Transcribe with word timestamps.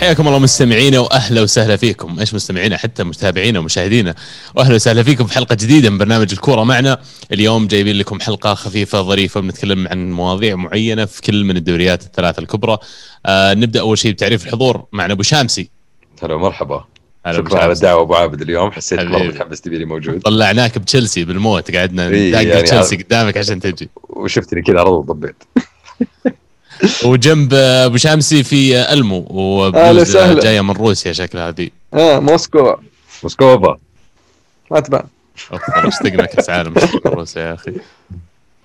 حياكم 0.00 0.28
الله 0.28 0.38
مستمعينا 0.38 0.98
وأهلا 0.98 1.42
وسهلا 1.42 1.76
فيكم. 1.76 2.18
إيش 2.20 2.34
مستمعينا؟ 2.34 2.76
حتى 2.76 3.04
متابعينا 3.04 3.58
ومشاهدينا. 3.58 4.14
وأهلا 4.56 4.74
وسهلا 4.74 5.02
فيكم 5.02 5.26
في 5.26 5.34
حلقة 5.34 5.54
جديدة 5.54 5.90
من 5.90 5.98
برنامج 5.98 6.32
الكورة 6.32 6.64
معنا. 6.64 7.00
اليوم 7.32 7.66
جايبين 7.66 7.96
لكم 7.96 8.20
حلقة 8.20 8.54
خفيفة 8.54 9.02
ظريفة 9.02 9.40
بنتكلم 9.40 9.88
عن 9.88 10.12
مواضيع 10.12 10.56
معينة 10.56 11.04
في 11.04 11.22
كل 11.22 11.44
من 11.44 11.56
الدوريات 11.56 12.02
الثلاثة 12.02 12.40
الكبرى. 12.40 12.78
آه 13.26 13.54
نبدأ 13.54 13.80
أول 13.80 13.98
شيء 13.98 14.12
بتعريف 14.12 14.46
الحضور 14.46 14.84
معنا. 14.92 15.12
أبو 15.12 15.22
شامسي. 15.22 15.70
هلا 16.22 16.36
مرحبا 16.36 16.84
هلا 17.26 17.38
أبو 17.38 17.48
شكرا 17.48 17.60
على. 17.60 17.72
الدعوة 17.72 18.02
أبو 18.02 18.14
عابد 18.14 18.40
اليوم. 18.40 18.72
حسيت 18.72 19.00
مره. 19.00 19.22
متحمس 19.22 19.60
تبي 19.60 19.78
لي 19.78 19.84
موجود. 19.84 20.20
طلعناك 20.20 20.78
بتشيلسي 20.78 21.24
بالموت. 21.24 21.76
قعدنا 21.76 22.08
إيه، 22.08 22.28
نداق 22.28 22.46
يعني 22.46 22.62
تشيلسي 22.62 22.96
قدامك 22.96 23.36
عشان 23.36 23.60
تجي. 23.60 23.90
وشفتني 24.08 24.62
كذا 24.62 24.80
على 24.80 24.88
طول 24.88 25.06
ضبيت. 25.06 25.42
وجنب 27.04 27.54
أبو 27.54 27.96
شامسي 27.96 28.42
في 28.42 28.92
ألمو 28.92 29.26
وبلوز 29.30 30.16
وسهلا. 30.16 30.42
جاية 30.42 30.60
من 30.60 30.70
روسيا 30.70 31.12
شكلها 31.12 31.48
هذه. 31.48 31.70
آه 31.94 32.18
موسكو 32.18 32.76
موسكوفا 33.22 33.78
ما 34.70 34.80
تبان 34.80 35.02
اشتقنا 35.52 36.26
كأس 36.26 36.50
عالم 36.50 36.74
روسيا 37.06 37.42
يا 37.42 37.54
أخي. 37.54 37.72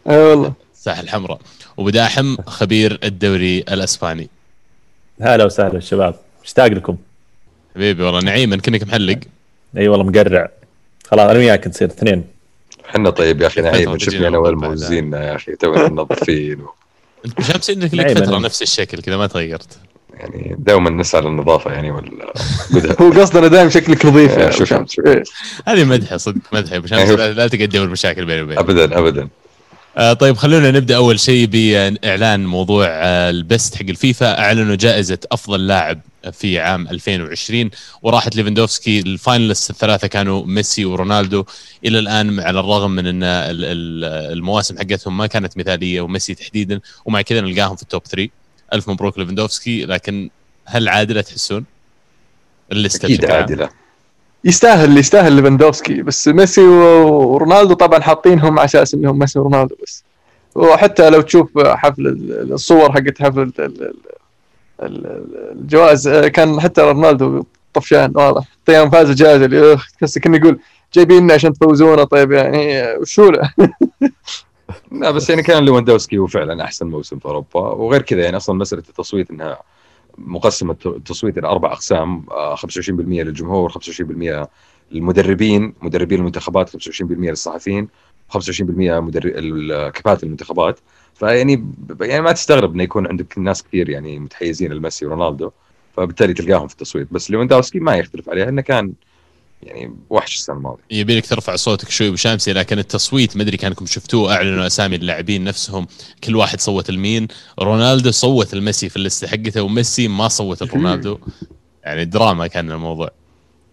أي 0.09 0.17
والله. 0.17 0.53
الساحه 0.73 1.01
الحمراء. 1.01 1.39
وبداحم 1.77 2.37
خبير 2.47 2.99
الدوري 3.03 3.59
الأسباني. 3.59 4.29
هلا 5.21 5.45
وسهلا 5.45 5.77
الشباب 5.77 6.15
مشتاق 6.43 6.67
لكم. 6.67 6.97
حبيبي 7.75 8.03
والله 8.03 8.19
نعيما 8.19 8.57
كنك 8.57 8.83
محلق. 8.83 9.19
أي 9.77 9.87
والله 9.87 10.05
مقرع. 10.05 10.49
خلاص 11.05 11.29
أنا 11.29 11.39
وياك 11.39 11.67
نصير 11.67 11.87
اثنين. 11.87 12.23
إحنا 12.89 13.09
طيب 13.09 13.41
يا 13.41 13.47
أخي 13.47 13.61
نعيم 13.61 13.97
شفني 13.97 14.27
أنا 14.27 14.37
نظبط 14.37 14.45
والمو 14.45 14.67
بعد. 14.67 14.77
زيننا 14.77 15.27
يا 15.27 15.35
أخي 15.35 15.55
تونا 15.55 15.89
منظفين 15.89 16.65
انت 17.25 17.41
شمس 17.41 17.69
إنك 17.69 17.93
لك. 17.93 18.17
فتره 18.17 18.39
نفس 18.39 18.61
الشكل 18.61 19.01
كذا 19.01 19.17
ما 19.17 19.27
تغيرت 19.27 19.77
يعني 20.13 20.55
دوما 20.59 20.89
نسعى 20.89 21.21
للنظافه 21.21 21.71
يعني 21.71 21.91
ولا 21.91 22.33
هو 23.01 23.11
قصدنا 23.11 23.47
دائما 23.47 23.69
شكلك 23.69 24.05
نظيف 24.05 24.37
إيه، 24.37 24.49
شمس. 24.49 24.91
شكراً. 24.93 25.13
إيه. 25.13 25.23
هذه 25.67 25.83
مدحة 25.83 26.17
صدق 26.17 26.41
مدحة 26.53 26.73
يا 26.73 26.77
ابو 26.77 26.87
شمس 26.87 26.99
أيوه. 26.99 27.15
لا, 27.15 27.33
لا 27.33 27.47
تقدم 27.47 27.81
المشاكل 27.83 28.25
بيني 28.25 28.41
وبينك 28.41 28.59
ابدا 28.59 28.97
ابدا 28.99 29.27
آه 29.97 30.13
طيب 30.13 30.37
خلونا 30.37 30.71
نبدأ 30.71 30.95
أول 30.95 31.19
شيء 31.19 31.45
بإعلان 31.45 32.45
موضوع 32.45 32.85
آه 32.89 33.29
ال 33.29 33.39
Best 33.39 33.75
حق 33.75 33.85
الفيفا 33.89 34.39
أعلنوا 34.39 34.75
جائزة 34.75 35.17
أفضل 35.31 35.67
لاعب 35.67 36.01
في 36.31 36.59
عام 36.59 36.87
2020 36.87 37.69
وراحت 38.01 38.35
ليفندوفسكي 38.35 38.99
ال 38.99 39.07
finalist 39.07 39.69
الثلاثة 39.69 40.07
كانوا 40.07 40.45
ميسي 40.45 40.85
ورونالدو. 40.85 41.43
إلى 41.85 41.99
الآن 41.99 42.39
على 42.39 42.59
الرغم 42.59 42.91
من 42.91 43.07
إن 43.07 43.23
ال- 43.23 43.65
ال- 43.65 44.31
المواسم 44.33 44.77
حقتهم 44.77 45.17
ما 45.17 45.27
كانت 45.27 45.57
مثالية 45.57 46.01
وميسي 46.01 46.35
تحديدا 46.35 46.79
ومع 47.05 47.21
كذا 47.21 47.41
نلقاهم 47.41 47.75
في 47.75 47.81
ال 47.83 47.88
top 47.88 48.03
3 48.03 48.29
ألف 48.73 48.89
مبروك 48.89 49.19
ليفندوفسكي 49.19 49.85
لكن 49.85 50.29
هل 50.65 50.87
عادلة 50.89 51.21
تحسون؟ 51.21 51.65
الليسته 52.71 53.05
أكيد. 53.05 53.25
عادلة. 53.25 53.69
يستاهل 54.45 54.97
يستاهل 54.97 55.33
ليفاندوفسكي. 55.33 56.01
بس 56.01 56.27
ميسي 56.27 56.61
ورونالدو 56.61 57.73
طبعا 57.73 57.99
حاطينهم 57.99 58.59
على 58.59 58.65
أساس 58.65 58.93
إنهم 58.93 59.19
ميسي 59.19 59.39
ورونالدو 59.39 59.75
بس. 59.83 60.03
وحتى 60.55 61.09
لو 61.09 61.21
تشوف 61.21 61.49
حفل 61.59 62.07
ال- 62.07 62.53
الصور 62.53 62.91
حقت 62.91 63.21
حفل 63.21 63.51
الجوائز 64.79 66.07
آه، 66.07 66.27
كان 66.27 66.61
حتى 66.61 66.81
رونالدو 66.81 67.43
طفشان 67.73 68.11
واضح. 68.15 68.43
حتى 68.61 68.75
يوم 68.75 68.89
فاز 68.89 69.09
الجائزة 69.09 69.45
اللي 69.45 69.77
تحس 69.99 70.17
كانه 70.17 70.37
يقول 70.37 70.59
جايبيننا 70.93 71.33
عشان 71.33 71.53
تفوزونا 71.53 72.03
طيب 72.03 72.31
يعني 72.31 72.79
آه، 72.79 72.97
وشو 72.99 73.31
لا 74.91 75.11
بس 75.11 75.29
يعني 75.29 75.43
كان 75.43 75.65
ليفاندوفسكي 75.65 76.17
هو 76.17 76.27
فعلا 76.27 76.63
أحسن 76.63 76.87
موسم 76.87 77.19
في 77.19 77.25
أوروبا. 77.25 77.59
وغير 77.59 78.01
كذا 78.01 78.23
يعني 78.23 78.37
أصلا 78.37 78.55
مسألة 78.55 78.83
التصويت 78.89 79.31
إنها 79.31 79.59
مقسمة 80.17 80.75
التصويت 80.85 81.37
إلى 81.37 81.47
أربع 81.47 81.71
أقسام 81.71 82.25
آه، 82.31 82.55
25% 82.55 82.89
للجمهور 82.89 83.71
25% 83.71 84.47
للمدربين 84.91 85.73
مدربين 85.81 86.19
المنتخبات 86.19 86.69
25% 86.69 86.77
للصحفيين 87.01 87.87
25% 88.29 88.39
مدرب 88.99 89.91
كفاءة 89.93 90.25
المنتخبات. 90.25 90.79
فيعني 91.15 91.65
يعني 92.01 92.21
ما 92.21 92.31
تستغرب 92.31 92.73
إنه 92.73 92.83
يكون 92.83 93.07
عندك 93.07 93.37
ناس 93.37 93.63
كثير 93.63 93.89
يعني 93.89 94.19
متحيزين 94.19 94.73
لميسي 94.73 95.05
ورونالدو 95.05 95.51
فبالتالي 95.97 96.33
تلقاهم 96.33 96.67
في 96.67 96.73
التصويت. 96.73 97.07
بس 97.11 97.31
ليفاندوفسكي 97.31 97.79
ما 97.79 97.95
يختلف 97.95 98.29
عليه 98.29 98.49
إنه 98.49 98.61
كان 98.61 98.93
يعني 99.63 99.95
وحش 100.09 100.35
السنة 100.35 100.55
الماضية. 100.55 100.83
يبي 100.91 101.17
لك 101.17 101.27
ترفع 101.27 101.55
صوتك 101.55 101.89
شوي 101.89 102.07
أبو 102.07 102.15
شامسي 102.15 102.53
لكن 102.53 102.79
التصويت 102.79 103.37
ما 103.37 103.43
أدري 103.43 103.57
كانكم 103.57 103.85
شفتوه 103.85 104.35
أعلنوا 104.35 104.67
أسامي 104.67 104.95
اللاعبين 104.95 105.43
نفسهم 105.43 105.87
كل 106.23 106.35
واحد 106.35 106.61
صوت 106.61 106.91
لمين؟ 106.91 107.27
رونالدو 107.59 108.11
صوت 108.11 108.53
لميسي 108.53 108.89
في 108.89 108.95
اللسته 108.95 109.27
حقته 109.27 109.61
وميسي 109.61 110.07
ما 110.07 110.27
صوت 110.27 110.63
لرونالدو 110.73 111.17
يعني 111.83 112.05
دراما 112.05 112.47
كان 112.47 112.71
الموضوع. 112.71 113.11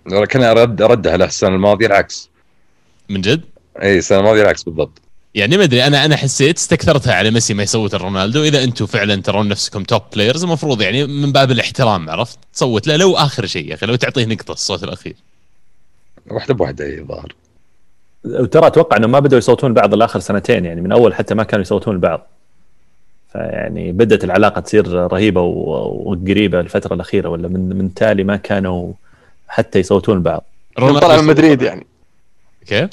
لكن 0.07 0.41
رد 0.41 0.83
ردها 0.83 1.17
له 1.17 1.25
السنة 1.25 1.55
الماضية 1.55 1.87
العكس. 1.87 2.31
من 3.09 3.21
جد؟ 3.21 3.45
إي 3.83 3.99
السنة 3.99 4.19
الماضية 4.19 4.43
العكس 4.43 4.63
بالضبط. 4.63 5.01
يعني 5.35 5.57
ما 5.57 5.65
أدري 5.65 5.87
أنا 5.87 6.05
أنا 6.05 6.17
حسيت 6.17 6.57
استكثرتها 6.57 7.15
على 7.15 7.31
ميسي 7.31 7.55
ما 7.55 7.63
يصوت 7.63 7.95
لرونالدو 7.95 8.43
إذا 8.43 8.65
أنتم 8.65 8.87
فعلا 8.87 9.23
ترون 9.23 9.49
نفسكم 9.49 9.83
top 9.83 10.03
players 10.13 10.45
المفروض 10.45 10.83
يعني 10.83 11.07
من 11.07 11.33
باب 11.33 11.51
الاحترام 11.51 12.11
عرفت؟ 12.11 12.39
تصوت. 12.55 12.87
له 12.87 12.97
لو 12.97 13.17
آخر 13.17 13.47
شيء 13.47 13.69
يا 13.69 13.75
أخي 13.75 13.87
لو 13.87 13.95
تعطيه 13.95 14.25
نقطة 14.25 14.53
الصوت 14.53 14.85
الأخير. 14.85 15.17
واحدة 16.31 16.55
بواحدة 16.55 16.85
اي 16.85 17.05
ظاهر 17.05 17.35
وترى 18.25 18.67
أتوقع 18.67 18.97
انهم 18.97 19.11
ما 19.11 19.19
بدأوا 19.19 19.39
يصوتون 19.39 19.75
بعض 19.75 19.95
الا 19.95 20.05
اخر 20.05 20.21
سنتين 20.21 20.65
يعني 20.65 20.81
من 20.81 20.93
أول 20.93 21.15
حتى 21.15 21.35
ما 21.35 21.43
كانوا 21.43 21.63
يصوتون 21.63 21.97
لبعض 21.97 22.27
فيعني 23.33 23.93
بدأت 23.93 24.25
العلاقة 24.25 24.61
تصير 24.61 24.93
رهيبة 24.93 25.41
وقريبة 25.41 26.61
الفترة 26.61 26.95
الأخيرة 26.95 27.29
ولا 27.29 27.49
من 27.49 27.77
من 27.77 27.95
تالي 27.95 28.25
ما 28.25 28.37
كانوا 28.37 28.93
حتى 29.49 29.79
يصوتون 29.79 30.19
لبعض 30.19 30.45
يوم 30.79 30.99
طلع 30.99 31.21
من 31.21 31.25
مدريد 31.25 31.63
يعني. 31.63 31.87
كيف؟ 32.67 32.91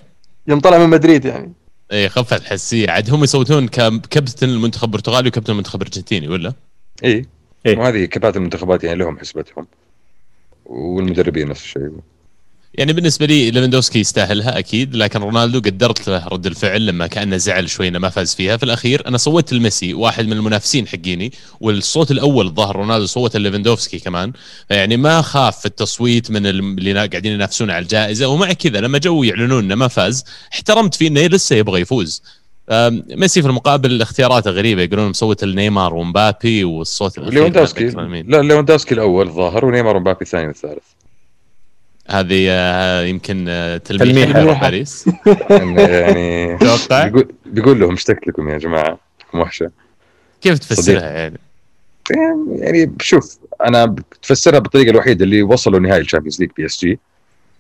يوم 0.48 0.60
طلع 0.60 0.78
من 0.78 0.90
مدريد 0.90 1.26
يعني. 1.26 1.54
اي 1.92 2.10
خفت 2.10 2.42
الحسية 2.42 2.90
عاد 2.90 3.10
هم 3.10 3.24
يصوتون 3.24 3.68
كابتن 3.68 4.50
المنتخب 4.50 4.86
البرتغالي 4.86 5.28
وكابتن 5.28 5.54
المنتخب 5.54 5.82
الأرجنتيني 5.82 6.28
ولا؟ 6.28 6.54
اي 7.04 7.26
إيه. 7.66 7.78
وهذه 7.78 8.06
كفاءة 8.06 8.38
المنتخبات 8.38 8.84
يعني 8.84 9.00
لهم 9.00 9.20
حسبتهم 9.20 9.68
والمدربين 10.66 11.48
نفس 11.48 11.64
الشيء 11.64 11.92
يعني 12.74 12.94
بالنسبة 12.94 13.26
لي 13.26 13.52
ليفاندوسكي 13.52 14.00
يستاهلها 14.00 14.60
أكيد 14.60 14.96
لكن 14.96 15.20
رونالدو 15.20 15.60
قدرت 15.60 16.10
له 16.10 16.28
رد 16.28 16.46
الفعل 16.46 16.86
لما 16.86 17.08
كأنه 17.08 17.38
زعل 17.38 17.70
شوي 17.70 17.88
إنه 17.88 18.00
ما 18.00 18.10
فاز 18.10 18.36
فيها. 18.36 18.58
في 18.58 18.64
الأخير 18.64 19.08
أنا 19.08 19.18
صوت 19.18 19.54
لميسي 19.54 19.94
واحد 19.94 20.26
من 20.26 20.34
المنافسين 20.34 20.88
حقيني 20.88 21.32
والصوت 21.60 22.12
الأول 22.12 22.46
الظاهر 22.46 22.76
رونالدو 22.76 23.06
صوت 23.06 23.38
ليفاندوفسكي 23.38 24.00
كمان. 24.00 24.34
يعني 24.70 24.98
ما 24.98 25.22
خاف 25.22 25.60
في 25.60 25.66
التصويت 25.66 26.32
من 26.32 26.46
اللي 26.46 26.94
قاعدين 26.94 27.32
ينافسون 27.32 27.70
على 27.70 27.84
الجائزة 27.84 28.28
ومع 28.28 28.54
كذا 28.54 28.82
لما 28.82 28.98
جو 28.98 29.24
يعلنون 29.24 29.64
إنه 29.64 29.76
ما 29.76 29.88
فاز 29.88 30.24
احترمت 30.54 30.96
فيه 30.96 31.08
إنه 31.08 31.22
لسه 31.22 31.56
يبغى 31.56 31.82
يفوز. 31.82 32.24
ميسي 33.10 33.42
في 33.42 33.48
المقابل 33.48 34.02
اختياراته 34.02 34.52
غريبة 34.52 34.82
يقولون 34.82 35.10
مصوت 35.10 35.44
لنيمار 35.44 35.94
ومبابي 35.94 36.64
والصوت 36.64 37.20
ليفاندوفسكي. 37.20 37.84
لا 37.84 38.42
ليفاندوفسكي 38.42 38.94
الأول 38.94 39.32
ظاهر 39.32 39.66
ونيمار 39.66 39.98
ومبابي 39.98 40.22
الثاني 40.22 40.48
والثالث. 40.48 40.84
هذه 42.10 42.46
آه، 42.50 43.04
يمكن 43.04 43.46
آه، 43.50 43.78
تلميح. 43.78 44.30
لروح 44.38 44.62
باريس. 44.62 45.10
يعني 45.50 46.58
بيقول, 47.06 47.28
بيقول 47.46 47.80
لهم 47.80 47.94
اشتقت 47.94 48.28
لكم 48.28 48.50
يا 48.50 48.58
جماعة 48.58 49.00
وحشة. 49.34 49.72
كيف 50.42 50.60
تفسرها 50.60 51.10
يعني؟ 51.10 51.38
يعني 52.48 52.92
شوف 53.02 53.38
أنا 53.66 53.86
بتفسرها 53.86 54.60
بالطريقة 54.60 54.90
الوحيدة 54.90 55.26
اللي 55.26 55.44
وصلوا 55.44 55.80
نهائي 55.80 56.02
ال 56.02 56.06
Champions 56.06 56.40
League 56.40 56.50
PSG. 56.58 57.00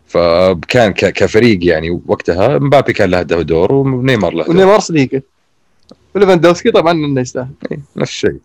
فكان 0.07 0.93
ك- 0.93 1.13
كفريق 1.13 1.59
يعني 1.65 2.01
وقتها 2.07 2.57
مبابي 2.57 2.93
كان 2.93 3.09
له 3.09 3.21
دور 3.21 3.73
ونيمار 3.73 4.33
له 4.33 4.43
دور. 4.43 4.55
ونيمار 4.55 4.79
صديقه. 4.79 5.21
وليفاندوفسكي 6.15 6.71
طبعا 6.71 6.91
إنه 6.91 7.21
يستاهل. 7.21 7.47
إيه، 7.71 7.79
نفس 7.95 8.11
الشيء. 8.11 8.37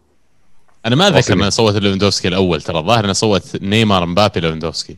أنا 0.87 0.97
ما 0.97 1.05
اتذكر 1.09 1.17
واصلين. 1.19 1.41
انه 1.41 1.51
صوت 1.51 1.75
ليفاندوفسكي 1.77 2.29
الأول 2.29 2.63
ترى 2.63 2.79
الظاهر 2.79 3.05
إنه 3.05 3.13
صوت 3.13 3.63
نيمار 3.63 4.07
مبابي 4.07 4.41
ليفاندوفسكي. 4.41 4.97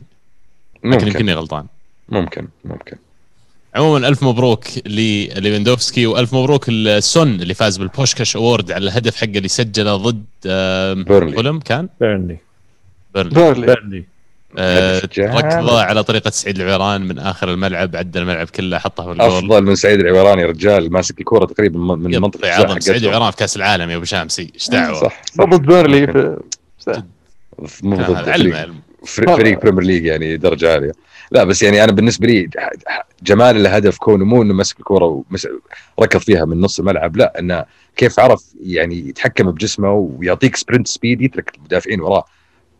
لكن 0.83 0.89
ممكن. 0.89 1.07
يمكنني 1.07 1.33
غلطان. 1.33 1.65
ممكن 2.09 2.47
ممكن. 2.65 2.97
عموما 3.75 4.07
ألف 4.07 4.23
مبروك 4.23 4.63
لليفاندوفسكي 4.85 6.05
وألف 6.05 6.33
مبروك 6.33 6.65
لسون 6.69 7.41
اللي 7.41 7.53
فاز 7.53 7.77
بالبوشكاش 7.77 8.35
award 8.35 8.71
على 8.71 8.83
الهدف 8.83 9.15
حقه 9.15 9.37
اللي 9.37 9.47
سجله 9.47 9.95
ضد 9.95 10.25
بيرنلي. 11.03 11.35
فولهام 11.35 11.59
كان؟ 11.59 11.89
بيرنلي 12.01 12.37
بيرنلي 13.13 13.35
بيرنلي. 13.35 13.65
بيرنلي 13.65 14.03
آه،. 14.57 15.01
ركضه 15.19 15.81
على 15.81 16.03
طريقة 16.03 16.29
سعيد 16.29 16.59
العويران 16.59 17.01
من 17.01 17.19
آخر 17.19 17.51
الملعب 17.53 17.95
عدى 17.95 18.19
الملعب 18.19 18.47
كله 18.47 18.77
حطها 18.79 19.05
في 19.05 19.11
الجول. 19.11 19.27
أفضل 19.27 19.63
من 19.63 19.75
سعيد 19.75 19.99
العويراني 19.99 20.45
رجال 20.45 20.91
ماسك 20.91 21.19
الكوره 21.19 21.45
تقريبا 21.45 21.79
من 21.79 21.99
من 21.99 22.21
منطقة 22.21 22.49
عظم 22.49 22.79
سعيد 22.79 22.97
حقتهم. 22.97 23.09
العويران 23.09 23.31
في 23.31 23.37
كأس 23.37 23.57
العالم 23.57 23.89
يا 23.89 23.95
أبو 23.95 24.05
شامسي 24.05 24.51
إيش 24.55 24.69
دعوة؟ 24.69 25.01
صح 25.01 25.21
ضد 25.41 25.61
بيرلي. 25.61 26.07
في 27.67 27.95
علم 28.27 28.53
علم. 28.53 28.75
فريق 29.07 29.61
Premier 29.61 29.83
League 29.83 30.05
يعني 30.05 30.37
درجة 30.37 30.73
عالية. 30.73 30.91
لا 31.31 31.43
بس 31.43 31.63
يعني 31.63 31.83
أنا 31.83 31.91
بالنسبة 31.91 32.27
لي 32.27 32.49
جمال 33.23 33.57
الهدف 33.57 33.97
كونه 33.97 34.25
مو 34.25 34.41
إنه 34.41 34.53
مسك 34.53 34.79
الكورة 34.79 35.23
وركض 35.97 36.19
فيها 36.19 36.45
من 36.45 36.61
نص 36.61 36.79
الملعب 36.79 37.17
لا 37.17 37.39
إنه 37.39 37.65
كيف 37.95 38.19
عرف 38.19 38.43
يعني 38.63 39.07
يتحكم 39.09 39.51
بجسمه 39.51 39.91
ويعطيك 39.91 40.55
sprint 40.55 40.87
speed 40.87 41.21
يترك 41.21 41.55
المدافعين 41.57 42.01
وراه 42.01 42.25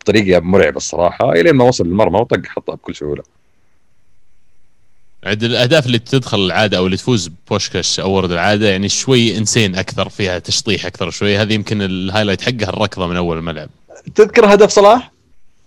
بطريقة 0.01 0.39
مرعبة 0.39 0.77
الصراحة 0.77 1.31
الين 1.31 1.53
ما 1.53 1.63
وصل 1.63 1.85
للمرمى 1.85 2.19
وطق 2.19 2.45
حطها 2.45 2.75
بكل 2.75 2.95
سهولة. 2.95 3.23
عند 5.23 5.43
الأهداف 5.43 5.85
اللي 5.85 5.99
تدخل 5.99 6.45
العادة 6.45 6.77
أو 6.77 6.85
اللي 6.85 6.97
تفوز 6.97 7.31
بوشكاش 7.49 7.99
award 7.99 8.31
العادة 8.31 8.69
يعني 8.69 8.89
شوي 8.89 9.37
insane 9.37 9.75
أكثر 9.75 10.09
فيها 10.09 10.39
تشطيح 10.39 10.85
أكثر 10.85 11.09
شوي 11.09 11.37
هذه 11.37 11.53
يمكن 11.53 11.81
ال 11.81 11.87
highlight 11.87 12.41
حقها 12.41 12.69
الركضة 12.69 13.07
من 13.07 13.15
أول 13.15 13.37
الملعب. 13.37 13.69
تذكر 14.15 14.53
هدف 14.53 14.69
صلاح؟ 14.69 15.11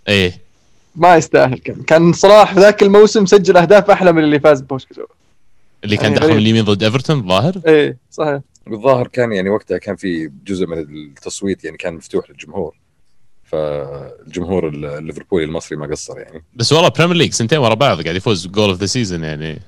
إيه. 0.07 0.40
ما 0.95 1.15
يستاهل. 1.15 1.57
كان 1.57 1.83
كان 1.83 2.13
صلاح 2.13 2.53
في 2.53 2.59
ذاك 2.59 2.83
الموسم 2.83 3.25
سجل 3.25 3.57
أهداف 3.57 3.91
أحلى 3.91 4.11
من 4.11 4.23
اللي 4.23 4.39
فاز 4.39 4.61
بوشكاش 4.61 4.99
اللي 5.83 5.97
كان 5.97 6.13
يعني 6.13 6.25
غريب. 6.25 6.37
اليمين 6.37 6.63
ضد 6.63 6.83
إيفرتون 6.83 7.27
ظاهر 7.27 7.61
إيه 7.67 7.97
صحيح. 8.11 8.39
بالظاهر 8.67 9.07
كان 9.07 9.31
يعني 9.31 9.49
وقتها 9.49 9.77
كان 9.77 9.95
في 9.95 10.31
جزء 10.45 10.67
من 10.67 10.77
التصويت 10.77 11.63
يعني 11.63 11.77
كان 11.77 11.93
مفتوح 11.93 12.29
للجمهور. 12.29 12.75
فالجمهور 13.43 14.67
الليفربولي 14.67 15.45
المصري 15.45 15.77
ما 15.77 15.87
قصر 15.87 16.19
يعني. 16.19 16.43
بس 16.55 16.73
والله 16.73 16.89
Premier 16.89 17.15
League 17.15 17.33
سنتين 17.33 17.59
ورا 17.59 17.73
بعض 17.73 18.01
قاعد 18.01 18.15
يفوز 18.15 18.47
goal 18.47 18.69
of 18.69 18.79
the 18.79 18.85
season 18.85 19.23
يعني. 19.23 19.61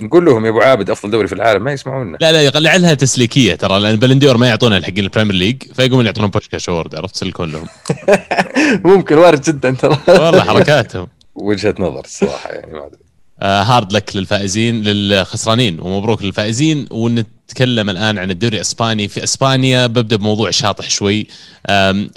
نقول 0.00 0.24
لهم 0.24 0.44
يا 0.44 0.50
أبو 0.50 0.60
عابد 0.60 0.90
أفضل 0.90 1.10
دوري 1.10 1.26
في 1.26 1.32
العالم 1.34 1.64
ما 1.64 1.72
يسمعونا. 1.72 2.18
لا 2.20 2.50
لا 2.50 2.58
لعلها 2.58 2.94
تسليكية 2.94 3.54
ترى 3.54 3.80
لأن 3.80 3.96
Ballon 3.96 4.20
d'Or 4.20 4.36
ما 4.36 4.48
يعطونها 4.48 4.78
لحقين 4.78 5.04
ال 5.04 5.08
Premier 5.08 5.34
League 5.34 5.62
فيقومون 5.74 6.06
يعطونهم 6.06 6.30
بوشكاش 6.30 6.68
award 6.68 6.94
عرفت؟ 6.94 7.14
تسلكون 7.14 7.52
لهم. 7.52 7.66
ممكن 8.94 9.18
وارد 9.18 9.40
جدا 9.40 9.70
ترى. 9.70 9.98
والله 10.08 10.40
حركاتهم. 10.40 11.08
وجهة 11.34 11.74
نظر 11.78 12.00
الصراحه 12.04 12.50
يعني 12.50 12.72
ما 12.72 12.86
أدري. 12.86 13.05
hard 13.42 13.92
luck 13.92 14.16
للفائزين 14.16 14.82
للخسرانين 14.82 15.80
ومبروك 15.80 16.22
للفائزين. 16.22 16.86
ونتكلم 16.90 17.90
الآن 17.90 18.18
عن 18.18 18.30
الدوري 18.30 18.56
الإسباني. 18.56 19.08
في 19.08 19.24
إسبانيا 19.24 19.86
ببدأ 19.86 20.16
بموضوع 20.16 20.50
شاطح 20.50 20.90
شوي. 20.90 21.26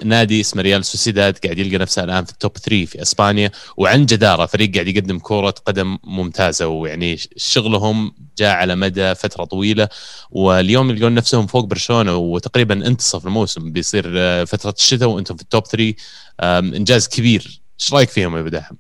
نادي 0.04 0.42
اسمه 0.42 0.62
ريال 0.62 0.86
سوسيداد 0.86 1.38
قاعد 1.38 1.58
يلقى 1.58 1.78
نفسه 1.78 2.04
الآن 2.04 2.26
في 2.26 2.32
ال 2.32 2.38
top 2.38 2.58
3 2.58 2.86
في 2.86 3.02
إسبانيا. 3.02 3.52
وعن 3.78 4.06
جدارة 4.06 4.46
فريق 4.46 4.74
قاعد 4.74 4.88
يقدم 4.88 5.20
كرة 5.20 5.56
قدم 5.66 5.98
ممتازة 6.04 6.68
ويعني 6.68 7.20
شغلهم 7.38 8.12
جاء 8.38 8.56
على 8.56 8.76
مدى 8.76 9.16
فترة 9.16 9.44
طويلة. 9.44 9.88
واليوم 10.32 10.90
يلقون 10.90 11.14
نفسهم 11.14 11.48
فوق 11.48 11.66
برشلونة 11.66 12.16
وتقريبا 12.16 12.88
انتصف 12.88 13.28
الموسم. 13.28 13.72
بيصير 13.72 14.06
آه، 14.18 14.44
فترة 14.44 14.74
الشتاء 14.80 15.10
وأنتم 15.10 15.36
في 15.36 15.42
ال 15.42 15.47
top 15.47 15.64
3 15.68 15.94
آم، 16.42 16.74
إنجاز 16.74 17.08
كبير. 17.08 17.62
إيش 17.82 17.94
رأيك 17.94 18.10
فيهم 18.10 18.38
يا 18.38 18.42
بداحم؟ 18.42 18.76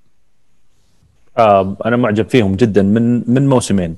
آه 1.40 1.78
أنا 1.86 1.98
معجب 1.98 2.30
فيهم 2.30 2.56
جدا 2.56 2.82
من 2.82 3.24
من 3.34 3.48
موسمين 3.48 3.96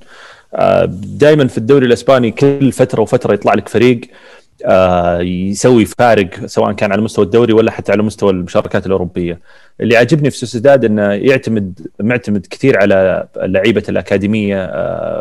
آه 0.56 0.86
دائما 1.04 1.48
في 1.48 1.58
الدوري 1.58 1.86
الإسباني 1.86 2.32
كل 2.32 2.72
فترة 2.72 3.02
وفترة 3.02 3.34
يطلع 3.34 3.54
لك 3.54 3.70
فريق 3.70 4.02
آه 4.66 5.20
يسوي 5.22 5.86
فارق 5.86 6.46
سواء 6.46 6.72
كان 6.72 6.92
على 6.92 7.02
مستوى 7.02 7.26
الدوري 7.26 7.54
ولا 7.54 7.72
حتى 7.72 7.92
على 7.92 8.04
مستوى 8.04 8.32
المشاركات 8.32 8.86
الأوروبية. 8.86 9.40
اللي 9.82 9.98
عاجبني 9.98 10.30
في 10.32 10.38
سوسيداد 10.38 10.86
إنه 10.86 11.02
يعتمد 11.14 11.88
معتمد 12.00 12.48
كثير 12.50 12.78
على 12.80 13.28
لعيبة 13.38 13.84
الأكاديمية 13.90 14.66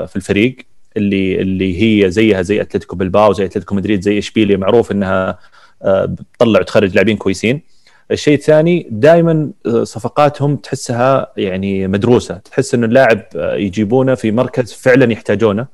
في 0.06 0.16
الفريق 0.16 0.56
اللي 0.96 1.40
اللي 1.40 1.82
هي 1.82 2.10
زيها 2.10 2.42
زي 2.42 2.60
أتلتيكو 2.60 2.96
بلباو 2.96 3.32
زي 3.32 3.44
أتلتيكو 3.44 3.74
مدريد 3.74 4.00
زي 4.02 4.18
إشبيليا 4.18 4.56
معروف 4.56 4.92
إنها 4.92 5.38
بتطلع 5.84 6.60
وتخرج 6.60 6.94
لاعبين 6.94 7.16
كويسين. 7.16 7.60
الشيء 8.10 8.34
الثاني 8.34 8.86
دائما 8.90 9.50
صفقاتهم 9.82 10.56
تحسها 10.56 11.32
يعني 11.36 11.88
مدروسة. 11.88 12.34
تحس 12.34 12.74
إنه 12.74 12.86
اللاعب 12.86 13.22
يجيبونه 13.36 14.14
في 14.14 14.32
مركز 14.32 14.72
فعلا 14.72 15.12
يحتاجونه. 15.12 15.66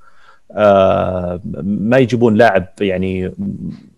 آه، 0.52 1.40
ما 1.62 1.98
يجيبون 1.98 2.34
لاعب 2.34 2.66
يعني 2.80 3.32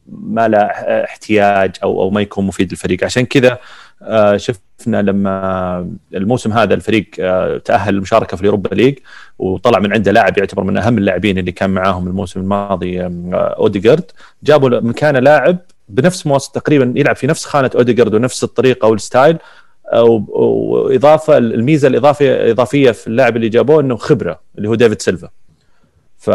ما 0.09 0.49
له 0.49 0.59
احتياج 1.05 1.77
أو 1.83 2.03
أو 2.03 2.11
ما 2.11 2.21
يكون 2.21 2.47
مفيد 2.47 2.71
للفريق. 2.71 3.05
عشان 3.05 3.27
كذا 3.27 3.59
آه، 4.03 4.37
شفنا 4.37 5.03
لما 5.03 5.91
الموسم 6.15 6.53
هذا 6.53 6.75
الفريق 6.75 7.11
آه، 7.21 7.59
تأهل 7.59 7.95
للمشاركة 7.95 8.37
في 8.37 8.43
اليوروبا 8.43 8.75
ليج 8.75 8.99
وطلع 9.39 9.79
من 9.79 9.93
عنده 9.93 10.13
لاعب 10.13 10.39
يعتبر 10.39 10.63
من 10.63 10.77
أهم 10.77 10.99
اللاعبين 10.99 11.39
اللي 11.39 11.53
كان 11.53 11.71
معاهم 11.71 12.07
الموسم 12.07 12.41
الماضي 12.41 13.01
آه، 13.03 13.11
اوديجارد 13.59 14.11
جابوا 14.43 14.81
مكانه 14.81 15.19
لاعب 15.19 15.59
بنفس 15.89 16.27
مواصفات 16.27 16.53
تقريبا 16.53 16.93
يلعب 16.97 17.17
في 17.17 17.27
نفس 17.27 17.45
خانة 17.45 17.71
اوديجارد 17.75 18.15
ونفس 18.15 18.45
الطريقة 18.45 18.89
وال 18.89 19.03
style 19.03 19.39
و- 19.97 20.23
وإضافة 20.75 21.39
الميزة 21.39 21.89
الاضافيه 21.89 22.35
الإضافية 22.35 22.91
في 22.91 23.07
اللاعب 23.07 23.37
اللي 23.37 23.49
جابوه 23.49 23.81
إنه 23.81 23.97
خبرة 23.97 24.41
اللي 24.59 24.69
هو 24.69 24.75
ديفيد 24.75 25.03
سيلفا. 25.03 25.29
ف 26.19 26.31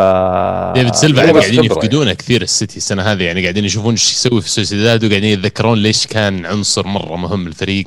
ديفيد 0.76 0.94
سيلفا 0.96 1.22
بس 1.32 1.42
قاعدين 1.42 1.60
خبرة 1.60 1.66
يفقدونه 1.66 2.14
كثير 2.14 2.42
السيتي 2.42 2.78
السنة 2.78 3.02
هذه 3.04 3.24
يعني 3.24 3.42
قاعدين 3.42 3.66
يشوفون 3.66 3.92
إيش 3.92 4.12
يسوي 4.12 4.42
في 4.42 4.50
سوسيداد 4.50 5.06
وقاعدين 5.06 5.30
يتذكرون 5.34 5.78
ليش 5.78 6.08
كان 6.08 6.46
عنصر 6.46 6.88
مرة 6.88 7.16
مهم 7.16 7.48
الفريق 7.48 7.86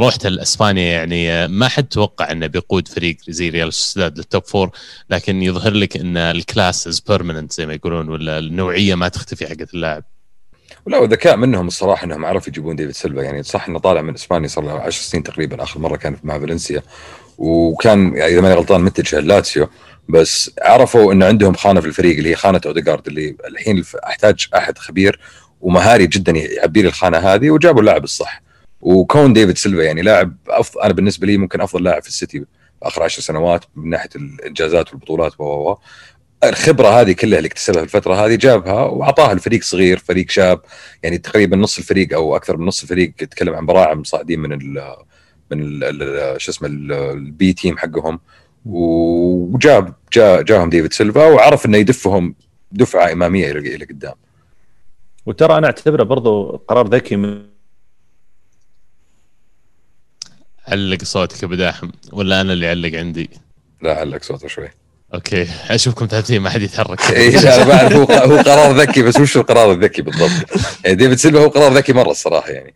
روحته 0.00 0.28
لأسبانيا 0.28 0.82
يعني 0.92 1.30
آه، 1.32 1.46
ما 1.46 1.68
حد 1.68 1.84
توقع 1.84 2.32
إنه 2.32 2.46
بيقود 2.46 2.88
فريق 2.88 3.16
زي 3.28 3.48
ريال 3.48 3.72
سوسيداد 3.72 4.18
لل 4.18 4.28
top 4.28 4.44
four 4.44 4.70
لكن 5.10 5.42
يظهر 5.42 5.72
لك 5.72 5.96
إن 5.96 6.16
ال 6.16 6.28
class 6.28 6.86
is 6.88 7.00
permanent 7.00 7.52
زي 7.52 7.66
ما 7.66 7.74
يقولون 7.74 8.08
ولا 8.08 8.38
النوعية 8.38 8.94
ما 8.94 9.08
تختفي 9.08 9.46
حقت 9.46 9.74
اللاعب. 9.74 10.04
ولا 10.86 10.98
وذكاء 10.98 11.36
منهم 11.36 11.66
الصراحة 11.66 12.04
إنهم 12.04 12.24
عرفوا 12.24 12.48
يجيبون 12.48 12.76
ديفيد 12.76 12.94
سيلفا. 12.94 13.22
يعني 13.22 13.42
صح 13.42 13.68
إنه 13.68 13.78
طالع 13.78 14.02
من 14.02 14.14
إسبانيا 14.14 14.48
صار 14.48 14.64
له 14.64 14.72
10 14.72 15.02
سنين 15.02 15.22
تقريبا 15.22 15.62
آخر 15.62 15.80
مرة 15.80 15.96
كان 15.96 16.16
مع 16.24 16.38
فالنسيا. 16.38 16.82
وكان 17.38 18.16
يعني 18.16 18.32
إذا 18.32 18.40
ماني 18.40 18.54
غلطان 18.54 18.80
متجه 18.80 19.20
لاتسيو 19.20 19.68
بس 20.08 20.50
عرفوا 20.62 21.12
إنه 21.12 21.26
عندهم 21.26 21.54
خانة 21.54 21.80
في 21.80 21.86
الفريق 21.86 22.16
اللي 22.16 22.30
هي 22.30 22.36
خانة 22.36 22.60
اوديجارد 22.66 23.06
اللي 23.06 23.36
الحين 23.46 23.84
أحتاج 24.06 24.48
أحد 24.56 24.78
خبير 24.78 25.20
ومهاري 25.60 26.06
جدا 26.06 26.32
يعبي 26.32 26.82
لي 26.82 26.88
الخانة 26.88 27.18
هذه 27.18 27.50
وجابوا 27.50 27.80
اللاعب 27.80 28.04
الصح. 28.04 28.42
وكون 28.80 29.32
ديفيد 29.32 29.58
سيلفا 29.58 29.82
يعني 29.82 30.02
لاعب 30.02 30.36
أنا 30.84 30.92
بالنسبة 30.92 31.26
لي 31.26 31.36
ممكن 31.36 31.60
أفضل 31.60 31.82
لاعب 31.82 32.02
في 32.02 32.08
السيتي 32.08 32.44
آخر 32.82 33.02
عشر 33.02 33.22
سنوات 33.22 33.64
من 33.76 33.90
ناحية 33.90 34.10
الإنجازات 34.16 34.90
والبطولات 34.90 35.40
و. 35.40 35.74
الخبرة 36.44 36.88
هذه 37.00 37.12
كلها 37.12 37.38
اللي 37.38 37.46
اكتسبها 37.46 37.78
في 37.78 37.84
الفترة 37.84 38.14
هذه 38.26 38.34
جابها 38.34 38.84
وأعطاها 38.84 39.34
لفريق 39.34 39.62
صغير 39.62 39.98
فريق 39.98 40.30
شاب 40.30 40.60
يعني 41.02 41.18
تقريبا 41.18 41.56
نص 41.56 41.78
الفريق 41.78 42.14
أو 42.14 42.36
أكثر 42.36 42.56
من 42.56 42.66
نص 42.66 42.82
الفريق 42.82 43.12
تتكلم 43.18 43.54
عن 43.54 43.66
براعم 43.66 44.04
صاعدين 44.04 44.40
من 44.40 44.52
ال 44.52 44.96
من 45.50 45.58
ال- 45.82 46.40
شو 46.40 46.50
اسمه 46.50 46.68
ال- 46.68 46.92
البي 46.92 47.52
تيم 47.52 47.78
حقهم. 47.78 48.20
وجاب 48.64 49.94
جا 50.12 50.42
جاهم 50.42 50.70
ديفيد 50.70 50.92
سيلفا 50.92 51.26
وعرف 51.26 51.66
إنه 51.66 51.78
يدفهم 51.78 52.34
دفعة 52.72 53.12
إمامية 53.12 53.50
إلى 53.50 53.74
إلى 53.74 53.84
قدام. 53.84 54.14
وترى 55.26 55.58
أنا 55.58 55.66
أعتبره 55.66 56.02
برضو 56.02 56.56
قرار 56.56 56.88
ذكي 56.88 57.16
من 57.16 57.42
علق 60.68 61.04
صوتك 61.04 61.42
يا 61.42 61.48
أبو 61.48 61.69
داحم 61.69 61.90
ولا 62.12 62.40
أنا 62.40 62.52
اللي 62.52 62.68
علق 62.68 62.98
عندي؟ 62.98 63.30
لا 63.82 63.98
علق 63.98 64.22
صوته 64.22 64.48
شوي. 64.48 64.68
okay. 65.16 65.46
أشوفكم 65.70 66.06
تعبتين 66.06 66.40
ما 66.40 66.50
حد 66.50 66.62
يتحرك. 66.62 67.00
اي 67.10 67.30
لا 67.30 67.64
بعرف 67.64 67.92
هو 67.92 68.04
هو 68.04 68.36
قرار 68.36 68.76
ذكي 68.76 69.02
بس 69.02 69.20
وش 69.20 69.36
القرار 69.36 69.72
الذكي 69.72 70.02
بالضبط؟ 70.02 70.30
يعني 70.84 70.96
ديفيد 70.96 71.18
سيلفا 71.18 71.40
هو 71.40 71.48
قرار 71.48 71.72
ذكي 71.72 71.92
مرة 71.92 72.10
الصراحة 72.10 72.50
يعني. 72.50 72.74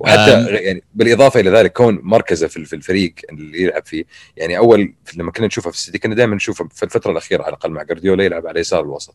وحتى. 0.00 0.46
يعني 0.46 0.82
بالإضافة 0.94 1.40
إلى 1.40 1.50
ذلك 1.50 1.72
كون 1.72 2.00
مركزه 2.02 2.46
في 2.46 2.64
في 2.64 2.76
الفريق 2.76 3.14
اللي 3.32 3.62
يلعب 3.62 3.86
فيه 3.86 4.04
يعني 4.36 4.58
أول 4.58 4.94
لما 5.16 5.32
كنا 5.32 5.46
نشوفه 5.46 5.70
في 5.70 5.76
السيتي 5.76 5.98
كنا 5.98 6.14
دائما 6.14 6.36
نشوفه 6.36 6.68
في 6.74 6.82
الفترة 6.82 7.12
الأخيرة 7.12 7.42
على 7.42 7.48
الأقل 7.48 7.70
مع 7.70 7.82
جارديولا 7.82 8.24
يلعب 8.24 8.46
على 8.46 8.60
يسار 8.60 8.80
الوسط. 8.80 9.14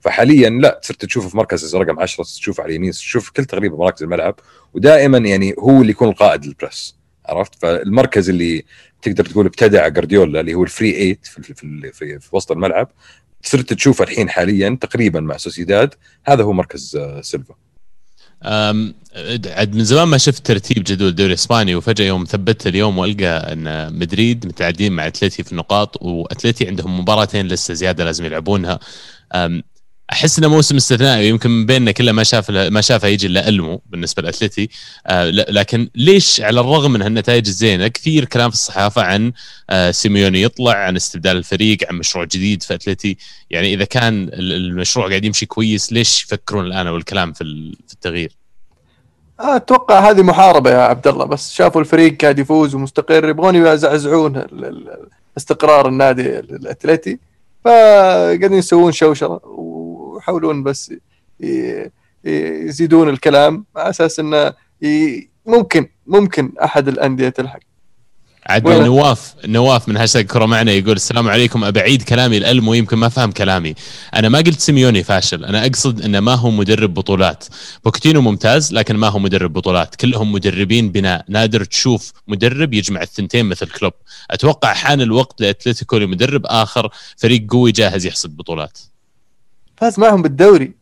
فحاليا 0.00 0.50
لا 0.50 0.80
صرت 0.82 1.04
تشوفه 1.04 1.28
في 1.28 1.36
مركز 1.36 1.76
رقم 1.76 2.00
10 2.00 2.24
تشوفه 2.24 2.62
على 2.62 2.70
اليمين 2.70 2.90
تشوف 2.90 3.30
كل 3.30 3.44
تقريبا 3.44 3.76
مراكز 3.76 4.02
الملعب 4.02 4.34
ودائما 4.74 5.18
يعني 5.18 5.54
هو 5.58 5.80
اللي 5.80 5.90
يكون 5.90 6.08
القائد 6.08 6.46
لل 6.46 6.59
press. 6.59 6.97
عرفت؟ 7.28 7.54
فالمركز 7.62 8.30
اللي 8.30 8.64
تقدر 9.02 9.24
تقول 9.24 9.46
ابتدع 9.46 9.88
جارديولا 9.88 10.40
اللي 10.40 10.54
هو 10.54 10.64
ال 10.64 10.70
free 10.70 10.96
eight 10.96 11.26
في, 11.26 11.42
في, 11.42 11.54
في, 11.92 12.20
في, 12.20 12.36
وسط 12.36 12.52
الملعب 12.52 12.88
صرت 13.42 13.72
تشوفه 13.72 14.04
الحين 14.04 14.30
حاليا 14.30 14.78
تقريبا 14.80 15.20
مع 15.20 15.36
سوسيداد. 15.36 15.94
هذا 16.24 16.42
هو 16.42 16.52
مركز 16.52 16.96
آه، 16.96 17.20
سيلفا. 17.20 17.54
عاد 19.46 19.74
من 19.74 19.84
زمان 19.84 20.08
ما 20.08 20.18
شفت 20.18 20.46
ترتيب 20.46 20.84
جدول 20.84 21.08
الدوري 21.08 21.28
الإسباني 21.28 21.74
وفجأة 21.74 22.06
يوم 22.06 22.24
ثبت 22.24 22.66
اليوم 22.66 22.98
وألقى 22.98 23.52
أن 23.52 23.92
مدريد 23.98 24.46
متعادلين 24.46 24.92
مع 24.92 25.06
أتلتي 25.06 25.42
في 25.42 25.52
النقاط 25.52 26.02
وأتلتي 26.02 26.68
عندهم 26.68 27.00
مباراتين 27.00 27.46
لسه 27.46 27.74
زيادة 27.74 28.04
لازم 28.04 28.24
يلعبونها. 28.24 28.78
أحس 30.12 30.38
إنه 30.38 30.48
موسم 30.48 30.76
استثنائي 30.76 31.28
يمكن 31.28 31.50
من 31.50 31.66
بيننا 31.66 31.92
كله 31.92 32.12
ما 32.12 32.22
شاف 32.22 32.50
ما 32.50 32.80
شافه 32.80 33.08
يجي 33.08 33.26
إلا 33.26 33.48
ألمو 33.48 33.82
بالنسبة 33.86 34.22
لأتلتي. 34.22 34.68
آه، 35.06 35.30
لكن 35.30 35.88
ليش 35.94 36.40
على 36.40 36.60
الرغم 36.60 36.92
من 36.92 37.02
هالنتائج 37.02 37.46
الزينة 37.46 37.88
كثير 37.88 38.24
كلام 38.24 38.50
في 38.50 38.56
الصحافة 38.56 39.02
عن 39.02 39.32
آه، 39.70 39.90
سيميوني 39.90 40.42
يطلع 40.42 40.72
عن 40.74 40.96
استبدال 40.96 41.36
الفريق 41.36 41.78
عن 41.90 41.96
مشروع 41.98 42.24
جديد 42.24 42.62
في 42.62 42.74
أتلتي. 42.74 43.16
يعني 43.50 43.74
إذا 43.74 43.84
كان 43.84 44.22
ال- 44.22 44.52
المشروع 44.52 45.08
قاعد 45.08 45.24
يمشي 45.24 45.46
كويس 45.46 45.92
ليش 45.92 46.24
يفكرون 46.24 46.66
الآن 46.66 46.86
والكلام 46.88 47.32
في 47.32 47.40
ال- 47.44 47.76
في 47.86 47.92
التغيير؟ 47.94 48.32
أتوقع 49.40 50.10
هذه 50.10 50.22
محاربة 50.22 50.70
يا 50.70 50.78
عبد 50.78 51.06
الله 51.06 51.24
بس 51.24 51.52
شافوا 51.52 51.80
الفريق 51.80 52.20
قاعد 52.22 52.38
يفوز 52.38 52.74
ومستقر 52.74 53.28
يبغون 53.28 53.56
يزعزعون 53.56 54.44
استقرار 55.36 55.88
النادي 55.88 56.38
الأتلتي. 56.38 57.18
فقاعدين 57.64 58.52
يسوون 58.52 58.92
شوشرة 58.92 59.40
ويحاولون 60.28 60.62
بس 60.62 60.92
يزيدون 62.24 63.08
الكلام 63.08 63.64
على 63.76 63.90
أساس 63.90 64.20
انه 64.20 64.52
ممكن 65.46 65.88
ممكن 66.06 66.52
أحد 66.64 66.88
الأندية 66.88 67.28
تلحق. 67.28 67.60
عاد؟ 68.46 68.68
نواف 68.68 69.34
نواف 69.46 69.88
من 69.88 69.96
هاشتاج 69.96 70.26
كرة 70.26 70.46
معنا 70.46 70.72
يقول 70.72 70.96
السلام 70.96 71.28
عليكم 71.28 71.64
ابى 71.64 71.80
اعيد 71.80 72.02
كلامي 72.02 72.36
الألم 72.36 72.68
ويمكن 72.68 72.96
ما 72.96 73.08
فهم 73.08 73.30
كلامي. 73.30 73.74
أنا 74.14 74.28
ما 74.28 74.38
قلت 74.38 74.60
سيميوني 74.60 75.02
فاشل 75.02 75.44
أنا 75.44 75.66
أقصد 75.66 76.00
انه 76.00 76.20
ما 76.20 76.34
هو 76.34 76.50
مدرب 76.50 76.94
بطولات. 76.94 77.44
بوكيتينو 77.84 78.20
ممتاز 78.20 78.72
لكن 78.72 78.96
ما 78.96 79.08
هو 79.08 79.18
مدرب 79.18 79.52
بطولات. 79.52 79.94
كلهم 79.94 80.32
مدربين 80.32 80.92
بناء. 80.92 81.24
نادر 81.28 81.64
تشوف 81.64 82.12
مدرب 82.28 82.74
يجمع 82.74 83.02
الثنتين 83.02 83.46
مثل 83.46 83.66
كلوب. 83.66 83.92
أتوقع 84.30 84.72
حان 84.74 85.00
الوقت 85.00 85.40
لأتلتيكو 85.40 85.96
لمدرب 85.96 86.46
آخر 86.46 86.90
فريق 87.16 87.46
قوي 87.50 87.72
جاهز 87.72 88.06
يحصد 88.06 88.36
بطولات. 88.36 88.78
فاز 89.80 90.00
معهم 90.00 90.22
بالدوري. 90.22 90.72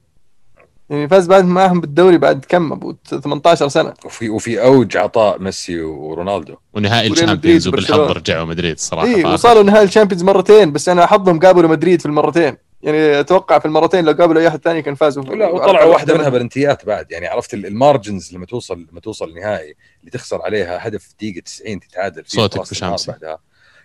يعني 0.90 1.08
فاز 1.08 1.26
بعد 1.26 1.44
معهم 1.44 1.80
بالدوري 1.80 2.18
بعد 2.18 2.44
كم 2.48 2.72
أبو؟ 2.72 2.94
18 3.22 3.68
سنة. 3.68 3.94
وفي 4.04 4.28
وفي 4.30 4.62
أوج 4.62 4.96
عطاء 4.96 5.38
ميسي 5.38 5.80
ورونالدو. 5.80 6.54
ونهائي 6.74 7.10
ال 7.12 7.18
Champions 7.18 7.68
وبالحظ. 7.68 8.00
رجعوا 8.00 8.44
مدريد 8.44 8.78
صراحة. 8.78 9.06
اي. 9.06 9.24
وصلوا 9.24 9.62
نهائي 9.62 9.84
ال 9.84 9.88
Champions 9.88 10.22
مرتين 10.22 10.72
بس 10.72 10.88
أنا 10.88 11.06
حظهم 11.06 11.38
قابلوا 11.40 11.70
مدريد 11.70 12.00
في 12.00 12.06
المرتين. 12.06 12.56
يعني 12.82 13.20
أتوقع 13.20 13.58
في 13.58 13.66
المرتين 13.66 14.04
لو 14.04 14.12
قابلوا 14.12 14.42
أي 14.42 14.48
أحد 14.48 14.60
ثاني 14.64 14.82
كان 14.82 14.94
فازوا 14.94 15.22
لا 15.24 15.48
وطلعوا 15.48 15.84
واحدة 15.92 16.14
منها 16.14 16.28
بلنتيات 16.28 16.86
بعد. 16.86 17.12
يعني 17.12 17.26
عرفت 17.26 17.54
ال- 17.54 17.66
ال 17.66 17.75
margins 17.75 18.34
لما 18.34 18.46
توصل 18.46 18.86
لما 18.92 19.00
توصل 19.00 19.28
النهائي 19.28 19.74
اللي 20.00 20.10
تخسر 20.10 20.42
عليها 20.42 20.88
هدف 20.88 21.08
دقيقة 21.18 21.40
90 21.40 21.80
تتعادل 21.80 22.24
فيه 22.24 22.38
صوتك 22.38 22.64
في 22.64 22.74
شمسي. 22.74 23.10
بعدها. 23.12 23.38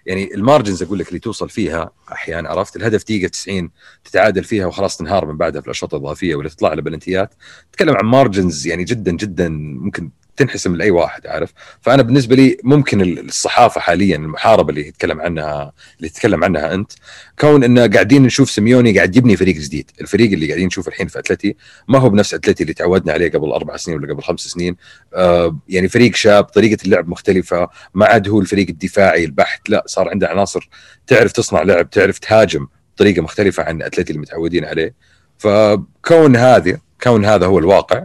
يعني 0.06 0.36
ال 0.36 0.42
margins 0.42 0.84
أقول 0.84 1.00
لك 1.00 1.08
اللي 1.08 1.20
توصل 1.20 1.50
فيها 1.50 1.92
أحيانا 2.12 2.50
عرفت؟ 2.50 2.76
الهدف 2.76 3.04
دقيقة 3.04 3.28
90 3.28 3.72
تتعادل 4.04 4.44
فيها 4.44 4.66
وخلاص 4.66 4.98
تنهار 4.98 5.26
من 5.26 5.38
بعدها 5.38 5.62
في 5.62 5.68
الأشواط 5.68 5.94
الإضافية 5.94 6.36
ولا 6.36 6.50
تطلع 6.50 6.70
على 6.70 6.82
بلنتيات 6.82 7.34
تتكلم 7.72 7.96
عن 7.96 8.06
margins 8.06 8.68
يعني 8.68 8.84
جدا 8.84 9.12
جدا 9.12 9.50
ممكن 9.50 10.12
تنحسم 10.38 10.76
لأي 10.76 10.92
واحد 10.92 11.28
عارف؟ 11.28 11.54
فأنا 11.82 12.02
بالنسبة 12.04 12.36
لي 12.36 12.58
ممكن 12.64 13.02
ال- 13.02 13.26
الصحافة 13.28 13.82
حاليا 13.82 14.16
المحاربة 14.16 14.70
اللي 14.70 14.88
يتكلم 14.88 15.22
عنها 15.22 15.72
اللي 15.98 16.10
تتكلم 16.10 16.44
عنها 16.44 16.74
أنت 16.74 16.92
كون 17.40 17.64
إن 17.64 17.80
قاعدين 17.94 18.24
نشوف 18.24 18.50
سيميوني 18.52 18.96
قاعد 18.96 19.16
يبني 19.16 19.38
فريق 19.38 19.56
جديد. 19.56 19.92
الفريق 20.02 20.32
اللي 20.32 20.48
قاعدين 20.48 20.68
نشوفه 20.68 20.90
الحين 20.90 21.08
في 21.08 21.20
أتلتي 21.20 21.56
ما 21.88 22.00
هو 22.00 22.10
بنفس 22.10 22.34
أتلتي 22.34 22.64
اللي 22.64 22.74
تعودنا 22.74 23.14
عليه 23.14 23.32
قبل 23.32 23.52
أربع 23.52 23.78
سنين 23.78 23.98
ولا 23.98 24.14
قبل 24.14 24.24
خمس 24.24 24.40
سنين. 24.40 24.76
آه 25.14 25.58
يعني 25.70 25.88
فريق 25.88 26.16
شاب 26.16 26.44
طريقة 26.44 26.84
اللعب 26.86 27.08
مختلفة 27.10 27.70
ما 27.94 28.06
عاد 28.06 28.30
هو 28.30 28.40
الفريق 28.40 28.68
الدفاعي 28.70 29.26
البحت 29.26 29.70
لا 29.70 29.84
صار 29.88 30.10
عنده 30.10 30.28
عناصر 30.28 30.70
تعرف 31.08 31.32
تصنع 31.32 31.62
لعب 31.62 31.90
تعرف 31.90 32.20
تهاجم 32.20 32.68
بطريقة 32.96 33.22
مختلفة 33.22 33.64
عن 33.64 33.82
أتلتي 33.82 34.10
اللي 34.12 34.22
متعودين 34.22 34.66
عليه. 34.66 34.94
فكون 35.38 36.36
هذه 36.36 36.78
كون 37.04 37.26
هذا 37.26 37.46
هو 37.46 37.60
الواقع 37.60 38.04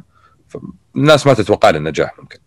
الناس 0.96 1.26
ما 1.26 1.34
تتوقع 1.34 1.70
له 1.70 1.78
النجاح 1.78 2.18
ممكن. 2.18 2.38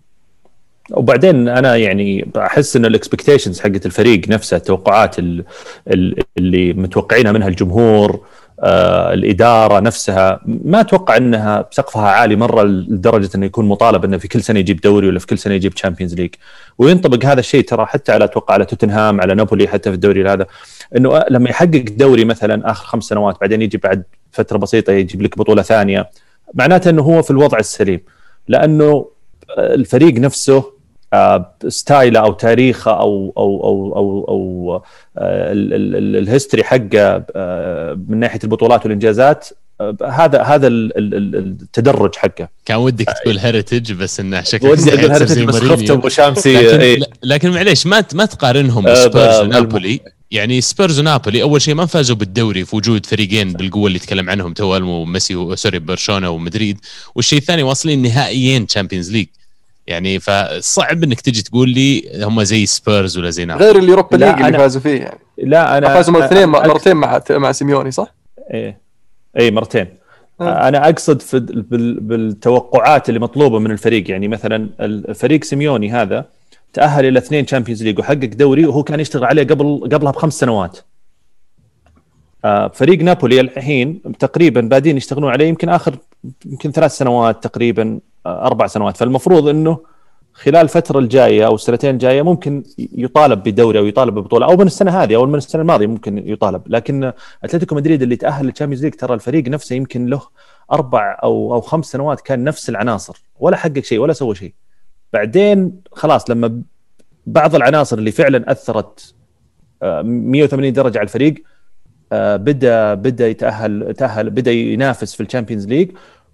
وبعدين 0.91 1.48
أنا 1.50 1.75
يعني 1.75 2.32
أحس 2.38 2.75
إن 2.75 2.86
الإكسبكتيشنز 2.86 3.60
حقت 3.60 3.86
الفريق 3.86 4.29
نفسه 4.29 4.58
التوقعات 4.58 5.20
ال- 5.20 5.44
ال- 5.88 6.24
اللي 6.38 6.74
متوقعينها 6.74 7.32
منها 7.32 7.48
الجمهور 7.48 8.25
آه 8.63 9.13
الإدارة 9.13 9.79
نفسها 9.79 10.39
ما 10.46 10.82
أتوقع 10.82 11.18
إنها 11.18 11.65
سقفها 11.72 12.01
عالي 12.10 12.36
مرة 12.36 12.63
لدرجة 12.63 13.29
إنه 13.36 13.46
يكون 13.46 13.65
مطالب 13.68 14.06
إنه 14.06 14.18
في 14.18 14.27
كل 14.27 14.41
سنة 14.41 14.60
يجيب 14.60 14.82
دوري 14.82 15.08
ولا 15.08 15.20
في 15.20 15.27
كل 15.27 15.38
سنة 15.38 15.53
يجيب 15.53 15.74
Champions 15.74 16.13
League 16.15 16.29
وينطبق 16.77 17.25
هذا 17.25 17.39
الشيء 17.39 17.63
ترى 17.63 17.86
حتى 17.86 18.12
على 18.12 18.25
أتوقع 18.25 18.53
على 18.53 18.65
توتنهام 18.65 19.22
على 19.22 19.36
نابولي 19.36 19.68
حتى 19.68 19.89
في 19.89 19.96
الدوري 19.96 20.29
هذا 20.29 20.46
إنه 20.98 21.24
لما 21.29 21.50
يحقق 21.50 21.86
دوري 21.89 22.25
مثلا 22.25 22.72
آخر 22.72 22.86
خمس 22.86 23.03
سنوات 23.03 23.38
بعدين 23.41 23.62
يجي 23.62 23.77
بعد 23.77 24.03
فترة 24.32 24.58
بسيطة 24.58 24.94
يجيب 24.94 25.22
لك 25.22 25.38
بطولة 25.38 25.62
ثانية 25.62 26.10
معناته 26.53 26.89
إنه 26.89 27.01
هو 27.01 27.22
في 27.22 27.32
الوضع 27.32 27.58
السليم. 27.60 28.00
لأنه 28.50 29.06
الفريق 29.60 30.13
نفسه 30.13 30.63
آه، 31.13 31.56
style 31.68 32.11
ـه 32.11 32.20
أو 32.20 32.34
تاريخه 32.34 32.91
أو 32.91 33.34
أو 33.38 33.63
أو 33.63 33.96
أو, 33.96 34.25
أو 34.29 34.75
آه، 35.18 35.51
ال- 35.51 35.74
ال- 35.74 35.96
ال- 35.96 36.15
ال 36.15 36.22
history 36.22 36.63
حقه 36.63 37.25
آه، 37.36 38.00
من 38.08 38.18
ناحية 38.20 38.39
البطولات 38.44 38.84
والإنجازات 38.86 39.48
هذا 40.06 40.41
هذا 40.41 40.68
ال- 40.68 40.98
ال- 40.98 41.15
ال- 41.15 41.36
التدرج 41.36 42.15
حقه 42.15 42.50
كان 42.65 42.77
ودك 42.77 43.06
تقول 43.24 43.38
heritage 43.38 43.94
بس 43.94 44.20
إنه 44.20 44.41
شكلك 44.41 44.72
ودي 44.72 44.94
أقول 45.06 45.27
زي 45.27 45.46
بس 45.46 45.56
خفت. 45.56 45.89
أبو 45.91 46.10
شامسي 46.10 46.53
لكن, 46.58 46.79
إيه. 46.79 47.00
لكن 47.24 47.51
معليش 47.51 47.88
ما 47.88 48.03
ما 48.13 48.25
تقارنهم 48.25 48.84
بسبيرز 48.86 49.39
ب- 49.39 49.44
ونابولي 49.44 50.00
يعني 50.31 50.62
سبيرز 50.62 51.00
ونابولي 51.00 51.41
أول 51.41 51.62
شيء 51.62 51.74
ما 51.75 51.86
فازوا 51.86 52.15
بالدوري 52.15 52.65
في 52.65 52.75
وجود 52.75 53.05
فريقين 53.05 53.53
بالقوة 53.53 53.88
اللي 53.88 54.00
تكلم 54.00 54.29
عنهم 54.29 54.53
تو 54.53 54.77
المو 54.77 55.01
وميسي 55.01 55.36
و- 55.36 55.55
سوري 55.55 55.79
برشلونة 55.79 56.29
ومدريد. 56.29 56.77
والشيء 57.15 57.39
الثاني 57.39 57.63
واصلين 57.63 58.01
نهائيين 58.01 58.67
Champions 58.68 59.12
League 59.12 59.27
يعني 59.88 60.19
فصعب 60.19 61.03
إنك 61.03 61.21
تجي 61.21 61.41
تقول 61.41 61.69
لي 61.69 62.03
هم 62.24 62.43
زي 62.43 62.65
سبيرز 62.65 63.17
ولا 63.17 63.29
زي 63.29 63.45
نابولي. 63.45 63.65
غير 63.71 63.79
ال 63.79 63.85
Europa 63.85 64.18
لا، 64.17 64.36
League 64.36 64.46
اللي 64.45 64.57
فازوا 64.57 64.81
فيه 64.81 65.00
يعني. 65.01 65.19
لا 65.38 65.77
أنا 65.77 65.88
فازوا 65.93 66.13
مرتين 66.13 66.38
أنا- 66.43 66.67
مرتين 66.67 66.95
مع 66.98 67.21
مع 67.29 67.51
سيميوني 67.51 67.91
صح؟ 67.91 68.13
إيه. 68.53 68.81
اي 69.39 69.51
مرتين. 69.51 69.88
آه. 70.41 70.67
أنا 70.67 70.89
أقصد 70.89 71.21
في 71.21 71.39
بال- 71.39 72.00
بالتوقعات 72.00 73.09
اللي 73.09 73.19
مطلوبة 73.19 73.59
من 73.59 73.71
الفريق. 73.71 74.09
يعني 74.12 74.27
مثلا 74.27 74.69
الفريق 74.79 75.43
سيميوني 75.43 75.91
هذا 75.91 76.25
تأهل 76.74 77.06
إلى 77.06 77.20
اثنين 77.20 77.46
Champions 77.46 77.84
League 77.84 78.00
وحقق 78.00 78.26
دوري 78.26 78.66
وهو 78.66 78.84
كان 78.84 79.00
يشتغل 79.00 79.26
عليه 79.26 79.44
قبل 79.44 79.90
قبلها 79.94 80.12
بخمس 80.12 80.34
سنوات. 80.34 80.80
آه، 82.46 82.68
فريق 82.68 83.02
نابولي 83.02 83.40
الحين 83.40 84.02
تقريبا 84.20 84.62
بادين 84.62 84.98
يشتغلون 84.98 85.32
عليه 85.32 85.48
يمكن 85.48 85.70
اخر 85.70 85.96
يمكن 86.46 86.72
ثلاث 86.72 86.98
سنوات 86.98 87.44
تقريبا 87.44 88.00
آه، 88.26 88.46
أربع 88.46 88.68
سنوات. 88.68 88.98
فالمفروض 88.98 89.48
إنه 89.48 89.80
خلال 90.34 90.56
الفترة 90.56 91.00
الجاية 91.00 91.46
أو 91.46 91.56
السنتين 91.56 91.90
الجاية 91.90 92.22
ممكن 92.22 92.64
يطالب 92.78 93.44
بدوري 93.44 93.80
أو 93.80 93.86
يطالب 93.86 94.14
ببطولة 94.14 94.46
أو 94.46 94.58
من 94.58 94.68
السنة 94.68 95.04
هذه 95.04 95.16
أو 95.16 95.26
من 95.26 95.36
السنة 95.36 95.62
الماضية 95.62 95.88
ممكن 95.88 96.30
يطالب. 96.30 96.62
لكن 96.68 97.12
أتلتيكو 97.44 97.76
مدريد 97.76 98.02
اللي 98.02 98.16
تأهل 98.16 98.46
لل 98.46 98.52
Champions 98.52 98.84
League 98.84 98.94
ترى 98.94 99.14
الفريق 99.14 99.48
نفسه 99.48 99.76
يمكن 99.76 100.06
له 100.06 100.22
أربع 100.72 101.20
أو 101.24 101.54
أو 101.54 101.62
خمس 101.62 101.86
سنوات 101.86 102.22
كان 102.22 102.44
نفس 102.44 102.70
العناصر 102.70 103.24
ولا 103.40 103.58
حقق 103.58 103.80
شيء 103.80 104.00
ولا 104.00 104.14
سوى 104.14 104.36
شيء. 104.36 104.54
بعدين 105.13 105.82
خلاص 105.92 106.30
لما 106.30 106.62
بعض 107.25 107.56
العناصر 107.56 107.98
اللي 107.98 108.12
فعلا 108.12 108.51
أثرت 108.51 109.13
آه، 109.84 110.01
180 110.01 110.74
درجة 110.74 110.98
على 110.98 111.06
الفريق 111.06 111.44
آه، 112.12 112.36
بدا 112.36 112.94
بدأ 112.94 113.28
يتاهل 113.28 113.94
تأهل 113.98 114.30
بدأ 114.30 114.51
ينافس 114.51 115.16
في 115.16 115.24
ال 115.24 115.28
Champions 115.28 115.68
League 115.68 115.91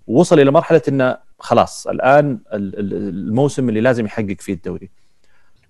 ووصل 0.07 0.39
إلى 0.39 0.51
مرحلة 0.51 0.81
إنه 0.87 1.17
خلاص 1.39 1.87
الآن 1.87 2.39
ال- 2.53 2.79
ال- 2.79 2.93
الموسم 3.09 3.69
اللي 3.69 3.81
لازم 3.81 4.05
يحقق 4.05 4.35
فيه 4.39 4.53
الدوري. 4.53 4.89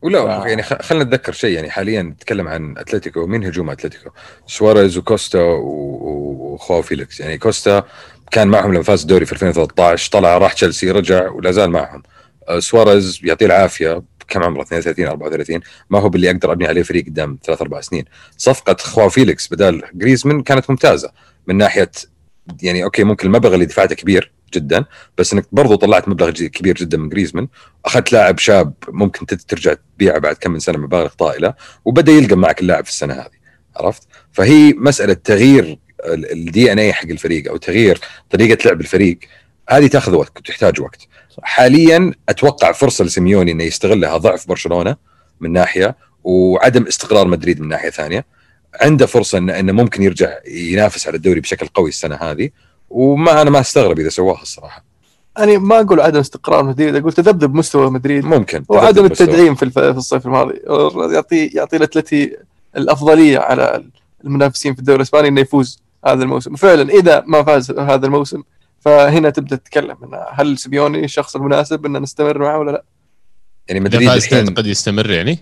ولا 0.02 0.20
آه. 0.20 0.48
يعني 0.48 0.64
خلينا 0.64 1.04
نتذكر 1.04 1.32
شيء 1.32 1.56
يعني 1.56 1.70
حاليا 1.70 2.02
نتكلم 2.02 2.48
عن 2.48 2.78
أتلتيكو 2.78 3.28
مين 3.28 3.44
هجوم 3.44 3.70
أتلتيكو؟ 3.70 4.10
سواريز 4.48 4.98
وكوستا 4.98 5.42
وخواو 5.42 6.82
فيليكس. 6.82 7.20
يعني 7.20 7.38
كوستا 7.38 7.84
كان 8.32 8.48
معهم 8.48 8.74
لما 8.74 8.84
فاز 8.84 9.02
الدوري 9.02 9.26
في 9.26 9.32
2013 9.34 10.12
طلع 10.12 10.38
راح 10.38 10.54
تشيلسي 10.54 10.92
رجع 10.92 11.30
ولا 11.32 11.52
زال 11.52 11.70
معهم. 11.72 12.04
آه، 12.06 12.15
سواريز 12.60 13.20
يعطيه 13.24 13.46
العافية. 13.46 14.04
كم 14.28 14.44
عمره؟ 14.44 14.62
32 14.62 15.08
34 15.08 15.60
ما 15.90 16.00
هو 16.00 16.10
باللي 16.10 16.32
أقدر 16.32 16.52
أبني 16.52 16.68
عليه 16.68 16.84
فريق 16.84 17.06
قدام 17.06 17.38
ثلاث 17.44 17.62
أربع 17.62 17.82
سنين. 17.82 18.06
صفقة 18.38 18.76
خواو 18.80 19.10
فيليكس 19.10 19.48
بدال 19.48 19.84
جريزمان 19.94 20.44
كانت 20.44 20.70
ممتازة. 20.70 21.12
من 21.48 21.58
ناحية 21.58 21.92
يعني 22.62 22.84
okay 22.84 23.04
ممكن 23.04 23.28
المبلغ 23.28 23.54
اللي 23.54 23.66
دفعته 23.66 23.96
كبير 23.96 24.32
جدا 24.54 24.86
بس 25.18 25.34
إنك 25.34 25.46
برضو 25.52 25.76
طلعت 25.76 26.08
مبلغ 26.08 26.30
كبير 26.32 26.76
جدا 26.76 26.98
من 26.98 27.10
جريزمان. 27.10 27.48
أخذت 27.86 28.14
لاعب 28.14 28.40
شاب 28.40 28.74
ممكن 28.88 29.26
ترجع 29.26 29.76
تبيعه 29.96 30.20
بعد 30.20 30.36
كم 30.36 30.52
من 30.52 30.60
سنة 30.60 30.78
مبالغ 30.78 31.08
طائلة 31.08 31.54
وبدأ 31.86 32.12
يلقى 32.12 32.36
معك 32.36 32.62
اللاعب 32.62 32.84
في 32.84 32.92
السنة 32.92 33.14
هذه. 33.14 33.36
عرفت؟ 33.76 34.08
فهي 34.32 34.74
مسألة 34.74 35.14
تغيير 35.14 35.80
ال 36.06 36.72
DNA 36.72 36.94
حق 36.94 37.08
الفريق 37.10 37.50
أو 37.50 37.58
تغيير 37.58 38.00
طريقة 38.30 38.68
لعب 38.68 38.82
الفريق. 38.82 39.20
هذه 39.70 39.88
تأخذ 39.88 40.16
وقت 40.16 40.38
وتحتاج 40.38 40.82
وقت. 40.82 41.08
حاليا 41.44 42.14
أتوقع 42.30 42.72
فرصة 42.72 43.06
لسيميوني 43.06 43.52
إنه 43.52 43.64
يستغلها 43.64 44.18
ضعف 44.18 44.48
برشلونة 44.48 44.96
من 45.40 45.52
ناحية 45.52 45.96
وعدم 46.24 46.88
استقرار 46.88 47.28
مدريد 47.28 47.62
من 47.62 47.68
ناحية 47.68 47.90
ثانية. 47.90 48.26
عنده 48.82 49.06
فرصة 49.06 49.38
انه 49.38 49.60
إنه 49.60 49.72
ممكن 49.72 50.04
يرجع 50.04 50.34
ينافس 50.48 51.08
على 51.08 51.18
الدوري 51.18 51.40
بشكل 51.40 51.68
قوي 51.68 51.90
السنة 51.90 52.16
هذه 52.16 52.50
وما 52.90 53.42
أنا 53.42 53.50
ما 53.50 53.60
أستغرب 53.60 54.00
إذا 54.00 54.10
سواها 54.10 54.42
الصراحة. 54.42 54.84
يعني 55.38 55.58
ما 55.58 55.80
أقول 55.80 56.02
عدم 56.02 56.20
استقرار 56.20 56.64
مدريد 56.64 56.96
أقول 56.96 57.14
تذبذب 57.14 57.56
مستوى 57.56 57.92
مدريد. 57.92 58.26
ممكن 58.26 58.66
وعدم. 58.70 59.06
التدعيم 59.06 59.56
في 59.56 59.80
الصيف 59.80 60.26
الماضي. 60.26 60.62
يعطي 61.14 61.46
يعطي 61.46 61.78
الأتلتي 61.78 62.38
الأفضلية 62.78 63.40
على 63.40 63.84
المنافسين 64.24 64.74
في 64.74 64.80
الدوري 64.80 64.98
الإسباني 64.98 65.28
إنه 65.28 65.42
يفوز 65.42 65.82
هذا 66.06 66.24
الموسم. 66.24 66.54
وفعلا 66.54 66.90
إذا 66.90 67.24
ما 67.28 67.44
فاز 67.44 67.72
هذا 67.72 68.06
الموسم 68.06 68.44
فهنا 68.86 69.30
تبدأ 69.30 69.56
تتكلم 69.56 69.98
إنه 70.04 70.18
هل 70.32 70.58
سيميوني 70.58 71.04
الشخص 71.06 71.36
المناسب 71.36 71.86
ان 71.86 72.02
نستمر 72.02 72.38
معه 72.40 72.60
ولا 72.60 72.72
لا؟ 72.72 72.84
يعني 73.68 73.80
إذا 73.80 73.88
مدريد 73.90 74.10
فاز 74.10 74.24
الحين 74.24 74.46
تعتقد 74.46 74.66
يستمر 74.66 75.12
يعني 75.12 75.40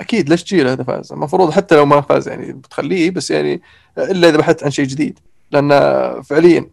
أكيد 0.00 0.28
ليش 0.28 0.42
تشيله 0.44 0.72
إذا 0.72 0.82
فاز؟ 0.84 1.12
المفروض 1.12 1.50
حتى 1.50 1.76
لو 1.76 1.86
ما 1.86 2.00
فاز 2.00 2.28
يعني 2.28 2.52
بتخليه 2.52 3.10
بس 3.10 3.30
يعني 3.30 3.62
إلا 3.98 4.28
إذا 4.28 4.36
بحثت 4.36 4.64
عن 4.64 4.70
شيء 4.70 4.84
جديد 4.86 5.18
لأن 5.50 5.70
فعليا 6.22 6.70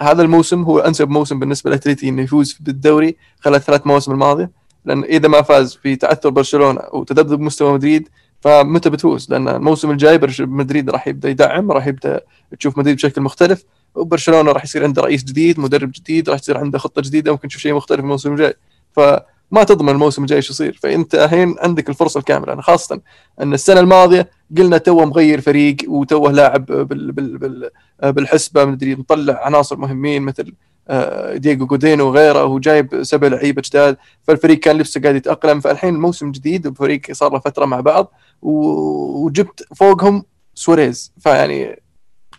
هذا 0.00 0.22
الموسم 0.22 0.62
هو 0.62 0.78
أنسب 0.78 1.08
موسم 1.08 1.38
بالنسبة 1.38 1.70
لاتلتي 1.70 2.08
إنه 2.08 2.22
يفوز 2.22 2.56
بالدوري 2.60 3.16
خلال 3.40 3.54
الثلاث 3.56 3.86
مواسم 3.86 4.12
الماضية 4.12 4.50
لأن 4.84 5.04
إذا 5.04 5.28
ما 5.28 5.42
فاز 5.42 5.74
في 5.82 5.96
تعثر 5.96 6.28
برشلونة 6.30 6.80
وتذبذب 6.92 7.40
مستوى 7.40 7.72
مدريد 7.72 8.08
فمتى 8.40 8.90
بتفوز؟ 8.90 9.30
لأن 9.30 9.48
الموسم 9.48 9.90
الجاي 9.90 10.18
برش- 10.18 10.40
مدريد 10.40 10.90
راح 10.90 11.08
يبدأ 11.08 11.28
يدعم 11.28 11.72
راح 11.72 11.86
يبدأ 11.86 12.20
تشوف 12.58 12.78
مدريد 12.78 12.96
بشكل 12.96 13.20
مختلف 13.20 13.64
وبرشلونة 13.94 14.52
راح 14.52 14.64
يصير 14.64 14.84
عنده 14.84 15.02
رئيس 15.02 15.24
جديد 15.24 15.60
مدرب 15.60 15.92
جديد 15.92 16.30
راح 16.30 16.38
يصير 16.38 16.58
عنده 16.58 16.78
خطة 16.78 17.02
جديدة 17.02 17.32
ممكن 17.32 17.48
تشوف 17.48 17.62
شيء 17.62 17.74
مختلف 17.74 18.00
الموسم 18.00 18.32
الجاي. 18.32 18.54
فما 18.92 19.64
تضمن 19.64 19.88
الموسم 19.88 20.22
الجاي 20.22 20.36
إيش 20.36 20.50
يصير. 20.50 20.78
فأنت 20.82 21.14
الحين 21.14 21.54
عندك 21.58 21.88
الفرصة 21.88 22.18
الكاملة. 22.18 22.52
أنا 22.52 22.62
خاصة 22.62 23.00
أن 23.40 23.54
السنة 23.54 23.80
الماضية 23.80 24.30
قلنا 24.58 24.78
توه 24.78 25.04
مغير 25.04 25.40
فريق 25.40 25.76
وتوه 25.88 26.32
لاعب 26.32 26.66
بال 26.66 27.12
بال 27.12 27.38
بال 27.38 27.70
بالحسبة. 28.02 28.64
مدري 28.64 28.94
مطلع 28.94 29.46
عناصر 29.46 29.76
مهمين 29.76 30.22
مثل 30.22 30.54
آه، 30.88 31.36
دييغو 31.36 31.66
جودين 31.66 32.06
وغيره 32.06 32.44
وجايب 32.44 33.02
سبع 33.02 33.28
لعيبة 33.28 33.62
جداد. 33.66 33.96
فالفريق 34.22 34.58
كان 34.58 34.78
لسه 34.78 35.00
قاعد 35.00 35.14
يتأقلم. 35.14 35.60
فالحين 35.60 35.94
الموسم 35.94 36.30
جديد 36.30 36.66
وفريق 36.66 37.00
صار 37.12 37.32
له 37.32 37.38
فترة 37.38 37.64
مع 37.64 37.80
بعض 37.80 38.12
وجبت 38.42 39.66
فوقهم 39.76 40.24
سواريز. 40.54 41.12
فيعني 41.20 41.82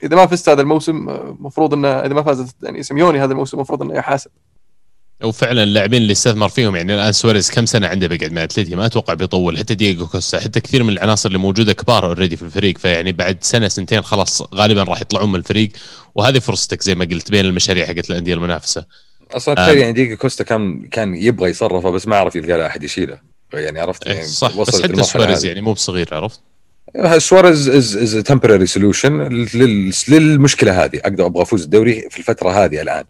إذا 0.04 0.16
ما 0.16 0.26
فزت 0.26 0.50
هذا 0.50 0.62
الموسم 0.62 1.10
المفروض 1.10 1.74
إنه 1.74 1.88
إذا 1.88 2.14
ما 2.14 2.24
فاز 2.24 2.52
يعني 2.64 2.84
سيميوني 2.84 3.20
هذا 3.24 3.32
الموسم 3.32 3.58
المفروض 3.58 3.82
إنه 3.82 3.94
يحاسب. 3.94 4.32
وفعلا 5.24 5.64
اللاعبين 5.64 6.02
اللي 6.02 6.12
استثمر 6.12 6.50
فيهم 6.50 6.76
يعني 6.76 6.96
الآن 6.96 7.12
سواريز 7.12 7.52
كم 7.52 7.66
سنة 7.66 7.88
عنده 7.88 8.08
بيقعد 8.08 8.32
مع 8.32 8.44
اتلتي 8.44 8.76
ما 8.76 8.86
أتوقع 8.86 9.14
بيطول 9.14 9.58
حتى 9.58 9.76
دييغو 9.76 10.08
كوستا 10.08 10.40
حتى 10.40 10.60
كثير 10.60 10.84
من 10.84 10.90
العناصر 10.90 11.28
اللي 11.28 11.40
موجودة 11.40 11.74
كبار 11.74 12.06
already 12.06 12.38
في 12.38 12.44
الفريق 12.44 12.78
فيعني 12.78 13.12
بعد 13.12 13.38
سنة 13.42 13.68
سنتين 13.68 14.02
خلاص 14.02 14.42
غالبا 14.56 14.84
راح 14.84 15.02
يطلعون 15.02 15.30
من 15.32 15.36
الفريق. 15.36 15.72
وهذه 16.16 16.40
فرصتك 16.40 16.82
زي 16.82 16.96
ما 16.96 17.06
قلت 17.06 17.32
بين 17.32 17.46
المشاريع 17.46 17.86
حقت 17.86 18.10
الأندية 18.10 18.34
المنافسة. 18.34 18.86
أصلا 19.32 19.54
آه. 19.58 19.66
تخيل 19.66 19.78
يعني 19.78 19.94
ديجو 19.94 20.18
كوستا 20.18 20.44
كان 20.44 20.88
كان 20.88 21.16
يبغى 21.16 21.50
يصرفه 21.50 21.90
بس 21.90 22.08
ما 22.08 22.16
عرف 22.16 22.36
يلقى 22.36 22.58
له 22.58 22.68
أحد 22.68 22.84
يشيله. 22.84 23.20
يعني 23.54 23.80
عرفت 23.80 24.08
إيه 24.08 24.14
يعني 24.14 24.28
صح 24.28 24.52
بس 24.52 24.58
وصلت 24.58 24.92
حتى 24.92 25.04
سواريز. 25.04 25.46
يعني 25.46 25.62
مو 25.62 25.74
بصغير 25.74 26.10
عرفت؟ 26.12 26.42
سواريز 27.18 27.70
is 27.70 27.96
is 27.96 28.16
temporary 28.16 28.66
solution 28.66 29.22
للمشكلة 30.08 30.84
هذه. 30.84 30.98
أقدر 30.98 31.26
أبغى 31.26 31.42
أفوز 31.42 31.64
الدوري 31.64 32.10
في 32.10 32.20
الفترة 32.20 32.66
هذه 32.66 32.82
الآن. 32.82 33.04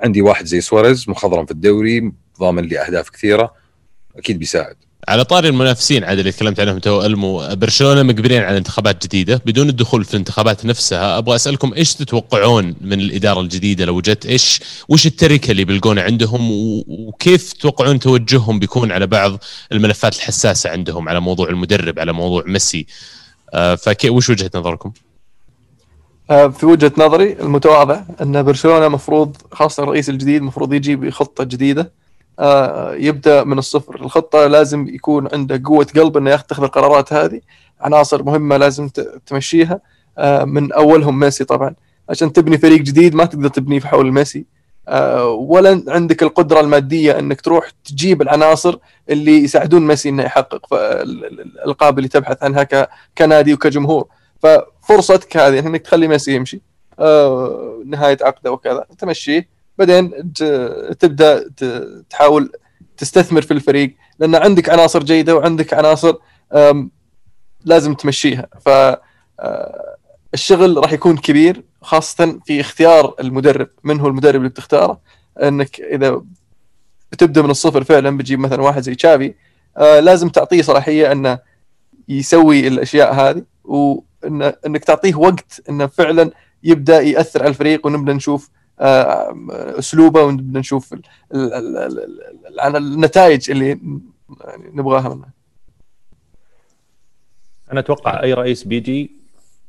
عندي 0.00 0.22
واحد 0.22 0.46
زي 0.46 0.60
سواريز 0.60 1.08
مخضرم 1.08 1.46
في 1.46 1.52
الدوري 1.52 2.12
ضامن 2.40 2.64
لي 2.64 2.78
أهداف 2.78 3.10
كثيرة 3.10 3.52
أكيد 4.16 4.38
بيساعد. 4.38 4.76
على 5.08 5.24
طاري 5.24 5.48
المنافسين 5.48 6.04
عاد 6.04 6.18
اللي 6.18 6.32
تكلمت 6.32 6.60
عنهم 6.60 6.78
تو 6.78 7.06
ألمو 7.06 7.48
برشلونة 7.54 8.02
مقبلين 8.02 8.42
على 8.42 8.56
انتخابات 8.56 9.06
جديده 9.06 9.42
بدون 9.46 9.68
الدخول 9.68 10.04
في 10.04 10.14
الانتخابات 10.14 10.66
نفسها 10.66 11.18
أبغى 11.18 11.36
أسألكم 11.36 11.74
إيش 11.74 11.94
تتوقعون 11.94 12.74
من 12.80 13.00
الإدارة 13.00 13.40
الجديدة؟ 13.40 13.84
لو 13.84 14.00
جت 14.00 14.26
إيش 14.26 14.60
وش 14.88 15.06
التركه 15.06 15.50
اللي 15.50 15.64
بيلقونها 15.64 16.02
عندهم؟ 16.02 16.48
وكيف 16.88 17.52
تتوقعون 17.52 17.98
توجههم 17.98 18.58
بيكون 18.58 18.92
على 18.92 19.06
بعض 19.06 19.44
الملفات 19.72 20.16
الحساسة 20.16 20.70
عندهم 20.70 21.08
على 21.08 21.20
موضوع 21.20 21.48
المدرب 21.48 21.98
على 21.98 22.12
موضوع 22.12 22.44
ميسي؟ 22.46 22.86
آه 23.54 23.74
فكي 23.74 24.10
وش 24.10 24.30
وجهة 24.30 24.50
نظركم؟ 24.54 24.92
آه، 26.30 26.48
في 26.48 26.66
وجهة 26.66 26.92
نظري 26.98 27.32
المتواضعه 27.32 28.06
أن 28.22 28.42
برشلونة 28.42 28.88
مفروض 28.88 29.36
خاصة 29.52 29.82
الرئيس 29.82 30.08
الجديد 30.08 30.42
مفروض 30.42 30.72
يجي 30.72 30.96
بخطة 30.96 31.44
جديدة. 31.44 31.92
آه، 32.38 32.94
يبدأ 32.94 33.44
من 33.44 33.58
الصفر. 33.58 33.94
الخطة 33.94 34.46
لازم 34.46 34.88
يكون 34.88 35.28
عنده 35.32 35.62
قوة 35.64 35.86
قلب 35.96 36.16
إنه 36.16 36.30
يتخذ 36.30 36.62
القرارات 36.62 37.12
هذه. 37.12 37.40
عناصر 37.80 38.22
مهمة 38.22 38.56
لازم 38.56 38.88
تمشيها. 39.26 39.80
من 40.44 40.72
أولهم 40.72 41.18
ميسي 41.18 41.44
طبعا. 41.44 41.74
عشان 42.08 42.32
تبني 42.32 42.58
فريق 42.58 42.80
جديد 42.80 43.14
ما 43.14 43.24
تقدر 43.24 43.48
تبنيه 43.48 43.78
في 43.80 43.88
حول 43.88 44.12
ميسي. 44.12 44.44
ولا 45.34 45.82
عندك 45.88 46.22
القدرة 46.22 46.60
المادية 46.60 47.18
إنك 47.18 47.40
تروح 47.40 47.70
تجيب 47.84 48.22
العناصر 48.22 48.78
اللي 49.10 49.42
يساعدون 49.44 49.86
ميسي 49.86 50.08
إنه 50.08 50.22
يحقق 50.22 50.74
الألقاب 50.74 51.98
اللي 51.98 52.08
تبحث 52.08 52.42
عنها 52.42 52.88
كنادي 53.18 53.54
وكجمهور. 53.54 54.06
ففرصتك 54.42 55.36
هذه 55.36 55.58
إنك 55.58 55.80
تخلي 55.82 56.08
ميسي 56.08 56.34
يمشي. 56.34 56.62
آه، 56.98 57.82
نهاية 57.86 58.18
عقده 58.22 58.52
وكذا. 58.52 58.86
تمشيه 58.98 59.48
بعدين 59.78 60.32
تبدأ 60.98 61.50
تحاول 62.10 62.52
تستثمر 62.96 63.42
في 63.42 63.50
الفريق. 63.50 63.96
لأن 64.18 64.34
عندك 64.34 64.68
عناصر 64.68 65.02
جيدة 65.02 65.36
وعندك 65.36 65.74
عناصر 65.74 66.14
لازم 67.64 67.94
تمشيها. 67.94 68.48
ف 68.60 68.68
آه، 69.40 69.96
الشغل 70.34 70.76
راح 70.76 70.92
يكون 70.92 71.16
كبير. 71.16 71.62
خاصة 71.84 72.40
في 72.46 72.60
اختيار 72.60 73.14
المدرب. 73.20 73.68
من 73.84 74.00
هو 74.00 74.08
المدرب 74.08 74.36
اللي 74.36 74.48
بتختاره؟ 74.48 75.00
انك 75.42 75.80
إذا 75.80 76.22
بتبدأ 77.12 77.42
من 77.42 77.50
الصفر 77.50 77.84
فعلا 77.84 78.16
بتجيب 78.16 78.38
مثلا 78.38 78.62
واحد 78.62 78.82
زي 78.82 78.94
تشافي 78.94 79.34
آه، 79.76 80.00
لازم 80.00 80.28
تعطيه 80.28 80.62
صلاحية 80.62 81.12
إنه 81.12 81.38
يسوي 82.08 82.68
الأشياء 82.68 83.14
هذه 83.14 83.42
وان 83.64 84.42
إنك 84.66 84.84
تعطيه 84.84 85.14
وقت 85.14 85.62
إنه 85.68 85.86
فعلا 85.86 86.30
يبدأ 86.62 87.00
يأثر 87.00 87.40
على 87.42 87.48
الفريق 87.50 87.86
ونبدأ 87.86 88.12
نشوف 88.12 88.50
آه، 88.80 89.34
أسلوبه 89.78 90.22
ونبدأ 90.22 90.58
نشوف 90.58 90.92
ال- 90.92 91.02
ال- 91.34 91.52
ال- 91.54 91.76
ال- 91.76 92.46
ال- 92.46 92.60
عن 92.60 92.76
النتائج 92.76 93.50
اللي 93.50 93.68
يعني 93.68 94.70
نبغاها 94.72 95.08
منه. 95.14 95.26
أنا 97.72 97.80
أتوقع 97.80 98.22
أي 98.22 98.32
رئيس 98.34 98.64
بيجي 98.64 99.10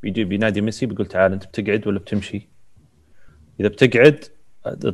بيجي 0.06 0.24
بينادي 0.24 0.60
ميسي 0.60 0.86
بيقول 0.86 1.06
تعال 1.06 1.32
أنت 1.32 1.44
بتقعد 1.44 1.86
ولا 1.86 1.98
بتمشي؟ 1.98 2.48
إذا 3.60 3.68
بتقعد 3.68 4.24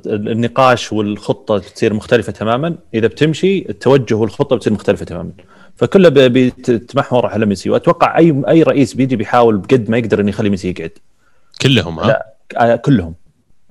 النقاش 0.07 0.93
والخطة 0.93 1.57
بتصير 1.59 1.95
مختلفة 1.95 2.33
تماما، 2.33 2.77
إذا 2.95 3.07
بتمشي 3.07 3.59
التوجه 3.69 4.15
والخطة 4.15 4.57
بتصير 4.57 4.73
مختلفة 4.73 5.05
تماما. 5.05 5.33
فكله 5.77 6.09
بي- 6.09 6.29
بيتمحور 6.29 7.27
على 7.27 7.47
ميسي 7.47 7.71
وأتوقع 7.71 8.19
اي 8.19 8.43
أي 8.49 8.63
رئيس 8.63 8.95
بيجي 8.95 9.17
بيحاول 9.17 9.57
بقد 9.59 9.91
ما 9.91 9.99
يقدر 9.99 10.21
إنه 10.21 10.29
يخلي 10.29 10.51
ميسي 10.51 10.69
يقعد. 10.71 10.91
كلهم 11.63 11.99
ها؟ 11.99 12.07
لا. 12.07 12.33
آه، 12.57 12.77
كلهم 12.77 13.15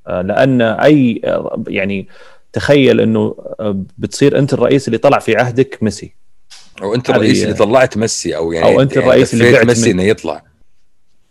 آه، 0.07 0.21
لأن 0.21 0.61
أي 0.61 1.21
آه، 1.25 1.63
يعني 1.67 2.07
تخيل 2.53 3.01
إنه 3.01 3.35
بتصير 3.97 4.37
أنت 4.39 4.53
الرئيس 4.53 4.87
اللي 4.87 4.97
طلع 4.97 5.19
في 5.19 5.35
عهدك 5.35 5.77
ميسي 5.81 6.13
أو 6.81 6.95
أنت 6.95 7.09
الرئيس 7.09 7.43
اللي 7.43 7.53
طلعت 7.53 7.97
ميسي 7.97 8.35
أو 8.35 8.51
يعني 8.51 8.65
أو 8.65 8.81
أنت 8.81 8.95
يعني 8.95 9.05
الرئيس 9.05 9.33
اللي 9.33 9.51
بعت 9.51 9.65
ميسي 9.65 9.91
إنه 9.91 10.03
يطلع 10.03 10.43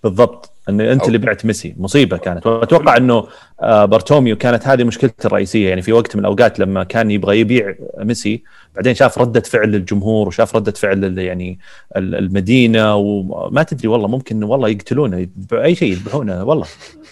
بالضبط. 0.04 0.50
إن 0.68 0.80
أنت 0.80 1.06
اللي 1.06 1.18
بعت 1.18 1.44
ميسي. 1.46 1.74
مصيبة 1.78 2.16
كانت. 2.16 2.46
وأتوقع 2.46 2.96
إنه 2.96 3.26
آه، 3.60 3.84
بارتوميو 3.84 4.36
كانت 4.36 4.66
هذه 4.68 4.84
مشكلته 4.84 5.26
الرئيسية. 5.26 5.68
يعني 5.68 5.82
في 5.82 5.92
وقت 5.92 6.16
من 6.16 6.20
الأوقات 6.20 6.58
لما 6.58 6.84
كان 6.84 7.10
يبغى 7.10 7.40
يبيع 7.40 7.74
ميسي 7.98 8.42
بعدين 8.76 8.94
شاف 8.94 9.18
ردة 9.18 9.40
فعل 9.40 9.74
الجمهور 9.74 10.28
وشاف 10.28 10.56
ردة 10.56 10.72
فعل 10.72 11.18
يعني 11.18 11.58
ال- 11.96 12.14
المدينة 12.14 12.94
وما 12.96 13.62
تدري 13.62 13.88
والله 13.88 14.08
ممكن 14.08 14.42
والله 14.44 14.68
يقتلونه 14.68 15.26
أي 15.52 15.74
شيء 15.74 15.90
يذبحونه 15.92 16.44
والله. 16.44 16.66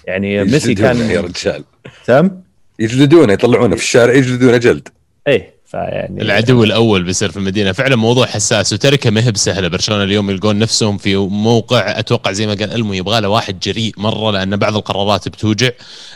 يعني 0.07 0.45
ميسي 0.45 0.71
يجلدونه 0.71 1.11
يا 1.13 1.21
كان 1.21 1.25
رجال. 1.31 1.65
تم 2.07 2.31
يجلدونه 2.79 3.33
يطلعونه 3.33 3.77
في 3.77 3.83
الشارع 3.83 4.15
يجلدونه 4.15 4.57
جلد. 4.57 4.89
إيه. 5.27 5.58
فيعني 5.71 6.23
العدو 6.23 6.65
الأول 6.65 7.03
بيصير 7.03 7.31
في 7.31 7.37
المدينة. 7.37 7.73
فعلا 7.73 7.97
موضوع 7.97 8.27
حساس 8.27 8.73
وتركه 8.73 9.11
ما 9.11 9.25
هي 9.25 9.33
بسهلة. 9.33 9.69
برشلونة 9.69 10.05
اليوم 10.05 10.31
يلقون 10.31 10.59
نفسهم 10.59 10.99
في 10.99 11.17
موقع 11.17 11.99
أتوقع 11.99 12.33
زي 12.33 12.47
ما 12.47 12.55
قال 12.55 12.73
ألمو 12.73 12.93
يبغى 12.93 13.21
له 13.21 13.29
واحد 13.29 13.61
جريء 13.61 13.95
مرة 13.97 14.31
لأن 14.31 14.57
بعض 14.57 14.77
القرارات 14.77 15.29
بتوجع 15.29 15.71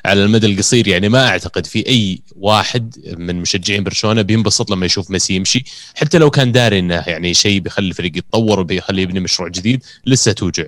على 0.04 0.24
المدى 0.24 0.46
القصير. 0.46 0.88
يعني 0.88 1.08
ما 1.08 1.28
أعتقد 1.28 1.66
في 1.66 1.86
أي 1.88 2.20
واحد 2.36 2.96
من 3.18 3.40
مشجعين 3.40 3.84
برشلونة 3.84 4.22
بينبسط 4.22 4.70
لما 4.70 4.86
يشوف 4.86 5.10
ميسي 5.10 5.34
يمشي. 5.34 5.64
حتى 5.94 6.18
لو 6.18 6.30
كان 6.30 6.52
داري 6.52 6.78
إنه 6.78 7.04
يعني 7.06 7.34
شيء 7.34 7.60
بيخلي 7.60 7.88
الفريق 7.88 8.16
يتطور 8.16 8.60
وبيخليه 8.60 9.02
يبني 9.02 9.20
مشروع 9.20 9.48
جديد 9.48 9.82
لسه 10.06 10.32
توجع. 10.32 10.64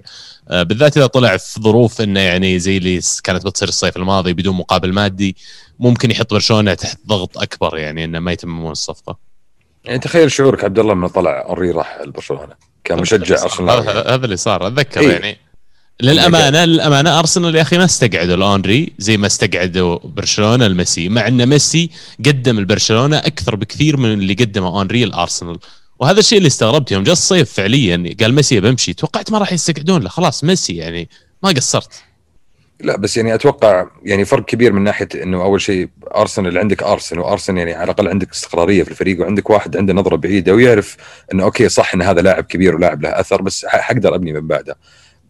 آه، 0.50 0.62
بالذات 0.62 0.96
إذا 0.96 1.06
طلع 1.06 1.36
في 1.36 1.60
ظروف 1.60 2.00
إنه 2.00 2.20
يعني 2.20 2.58
زي 2.58 2.76
اللي 2.76 3.00
كانت 3.24 3.46
بتصير 3.46 3.68
الصيف 3.68 3.96
الماضي 3.96 4.32
بدون 4.32 4.54
مقابل 4.54 4.92
مادي 4.92 5.36
ممكن 5.78 6.10
يحط 6.10 6.34
برشلونة 6.34 6.74
تحت 6.74 6.98
ضغط 7.06 7.38
أكبر 7.38 7.78
يعني 7.78 8.04
إنه 8.04 8.20
ما 8.20 8.32
يتممون 8.32 8.72
الصفقة. 8.72 9.18
يعني 9.84 9.98
تخيل 9.98 10.32
شعورك 10.32 10.64
عبد 10.64 10.78
الله 10.78 10.94
لما 10.94 11.08
طلع 11.08 11.46
اونري 11.48 11.70
راح 11.70 11.98
لبرشلونه 12.04 12.54
كمشجع 12.84 13.42
أرسنال. 13.42 13.88
هذا 13.88 14.24
اللي 14.24 14.36
صار 14.36 14.66
أتذكر 14.66 15.00
إيه. 15.00 15.10
يعني. 15.12 15.38
للأمانة 16.00 16.64
للأمانة 16.64 17.18
أرسنال 17.18 17.54
يا 17.54 17.62
أخي 17.62 17.78
ما 17.78 17.84
استقعدوا 17.84 18.34
لاونري 18.34 18.92
زي 18.98 19.16
ما 19.16 19.26
استقعدوا 19.26 19.98
برشلونة 20.04 20.66
لميسي 20.66 21.08
مع 21.08 21.28
إن 21.28 21.46
ميسي 21.46 21.90
قدم 22.26 22.58
لبرشلونة 22.58 23.18
أكثر 23.18 23.56
بكثير 23.56 23.96
من 23.96 24.12
اللي 24.12 24.34
قدمه 24.34 24.68
اونري 24.68 25.04
لارسنال 25.04 25.58
وهذا 25.98 26.20
الشيء 26.20 26.38
اللي 26.38 26.46
استغربت 26.46 26.92
يوم 26.92 27.02
جاء 27.02 27.12
الصيف 27.12 27.52
فعليا 27.52 28.14
قال 28.20 28.34
ميسي 28.34 28.60
بمشي 28.60 28.94
توقعت 28.94 29.32
ما 29.32 29.38
راح 29.38 29.52
يستقعدون 29.52 30.02
له 30.02 30.08
خلاص 30.08 30.44
ميسي 30.44 30.76
يعني 30.76 31.08
ما 31.42 31.50
قصرت. 31.50 31.90
لا 32.80 32.96
بس 32.96 33.16
يعني 33.16 33.34
أتوقع 33.34 33.86
يعني 34.02 34.24
فرق 34.24 34.44
كبير 34.44 34.72
من 34.72 34.82
ناحية 34.82 35.08
إنه 35.14 35.42
أول 35.42 35.60
شيء 35.60 35.88
أرسنال 36.16 36.58
عندك 36.58 36.82
أرسنال 36.82 37.20
وأرسنال 37.20 37.58
يعني 37.58 37.74
على 37.74 37.84
الأقل 37.84 38.08
عندك 38.08 38.30
استقرارية 38.30 38.82
في 38.82 38.90
الفريق 38.90 39.20
وعندك 39.20 39.50
واحد 39.50 39.76
عنده 39.76 39.92
نظرة 39.92 40.16
بعيدة 40.16 40.54
ويعرف 40.54 40.96
إنه 41.32 41.44
okay 41.44 41.68
صح 41.68 41.94
إن 41.94 42.02
هذا 42.02 42.20
لاعب 42.20 42.44
كبير 42.44 42.74
ولاعب 42.74 43.02
له 43.02 43.20
أثر 43.20 43.42
بس 43.42 43.66
حقدر 43.66 44.14
أبني 44.14 44.32
من 44.32 44.46
بعده. 44.46 44.76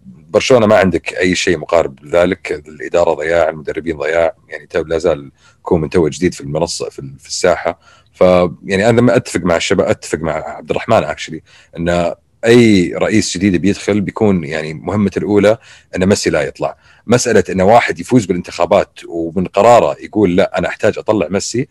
برشلونة 0.06 0.66
ما 0.66 0.76
عندك 0.76 1.14
أي 1.14 1.34
شيء 1.34 1.58
مقارب 1.58 2.04
لذلك 2.04 2.62
الإدارة 2.68 3.14
ضياع 3.14 3.48
المدربين 3.48 3.96
ضياع 3.96 4.34
يعني 4.48 4.68
لا 4.86 4.98
زال 4.98 5.30
كومان 5.62 5.90
تو 5.90 6.08
جديد 6.08 6.34
في 6.34 6.40
المنصة 6.40 6.88
في, 6.90 7.26
الساحة 7.26 7.78
فيعني 8.12 8.88
أنا 8.88 9.00
لما 9.00 9.16
أتفق 9.16 9.40
مع 9.40 9.56
الشباب 9.56 9.88
أتفق 9.88 10.18
مع 10.18 10.32
عبد 10.32 10.70
الرحمن 10.70 11.04
actually 11.04 11.42
ان 11.78 12.14
أي 12.44 12.94
رئيس 12.94 13.36
جديد 13.36 13.56
بيدخل 13.56 14.00
بيكون 14.00 14.44
يعني 14.44 14.74
مهمته 14.74 15.18
الأولى 15.18 15.58
إن 15.96 16.06
ميسي 16.06 16.30
لا 16.30 16.42
يطلع 16.42 16.76
مسألة 17.06 17.44
إن 17.50 17.60
واحد 17.60 18.00
يفوز 18.00 18.26
بالانتخابات 18.26 18.98
ومن 19.08 19.46
قراره 19.46 19.96
يقول 20.00 20.36
لا 20.36 20.58
أنا 20.58 20.68
أحتاج 20.68 20.98
أطلع 20.98 21.28
ميسي 21.30 21.68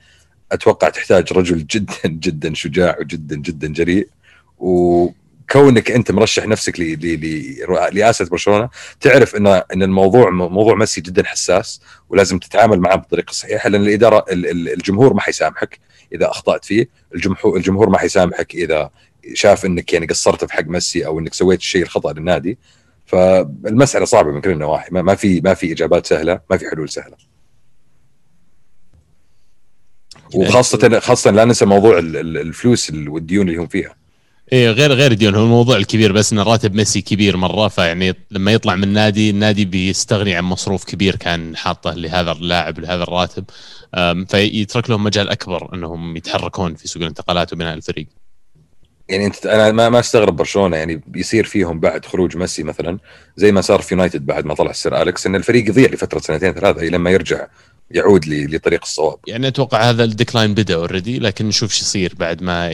أتوقع 0.51 0.89
تحتاج 0.89 1.33
رجل 1.33 1.67
جدا 1.73 1.95
جدا 2.05 2.53
شجاع 2.53 2.97
وجدا 2.99 3.35
جدا 3.35 3.67
جريء. 3.67 4.07
وكونك 4.57 5.91
أنت 5.91 6.11
مرشح 6.11 6.47
نفسك 6.47 6.79
لرئاسة 6.79 8.25
برشلونة 8.25 8.69
تعرف 9.01 9.35
إن 9.35 9.47
إن 9.47 9.83
الموضوع 9.83 10.29
موضوع 10.29 10.75
ميسي 10.75 11.01
جدا 11.01 11.25
حساس 11.25 11.81
ولازم 12.09 12.39
تتعامل 12.39 12.79
معه 12.79 12.95
بالطريقة 12.95 13.29
الصحيحه 13.29 13.69
لأن 13.69 13.81
الإدارة 13.81 14.25
الجمهور 14.29 15.13
ما 15.13 15.21
حيسامحك 15.21 15.79
إذا 16.13 16.29
أخطأت 16.29 16.65
فيه. 16.65 16.89
الجمهور 17.15 17.57
الجمهور 17.57 17.89
ما 17.89 17.97
حيسامحك 17.97 18.55
إذا 18.55 18.89
شاف 19.33 19.65
إنك 19.65 19.93
يعني 19.93 20.05
قصرت 20.05 20.45
في 20.45 20.53
حق 20.53 20.65
ميسي 20.67 21.05
أو 21.05 21.19
إنك 21.19 21.33
سويت 21.33 21.59
الشيء 21.59 21.83
الخطأ 21.83 22.13
للنادي. 22.13 22.57
فالمسألة 23.05 24.05
صعبة 24.05 24.31
من 24.31 24.41
كل 24.41 24.51
النواحي. 24.51 24.89
ما 24.91 25.15
في 25.15 25.41
ما 25.41 25.53
في 25.53 25.71
إجابات 25.71 26.05
سهلة 26.05 26.39
ما 26.49 26.57
في 26.57 26.69
حلول 26.69 26.89
سهلة. 26.89 27.15
وخاصه 30.33 30.99
خاصة 30.99 31.31
لا 31.31 31.45
ننسى 31.45 31.65
موضوع 31.65 31.99
الفلوس 31.99 32.91
والديون 33.07 33.49
اللي 33.49 33.59
هم 33.59 33.67
فيها. 33.67 33.95
إيه 34.53 34.69
غير 34.69 34.91
غير 34.91 35.11
الديون 35.11 35.35
هو 35.35 35.43
الموضوع 35.43 35.77
الكبير 35.77 36.11
بس 36.11 36.33
إن 36.33 36.39
راتب 36.39 36.75
ميسي 36.75 37.01
كبير 37.01 37.37
مرة 37.37 37.67
فيعني 37.67 38.15
لما 38.31 38.53
يطلع 38.53 38.75
من 38.75 38.83
النادي 38.83 39.29
النادي 39.29 39.65
بيستغني 39.65 40.35
عن 40.35 40.43
مصروف 40.43 40.83
كبير 40.83 41.15
كان 41.15 41.57
حاطه 41.57 41.93
لهذا 41.93 42.31
اللاعب 42.31 42.79
لهذا 42.79 43.03
الراتب. 43.03 43.45
فيترك 44.29 44.89
لهم 44.89 45.03
مجال 45.03 45.29
أكبر 45.29 45.73
إنهم 45.73 46.17
يتحركون 46.17 46.75
في 46.75 46.87
سوق 46.87 47.01
الانتقالات 47.01 47.53
وبناء 47.53 47.73
الفريق. 47.73 48.07
يعني 49.09 49.25
انت 49.25 49.45
أنا 49.45 49.71
ما 49.71 49.89
ما 49.89 49.99
استغرب 49.99 50.35
برشلونة 50.35 50.77
يعني 50.77 51.01
بيصير 51.07 51.43
فيهم 51.45 51.79
بعد 51.79 52.05
خروج 52.05 52.37
ميسي 52.37 52.63
مثلا 52.63 52.97
زي 53.37 53.51
ما 53.51 53.61
صار 53.61 53.81
في 53.81 53.93
يونايتد 53.93 54.25
بعد 54.25 54.45
ما 54.45 54.53
طلع 54.53 54.71
السير 54.71 55.01
أليكس 55.01 55.25
إن 55.25 55.35
الفريق 55.35 55.69
يضيع 55.69 55.89
لفترة 55.89 56.19
سنتين 56.19 56.53
ثلاثة 56.53 56.81
لما 56.81 57.11
يرجع 57.11 57.47
يعود 57.91 58.27
لطريق 58.27 58.81
الصواب. 58.83 59.17
يعني 59.27 59.47
أتوقع 59.47 59.89
هذا 59.89 60.03
ال 60.03 60.09
decline 60.09 60.53
بدأ 60.53 60.75
already 60.75 61.19
لكن 61.19 61.47
نشوف 61.47 61.73
شو 61.73 61.81
يصير 61.81 62.13
بعد 62.19 62.43
ما 62.43 62.71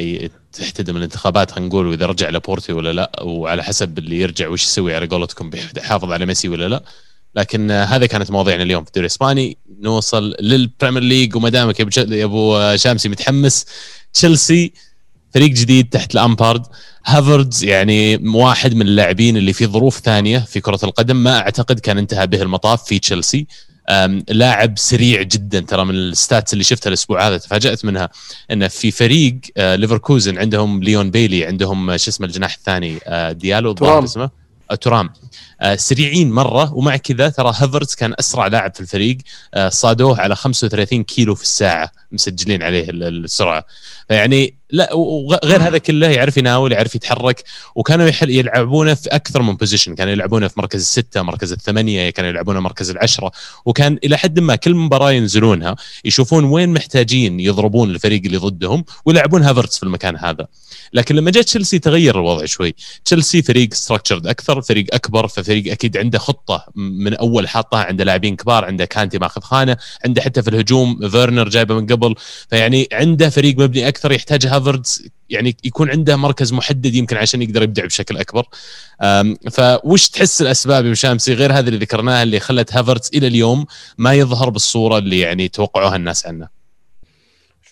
تحتدم 0.53 0.97
الانتخابات 0.97 1.51
خلينا 1.51 1.67
نقول 1.67 1.87
واذا 1.87 2.05
رجع 2.05 2.29
لابورتا 2.29 2.73
ولا 2.73 2.93
لا 2.93 3.11
وعلى 3.21 3.63
حسب 3.63 3.97
اللي 3.97 4.19
يرجع 4.19 4.47
وش 4.47 4.63
يسوي 4.63 4.95
على 4.95 5.07
قولتكم 5.07 5.49
بيحافظ 5.49 6.11
على 6.11 6.25
ميسي 6.25 6.49
ولا 6.49 6.67
لا. 6.67 6.83
لكن 7.35 7.71
هذه 7.71 8.05
كانت 8.05 8.31
مواضيعنا 8.31 8.63
اليوم 8.63 8.83
في 8.83 8.87
الدوري 8.87 9.05
الإسباني. 9.05 9.57
نوصل 9.81 10.35
للبريمير 10.41 11.03
ليج 11.03 11.35
وما 11.35 11.49
دامك 11.49 11.79
يا 11.79 12.25
أبو 12.25 12.75
شامسي 12.75 13.09
متحمس 13.09 13.65
تشيلسي 14.13 14.73
فريق 15.33 15.49
جديد 15.49 15.89
تحت 15.89 16.13
لامبارد 16.13 16.65
هافرتز 17.05 17.63
يعني 17.63 18.17
واحد 18.17 18.73
من 18.73 18.81
اللاعبين 18.81 19.37
اللي 19.37 19.53
في 19.53 19.65
ظروف 19.67 19.99
ثانية 19.99 20.39
في 20.39 20.59
كرة 20.61 20.79
القدم 20.83 21.15
ما 21.15 21.39
أعتقد 21.39 21.79
كان 21.79 21.97
انتهى 21.97 22.27
به 22.27 22.41
المطاف 22.41 22.83
في 22.83 22.99
تشيلسي. 22.99 23.47
لاعب 24.29 24.77
سريع 24.77 25.21
جدا 25.21 25.59
ترى 25.59 25.85
من 25.85 25.95
ال 25.95 26.05
stats 26.05 26.53
اللي 26.53 26.63
شفتها 26.63 26.87
الأسبوع 26.87 27.27
هذا 27.27 27.37
تفاجأت 27.37 27.85
منها 27.85 28.09
إنه 28.51 28.67
في 28.67 28.91
فريق 28.91 29.39
آه، 29.57 29.75
ليفركوزن 29.75 30.37
عندهم 30.37 30.83
ليون 30.83 31.11
بيلي 31.11 31.45
عندهم 31.45 31.97
شو 31.97 32.09
اسمه 32.11 32.27
الجناح 32.27 32.53
الثاني 32.53 32.99
آه، 33.03 33.31
ديالو 33.31 33.71
ترام. 33.71 34.03
اسمه؟ 34.03 34.29
ترام. 34.81 35.09
آه، 35.61 35.75
سريعين 35.75 36.31
مرة 36.31 36.73
ومع 36.73 36.97
كذا 36.97 37.29
ترى 37.29 37.49
هافرتز 37.49 37.95
كان 37.95 38.13
أسرع 38.19 38.47
لاعب 38.47 38.73
في 38.75 38.79
الفريق. 38.79 39.17
صادوه 39.67 40.21
على 40.21 40.35
35 40.35 41.03
كيلو 41.03 41.35
في 41.35 41.43
الساعة 41.43 41.91
مسجلين 42.11 42.63
عليه 42.63 42.85
السرعة. 42.89 43.65
فيعني 44.09 44.59
لا 44.71 44.93
وغير 44.93 45.61
هذا 45.61 45.77
كله 45.77 46.07
يعرف 46.07 46.37
يناول 46.37 46.71
يعرف 46.71 46.95
يتحرك 46.95 47.43
وكانوا 47.75 48.11
يلعبونه 48.23 48.93
في 48.93 49.09
أكثر 49.09 49.41
من 49.41 49.55
position 49.55 49.95
كانوا 49.95 50.13
يلعبونه 50.13 50.47
في 50.47 50.53
مركز 50.57 50.79
الستة 50.81 51.21
مركز 51.21 51.51
الثمانية 51.51 52.09
كانوا 52.09 52.29
يلعبونه 52.29 52.59
مركز 52.59 52.89
العشرة. 52.89 53.31
وكان 53.65 53.99
إلى 54.03 54.17
حد 54.17 54.39
ما 54.39 54.55
كل 54.55 54.75
مباراة 54.75 55.11
ينزلونها 55.11 55.75
يشوفون 56.05 56.43
وين 56.43 56.69
محتاجين 56.69 57.39
يضربون 57.39 57.89
الفريق 57.89 58.21
اللي 58.25 58.37
ضدهم 58.37 58.85
ويلعبون 59.05 59.43
هافرتز 59.43 59.77
في 59.77 59.83
المكان 59.83 60.17
هذا. 60.17 60.47
لكن 60.93 61.15
لما 61.15 61.31
جاء 61.31 61.43
تشيلسي 61.43 61.79
تغير 61.79 62.15
الوضع 62.15 62.45
شوي. 62.45 62.75
تشيلسي 63.05 63.41
فريق 63.41 63.73
structured 63.73 64.27
أكثر 64.27 64.61
فريق 64.61 64.85
أكبر 64.93 65.27
ففريق 65.27 65.71
أكيد 65.71 65.97
عنده 65.97 66.19
خطة 66.19 66.65
من 66.75 67.13
أول 67.13 67.47
حاطها 67.47 67.83
عنده 67.83 68.03
لاعبين 68.03 68.35
كبار 68.35 68.65
عنده 68.65 68.85
كانتي 68.85 69.17
ماخذ 69.17 69.41
خانة 69.41 69.77
عنده 70.05 70.21
حتى 70.21 70.41
في 70.43 70.49
الهجوم 70.49 71.09
فيرنر 71.09 71.49
جايبه 71.49 71.75
من 71.75 71.85
قبل. 71.85 72.15
فيعني 72.49 72.87
عنده 72.93 73.29
فريق 73.29 73.57
مبني 73.57 73.87
أكثر. 73.87 73.98
يحتاج 74.05 74.47
هافرتز 74.47 75.07
يعني 75.29 75.57
يكون 75.63 75.89
عنده 75.89 76.15
مركز 76.15 76.53
محدد 76.53 76.95
يمكن 76.95 77.17
عشان 77.17 77.41
يقدر 77.41 77.63
يبدع 77.63 77.85
بشكل 77.85 78.17
أكبر. 78.17 78.45
فوش 79.51 80.09
تحس 80.09 80.41
الأسباب 80.41 80.85
يا 80.85 80.93
شامسي 80.93 81.33
غير 81.33 81.53
هذه 81.53 81.67
اللي 81.67 81.79
ذكرناها 81.79 82.23
اللي 82.23 82.39
خلت 82.39 82.73
هافردز 82.73 83.09
إلى 83.13 83.27
اليوم 83.27 83.65
ما 83.97 84.13
يظهر 84.13 84.49
بالصورة 84.49 84.97
اللي 84.97 85.19
يعني 85.19 85.47
توقعوها 85.47 85.95
الناس 85.95 86.25
عنه. 86.25 86.47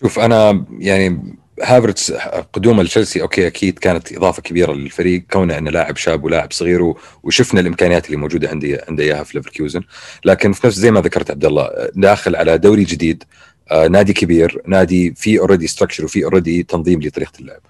شوف 0.00 0.18
أنا 0.18 0.66
يعني 0.78 1.36
هافرتس 1.62 2.12
قدومه 2.52 2.82
لتشيلسي 2.82 3.22
okay 3.22 3.46
أكيد 3.46 3.78
كانت 3.78 4.12
إضافة 4.12 4.42
كبيرة 4.42 4.72
للفريق 4.72 5.24
كونه 5.30 5.58
إنه 5.58 5.70
لاعب 5.70 5.96
شاب 5.96 6.24
ولاعب 6.24 6.52
صغير 6.52 6.94
وشفنا 7.22 7.60
الإمكانيات 7.60 8.06
اللي 8.06 8.16
موجودة 8.16 8.48
عندي 8.48 8.78
عنده 8.88 9.04
إياها 9.04 9.24
في 9.24 9.38
ليفركوزن. 9.38 9.82
لكن 10.24 10.52
في 10.52 10.66
نفس 10.66 10.76
زي 10.76 10.90
ما 10.90 11.00
ذكرت 11.00 11.30
عبد 11.30 11.44
الله 11.44 11.70
داخل 11.94 12.36
على 12.36 12.58
دوري 12.58 12.84
جديد 12.84 13.24
آه 13.70 13.86
نادي 13.88 14.12
كبير 14.12 14.62
نادي 14.66 15.14
فيه 15.16 15.40
already 15.40 15.66
structure 15.66 16.04
وفيه 16.04 16.24
already 16.24 16.62
تنظيم 16.62 17.02
لطريقة 17.02 17.32
اللعب. 17.40 17.60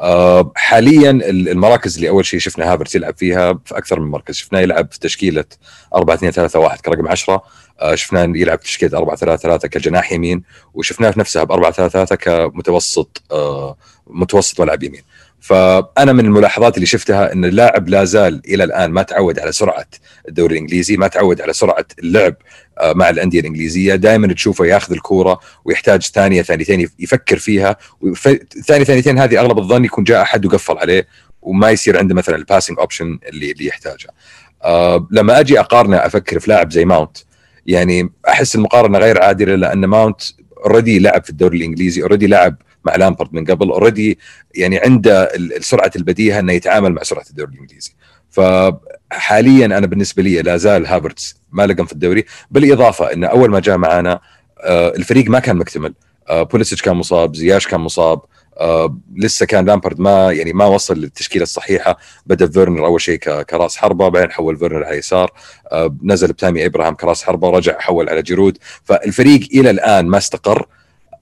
آه 0.00 0.52
حاليا 0.56 1.10
المراكز 1.10 1.94
اللي 1.96 2.08
أول 2.08 2.24
شيء 2.26 2.40
شفنا 2.40 2.72
هافرتس 2.72 2.94
يلعب 2.94 3.16
فيها 3.16 3.58
في 3.64 3.78
أكثر 3.78 4.00
من 4.00 4.10
مركز. 4.10 4.34
شفناه 4.34 4.60
يلعب 4.60 4.92
في 4.92 4.98
تشكيلة 4.98 5.44
4 5.94 6.14
2 6.14 6.32
3 6.32 6.58
1 6.58 6.80
كرقم 6.80 7.08
10 7.08 7.42
آه، 7.80 7.94
شفناه 7.94 8.22
يلعب 8.36 8.60
تشكيلة 8.60 8.98
4 8.98 9.16
3 9.16 9.42
3 9.42 9.68
كجناح 9.68 10.12
يمين. 10.12 10.42
وشفناه 10.74 11.10
في 11.10 11.20
نفسها 11.20 11.44
ب 11.44 11.52
4 11.52 11.70
3 11.72 11.92
3 12.04 12.16
كمتوسط 12.16 13.22
متوسط 14.06 14.60
ملعب 14.60 14.82
يمين. 14.82 15.02
فأنا 15.44 16.12
من 16.12 16.24
الملاحظات 16.24 16.74
اللي 16.76 16.86
شفتها 16.86 17.32
إن 17.32 17.44
اللاعب 17.44 17.88
لا 17.88 18.04
زال 18.04 18.42
إلى 18.48 18.64
الآن 18.64 18.90
ما 18.90 19.02
تعود 19.02 19.38
على 19.38 19.52
سرعة 19.52 19.86
الدوري 20.28 20.54
الإنجليزي 20.54 20.96
ما 20.96 21.08
تعود 21.08 21.40
على 21.40 21.52
سرعة 21.52 21.84
اللعب 21.98 22.34
آه، 22.78 22.92
مع 22.92 23.08
الأندية 23.08 23.40
الإنجليزية. 23.40 23.94
دائما 23.94 24.32
تشوفه 24.32 24.66
ياخذ 24.66 24.92
الكورة 24.92 25.40
ويحتاج 25.64 26.02
ثانية 26.02 26.42
ثانيتين 26.42 26.88
يفكر 26.98 27.38
فيها. 27.38 27.76
ثانية 28.66 28.84
ثانيتين 28.84 29.18
هذه 29.18 29.40
أغلب 29.40 29.58
الظن 29.58 29.84
يكون 29.84 30.04
جاء 30.04 30.22
أحد 30.22 30.46
وقفل 30.46 30.78
عليه 30.78 31.06
وما 31.42 31.70
يصير 31.70 31.98
عنده 31.98 32.14
مثلا 32.14 32.36
ال 32.36 32.41
passing 32.41 32.78
option 32.78 33.18
اللي 33.28 33.50
اللي 33.50 33.66
يحتاجه. 33.66 34.08
أه 34.62 35.08
لما 35.10 35.40
أجي 35.40 35.60
أقارنه 35.60 35.96
أفكر 35.96 36.40
في 36.40 36.50
لاعب 36.50 36.72
زي 36.72 36.84
ماونت 36.84 37.16
يعني 37.66 38.10
أحس 38.28 38.54
المقارنة 38.54 38.98
غير 38.98 39.22
عادلة 39.22 39.54
لأن 39.54 39.84
ماونت 39.84 40.22
already 40.64 40.98
لعب 40.98 41.24
في 41.24 41.30
الدوري 41.30 41.58
الإنجليزي 41.58 42.02
already 42.02 42.26
لعب 42.26 42.56
مع 42.84 42.96
لامبرد 42.96 43.34
من 43.34 43.44
قبل 43.44 43.70
already 43.70 44.18
يعني 44.54 44.78
عنده 44.78 45.28
سرعه 45.60 45.90
البديهة 45.96 46.38
إنه 46.38 46.52
يتعامل 46.52 46.92
مع 46.92 47.02
سرعة 47.02 47.24
الدوري 47.30 47.52
الإنجليزي. 47.54 47.94
فحاليا 48.30 49.66
أنا 49.66 49.86
بالنسبة 49.86 50.22
لي 50.22 50.42
لا 50.42 50.56
زال 50.56 50.86
هافرتس 50.86 51.36
ما 51.52 51.66
تأقلم 51.66 51.84
في 51.84 51.92
الدوري 51.92 52.24
بالإضافة 52.50 53.12
إنه 53.12 53.26
أول 53.26 53.50
ما 53.50 53.60
جاء 53.60 53.76
معنا 53.76 54.20
آه، 54.60 54.88
الفريق 54.88 55.30
ما 55.30 55.38
كان 55.38 55.56
مكتمل. 55.56 55.94
آه، 56.28 56.42
بوليسيتش 56.42 56.82
كان 56.82 56.96
مصاب 56.96 57.36
زياش 57.36 57.66
كان 57.66 57.80
مصاب 57.80 58.20
آه 58.58 58.98
لسه 59.16 59.46
كان 59.46 59.64
لامبرد 59.66 60.00
ما 60.00 60.32
يعني 60.32 60.52
ما 60.52 60.64
وصل 60.64 60.98
للتشكيلة 60.98 61.42
الصحيحة. 61.42 61.98
بدأ 62.26 62.50
فيرنر 62.50 62.86
أول 62.86 63.00
شيء 63.00 63.18
كراس 63.42 63.76
حربة 63.76 64.08
بعدين 64.08 64.32
حول 64.32 64.56
فيرنر 64.56 64.84
على 64.84 64.96
يسار 64.96 65.32
آه 65.72 65.96
نزل 66.02 66.28
بتامي 66.28 66.66
أبراهام 66.66 66.94
كراس 66.94 67.22
حربة 67.22 67.48
ورجع 67.48 67.78
حول 67.78 68.08
على 68.08 68.22
جيرود. 68.22 68.58
فالفريق 68.84 69.48
إلى 69.54 69.70
الآن 69.70 70.06
ما 70.06 70.18
استقر. 70.18 70.66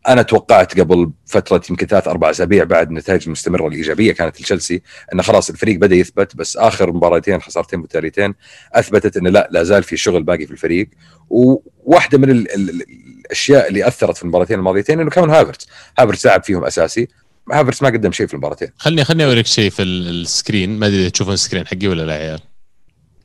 أنا 0.08 0.22
توقعت 0.22 0.80
قبل 0.80 1.10
فترة 1.26 1.62
يمكن 1.70 1.86
ثلاث 1.86 2.08
أربع 2.08 2.30
أسابيع 2.30 2.64
بعد 2.64 2.88
النتائج 2.88 3.22
المستمره 3.26 3.66
الإيجابية 3.66 4.12
كانت 4.12 4.40
لتشيلسي 4.40 4.82
انه 5.12 5.22
خلاص 5.22 5.50
الفريق 5.50 5.78
بدأ 5.78 5.96
يثبت 5.96 6.36
بس 6.36 6.56
آخر 6.56 6.92
مباراتين 6.92 7.40
خسارتين 7.40 7.78
متتاليتين 7.78 8.34
أثبتت 8.72 9.16
انه 9.16 9.30
لا 9.30 9.48
لا 9.50 9.62
زال 9.62 9.82
في 9.82 9.96
شغل 9.96 10.22
باقي 10.22 10.46
في 10.46 10.52
الفريق. 10.52 10.88
وواحدة 11.30 12.18
من 12.18 12.30
ال 12.30 12.54
ال 12.54 12.82
الأشياء 13.24 13.68
اللي 13.68 13.88
أثرت 13.88 14.16
في 14.16 14.22
المباراتين 14.22 14.58
الماضيتين 14.58 15.00
إنه 15.00 15.10
كمان 15.10 15.30
هافرتس. 15.30 15.66
هافرتس 15.98 16.26
لعب 16.26 16.44
فيهم 16.44 16.64
أساسي. 16.64 17.08
هافرتس 17.52 17.82
ما 17.82 17.88
قدم 17.88 18.12
شيء 18.12 18.26
في 18.26 18.34
المباراتين. 18.34 18.68
خلني 18.78 19.04
خلني 19.04 19.24
أوريك 19.24 19.46
شيء 19.46 19.70
في 19.70 19.82
ال 19.82 19.94
screen. 19.94 20.78
ما 20.78 20.86
أدري 20.86 21.00
إذا 21.00 21.08
تشوفون 21.08 21.34
ال 21.34 21.39
screen 21.39 21.66
حقي 21.66 21.88
ولا 21.88 22.02
لا 22.02 22.14
يا 22.14 22.18
عيال؟ 22.18 22.40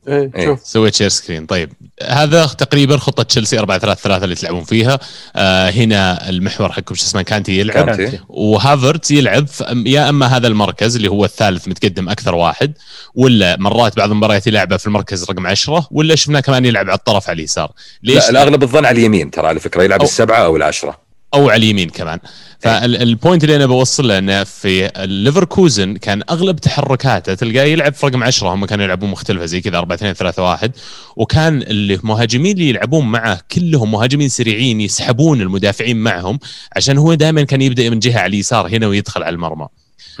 إيه, 0.08 0.30
إيه. 0.36 0.44
شوف. 0.46 0.66
سويت 0.66 0.94
share 0.94 1.08
screen 1.08 1.46
طيب. 1.46 1.72
هذا 2.02 2.46
تقريبا 2.46 2.96
خطة 2.96 3.22
تشيلسي 3.22 3.58
4 3.58 3.78
3 3.78 4.00
3 4.00 4.24
اللي 4.24 4.34
تلعبون 4.34 4.64
فيها. 4.64 4.98
آه 5.36 5.70
هنا 5.70 6.28
المحور 6.28 6.72
حقكم 6.72 6.94
شو 6.94 7.04
اسمه؟ 7.04 7.22
كانتي 7.22 7.58
يلعب. 7.58 7.86
كانتي. 7.86 8.20
وهافرت 8.28 9.10
يلعب 9.10 9.46
يا 9.86 10.08
أما 10.08 10.26
هذا 10.26 10.46
المركز 10.46 10.96
اللي 10.96 11.08
هو 11.08 11.24
الثالث 11.24 11.68
متقدم 11.68 12.08
أكثر 12.08 12.34
واحد 12.34 12.72
ولا 13.14 13.56
مرات 13.56 13.96
بعض 13.96 14.10
المباريات 14.10 14.46
يلعبه 14.46 14.76
في 14.76 14.86
المركز 14.86 15.24
رقم 15.24 15.46
10 15.46 15.88
ولا 15.90 16.14
شفناه 16.14 16.40
كمان 16.40 16.64
يلعب 16.64 16.86
على 16.86 16.96
الطرف 16.96 17.28
على 17.28 17.36
اليسار. 17.36 17.72
ليش؟ 18.02 18.16
لا 18.16 18.30
الأغلب 18.30 18.62
الظن 18.62 18.84
على 18.84 18.98
اليمين 18.98 19.30
ترى 19.30 19.46
على 19.46 19.60
فكرة. 19.60 19.82
يلعب 19.82 20.00
أو 20.00 20.06
السبعة 20.06 20.38
أو 20.38 20.56
العشرة. 20.56 21.08
أو 21.34 21.50
على 21.50 21.56
اليمين 21.56 21.90
كمان. 21.90 22.18
فال 22.60 22.84
point 22.84 23.44
اللي 23.44 23.56
أنا 23.56 23.66
بوصل 23.66 24.08
له 24.08 24.18
إنه 24.18 24.44
في 24.44 24.86
الليفركوزن 25.04 25.96
كان 25.96 26.22
أغلب 26.30 26.56
تحركاته 26.56 27.34
تلقاه 27.34 27.64
يلعب 27.64 27.94
في 27.94 28.06
رقم 28.06 28.22
10 28.24 28.54
هم 28.54 28.64
كانوا 28.64 28.84
يلعبون 28.84 29.10
مختلفة 29.10 29.46
زي 29.46 29.60
كذا 29.60 29.78
4 29.78 29.94
2 29.96 30.12
3 30.14 30.42
1 30.42 30.72
وكان 31.16 31.62
المهاجمين 31.62 32.52
اللي 32.52 32.68
يلعبون 32.68 33.06
معه 33.06 33.40
كلهم 33.52 33.90
مهاجمين 33.92 34.28
سريعين 34.28 34.80
يسحبون 34.80 35.40
المدافعين 35.40 35.96
معهم 35.96 36.38
عشان 36.76 36.98
هو 36.98 37.14
دائما 37.14 37.42
كان 37.42 37.62
يبدأ 37.62 37.90
من 37.90 37.98
جهة 37.98 38.18
على 38.18 38.26
اليسار 38.26 38.68
هنا 38.68 38.86
ويدخل 38.86 39.22
على 39.22 39.34
المرمى. 39.34 39.66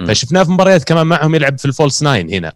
فشفناه 0.08 0.42
في 0.42 0.50
مباريات 0.50 0.84
كمان 0.84 1.06
معهم 1.06 1.34
يلعب 1.34 1.58
في 1.58 1.64
ال 1.64 1.70
false 1.70 2.02
nine 2.02 2.30
هنا. 2.30 2.52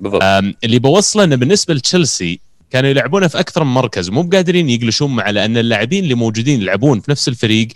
بالضبط. 0.00 0.22
اللي 0.64 0.78
بوصله 0.78 1.24
إنه 1.24 1.36
بالنسبة 1.36 1.74
لتشيلسي 1.74 2.40
كانوا 2.74 2.90
يلعبونه 2.90 3.28
في 3.28 3.40
أكثر 3.40 3.64
من 3.64 3.74
مركز 3.74 4.08
ومو 4.08 4.22
بقادرين 4.22 4.70
يقلشون 4.70 5.16
مع 5.16 5.30
لأن 5.30 5.56
اللاعبين 5.56 6.04
اللي 6.04 6.14
موجودين 6.14 6.62
يلعبون 6.62 7.00
في 7.00 7.10
نفس 7.10 7.28
الفريق 7.28 7.68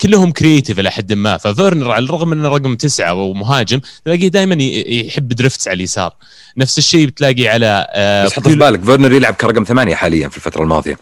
كلهم 0.00 0.32
creative 0.32 0.78
إلى 0.80 0.90
حد 0.90 1.12
ما. 1.12 1.36
ففيرنر 1.36 1.90
على 1.90 2.04
الرغم 2.04 2.32
إنه 2.32 2.48
رقم 2.48 2.76
تسعة 2.76 3.14
ومهاجم 3.14 3.80
تلاقيه 4.04 4.28
دائما 4.28 4.54
يحب 4.62 5.28
drifts 5.28 5.68
على 5.68 5.74
اليسار. 5.74 6.14
نفس 6.56 6.78
الشيء 6.78 7.06
بتلاقي 7.06 7.48
على 7.48 7.86
آه، 7.90 8.24
بس 8.24 8.32
حط 8.32 8.48
في 8.48 8.56
بالك 8.56 8.84
فيرنر 8.84 9.12
يلعب 9.12 9.34
كرقم 9.34 9.64
ثمانية 9.64 9.94
حاليا 9.94 10.28
في 10.28 10.36
الفترة 10.36 10.62
الماضية. 10.62 10.98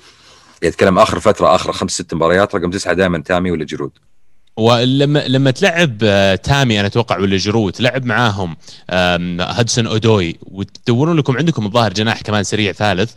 يتكلم 0.63 0.99
آخر 0.99 1.21
فترة 1.21 1.55
آخر 1.55 1.73
خمس 1.73 1.93
ست 1.93 2.15
مباريات 2.15 2.55
رقم 2.55 2.71
تسعة 2.71 2.95
دائما 2.95 3.19
تامي 3.19 3.51
ولا 3.51 3.65
جرود 3.65 3.93
ولما 4.57 5.29
لما 5.29 5.51
تلعب 5.51 5.99
آه، 6.03 6.35
تامي 6.35 6.81
أنا 6.81 6.87
أتوقع 6.87 7.19
ولا 7.19 7.37
جيرو 7.37 7.71
تلعب 7.71 8.05
معاهم 8.05 8.57
هدسون 9.41 9.87
أودوي 9.87 10.37
وتدورون 10.43 11.17
لكم 11.17 11.37
عندكم 11.37 11.67
الظاهر 11.67 11.93
جناح 11.93 12.21
كمان 12.21 12.45
سريع 12.45 12.73
ثالث 12.73 13.13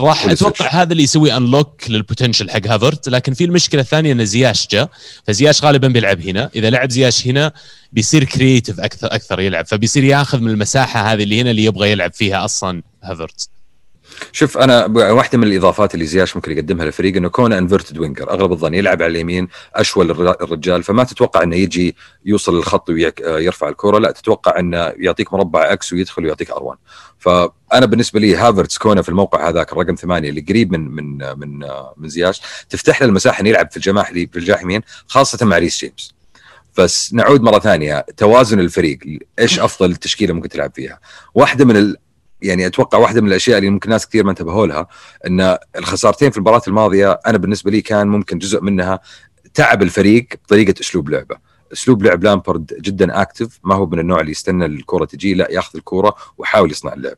راح. 0.00 0.26
أتوقع 0.26 0.68
هذا 0.68 0.92
اللي 0.92 1.02
يسوي 1.02 1.36
unlock 1.36 1.90
لل 1.90 2.01
potential 2.01 2.50
حق 2.50 2.66
هافرت 2.66 3.08
لكن 3.08 3.34
في 3.34 3.44
المشكلة 3.44 3.80
الثانية 3.80 4.12
إن 4.12 4.24
زياش 4.24 4.68
جاء 4.70 4.90
فزياش 5.24 5.64
غالبا 5.64 5.88
بيلعب 5.88 6.20
هنا 6.20 6.50
إذا 6.56 6.70
لعب 6.70 6.90
زياش 6.90 7.26
هنا 7.26 7.52
بيصير 7.92 8.24
creative 8.24 8.80
أكثر 8.80 9.06
أكثر 9.14 9.40
يلعب 9.40 9.66
فبيصير 9.66 10.04
ياخذ 10.04 10.40
من 10.40 10.50
المساحة 10.50 11.12
هذه 11.12 11.22
اللي 11.22 11.40
هنا 11.40 11.50
اللي 11.50 11.64
يبغى 11.64 11.90
يلعب 11.90 12.12
فيها 12.12 12.44
أصلا 12.44 12.82
هافرت 13.02 13.48
شوف 14.32 14.58
أنا 14.58 14.86
واحدة 15.12 15.38
من 15.38 15.44
الإضافات 15.46 15.94
اللي 15.94 16.06
زياش 16.06 16.36
ممكن 16.36 16.52
يقدمها 16.52 16.84
للفريق 16.84 17.16
إنه 17.16 17.28
كونه 17.28 17.58
inverted 17.58 17.98
winger 17.98 18.30
أغلب 18.30 18.52
الظن 18.52 18.74
يلعب 18.74 19.02
على 19.02 19.10
اليمين 19.10 19.48
أشول 19.74 20.10
الر- 20.10 20.36
الرجال 20.42 20.82
فما 20.82 21.04
تتوقع 21.04 21.42
إنه 21.42 21.56
يجي 21.56 21.96
يوصل 22.24 22.56
للخط 22.56 22.90
ويرفع 22.90 23.68
الكرة. 23.68 23.98
لا 23.98 24.10
تتوقع 24.10 24.58
إنه 24.58 24.92
يعطيك 24.96 25.32
مربع 25.32 25.72
X 25.72 25.92
ويدخل 25.92 26.24
ويعطيك 26.24 26.50
R1 26.52 26.74
فأنا 27.18 27.86
بالنسبة 27.86 28.20
لي 28.20 28.36
هافرتس 28.36 28.78
كونه 28.78 29.02
في 29.02 29.08
الموقع 29.08 29.48
هذاك 29.48 29.72
الرقم 29.72 29.94
ثمانية 29.94 30.28
اللي 30.30 30.44
قريب 30.48 30.72
من 30.72 30.80
من 30.90 31.18
من 31.38 31.58
من 31.96 32.08
زياش 32.08 32.42
تفتح 32.70 33.02
له 33.02 33.08
المساحة 33.08 33.40
إنه 33.40 33.48
يلعب 33.48 33.70
في 33.70 33.76
الجناح 33.76 34.08
اللي 34.08 34.28
في 34.32 34.38
الجناح 34.38 34.62
يمين 34.62 34.82
خاصة 35.06 35.46
مع 35.46 35.58
ريس 35.58 35.78
جيمس. 35.80 36.14
بس 36.78 37.14
نعود 37.14 37.42
مرة 37.42 37.58
ثانية 37.58 38.06
توازن 38.16 38.60
الفريق 38.60 38.98
إيش 39.38 39.60
أفضل 39.60 39.96
تشكيلة 39.96 40.34
ممكن 40.34 40.48
تلعب 40.48 40.72
فيها؟ 40.74 41.00
واحدة 41.34 41.64
من. 41.64 41.94
يعني 42.42 42.66
أتوقع 42.66 42.98
واحدة 42.98 43.20
من 43.20 43.28
الأشياء 43.28 43.58
اللي 43.58 43.70
ممكن 43.70 43.90
ناس 43.90 44.08
كثير 44.08 44.24
ما 44.24 44.30
انتبهوا 44.30 44.66
لها 44.66 44.86
إن 45.26 45.58
الخسارتين 45.76 46.30
في 46.30 46.36
المباراة 46.36 46.62
الماضية 46.68 47.20
أنا 47.26 47.38
بالنسبة 47.38 47.70
لي 47.70 47.80
كان 47.80 48.08
ممكن 48.08 48.38
جزء 48.38 48.60
منها 48.60 49.00
تعب 49.54 49.82
الفريق 49.82 50.26
بطريقة 50.44 50.74
أسلوب 50.80 51.10
لعبه. 51.10 51.36
أسلوب 51.72 52.02
لعب 52.02 52.24
لامبرد 52.24 52.72
جدا 52.80 53.22
active 53.22 53.58
ما 53.64 53.74
هو 53.74 53.86
من 53.86 53.98
النوع 53.98 54.20
اللي 54.20 54.30
يستنى 54.30 54.66
الكرة 54.66 55.04
تجي 55.04 55.34
لا 55.34 55.48
ياخذ 55.50 55.76
الكرة 55.78 56.14
ويحاول 56.38 56.70
يصنع 56.70 56.92
اللعب. 56.92 57.16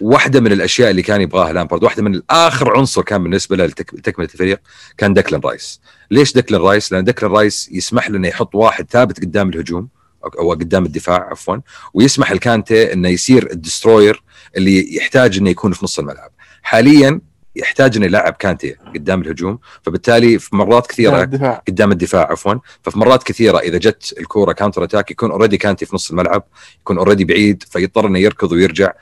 واحدة 0.00 0.40
من 0.40 0.52
الأشياء 0.52 0.90
اللي 0.90 1.02
كان 1.02 1.20
يبغاها 1.20 1.52
لامبرد 1.52 1.84
واحدة 1.84 2.02
من 2.02 2.22
اخر 2.30 2.76
عنصر 2.76 3.02
كان 3.02 3.22
بالنسبة 3.22 3.56
له 3.56 3.66
لتكملة 3.66 4.28
الفريق 4.34 4.60
كان 4.98 5.14
دكلن 5.14 5.40
رايس. 5.44 5.80
ليش 6.10 6.32
دكلن 6.32 6.58
رايس؟ 6.58 6.92
لأن 6.92 7.04
دكلن 7.04 7.30
رايس 7.30 7.68
يسمح 7.72 8.10
له 8.10 8.16
إنه 8.16 8.28
يحط 8.28 8.54
واحد 8.54 8.86
ثابت 8.90 9.20
قدام 9.20 9.48
الهجوم. 9.48 9.88
أو 10.38 10.52
قدام 10.52 10.84
الدفاع 10.86 11.28
عفوا. 11.30 11.56
ويسمح 11.94 12.30
لكانتي 12.30 12.92
إنه 12.92 13.08
يصير 13.08 13.50
ال 13.52 13.59
destroyer 13.59 14.22
اللي 14.56 14.96
يحتاج 14.96 15.38
إنه 15.38 15.50
يكون 15.50 15.72
في 15.72 15.84
نص 15.84 15.98
الملعب. 15.98 16.30
حاليا 16.62 17.20
يحتاج 17.56 17.96
إنه 17.96 18.06
يلعب 18.06 18.32
كانتي 18.32 18.76
قدام 18.94 19.22
الهجوم. 19.22 19.58
فبالتالي 19.82 20.38
في 20.38 20.56
مرات 20.56 20.86
كثيرة 20.86 21.22
الدفاع. 21.22 21.62
قدام 21.68 21.92
الدفاع 21.92 22.30
عفوا. 22.30 22.54
ففي 22.82 22.98
مرات 22.98 23.22
كثيرة 23.22 23.58
إذا 23.58 23.78
جت 23.78 24.14
الكورة 24.18 24.52
counter 24.52 24.84
attack 24.84 25.10
يكون 25.10 25.30
already 25.30 25.56
كانتي 25.56 25.86
في 25.86 25.94
نص 25.94 26.10
الملعب 26.10 26.42
يكون 26.80 26.98
already 26.98 27.24
بعيد 27.24 27.62
فيضطر 27.70 28.06
إنه 28.06 28.18
يركض 28.18 28.52
ويرجع. 28.52 28.92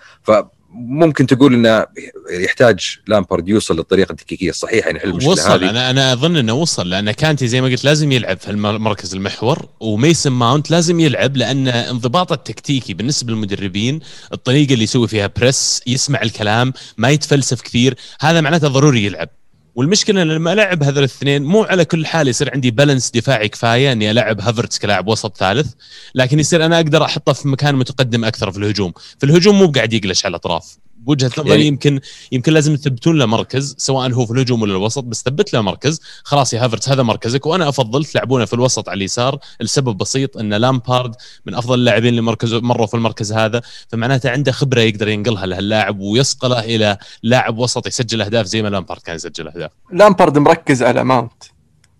فممكن 0.77 1.27
تقول 1.27 1.55
إنه 1.55 1.87
يحتاج 2.31 2.99
لامبارد 3.07 3.49
يوصل 3.49 3.77
للطريقة 3.77 4.13
التكتيكيه 4.13 4.51
الصحيحة 4.51 4.87
يعني 4.87 4.99
يحل 4.99 5.09
المشكلة 5.09 5.33
وصل. 5.33 5.51
هذه. 5.51 5.71
أنا 5.71 5.91
أنا 5.91 6.13
أظن 6.13 6.37
إنه 6.37 6.53
وصل 6.53 6.91
لأن 6.91 7.11
كانتي 7.11 7.49
زي 7.49 7.61
ما 7.61 7.69
قلت 7.69 7.85
لازم 7.85 8.13
يلعب 8.13 8.39
في 8.39 8.51
المركز 8.51 9.15
المحور 9.15 9.69
وميسن 9.81 10.33
ماونت 10.33 10.71
لازم 10.71 11.01
يلعب 11.01 11.37
لأن 11.37 11.69
انضباطه 11.69 12.35
التكتيكي 12.35 12.95
بالنسبة 12.95 13.33
للمدربين 13.33 14.01
الطريقة 14.33 14.73
اللي 14.73 14.85
يسوي 14.85 15.09
فيها 15.09 15.31
press 15.37 15.83
يسمع 15.87 16.23
الكلام 16.23 16.73
ما 16.99 17.11
يتفلسف 17.11 17.61
كثير 17.61 17.95
هذا 18.21 18.41
معناته 18.41 18.69
ضروري 18.69 19.05
يلعب. 19.05 19.29
والمشكلة 19.77 20.23
إن 20.23 20.29
لما 20.29 20.53
ألعب 20.53 20.83
هذول 20.83 20.99
الاثنين 20.99 21.43
مو 21.43 21.63
على 21.63 21.85
كل 21.85 22.07
حال 22.07 22.29
يصير 22.29 22.51
عندي 22.55 22.71
balance 22.71 23.11
دفاعي 23.11 23.49
كفاية 23.49 23.93
إني 23.93 24.11
ألعب 24.11 24.41
هافرتس 24.41 24.79
كلاعب 24.79 25.09
وسط 25.09 25.37
ثالث 25.37 25.73
لكن 26.15 26.39
يصير 26.39 26.67
أنا 26.67 26.77
أقدر 26.77 27.05
أحطه 27.05 27.33
في 27.33 27.49
مكان 27.49 27.75
متقدم 27.75 28.25
أكثر 28.25 28.51
في 28.51 28.59
الهجوم. 28.59 28.93
في 29.19 29.27
الهجوم 29.27 29.59
مو 29.59 29.67
قاعد 29.67 29.93
يقلش 29.93 30.25
على 30.25 30.31
الأطراف. 30.31 30.77
بوجهة 31.07 31.31
نظري 31.39 31.51
يعني- 31.51 31.67
يمكن 31.67 32.01
يمكن 32.33 32.53
لازم 32.53 32.77
تثبتون 32.77 33.19
له 33.19 33.27
مركز 33.27 33.75
سواء 33.79 34.13
هو 34.13 34.27
في 34.27 34.33
الهجوم 34.33 34.63
ولا 34.63 34.73
الوسط 34.73 35.05
بس 35.05 35.23
ثبت 35.23 35.53
له 35.53 35.61
مركز. 35.61 36.01
خلاص 36.25 36.55
يا 36.55 36.65
هافرتس 36.65 36.89
هذا 36.89 37.03
مركزك 37.03 37.47
وأنا 37.47 37.69
أفضل 37.69 38.05
تلعبونه 38.05 38.45
في 38.45 38.53
الوسط 38.53 38.89
على 38.89 38.97
اليسار. 38.97 39.39
لسبب 39.61 39.97
بسيط 39.97 40.37
إن 40.37 40.55
لامبارد 40.55 41.15
من 41.47 41.55
أفضل 41.55 41.75
اللاعبين 41.75 42.09
اللي 42.09 42.21
مركزوا 42.23 42.61
مروا 42.61 42.87
في 42.87 42.95
المركز 42.95 43.33
هذا 43.33 43.63
فمعناته 43.89 44.31
عنده 44.31 44.53
خبرة 44.53 44.81
يقدر 44.81 45.09
ينقلها 45.09 45.47
لهاللاعب 45.47 46.01
ويصقله 46.01 46.61
إلى 46.61 46.99
لاعب 47.23 47.59
وسط 47.59 47.87
يسجل 47.87 48.23
أهداف 48.23 48.47
زي 48.47 48.63
ما 48.63 48.69
لامبارد 48.69 49.01
كان 49.01 49.17
يسجل 49.17 49.49
أهداف. 49.49 49.71
لامبارد 49.93 50.39
مركز 50.39 50.83
على 50.83 51.05
ماونت. 51.05 51.56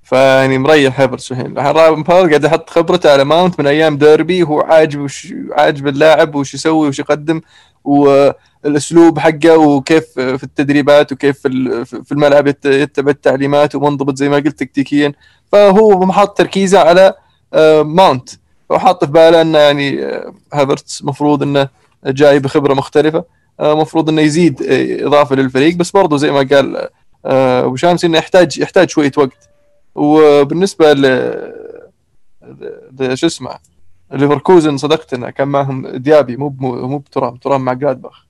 فيعني 0.07 0.59
مريح 0.59 1.01
هيفرتس 1.01 1.33
الحين 1.33 1.55
لامبارد 1.55 2.29
قاعد 2.29 2.45
يحط 2.45 2.71
خبرته 2.71 3.13
على 3.13 3.25
ماونت 3.25 3.61
من 3.61 3.67
أيام 3.67 3.99
ديربي 3.99 4.43
هو 4.43 4.61
عاجب 4.61 5.01
وش 5.01 5.35
عاجب 5.53 5.87
اللاعب 5.89 6.35
وش 6.35 6.55
يسوي 6.55 6.89
وش 6.89 6.99
يقدم 6.99 7.41
والأسلوب 7.85 9.19
حقه 9.19 9.57
وكيف 9.57 10.05
في 10.15 10.43
التدريبات 10.45 11.13
وكيف 11.13 11.39
في 11.41 11.49
ال- 11.49 11.87
في 11.87 12.13
الملعب 12.13 12.47
يت- 12.47 12.65
يتبع 12.67 13.11
التعليمات 13.11 13.75
ومنضبط 13.75 14.17
زي 14.17 14.29
ما 14.29 14.37
قلت 14.37 14.59
تكتيكيا. 14.61 15.13
فهو 15.53 16.01
محط 16.01 16.39
تركيزه 16.39 16.79
على 16.79 17.15
آه، 17.55 17.83
ماونت. 17.83 18.29
وحاط 18.71 19.05
في 19.05 19.11
باله 19.11 19.41
إنه 19.43 19.59
يعني 19.59 20.05
آه، 20.05 20.33
هافرتس 20.55 21.05
مفروض 21.05 21.43
إنه 21.43 21.69
جاي 22.07 22.39
بخبرة 22.39 22.75
مختلفة 22.75 23.25
آه، 23.61 23.75
مفروض 23.75 24.09
إنه 24.09 24.23
يزيد 24.23 24.63
إضافة 25.01 25.37
للفريق. 25.37 25.75
بس 25.77 25.91
برضه 25.91 26.17
زي 26.17 26.31
ما 26.31 26.49
قال 26.53 26.89
أبو 27.27 27.77
شامس 27.77 28.05
إنه 28.05 28.19
يحتاج 28.19 28.59
يحتاج 28.59 28.89
شوية 28.91 29.13
وقت. 29.17 29.49
وبالنسبة 29.97 30.93
ل 30.93 31.03
شو 33.15 33.27
اسمه؟ 33.27 33.59
ليفركوزن 34.13 34.77
صدقت 34.77 35.15
انه 35.15 35.31
كان 35.31 35.49
معهم 35.49 35.89
ديابي 35.89 36.37
مو 36.37 36.49
مو 36.61 36.99
بترام 36.99 37.37
ترام 37.37 37.65
مع 37.65 37.73
جلادباخ. 37.73 38.26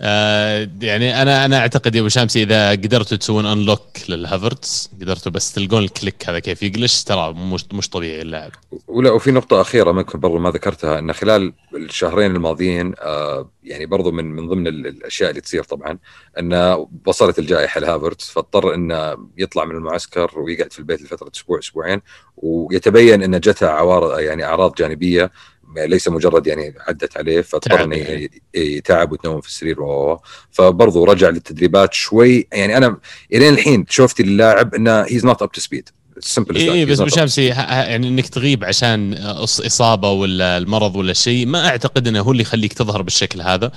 آه 0.00 0.68
يعني 0.80 1.22
أنا 1.22 1.44
أنا 1.44 1.58
أعتقد 1.58 1.94
يا 1.94 2.00
أبو 2.00 2.08
شامسي 2.08 2.42
إذا 2.42 2.70
قدرتوا 2.70 3.16
تسوون 3.16 3.46
unlock 3.46 3.80
للهافرتس 4.08 4.90
قدرتوا 5.00 5.32
بس 5.32 5.52
تلقون 5.52 5.82
ال 5.84 5.91
click 5.91 6.28
هذا 6.28 6.38
كيف 6.38 6.62
يقلش 6.62 7.02
ترى 7.02 7.32
مش 7.32 7.64
مش 7.72 7.88
طبيعي 7.88 8.22
اللاعب 8.22 8.50
ولا 8.88 9.10
وفي 9.10 9.30
نقطة 9.30 9.60
أخيرة 9.60 9.92
ممكن 9.92 10.20
برضو 10.20 10.38
ما 10.38 10.50
ذكرتها 10.50 10.98
أن 10.98 11.12
خلال 11.12 11.52
الشهرين 11.74 12.36
الماضيين 12.36 12.94
آه 12.98 13.50
يعني 13.64 13.86
برضو 13.86 14.10
من 14.12 14.24
من 14.24 14.48
ضمن 14.48 14.66
ال- 14.66 14.86
الأشياء 14.86 15.30
اللي 15.30 15.40
تصير 15.40 15.62
طبعا 15.62 15.98
أن 16.38 16.84
وصلت 17.06 17.38
الجائحة 17.38 17.80
لهافرتس 17.80 18.30
فاضطر 18.30 18.74
أنه 18.74 19.16
يطلع 19.38 19.64
من 19.64 19.74
المعسكر 19.76 20.38
ويقعد 20.38 20.72
في 20.72 20.78
البيت 20.78 21.02
لفترة 21.02 21.30
أسبوع 21.36 21.58
أسبوعين 21.58 22.00
ويتبين 22.36 23.22
أن 23.22 23.40
جته 23.40 23.68
عوار 23.68 24.20
يعني 24.20 24.44
أعراض 24.44 24.74
جانبية 24.74 25.30
ليس 25.76 26.08
مجرد 26.08 26.46
يعني 26.46 26.74
عدت 26.80 27.16
عليه 27.16 27.40
فاضطر 27.40 27.70
تعب 27.70 27.80
انه 27.80 27.96
يعني. 27.96 28.42
يتعب 28.54 29.12
ويتنوم 29.12 29.40
في 29.40 29.48
السرير 29.48 29.82
و 29.82 30.20
فبرضه 30.50 31.04
رجع 31.04 31.28
للتدريبات 31.28 31.94
شوي 31.94 32.48
يعني 32.52 32.76
أنا 32.76 32.98
الين 33.32 33.52
الحين 33.52 33.86
شوفتي 33.88 34.22
اللاعب 34.22 34.74
إنه 34.74 35.00
he's 35.00 35.26
not 35.26 35.42
up 35.42 35.52
to 35.52 35.60
speed 35.60 35.88
simple 36.18 36.56
اي 36.56 36.84
بس 36.84 37.00
ابو 37.00 37.10
ه- 37.38 37.40
يعني 37.82 38.08
إنك 38.08 38.28
تغيب 38.28 38.64
عشان 38.64 39.14
إصابة 39.42 40.10
ولا 40.10 40.58
المرض 40.58 40.96
ولا 40.96 41.12
شيء 41.12 41.46
ما 41.46 41.68
أعتقد 41.68 42.08
إنه 42.08 42.20
هو 42.20 42.32
اللي 42.32 42.42
يخليك 42.42 42.72
تظهر 42.72 43.02
بالشكل 43.02 43.40
هذا. 43.40 43.72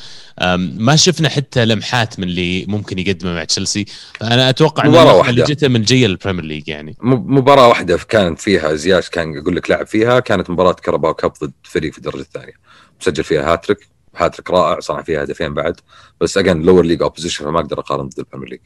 ما 0.59 0.95
شفنا 0.95 1.29
حتى 1.29 1.65
لمحات 1.65 2.19
من 2.19 2.27
اللي 2.27 2.65
ممكن 2.65 2.99
يقدمه 2.99 3.33
مع 3.33 3.43
تشيلسي. 3.43 3.85
فأنا 4.19 4.49
أتوقع 4.49 4.85
اللي 4.85 4.97
واحدة. 4.97 5.43
جته 5.45 5.67
من 5.67 5.81
جي 5.81 6.05
ال 6.05 6.10
Premier 6.10 6.43
League 6.45 6.67
يعني. 6.67 6.95
مباراة 7.01 7.67
واحدة 7.67 7.97
كانت 8.09 8.39
فيها 8.39 8.75
زياش 8.75 9.09
كان 9.09 9.33
يقول 9.33 9.55
لك 9.55 9.69
لعب 9.69 9.87
فيها. 9.87 10.19
كانت 10.19 10.49
مباراة 10.49 10.73
Carabao 10.73 11.13
Cup 11.13 11.33
ضد 11.43 11.51
فريق 11.63 11.91
في 11.91 11.97
الدرجة 11.97 12.21
الثانية. 12.21 12.53
مسجل 13.01 13.23
فيها 13.23 13.51
هاتريك. 13.53 13.87
هاتريك 14.15 14.49
رائع. 14.49 14.79
صنع 14.79 15.01
فيها 15.01 15.23
هدفين 15.23 15.53
بعد. 15.53 15.75
بس 16.21 16.37
again 16.37 16.61
lower 16.61 16.85
league 16.85 17.01
opposition 17.01 17.45
فما 17.45 17.59
أقدر 17.59 17.79
أقارن 17.79 18.07
ضد 18.09 18.19
ال 18.19 18.23
Premier 18.23 18.49
League. 18.49 18.59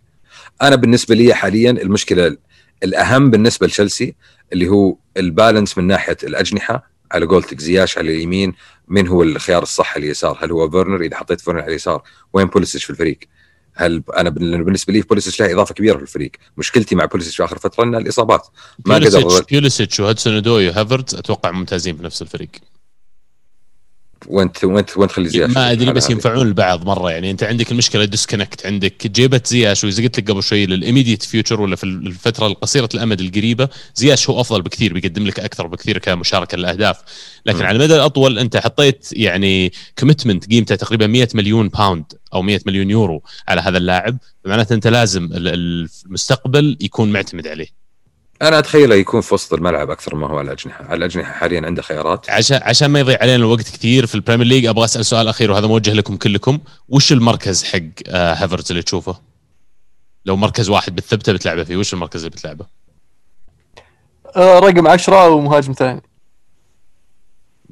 أنا 0.61 0.75
بالنسبة 0.75 1.15
لي 1.15 1.33
حاليا 1.33 1.71
المشكلة 1.71 2.37
الأهم 2.83 3.31
بالنسبة 3.31 3.67
لتشيلسي 3.67 4.15
اللي 4.53 4.67
هو 4.67 4.95
ال 5.17 5.25
balance 5.25 5.77
من 5.77 5.87
ناحية 5.87 6.17
الأجنحة 6.23 6.89
على 7.11 7.25
قولتك 7.25 7.59
زياش 7.59 7.97
على 7.97 8.15
اليمين 8.15 8.53
من 8.87 9.07
هو 9.07 9.23
الخيار 9.23 9.63
الصح 9.63 9.95
على 9.95 10.05
اليسار؟ 10.05 10.37
هل 10.41 10.51
هو 10.51 10.69
فيرنر؟ 10.69 11.01
إذا 11.01 11.17
حطيت 11.17 11.41
فيرنر 11.41 11.61
على 11.61 11.69
اليسار 11.69 12.03
وين 12.33 12.45
بوليسيش 12.47 12.83
في 12.83 12.89
الفريق؟ 12.89 13.19
هل 13.75 14.03
أنا 14.17 14.29
بالنسبة 14.29 14.93
لي 14.93 15.01
بوليسيش 15.01 15.39
له 15.39 15.53
إضافة 15.53 15.73
كبيرة 15.73 15.97
في 15.97 16.01
الفريق. 16.01 16.31
مشكلتي 16.57 16.95
مع 16.95 17.05
بوليسيش 17.05 17.37
في 17.37 17.43
آخر 17.43 17.57
فترة 17.57 17.83
ان 17.83 17.95
الإصابات. 17.95 18.47
ما 18.85 18.95
قدر 18.95 19.43
بيوليسيتش 19.49 19.99
وهدسون 19.99 20.35
ودوي 20.35 20.69
وهافرتز 20.69 21.15
أتوقع 21.15 21.51
ممتازين 21.51 21.97
في 21.97 22.03
نفس 22.03 22.21
الفريق. 22.21 22.49
وانت 24.27 24.63
وانت 24.63 24.97
وين 24.97 25.07
تخلي 25.07 25.29
زياش؟ 25.29 25.49
ما 25.49 25.71
أدري 25.71 25.91
بس 25.91 26.09
ينفعون 26.09 26.47
البعض 26.47 26.85
مرة. 26.85 27.11
يعني 27.11 27.31
أنت 27.31 27.43
عندك 27.43 27.71
المشكلة 27.71 28.05
disconnect 28.05 28.65
عندك 28.65 29.07
جيبت 29.07 29.47
زياش 29.47 29.83
وزي 29.83 30.03
قلت 30.03 30.19
لك 30.19 30.31
قبل 30.31 30.43
شوي 30.43 30.65
لل 30.65 30.76
immediate 30.76 31.23
future 31.23 31.61
ولا 31.61 31.75
في 31.75 31.83
الفترة 31.83 32.47
القصيره 32.47 32.89
الأمد 32.93 33.21
القريبة 33.21 33.69
زياش 33.95 34.29
هو 34.29 34.41
أفضل 34.41 34.61
بكثير 34.61 34.93
بيقدم 34.93 35.27
لك 35.27 35.39
أكثر 35.39 35.67
بكثير 35.67 35.97
كمشاركة 35.97 36.57
للأهداف. 36.57 36.97
لكن 37.45 37.59
م. 37.59 37.63
على 37.63 37.77
المدى 37.77 37.95
الأطول 37.95 38.39
أنت 38.39 38.57
حطيت 38.57 39.09
يعني 39.11 39.71
commitment 39.99 40.49
قيمته 40.49 40.75
تقريبا 40.75 41.07
100 41.07 41.27
مليون 41.33 41.69
pound 41.69 42.05
أو 42.33 42.41
100 42.41 42.59
مليون 42.65 42.89
يورو 42.89 43.23
على 43.47 43.61
هذا 43.61 43.77
اللاعب. 43.77 44.17
معناته 44.45 44.73
أنت 44.73 44.87
لازم 44.87 45.29
المستقبل 45.33 46.77
يكون 46.81 47.11
معتمد 47.11 47.47
عليه. 47.47 47.82
أنا 48.41 48.59
اتخيله 48.59 48.95
يكون 48.95 49.21
في 49.21 49.33
وسط 49.33 49.53
الملعب 49.53 49.89
أكثر 49.89 50.15
ما 50.15 50.27
هو 50.27 50.37
على 50.37 50.45
الأجنحة، 50.45 50.85
على 50.85 50.97
الأجنحة 50.97 51.33
حاليا 51.33 51.65
عنده 51.65 51.81
خيارات. 51.81 52.29
عشان 52.29 52.59
عشان 52.63 52.87
ما 52.87 52.99
يضيع 52.99 53.17
علينا 53.21 53.35
الوقت 53.35 53.61
كثير 53.61 54.05
في 54.05 54.15
ال 54.15 54.19
Premier 54.19 54.47
League 54.47 54.65
أبغى 54.65 54.85
أسأل 54.85 55.05
سؤال 55.05 55.27
أخير 55.27 55.51
وهذا 55.51 55.67
موجه 55.67 55.93
لكم 55.93 56.17
كلكم، 56.17 56.59
وش 56.89 57.11
المركز 57.11 57.63
حق 57.63 57.79
آه 58.07 58.33
هافرتز 58.33 58.71
اللي 58.71 58.83
تشوفه؟ 58.83 59.19
لو 60.25 60.35
مركز 60.35 60.69
واحد 60.69 60.95
بتثبته 60.95 61.33
بتلعبه 61.33 61.63
فيه، 61.63 61.77
وش 61.77 61.93
المركز 61.93 62.19
اللي 62.19 62.29
بتلعبه؟ 62.29 62.65
آه 64.35 64.59
رقم 64.59 64.87
10 64.87 65.29
ومهاجم 65.29 65.73
ثاني. 65.73 66.01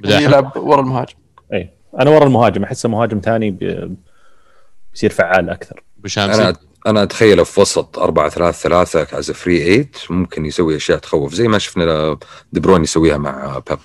يلعب 0.04 0.56
ورا 0.56 0.80
المهاجم. 0.80 1.14
إي. 1.52 1.70
أنا 2.00 2.10
ورا 2.10 2.24
المهاجم 2.24 2.64
أحسه 2.64 2.88
مهاجم 2.88 3.20
ثاني 3.24 3.50
بيصير 3.50 5.10
فعال 5.10 5.50
أكثر. 5.50 5.82
بشامسي 5.96 6.54
أنا 6.86 7.02
اتخيله 7.02 7.44
في 7.44 7.60
وسط 7.60 7.98
4 7.98 8.28
3 8.28 8.58
3 8.58 9.18
as 9.18 9.30
free 9.30 9.58
8 9.58 9.88
ممكن 10.10 10.46
يسوي 10.46 10.76
أشياء 10.76 10.98
تخوف 10.98 11.34
زي 11.34 11.48
ما 11.48 11.58
شفنا 11.58 12.18
دي 12.52 12.60
بروين 12.60 12.82
يسويها 12.82 13.16
مع 13.18 13.62
بيب. 13.68 13.78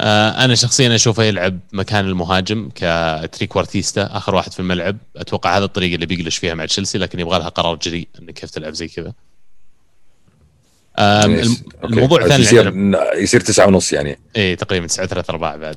آه 0.00 0.44
أنا 0.44 0.54
شخصيا 0.54 0.94
أشوفه 0.94 1.22
يلعب 1.22 1.58
مكان 1.72 2.04
المهاجم 2.04 2.68
ك 2.74 2.85
trequartista 2.85 4.16
آخر 4.16 4.34
واحد 4.34 4.52
في 4.52 4.60
الملعب. 4.60 4.96
أتوقع 5.16 5.56
هذا 5.56 5.64
الطريقة 5.64 5.94
اللي 5.94 6.06
بيقلش 6.06 6.38
فيها 6.38 6.54
مع 6.54 6.66
تشيلسي 6.66 6.98
لكن 6.98 7.20
يبغى 7.20 7.38
لها 7.38 7.48
قرار 7.48 7.76
جريء 7.76 8.08
إنك 8.18 8.34
كيف 8.34 8.50
تلعب 8.50 8.72
زي 8.72 8.88
كذا. 8.88 9.12
آه 10.96 11.24
الموضوع 11.84 12.22
الثاني 12.22 12.42
يصير 12.42 12.74
يصير 13.16 13.40
تسعة 13.40 13.66
ونص 13.66 13.92
يعني. 13.92 14.18
إيه 14.36 14.54
تقريبا 14.54 14.86
9 14.86 15.06
3 15.06 15.30
4 15.30 15.56
بعد. 15.56 15.76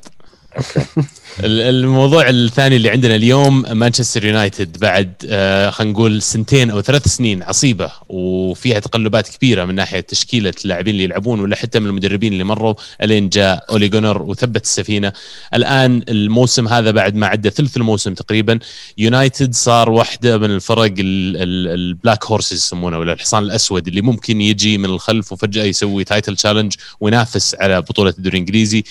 الموضوع 1.40 2.28
الثاني 2.28 2.76
اللي 2.76 2.90
عندنا 2.90 3.14
اليوم 3.14 3.64
مانشستر 3.78 4.24
يونايتد 4.24 4.78
بعد 4.78 5.12
آه، 5.28 5.70
خلينا 5.70 5.92
نقول 5.92 6.22
سنتين 6.22 6.70
أو 6.70 6.80
ثلاث 6.80 7.08
سنين 7.08 7.42
عصيبة 7.42 7.90
وفيها 8.08 8.78
تقلبات 8.78 9.28
كبيرة 9.28 9.64
من 9.64 9.74
ناحية 9.74 10.00
تشكيلة 10.00 10.54
اللاعبين 10.64 10.94
اللي 10.94 11.04
يلعبون 11.04 11.40
ولا 11.40 11.56
حتى 11.56 11.80
من 11.80 11.86
المدربين 11.86 12.32
اللي 12.32 12.44
مروا 12.44 12.74
ألين 13.02 13.28
جاء 13.28 13.64
أولي 13.70 13.88
جونر 13.88 14.22
وثبت 14.22 14.64
السفينة. 14.64 15.12
الآن 15.54 16.02
الموسم 16.08 16.68
هذا 16.68 16.90
بعد 16.90 17.14
ما 17.14 17.26
عدى 17.26 17.50
ثلث 17.50 17.76
الموسم 17.76 18.14
تقريبا 18.14 18.58
يونايتد 18.98 19.54
صار 19.54 19.90
واحدة 19.90 20.38
من 20.38 20.50
الفرق 20.50 20.94
ال 20.98 21.19
black 21.19 22.24
horses 22.24 22.56
يسمونه 22.56 22.98
ولا 22.98 23.12
الحصان 23.12 23.42
الأسود 23.42 23.88
اللي 23.88 24.00
ممكن 24.00 24.40
يجي 24.40 24.78
من 24.78 24.84
الخلف 24.84 25.32
وفجأة 25.32 25.64
يسوي 25.64 26.04
title 26.04 26.36
challenge 26.36 26.74
وينافس 27.00 27.56
على 27.60 27.80
بطولة 27.80 28.14
الدوري 28.18 28.38
الإنجليزي. 28.38 28.84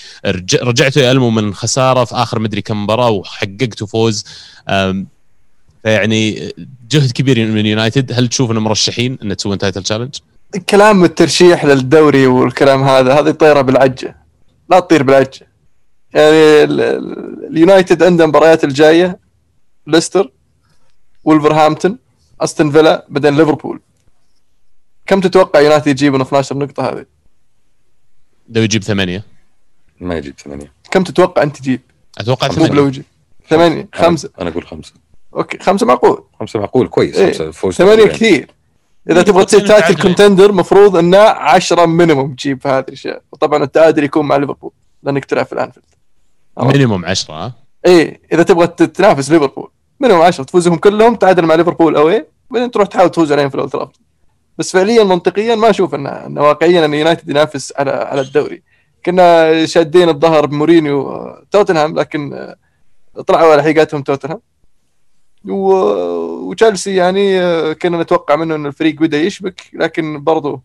رجعتوا 0.62 1.02
يألموا 1.02 1.30
من 1.30 1.54
خسارة 1.54 2.04
في 2.04 2.14
آخر 2.24 2.38
مدري 2.38 2.62
كم 2.62 2.82
مباراة 2.84 3.10
وحققتوا 3.10 3.86
فوز. 3.86 4.24
فيعني 5.82 6.52
جهد 6.90 7.12
كبير 7.12 7.46
من 7.46 7.66
يونايتد. 7.66 8.12
هل 8.12 8.28
تشوف 8.28 8.50
انهم 8.50 8.64
مرشحين 8.64 9.18
ان 9.22 9.36
تسوون 9.36 9.58
title 9.58 9.82
challenge؟ 9.82 10.14
كلام 10.68 11.04
الترشيح 11.04 11.64
للدوري 11.64 12.26
والكلام 12.26 12.82
هذا 12.82 13.20
هذه 13.20 13.30
طيره 13.30 13.60
بالعجة. 13.60 14.16
لا 14.70 14.80
تطير 14.80 15.02
بالعجة. 15.02 15.48
يعني 16.14 16.64
اليونايتد 17.50 18.02
عنده 18.02 18.24
المباريات 18.24 18.64
الجاية. 18.64 19.18
ليستر 19.86 20.30
ولفرهامبتون 21.24 21.98
أستون 22.40 22.70
فيلا 22.70 23.06
بعدين 23.08 23.36
ليفربول. 23.36 23.80
كم 25.06 25.20
تتوقع 25.20 25.60
يونايتد 25.60 25.88
يجيب 25.88 26.14
من 26.14 26.20
12 26.20 26.58
نقطة 26.58 26.90
هذه؟ 26.90 27.06
لو 28.48 28.62
يجيب 28.62 28.82
ثمانية. 28.82 29.24
ما 30.00 30.16
يجيب 30.16 30.34
ثمانية. 30.38 30.72
كم 30.90 31.04
تتوقع 31.04 31.42
أنت 31.42 31.56
تجيب؟ 31.56 31.80
أتوقع 32.18 32.48
ثمانية. 32.48 32.72
لو 32.72 32.92
ثمانية 33.48 33.88
خمسة. 33.94 34.30
أنا 34.40 34.50
أقول 34.50 34.66
خمسة. 34.66 34.92
okay 35.34 35.58
خمسة 35.58 35.86
معقول. 35.86 36.24
خمسة 36.40 36.58
معقول 36.58 36.88
كويس. 36.88 37.16
إيه. 37.16 37.26
خمسة 37.26 37.50
فوز 37.50 37.74
ثمانية 37.74 38.06
كثير. 38.06 38.50
إذا 39.10 39.22
تبغى 39.22 39.44
تصير 39.44 39.66
title 39.66 40.02
contender 40.02 40.52
مفروض 40.52 40.96
إنه 40.96 41.18
10 41.18 41.86
minimum 41.86 42.34
تجيب 42.34 42.60
في 42.62 42.68
هذه 42.68 42.84
الأشياء. 42.88 43.22
وطبعا 43.32 43.62
التعادل 43.62 44.04
يكون 44.04 44.26
مع 44.26 44.36
ليفربول 44.36 44.70
لأنك 45.02 45.24
تلعب 45.24 45.46
في 45.46 45.52
الأنفيلد. 45.52 45.84
minimum 46.58 47.04
10 47.04 47.34
ها؟ 47.34 47.52
إيه 47.86 48.20
إذا 48.32 48.42
تبغى 48.42 48.66
تنافس 48.66 49.30
ليفربول 49.30 49.70
minimum 50.00 50.22
10 50.22 50.44
تفوزهم 50.44 50.76
كلهم 50.76 51.14
تعادل 51.14 51.46
مع 51.46 51.54
ليفربول 51.54 51.96
away 51.96 52.26
بعدين 52.50 52.70
تروح 52.70 52.88
تحاول 52.88 53.10
تفوز 53.10 53.32
عليهم 53.32 53.48
في 53.48 53.54
الاولد 53.54 53.88
بس 54.58 54.72
فعليا 54.72 55.04
منطقيا 55.04 55.54
ما 55.54 55.70
أشوف 55.70 55.94
إنه 55.94 56.42
واقعيا 56.42 56.84
إن 56.84 56.94
يونايتد 56.94 57.28
ينافس 57.28 57.72
على 57.76 57.90
على 57.90 58.20
الدوري. 58.20 58.62
كنا 59.06 59.66
شادين 59.66 60.08
الظهر 60.08 60.46
بمورينيو 60.46 61.26
توتنهام 61.50 61.98
لكن 61.98 62.54
طلعوا 63.26 63.52
على 63.52 63.62
حقيقتهم 63.62 64.02
توتنهام. 64.02 64.40
وتشيلسي 65.44 66.94
يعني 66.94 67.40
كنا 67.74 68.02
نتوقع 68.02 68.36
منه 68.36 68.54
إن 68.54 68.66
الفريق 68.66 68.94
بدأ 68.94 69.22
يشبك 69.22 69.62
لكن 69.72 70.24
برضو 70.24 70.62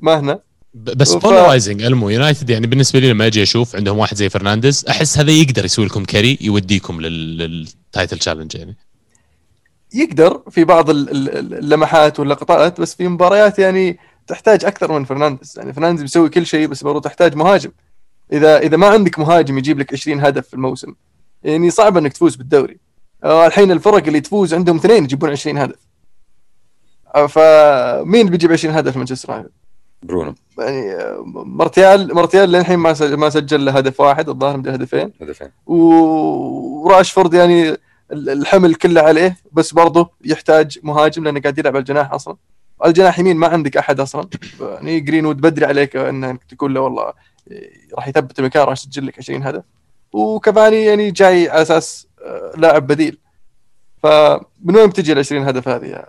ما 0.00 0.20
هنا. 0.20 0.40
بس 0.74 1.14
polarizing 1.14 1.82
ف... 1.82 1.86
ألمو 1.86 2.10
يونايتد 2.10 2.50
يعني 2.50 2.66
بالنسبة 2.66 2.98
لي 2.98 3.10
لما 3.10 3.26
أجي 3.26 3.42
أشوف 3.42 3.76
عندهم 3.76 3.98
واحد 3.98 4.16
زي 4.16 4.28
فرنانديز 4.28 4.84
أحس 4.88 5.18
هذا 5.18 5.30
يقدر 5.30 5.64
يسوي 5.64 5.86
لكم 5.86 6.04
carry 6.04 6.38
يوديكم 6.40 7.00
لل 7.00 7.34
title 7.34 8.18
challenge 8.18 8.54
يعني. 8.54 8.76
يقدر 9.94 10.42
في 10.50 10.64
بعض 10.64 10.90
اللمحات 10.90 12.20
واللقطات 12.20 12.80
بس 12.80 12.94
في 12.94 13.08
مباريات 13.08 13.58
يعني 13.58 13.98
تحتاج 14.26 14.64
أكثر 14.64 14.92
من 14.92 15.04
فرنانديز. 15.04 15.54
يعني 15.58 15.72
فرنانديز 15.72 16.02
بيسوي 16.02 16.28
كل 16.28 16.46
شيء 16.46 16.66
بس 16.66 16.82
برضو 16.84 16.98
تحتاج 16.98 17.36
مهاجم. 17.36 17.70
إذا 18.32 18.58
إذا 18.58 18.76
ما 18.76 18.86
عندك 18.86 19.18
مهاجم 19.18 19.58
يجيب 19.58 19.78
لك 19.78 19.92
20 19.92 20.20
هدف 20.20 20.48
في 20.48 20.54
الموسم. 20.54 20.94
يعني 21.42 21.70
صعب 21.70 21.96
إنك 21.96 22.12
تفوز 22.12 22.36
بالدوري. 22.36 22.78
آه، 23.24 23.46
الحين 23.46 23.72
الفرق 23.72 24.06
اللي 24.06 24.20
تفوز 24.20 24.54
عندهم 24.54 24.76
اثنين 24.76 25.04
يجيبون 25.04 25.30
20 25.30 25.58
هدف. 25.58 25.78
آه، 27.14 27.26
فمين 27.26 28.28
بيجيب 28.28 28.52
20 28.52 28.74
هدف 28.74 28.96
مانشستر 28.96 29.30
يونايتد؟ 29.30 29.50
برونو. 30.02 30.34
يعني 30.58 30.92
آه، 30.92 31.22
مرتيال 31.26 32.14
مرتيال 32.14 32.52
للحين 32.52 32.78
ما 32.78 32.94
ما 33.00 33.30
سجل 33.30 33.64
له 33.64 33.72
هدف 33.72 34.00
واحد 34.00 34.28
الظاهر 34.28 34.52
عنده 34.52 34.72
هدفين. 34.72 35.12
هدفين. 35.20 35.48
وراشفورد 35.66 37.34
يعني 37.34 37.76
الحمل 38.12 38.74
كله 38.74 39.00
عليه 39.00 39.36
بس 39.52 39.74
برضه 39.74 40.10
يحتاج 40.24 40.78
مهاجم 40.82 41.24
لأنه 41.24 41.40
قاعد 41.40 41.58
يلعب 41.58 41.72
على 41.72 41.80
الجناح 41.80 42.12
أصلا. 42.12 42.36
الجناح 42.86 43.18
يمين 43.18 43.36
ما 43.36 43.46
عندك 43.46 43.76
أحد 43.76 44.00
أصلا. 44.00 44.28
يعني 44.60 45.00
جرينوود 45.00 45.40
بدري 45.40 45.66
عليك 45.66 45.96
إنك 45.96 46.44
تقول 46.44 46.74
له 46.74 46.80
والله 46.80 47.12
راح 47.94 48.08
يثبت 48.08 48.38
المكان 48.38 48.62
راح 48.62 48.72
يسجل 48.72 49.06
لك 49.06 49.18
20 49.18 49.42
هدف. 49.42 49.62
وكافاني 50.12 50.84
يعني 50.84 51.10
جاي 51.10 51.48
على 51.48 51.62
أساس 51.62 52.06
آه، 52.24 52.52
لاعب 52.56 52.86
بديل. 52.86 53.18
فمن 54.02 54.76
وين 54.76 54.86
بتجي 54.86 55.12
ال 55.12 55.18
20 55.18 55.48
هدف 55.48 55.68
هذه 55.68 56.04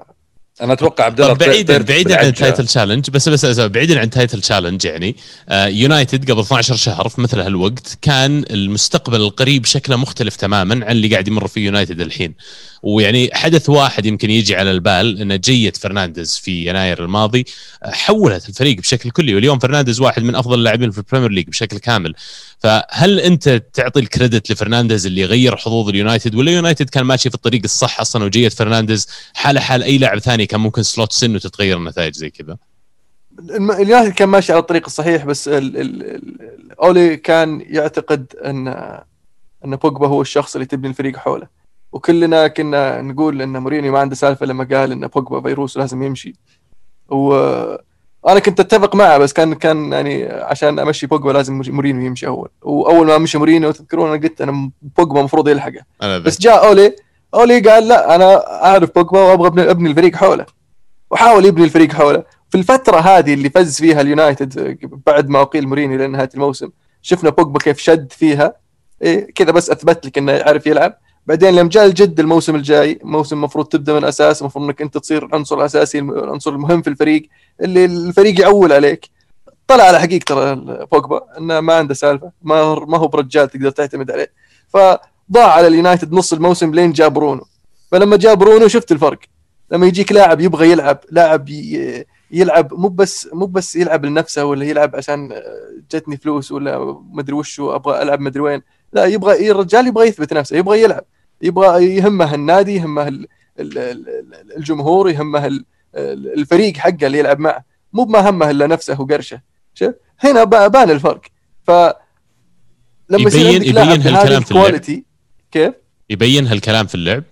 أنا 0.62 0.74
أتوقع 0.74 1.04
عبد 1.04 1.22
الله 1.22 1.34
بعيدا 1.34 1.78
بعيدا 1.82 2.20
عن 2.20 2.26
ال 2.26 2.33
title 2.33 2.68
challenge 2.68 3.10
بس 3.10 3.30
بس 3.30 3.60
بعيدا 3.60 4.00
عن 4.00 4.04
ال 4.06 4.12
title 4.12 4.42
challenge 4.42 4.86
يعني 4.86 5.16
آه 5.50 5.68
يونايتد 5.68 6.32
قبل 6.32 6.42
12 6.42 6.76
شهر 6.76 7.10
في 7.10 7.22
مثل 7.22 7.40
هالوقت 7.40 7.98
كان 8.02 8.46
المستقبل 8.50 9.22
القريب 9.22 9.66
شكله 9.66 9.96
مختلف 9.96 10.36
تماما 10.36 10.86
عن 10.86 10.92
اللي 10.92 11.08
قاعد 11.08 11.28
يمر 11.28 11.48
فيه 11.48 11.66
يونايتد 11.66 12.02
الحين. 12.02 12.34
ويعني 12.84 13.30
حدث 13.34 13.70
واحد 13.70 14.06
يمكن 14.06 14.30
يجي 14.30 14.56
على 14.56 14.72
البال 14.72 15.22
إن 15.22 15.40
جيه 15.40 15.72
فرنانديز 15.72 16.38
في 16.38 16.68
يناير 16.68 17.04
الماضي 17.04 17.46
حولت 17.84 18.50
الفريق 18.50 18.78
بشكل 18.78 19.12
كلي 19.12 19.36
واليوم 19.36 19.60
فرنانديز 19.60 20.00
واحد 20.00 20.24
من 20.24 20.36
أفضل 20.36 20.60
اللاعبين 20.60 20.92
في 20.92 20.98
البريمير 20.98 21.32
ليج 21.32 21.48
بشكل 21.48 21.78
كامل. 21.78 22.16
فهل 22.60 23.20
أنت 23.20 23.64
تعطي 23.74 24.00
ال 24.00 24.07
credit 24.07 24.52
لفرنانديز 24.52 25.06
اللي 25.06 25.26
غير 25.26 25.56
حظوظ 25.56 25.90
اليونايتد 25.90 26.36
ولا 26.36 26.52
يونايتد 26.52 26.90
كان 26.90 27.04
ماشي 27.04 27.30
في 27.30 27.36
الطريق 27.36 27.62
الصح 27.64 28.00
أصلا 28.00 28.24
وجيه 28.24 28.50
فرنانديز 28.50 29.08
حاله 29.34 29.60
حال 29.60 29.84
أي 29.84 29.98
لاعب 29.98 30.20
ثاني 30.20 30.46
كان 30.46 30.60
ممكن 30.60 30.84
slot 30.84 31.12
in 31.12 31.36
وتتغير 31.36 31.78
النتائج 31.78 32.14
زي 32.14 32.30
كذا؟ 32.30 32.58
اليونايتد 33.50 34.14
كان 34.14 34.30
ماشي 34.30 34.52
على 34.52 34.62
الطريق 34.62 34.86
الصحيح 34.86 35.26
بس 35.26 35.48
ال 35.48 35.78
ال 35.78 36.32
أولي 36.82 37.18
كان 37.18 37.66
يعتقد 37.70 38.26
ان 38.46 38.68
أن 39.66 39.76
بوجبا 39.76 40.08
هو 40.08 40.22
الشخص 40.22 40.56
اللي 40.56 40.66
تبني 40.66 40.88
الفريق 40.88 41.18
حوله. 41.18 41.48
وكلنا 41.96 42.48
كنا 42.48 43.02
نقول 43.02 43.42
إن 43.42 43.58
مورينيو 43.58 43.94
ما 43.94 44.00
عنده 44.00 44.16
سالفة 44.16 44.46
لما 44.46 44.68
قال 44.72 44.92
إن 44.92 45.08
بوجبا 45.08 45.42
فيروس 45.42 45.78
لازم 45.78 46.04
يمشي. 46.04 46.36
و 47.10 47.34
أنا 48.28 48.40
كنت 48.40 48.60
أتفق 48.60 48.96
معه 48.96 49.18
بس 49.18 49.34
كان 49.34 49.54
كان 49.54 49.94
يعني 49.94 50.26
عشان 50.26 50.80
أمشي 50.80 51.08
بوجبا 51.08 51.32
لازم 51.32 51.62
مورينيو 51.68 52.06
يمشي 52.06 52.28
أول. 52.28 52.50
وأول 52.62 53.08
ما 53.08 53.18
مشي 53.18 53.38
مورينيو 53.38 53.72
تذكرون 53.72 54.10
أنا 54.10 54.22
قلت 54.22 54.42
أنا 54.42 54.72
بوجبا 54.82 55.20
المفروض 55.20 55.48
يلحقه. 55.48 55.86
بس 56.02 56.42
جاء 56.42 56.68
أولي 56.68 56.96
أولي 57.34 57.60
قال 57.60 57.88
لا 57.88 58.16
أنا 58.16 58.64
أعرف 58.66 58.96
بوجبا 58.96 59.20
وأبغى 59.20 59.72
أبني 59.72 59.90
الفريق 59.90 60.16
حوله. 60.16 60.46
وحاول 61.12 61.46
يبني 61.46 61.64
الفريق 61.64 61.94
حوله. 61.94 62.24
في 62.50 62.58
الفترة 62.58 62.98
هذه 62.98 63.34
اللي 63.34 63.50
فزع 63.50 63.78
فيها 63.78 64.02
اليونايتد 64.02 64.78
بعد 65.08 65.30
ما 65.30 65.42
أقيل 65.42 65.68
مورينيو 65.68 66.00
لنهاية 66.00 66.30
الموسم 66.34 66.70
شفنا 67.02 67.30
بوجبا 67.30 67.60
كيف 67.60 67.78
شد 67.78 68.12
فيها. 68.12 68.54
إيه 69.02 69.34
كذا 69.34 69.52
بس 69.52 69.70
أثبت 69.70 70.06
لك 70.06 70.18
إنه 70.18 70.32
يعرف 70.32 70.68
يلعب. 70.68 70.98
بعدين 71.28 71.56
لما 71.56 71.70
جاء 71.70 71.86
الجد 71.86 72.20
الموسم 72.20 72.56
الجاي 72.56 73.00
موسم 73.04 73.36
المفروض 73.36 73.66
تبدأ 73.66 73.94
من 73.94 74.04
أساس 74.04 74.42
المفروض 74.42 74.66
إنك 74.66 74.82
أنت 74.82 74.98
تصير 74.98 75.26
العنصر 75.26 75.58
الاساسي 75.58 76.00
العنصر 76.00 76.52
المهم 76.52 76.82
في 76.82 76.90
الفريق 76.90 77.30
اللي 77.62 77.86
الفريق 77.86 78.42
يعول 78.42 78.74
عليك. 78.74 79.10
طلع 79.68 79.84
على 79.84 80.00
حقيقة 80.00 80.24
ترى 80.24 80.56
بوجبا 80.92 81.22
إنه 81.38 81.60
ما 81.60 81.74
عنده 81.74 81.94
سالفة 81.94 82.32
ما 82.42 82.76
ما 82.76 82.98
هو 82.98 83.08
برجال 83.08 83.50
تقدر 83.50 83.70
تعتمد 83.70 84.12
عليه. 84.12 84.32
فضاع 84.70 85.00
على 85.36 85.68
اليونايتد 85.68 86.14
نص 86.14 86.34
الموسم 86.34 86.74
لين 86.74 86.92
جاء 86.92 87.10
برونو. 87.10 87.46
فلما 87.92 88.18
جاء 88.18 88.36
برونو 88.36 88.68
شفت 88.68 88.92
الفرق. 88.92 89.20
لما 89.72 89.88
يجيك 89.88 90.12
لاعب 90.12 90.42
يبغى 90.42 90.72
يلعب 90.72 91.00
لاعب 91.12 91.50
يلعب 92.32 92.74
مو 92.74 92.88
بس 92.88 93.30
مو 93.34 93.46
بس 93.46 93.76
يلعب 93.76 94.06
لنفسه 94.06 94.46
ولا 94.46 94.66
يلعب 94.66 94.96
عشان 94.96 95.42
جتني 95.92 96.18
فلوس 96.18 96.52
ولا 96.52 97.02
مدري 97.12 97.36
وش 97.36 97.60
أبغى 97.60 98.02
ألعب 98.02 98.20
مدري 98.20 98.42
وين. 98.42 98.62
لا 98.94 99.06
يبغى 99.06 99.52
الرجال 99.52 99.88
يبغى 99.88 100.08
يثبت 100.08 100.34
نفسه 100.34 100.58
يبغى 100.58 100.82
يلعب. 100.82 101.04
يبغى 101.46 101.96
يهمه 101.96 102.36
النادي 102.36 102.76
يهمه 102.76 103.26
الجمهور 104.58 105.10
يهمه 105.10 105.60
الفريق 105.96 106.78
حقه 106.78 107.08
اللي 107.08 107.20
يلعب 107.20 107.40
معه. 107.40 107.66
مو 107.94 108.06
ما 108.06 108.30
همه 108.30 108.50
إلا 108.50 108.68
نفسه 108.68 109.02
وقرشه. 109.02 109.42
شوف 109.74 109.94
هنا 110.20 110.44
بان 110.44 110.90
الفرق. 110.90 111.22
ف 111.64 111.72
لما 113.10 113.30
يبين 113.30 113.64
يبين 113.64 113.78
هالكلام 113.78 114.42
في 114.42 114.52
اللعب. 114.52 115.04
كيف؟ 115.52 115.74
يبين 116.10 116.48
هالكلام 116.48 116.86
في 116.88 116.96
اللعب. 116.96 117.24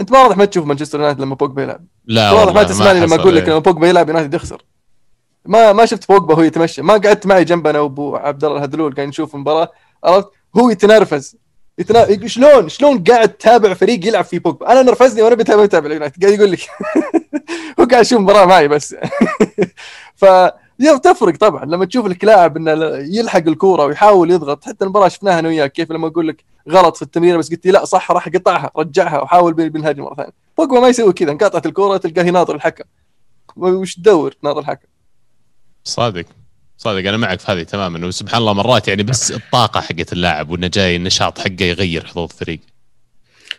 أنت 0.00 0.12
ما 0.12 0.22
واضح 0.22 0.36
ما 0.36 0.44
تشوف 0.44 0.66
مانشستر 0.66 0.98
يونايتد 0.98 1.20
لما 1.20 1.34
بوجبا 1.34 1.62
يلعب. 1.62 1.86
لا 2.04 2.32
واضح 2.32 2.54
ما 2.54 2.62
تسمعني 2.62 3.00
لما 3.00 3.16
أقول 3.16 3.36
لك 3.36 3.42
إيه. 3.42 3.50
لما 3.50 3.58
بوجبا 3.58 3.88
يلعب 3.88 4.08
يونايتد 4.08 4.34
يخسر. 4.34 4.64
ما 5.44 5.72
ما 5.72 5.86
شفت 5.86 6.08
بوجبا 6.08 6.34
وهو 6.34 6.42
يتمشى. 6.42 6.82
ما 6.82 6.92
قعدت 6.92 7.26
معي 7.26 7.44
جنبنا 7.44 7.80
وأبو 7.80 8.16
عبد 8.16 8.44
الله 8.44 8.56
الهدلول 8.56 8.94
قاعد 8.94 9.08
نشوف 9.08 9.34
المباراه 9.34 9.72
عرفت؟ 10.04 10.28
هو 10.56 10.70
يتنرفز. 10.70 11.36
يتنا... 11.78 12.26
شلون؟ 12.26 12.68
شلون 12.68 13.04
قاعد 13.04 13.28
تتابع 13.28 13.74
فريق 13.74 14.06
يلعب 14.06 14.24
في 14.24 14.38
بوجبا؟ 14.38 14.72
أنا 14.72 14.82
نرفزني 14.82 15.22
وأنا 15.22 15.34
بتابع 15.34 15.64
اتابع 15.64 15.86
اليونايتد 15.86 16.24
قاعد 16.24 16.38
يقول 16.38 16.52
لك. 16.52 16.60
هو 17.80 17.84
قاعد 17.84 18.04
يشوف 18.04 18.20
مباراة 18.20 18.46
معي 18.46 18.68
بس. 18.68 18.96
ف 20.20 20.24
تفرق 21.02 21.36
طبعا. 21.36 21.64
لما 21.64 21.84
تشوف 21.84 22.06
لك 22.06 22.24
لاعب 22.24 22.56
إنه 22.56 22.72
يلحق 22.96 23.42
الكورة 23.46 23.84
ويحاول 23.84 24.30
يضغط 24.30 24.64
حتى 24.64 24.84
المباراة 24.84 25.08
شفناها 25.08 25.38
أنا 25.38 25.48
وياك 25.48 25.72
كيف 25.72 25.92
لما 25.92 26.06
أقول 26.06 26.28
لك 26.28 26.44
غلط 26.68 26.96
في 26.96 27.02
التمريره 27.02 27.36
بس 27.36 27.50
قلت 27.50 27.66
لي 27.66 27.72
لا 27.72 27.84
صح 27.84 28.10
راح 28.10 28.28
قطعها 28.28 28.70
رجعها 28.76 29.20
وحاول 29.20 29.52
بالهجمه 29.52 30.04
مرة 30.04 30.14
ثانية. 30.14 30.32
بوجبا 30.58 30.80
ما 30.80 30.88
يسوي 30.88 31.12
كذا 31.12 31.30
انقطعت 31.30 31.66
الكورة 31.66 31.96
تلقاه 31.96 32.24
يناظر 32.24 32.54
الحكم. 32.54 32.84
وش 33.56 33.94
تدور 33.94 34.32
تناظر 34.32 34.60
الحكم؟ 34.60 34.88
صادق. 35.84 36.24
صادق 36.78 37.08
أنا 37.08 37.16
معك 37.16 37.40
في 37.40 37.52
هذه 37.52 37.62
تماما. 37.62 38.06
وسبحان 38.06 38.40
الله 38.40 38.52
مرات 38.52 38.88
يعني 38.88 39.02
بس 39.02 39.32
الطاقة 39.32 39.80
حقت 39.80 40.12
اللاعب 40.12 40.50
وإنه 40.50 40.66
جاي 40.66 40.96
النشاط 40.96 41.38
حقه 41.38 41.64
يغير 41.64 42.06
حظوظ 42.06 42.30
الفريق. 42.32 42.60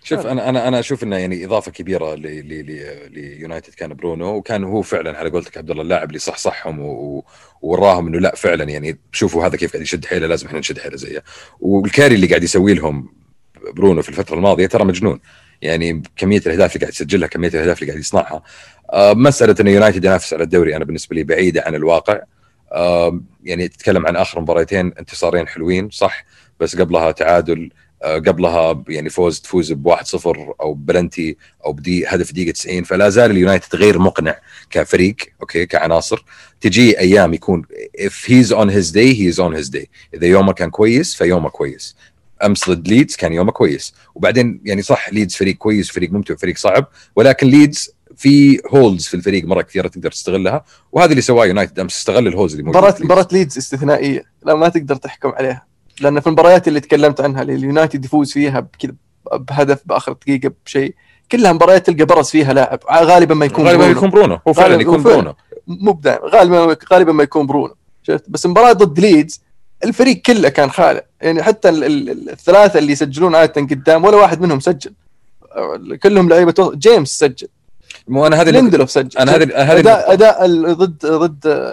شوف 0.03 0.25
أنا 0.25 0.49
أنا 0.49 0.67
أنا 0.67 0.79
أشوف 0.79 1.03
إنه 1.03 1.17
يعني 1.17 1.45
إضافة 1.45 1.71
كبيرة 1.71 2.15
ليونايتد 2.15 3.73
كان 3.73 3.93
برونو 3.93 4.35
وكان 4.35 4.63
هو 4.63 4.81
فعلا 4.81 5.17
على 5.17 5.29
قولتك 5.29 5.57
عبد 5.57 5.71
الله 5.71 5.83
اللاعب 5.83 6.07
اللي 6.07 6.19
صح 6.19 6.37
صحهم 6.37 6.79
ووراهم 7.61 8.07
إنه 8.07 8.19
لا 8.19 8.35
فعلا 8.35 8.63
يعني 8.63 8.99
شوفوا 9.11 9.45
هذا 9.45 9.57
كيف 9.57 9.71
قاعد 9.71 9.83
يشد 9.83 10.05
حيله 10.05 10.27
لازم 10.27 10.47
إحنا 10.47 10.59
نشد 10.59 10.79
حيله 10.79 10.97
زيه. 10.97 11.23
وال 11.59 11.75
carry 11.75 12.15
اللي 12.15 12.27
قاعد 12.27 12.43
يسوي 12.43 12.73
لهم 12.73 13.09
برونو 13.73 14.01
في 14.01 14.09
الفترة 14.09 14.35
الماضية 14.35 14.67
ترى 14.67 14.83
مجنون. 14.85 15.19
يعني 15.61 16.03
كمية 16.17 16.39
الأهداف 16.39 16.75
اللي 16.75 16.79
قاعد 16.85 16.93
يسجلها 16.93 17.27
كمية 17.27 17.49
الأهداف 17.49 17.81
اللي 17.81 17.91
قاعد 17.91 18.01
يصنعها. 18.01 18.43
آه، 18.93 19.13
مسألة 19.13 19.55
انه 19.59 19.71
يونايتد 19.71 20.05
ينافس 20.05 20.33
على 20.33 20.43
الدوري 20.43 20.75
أنا 20.75 20.85
بالنسبة 20.85 21.15
لي 21.15 21.23
بعيدة 21.23 21.63
عن 21.65 21.75
الواقع. 21.75 22.19
يعني 23.43 23.67
تتكلم 23.67 24.07
عن 24.07 24.15
آخر 24.15 24.41
مباراتين 24.41 24.93
انتصارين 24.99 25.47
حلوين 25.47 25.89
صح؟ 25.89 26.25
بس 26.59 26.75
قبلها 26.75 27.11
تعادل 27.11 27.69
آه، 28.03 28.17
قبلها 28.17 28.83
يعني 28.89 29.09
فوز 29.09 29.41
تفوز 29.41 29.71
ب 29.71 29.87
1-0 29.87 30.55
أو 30.61 30.73
بلنتي 30.73 31.37
أو 31.65 31.73
بدي 31.73 32.07
هدف 32.07 32.31
دقيقة 32.31 32.51
90 32.51 32.83
فلا 32.83 33.09
زال 33.09 33.31
اليونايتد 33.31 33.75
غير 33.75 33.99
مقنع 33.99 34.39
كفريق 34.69 35.15
أوكي؟ 35.41 35.65
كعناصر. 35.65 36.25
تجي 36.61 36.99
أيام 36.99 37.33
يكون 37.33 37.65
if 38.01 38.27
he's 38.27 38.55
on 38.55 38.69
his 38.69 38.91
day 38.91 39.13
he 39.13 39.35
is 39.35 39.39
on 39.39 39.61
his 39.61 39.69
day. 39.69 39.85
إذا 40.13 40.27
يومه 40.27 40.53
كان 40.53 40.69
كويس 40.69 41.15
فيومه 41.15 41.49
كويس. 41.49 41.95
أمس 42.43 42.69
ضد 42.69 42.87
ليدز 42.87 43.15
كان 43.15 43.33
يومه 43.33 43.51
كويس. 43.51 43.93
وبعدين 44.15 44.61
يعني 44.65 44.81
صح 44.81 45.13
ليدز 45.13 45.35
فريق 45.35 45.55
كويس 45.55 45.91
فريق 45.91 46.11
ممتع 46.11 46.35
فريق 46.35 46.57
صعب 46.57 46.87
ولكن 47.15 47.47
ليدز 47.47 47.91
في 48.19 48.61
holes 48.69 49.07
في 49.07 49.13
الفريق 49.13 49.45
مرة 49.45 49.61
كثيرة 49.61 49.87
تقدر 49.87 50.11
تستغلها. 50.11 50.63
وهذا 50.91 51.11
اللي 51.11 51.21
سواه 51.21 51.45
يونايتد 51.45 51.79
أمس 51.79 51.97
استغل 51.97 52.27
ال 52.27 52.31
holes 52.31 52.51
اللي 52.51 52.63
موجوده 52.63 52.79
مباراه 52.79 53.03
مباراة 53.03 53.27
ليدز 53.31 53.57
استثنائية. 53.57 54.23
لا 54.45 54.55
ما 54.55 54.69
تقدر 54.69 54.95
تحكم 54.95 55.29
عليها. 55.29 55.65
لأن 56.01 56.19
في 56.19 56.27
المباريات 56.27 56.67
اللي 56.67 56.79
تكلمت 56.79 57.21
عنها 57.21 57.41
اللي 57.41 57.55
اليونايتد 57.55 58.05
يفوز 58.05 58.31
فيها 58.31 58.59
بكذا 58.59 58.93
بهدف 59.33 59.81
بآخر 59.85 60.13
دقيقة 60.13 60.51
بشيء 60.65 60.95
كلها 61.31 61.53
مباريات 61.53 61.87
تلقى 61.87 62.05
برز 62.05 62.29
فيها 62.29 62.53
لاعب. 62.53 62.79
غالبا 62.91 63.35
ما 63.35 63.45
يكون 63.45 63.67
غالبا 63.67 63.85
يكون 63.85 64.09
برونو. 64.09 64.39
هو 64.47 64.53
فعلا 64.53 64.81
يكون 64.81 65.03
برونو. 65.03 65.35
دائما 66.01 66.29
غالبا 66.29 66.77
غالبا 66.91 67.11
ما 67.11 67.23
يكون 67.23 67.47
برونو. 67.47 67.75
شفت؟ 68.03 68.29
بس 68.29 68.45
مباراة 68.45 68.73
ضد 68.73 68.99
ليدز 68.99 69.41
الفريق 69.83 70.21
كله 70.21 70.49
كان 70.49 70.71
خالع. 70.71 71.01
يعني 71.21 71.43
حتى 71.43 71.69
الثلاثة 71.69 72.79
اللي 72.79 72.91
يسجلون 72.91 73.35
عادة 73.35 73.61
قدام 73.61 74.05
ولا 74.05 74.17
واحد 74.17 74.41
منهم 74.41 74.59
سجل. 74.59 74.93
كلهم 76.03 76.29
لعيبة 76.29 76.71
جيمس 76.75 77.19
سجل. 77.19 77.47
مو 78.09 78.27
أنا 78.27 78.41
هذا 78.41 78.51
ليندلوف 78.51 78.91
سجل. 78.91 79.17
أنا 79.19 79.35
هذا 79.35 79.57
هذا 79.57 79.79
اداء 79.79 80.13
أداء 80.13 80.73
ضد 80.73 81.05
ضد 81.05 81.69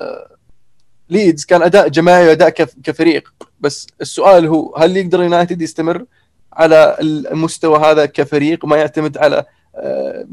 ليدز 1.10 1.44
كان 1.44 1.62
أداء 1.62 1.88
جماعي 1.88 2.28
وأداء 2.28 2.50
كفريق. 2.84 3.34
بس 3.60 3.86
السؤال 4.00 4.46
هو 4.46 4.76
هل 4.76 4.96
يقدر 4.96 5.22
يونايتد 5.22 5.62
يستمر 5.62 6.04
على 6.52 6.96
المستوى 7.00 7.78
هذا 7.78 8.06
كفريق 8.06 8.64
وما 8.64 8.76
يعتمد 8.76 9.18
على 9.18 9.44
آه، 9.76 10.26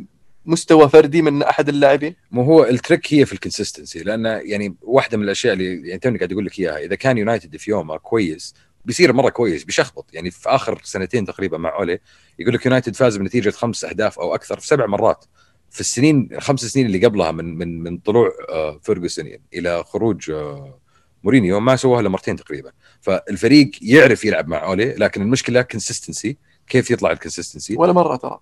مستوى 0.46 0.90
فردي 0.90 1.22
من 1.22 1.44
أحد 1.44 1.70
اللاعبين؟ 1.70 2.16
مو 2.32 2.44
هو 2.44 2.64
ال 2.64 2.72
trick 2.72 3.14
هي 3.14 3.26
في 3.26 3.34
ال 3.34 3.39
consistency 3.39 4.00
لأن 4.00 4.26
يعني 4.26 4.76
واحدة 4.82 5.18
من 5.18 5.24
الأشياء 5.24 5.54
اللي 5.54 5.88
يعني 5.88 6.00
توني 6.00 6.18
قاعد 6.18 6.32
أقول 6.32 6.46
لك 6.46 6.60
إياها 6.60 6.78
إذا 6.78 6.96
كان 6.96 7.18
يونايتد 7.18 7.58
في 7.58 7.72
يومه 7.72 7.98
كويس 7.98 8.54
بيصير 8.86 9.14
مرة 9.14 9.30
كويس 9.30 9.64
بيشخبط. 9.64 10.06
يعني 10.14 10.32
في 10.32 10.50
آخر 10.50 10.82
سنتين 10.84 11.26
تقريبا 11.26 11.58
مع 11.58 11.76
أولي 11.76 12.00
يقول 12.40 12.54
لك 12.54 12.66
يونايتد 12.66 12.96
فاز 12.96 13.18
بنتيجة 13.18 13.50
خمس 13.50 13.86
أهداف 13.86 14.20
أو 14.20 14.36
أكثر 14.36 14.60
في 14.60 14.68
سبع 14.68 14.86
مرات. 14.86 15.26
في 15.74 15.80
السنين 15.80 16.30
الخمس 16.32 16.66
سنين 16.66 16.86
اللي 16.86 17.06
قبلها 17.06 17.32
من 17.32 17.58
من 17.58 17.84
من 17.84 17.98
طلوع 17.98 18.32
آه، 18.50 18.80
فيرجسون 18.84 19.28
يعني 19.28 19.44
إلى 19.54 19.84
خروج 19.84 20.32
آه، 20.32 20.80
مورينيو 21.24 21.60
ما 21.60 21.76
سووها 21.76 22.00
إلا 22.00 22.10
مرتين 22.10 22.36
تقريبا. 22.36 22.72
فالفريق 23.02 23.72
يعرف 23.82 24.26
يلعب 24.26 24.48
مع 24.48 24.66
أولي 24.66 24.96
لكن 24.96 25.22
المشكلة 25.22 25.62
consistency 25.62 26.38
كيف 26.68 26.92
يطلع 26.92 27.12
ال 27.12 27.17
consistency 27.17 27.76
ولا 27.78 27.94
مرة 27.94 28.16
ترى. 28.16 28.40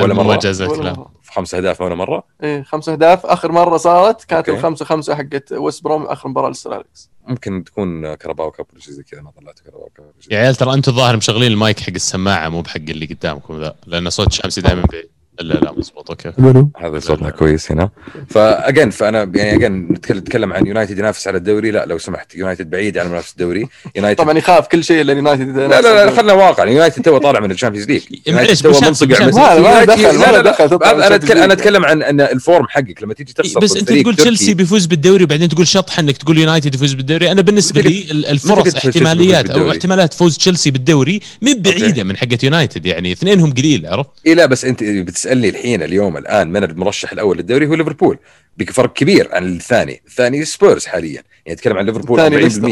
ولا 0.00 0.14
مرة. 0.14 0.38
جاز 0.38 0.60
الكلام 0.60 1.04
في 1.22 1.32
خمس 1.32 1.54
أهداف 1.54 1.80
ولا 1.80 1.94
مرة؟ 1.94 2.24
إيه 2.42 2.62
خمس 2.62 2.88
أهداف. 2.88 3.26
آخر 3.26 3.52
مرة 3.52 3.76
صارت 3.76 4.24
كانت 4.24 4.48
الخمسة 4.48 4.84
خمسة 4.84 5.14
حقت 5.14 5.52
ويست 5.52 5.84
بروم 5.84 6.02
آخر 6.02 6.28
مباراة 6.28 6.48
لل 6.48 6.62
Sir 6.62 6.82
Alex 6.82 7.10
ممكن 7.26 7.64
تكون 7.64 8.14
Carabao 8.14 8.50
Cup 8.50 8.66
ولا 8.72 8.80
شيء 8.80 8.94
زي 8.94 9.02
كذا 9.02 9.20
ما 9.20 9.30
طلعت 9.30 9.60
Carabao 9.60 9.88
Cup 9.96 10.12
يا 10.30 10.38
عيال 10.38 10.54
ترى 10.54 10.74
أنتم 10.74 10.92
الظاهر 10.92 11.16
مشغلين 11.16 11.52
المايك 11.52 11.80
حق 11.80 11.92
السماعة 11.94 12.48
مو 12.48 12.62
بحق 12.62 12.76
اللي 12.76 13.06
قدامكم 13.06 13.60
ذا 13.60 13.76
لأن 13.86 14.10
صوت 14.10 14.32
شمسي 14.32 14.60
دائما 14.60 14.82
بعيد 14.82 15.10
لا 15.40 15.54
لا 15.54 15.72
مضبوط 15.72 16.10
أوكي. 16.10 16.32
هذا 16.76 16.98
صوتنا 16.98 17.30
كويس 17.30 17.72
هنا. 17.72 17.90
فاجين 18.28 18.90
فأنا 18.90 19.32
يعني 19.34 19.54
اجين 19.54 19.88
نتكلم 19.92 20.52
عن 20.52 20.66
يونايتد 20.66 20.98
ينافس 20.98 21.28
على 21.28 21.38
الدوري. 21.38 21.70
لا 21.70 21.86
لو 21.86 21.98
سمحت 21.98 22.34
يونايتد 22.34 22.70
بعيد 22.70 22.98
عن 22.98 23.08
منافسة 23.08 23.32
الدوري. 23.32 23.68
يونايتد 23.96 24.24
طبعا 24.24 24.38
يخاف 24.38 24.68
كل 24.68 24.84
شيء 24.84 25.00
إلا 25.00 25.12
يونايتد 25.12 25.56
لا 25.56 25.80
لا 25.80 26.04
لا 26.04 26.10
خلينا 26.10 26.32
واقع 26.32 26.64
يونايتد 26.64 27.02
تو 27.02 27.18
طالع 27.18 27.40
من 27.40 27.50
الشامبيونز 27.50 27.88
ليج 27.88 28.02
معليش 28.28 28.62
تو 28.62 28.68
منصقع 28.68 29.26
ما 29.58 29.84
دخل 29.84 30.18
ما 30.18 30.40
دخل 30.40 30.78
أنا 30.84 31.14
اتكلم 31.14 31.42
أنا 31.42 31.52
أتكلم 31.52 31.84
عن 31.84 32.02
إن 32.02 32.20
ال 32.20 32.29
form 32.29 32.66
حقك. 32.68 33.02
لما 33.02 33.14
تيجي 33.14 33.32
تخسر 33.32 33.60
بس 33.60 33.76
أنت 33.76 33.92
تقول 33.92 34.16
تشيلسي. 34.16 34.54
بيفوز 34.54 34.86
بالدوري 34.86 35.24
وبعدين 35.24 35.48
تقول 35.48 35.66
شطحه 35.66 36.00
إنك 36.00 36.16
تقول 36.16 36.38
يونايتد 36.38 36.74
يفوز 36.74 36.92
بالدوري. 36.92 37.32
أنا 37.32 37.42
بالنسبة 37.42 37.80
لي 37.80 38.06
الفرص 38.10 38.74
احتماليات 38.74 39.50
أو 39.50 39.70
احتمالات 39.70 40.14
فوز 40.14 40.36
تشيلسي 40.36 40.70
بالدوري 40.70 41.20
مو 41.42 41.54
بعيدة 41.58 42.04
من 42.04 42.16
حقت 42.16 42.44
يونايتد 42.44 42.86
يعني 42.86 43.12
اثنينهم 43.12 43.52
قليل 43.52 43.86
عرفت؟ 43.86 44.10
اي 44.26 44.34
لا 44.34 44.46
بس 44.46 44.64
أنت 44.64 44.82
بتسالني 45.24 45.48
الحين 45.48 45.82
اليوم 45.82 46.16
الآن 46.16 46.52
من 46.52 46.64
المرشح 46.64 47.12
الأول 47.12 47.36
للدوري 47.36 47.66
هو 47.66 47.74
ليفربول 47.74 48.18
بفرق 48.56 48.92
كبير 48.92 49.28
عن 49.32 49.56
الثاني 49.56 50.02
الثاني 50.06 50.44
سبيرز 50.44 50.86
حاليا 50.86 51.22
يعني 51.46 51.58
اتكلم 51.58 51.76
عن 51.76 51.86
ليفربول 51.86 52.20
40% 52.20 52.64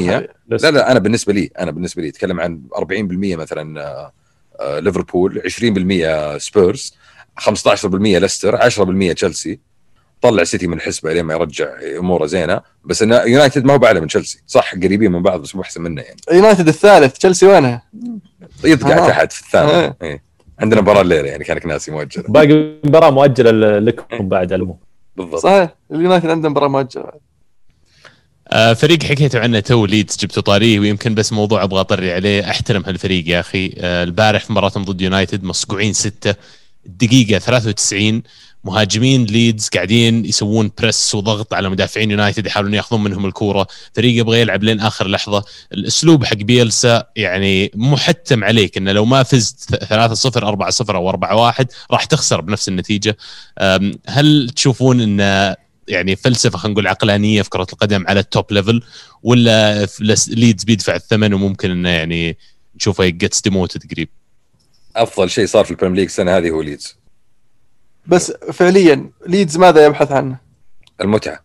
لا 0.48 0.70
لا 0.70 0.90
أنا 0.92 0.98
بالنسبة 0.98 1.32
لي 1.32 1.50
أنا 1.58 1.70
بالنسبة 1.70 2.02
لي 2.02 2.08
اتكلم 2.08 2.40
عن 2.40 2.62
40% 2.74 2.82
مثلا 3.36 3.80
آه، 3.80 4.12
آه، 4.60 4.78
ليفربول 4.78 5.42
20% 6.36 6.38
سبيرز 6.38 6.94
15% 7.40 8.18
ليستر 8.18 8.56
10% 8.56 9.12
تشيلسي 9.12 9.60
طلع 10.22 10.44
سيتي 10.44 10.66
من 10.66 10.76
الحسبه 10.76 11.12
لين 11.12 11.24
ما 11.24 11.34
يرجع 11.34 11.68
أموره 11.98 12.26
زينة 12.26 12.60
بس 12.84 13.02
ان 13.02 13.12
يونايتد 13.12 13.64
ما 13.64 13.72
هو 13.74 13.78
باعلى 13.78 14.00
من 14.00 14.06
تشيلسي 14.06 14.42
صح 14.46 14.74
قريبين 14.74 15.12
من 15.12 15.22
بعض 15.22 15.40
بس 15.40 15.56
مو 15.56 15.62
أحسن 15.62 15.82
منه 15.82 16.02
يعني 16.02 16.16
يونايتد 16.32 16.68
الثالث 16.68 17.12
تشيلسي 17.12 17.46
وينها؟ 17.46 17.82
يطقع 18.64 19.04
آه. 19.04 19.08
تحت 19.08 19.32
في 19.32 19.42
الثاني. 19.42 19.94
إيه. 20.02 20.31
عندنا 20.62 20.80
مباراة 20.80 21.00
الليلة 21.02 21.28
يعني 21.28 21.44
كانك 21.44 21.66
ناسي 21.66 21.90
مؤجلة. 21.90 22.24
باقي 22.28 22.72
مباراة 22.84 23.10
مؤجلة 23.10 23.78
لكم 23.78 24.28
بعد 24.28 24.52
المو. 24.58 24.78
بالضبط. 25.16 25.36
صحيح. 25.42 25.74
اليونايتد 25.92 26.30
عنده 26.30 26.48
مباراة 26.48 26.68
مؤجلة. 26.68 27.10
آه، 28.48 28.72
فريق 28.72 29.02
حكيتوا 29.02 29.40
عنه 29.40 29.60
تو 29.60 29.86
ليدز 29.86 30.16
جبتوا 30.16 30.42
طاريه 30.42 30.80
ويمكن 30.80 31.14
بس 31.14 31.32
موضوع 31.32 31.62
أبغى 31.62 31.80
أطري 31.80 32.12
عليه. 32.12 32.50
أحترم 32.50 32.82
هالفريق 32.86 33.28
يا 33.28 33.40
أخي. 33.40 33.74
آه، 33.78 34.04
البارح 34.04 34.44
في 34.44 34.52
مباراتهم 34.52 34.84
ضد 34.84 35.00
يونايتد 35.00 35.44
مصقوعين 35.44 35.92
ستة. 35.92 36.34
الدقيقة 36.86 37.38
93 37.38 38.22
مهاجمين 38.64 39.24
ليدز 39.24 39.68
قاعدين 39.68 40.24
يسوون 40.24 40.70
press 40.78 41.14
وضغط 41.14 41.54
على 41.54 41.68
مدافعين 41.68 42.10
يونايتد 42.10 42.46
يحاولون 42.46 42.74
ياخذون 42.74 43.04
منهم 43.04 43.26
الكورة. 43.26 43.66
فريق 43.94 44.20
يبغى 44.20 44.40
يلعب 44.40 44.62
لين 44.62 44.80
آخر 44.80 45.08
لحظة. 45.08 45.44
الأسلوب 45.72 46.24
حق 46.24 46.36
بيلسا 46.36 47.06
يعني 47.16 47.70
محتم 47.74 48.44
عليك 48.44 48.76
إنه 48.76 48.92
لو 48.92 49.04
ما 49.04 49.22
فزت 49.22 49.74
3-0 49.74 50.86
4-0 50.86 50.90
أو 50.90 51.12
4-1 51.12 51.66
راح 51.90 52.04
تخسر 52.04 52.40
بنفس 52.40 52.68
النتيجة. 52.68 53.16
هل 54.08 54.50
تشوفون 54.56 55.00
إن 55.00 55.54
يعني 55.88 56.16
فلسفة 56.16 56.58
خلينا 56.58 56.72
نقول 56.72 56.86
عقلانية 56.86 57.42
في 57.42 57.50
كرة 57.50 57.66
القدم 57.72 58.04
على 58.08 58.20
ال 58.20 58.28
top 58.28 58.52
level 58.52 58.82
ولا 59.22 59.86
ليدز 60.28 60.64
بيدفع 60.64 60.94
الثمن 60.94 61.34
وممكن 61.34 61.70
إنه 61.70 61.88
يعني 61.88 62.36
نشوفه 62.76 63.06
gets 63.06 63.40
demoted 63.40 63.92
قريب؟ 63.92 64.08
أفضل 64.96 65.30
شيء 65.30 65.46
صار 65.46 65.64
في 65.64 65.70
البريمير 65.70 65.96
ليج 65.96 66.06
السنة 66.06 66.36
هذه 66.36 66.50
هو 66.50 66.62
ليدز. 66.62 67.01
بس 68.06 68.32
فعليا 68.52 69.10
ليدز 69.26 69.56
ماذا 69.56 69.86
يبحث 69.86 70.12
عنه؟ 70.12 70.36
المتعة 71.00 71.44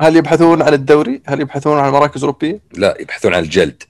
هل 0.00 0.16
يبحثون 0.16 0.62
عن 0.62 0.74
الدوري؟ 0.74 1.22
هل 1.26 1.40
يبحثون 1.40 1.78
عن 1.78 1.92
مراكز 1.92 2.24
أوروبية؟ 2.24 2.60
لا 2.72 2.96
يبحثون 3.00 3.34
عن 3.34 3.42
الجلد 3.42 3.82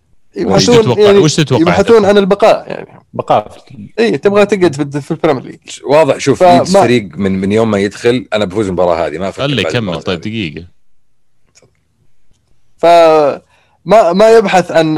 وش 0.42 0.66
تتوقع 0.66 1.10
وش 1.10 1.36
تتوقع 1.36 1.62
يبحثون 1.62 2.04
عن 2.04 2.18
البقاء 2.18 2.68
يعني 2.68 3.00
بقاء 3.12 3.56
اي 3.98 4.18
تبغى 4.18 4.46
تقعد 4.46 4.74
في, 4.74 5.00
في 5.00 5.10
البريمير 5.10 5.42
ليج 5.42 5.58
واضح 5.84 6.18
شوف 6.18 6.42
ليدز 6.42 6.76
فريق 6.76 7.08
من 7.16 7.40
من 7.40 7.52
يوم 7.52 7.70
ما 7.70 7.78
يدخل 7.78 8.28
أنا 8.32 8.44
بفوز 8.44 8.66
المباراة 8.66 9.06
هذه 9.06 9.18
ما 9.18 9.28
أفكر 9.28 9.42
خلي 9.42 9.62
بعد 9.62 9.74
يكمل 9.74 10.02
طيب 10.02 10.18
هذه. 10.18 10.28
دقيقة 10.28 10.66
ف 12.76 12.86
ما 13.84 14.12
ما 14.12 14.30
يبحث 14.30 14.72
عن 14.72 14.94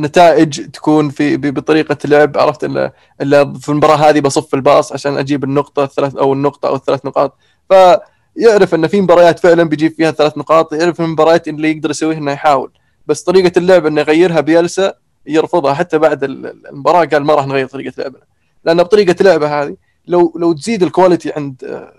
نتائج 0.00 0.70
تكون 0.70 1.08
في 1.10 1.36
بطريقة 1.36 1.96
لعب 2.04 2.38
عرفت؟ 2.38 2.64
إلا 2.64 2.92
إلا 3.20 3.52
في 3.54 3.68
المباراة 3.68 3.96
هذه 3.96 4.20
بصف 4.20 4.54
الباص 4.54 4.92
عشان 4.92 5.16
أجيب 5.18 5.44
النقطة 5.44 5.84
الثلاث 5.84 6.16
أو 6.16 6.32
النقطة 6.32 6.68
أو 6.68 6.74
الثلاث 6.76 7.06
نقاط. 7.06 7.38
فيعرف 7.68 8.74
إن 8.74 8.86
في 8.86 9.00
مباريات 9.00 9.38
فعلا 9.38 9.62
بيجيب 9.62 9.92
فيها 9.92 10.10
ثلاث 10.10 10.38
نقاط 10.38 10.72
يعرف 10.72 11.00
المباريات 11.00 11.48
اللي 11.48 11.70
يقدر 11.70 11.90
يسويها 11.90 12.18
إنه 12.18 12.32
يحاول. 12.32 12.70
بس 13.06 13.22
طريقة 13.22 13.58
اللعب 13.58 13.86
إنه 13.86 14.00
يغيرها 14.00 14.40
بيلسا 14.40 14.94
يرفضها 15.26 15.74
حتى 15.74 15.98
بعد 15.98 16.24
ال- 16.24 16.46
ال- 16.46 16.66
المباراة 16.66 17.04
قال 17.04 17.24
ما 17.24 17.34
راح 17.34 17.46
نغير 17.46 17.66
طريقة 17.66 17.92
لعبنا. 17.98 18.22
لأن 18.64 18.82
بطريقة 18.82 19.22
لعبه 19.24 19.62
هذه 19.62 19.76
لو 20.06 20.32
لو 20.36 20.52
تزيد 20.52 20.82
ال 20.82 20.88
quality 20.88 21.32
عند 21.36 21.64
آه، 21.64 21.92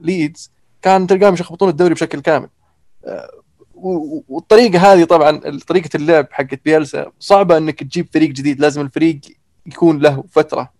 ليدز 0.00 0.50
كان 0.82 1.06
تلقاهم 1.06 1.34
يشخبطون 1.34 1.68
الدوري 1.68 1.94
بشكل 1.94 2.20
كامل. 2.20 2.48
آه، 3.04 3.30
والطريقة 4.28 4.92
هذه 4.92 5.04
طبعا 5.04 5.58
طريقة 5.66 5.90
اللعب 5.94 6.26
حقت 6.30 6.60
بيلسا 6.64 7.12
صعبة 7.20 7.56
إنك 7.56 7.82
تجيب 7.82 8.08
فريق 8.14 8.30
جديد 8.30 8.60
لازم 8.60 8.80
الفريق 8.80 9.20
يكون 9.66 9.98
له 9.98 10.24
فترة. 10.30 10.72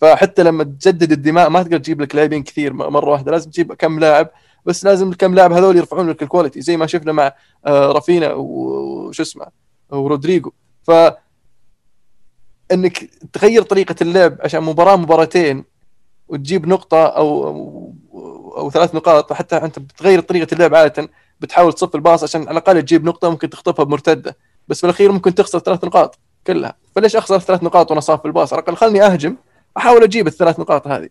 فحتى 0.00 0.42
لما 0.42 0.64
تجدد 0.64 1.12
الدماء 1.12 1.48
ما 1.48 1.62
تقدر 1.62 1.78
تجيب 1.78 2.00
لك 2.00 2.14
لاعبين 2.14 2.42
كثير 2.42 2.72
مرة 2.72 3.10
واحدة 3.10 3.32
لازم 3.32 3.50
تجيب 3.50 3.72
كم 3.72 3.98
لاعب 3.98 4.30
بس 4.66 4.84
لازم 4.84 5.10
الكم 5.10 5.34
لاعب 5.34 5.52
هذول 5.52 5.76
يرفعون 5.76 6.10
لك 6.10 6.22
الكواليتي 6.22 6.60
زي 6.60 6.76
ما 6.76 6.86
شفنا 6.86 7.12
مع 7.12 7.32
آه، 7.66 7.92
رافينا 7.92 8.32
وش 8.34 9.20
اسمه 9.20 9.46
ورودريجو. 9.90 10.52
ف 10.82 10.90
إنك 12.72 13.10
تغير 13.32 13.62
طريقة 13.62 13.94
اللعب 14.02 14.36
عشان 14.40 14.62
مباراة 14.62 14.96
مباراتين 14.96 15.64
وتجيب 16.28 16.66
نقطة 16.68 17.06
أو 17.06 17.46
أو, 17.46 17.94
أو 18.58 18.70
ثلاث 18.70 18.94
نقاط 18.94 19.32
حتى 19.32 19.56
أنت 19.56 19.78
بتغير 19.78 20.20
طريقة 20.20 20.54
اللعب 20.54 20.74
عادة 20.74 21.08
بتحاول 21.40 21.72
تصف 21.72 21.94
الباص 21.94 22.22
عشان 22.22 22.40
على 22.40 22.50
الأقل 22.50 22.82
تجيب 22.82 23.04
نقطة 23.04 23.30
ممكن 23.30 23.50
تخطفها 23.50 23.84
بمرتدة. 23.84 24.36
بس 24.68 24.78
في 24.80 24.84
الاخير 24.84 25.12
ممكن 25.12 25.34
تخسر 25.34 25.58
ثلاث 25.58 25.84
نقاط 25.84 26.18
كلها. 26.46 26.74
فليش 26.96 27.16
أخسر 27.16 27.38
ثلاث 27.38 27.62
نقاط 27.62 27.90
وأنا 27.90 28.00
صاف 28.00 28.26
الباص؟ 28.26 28.52
على 28.52 28.62
الأقل 28.62 28.76
خلني 28.76 29.02
أهجم 29.02 29.36
أحاول 29.76 30.02
أجيب 30.02 30.26
الثلاث 30.26 30.60
نقاط 30.60 30.86
هذه. 30.86 31.08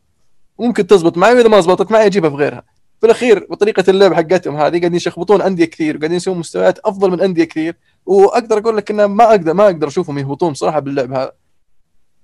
ممكن 0.60 0.88
تزبط 0.88 1.18
معي 1.18 1.34
وإذا 1.34 1.48
ما 1.48 1.62
زبطت 1.62 1.92
معي 1.92 2.06
أجيبها 2.06 2.30
في 2.30 2.36
غيرها 2.36 2.64
في 3.00 3.06
الاخير 3.06 3.48
بطريقة 3.50 3.84
اللعب 3.90 4.14
حقتهم 4.14 4.56
هذه 4.56 4.80
قاعدين 4.80 4.96
يشخبطون 4.96 5.42
أندية 5.42 5.66
كثير 5.66 5.96
وقاعدين 5.98 6.18
يسوون 6.18 6.38
مستويات 6.38 6.80
أفضل 6.80 7.12
من 7.12 7.22
أندية 7.22 7.44
كثير. 7.44 7.76
وأقدر 8.06 8.58
أقول 8.58 8.78
لك 8.78 8.92
إنه 8.92 9.08
ما 9.08 9.30
أقدر 9.30 9.54
ما 9.54 9.66
أقدر 9.66 9.88
أشوفهم 9.88 10.18
يهبطون 10.18 10.54
صراحة 10.54 10.80
باللعب 10.80 11.14
هذا. 11.14 11.32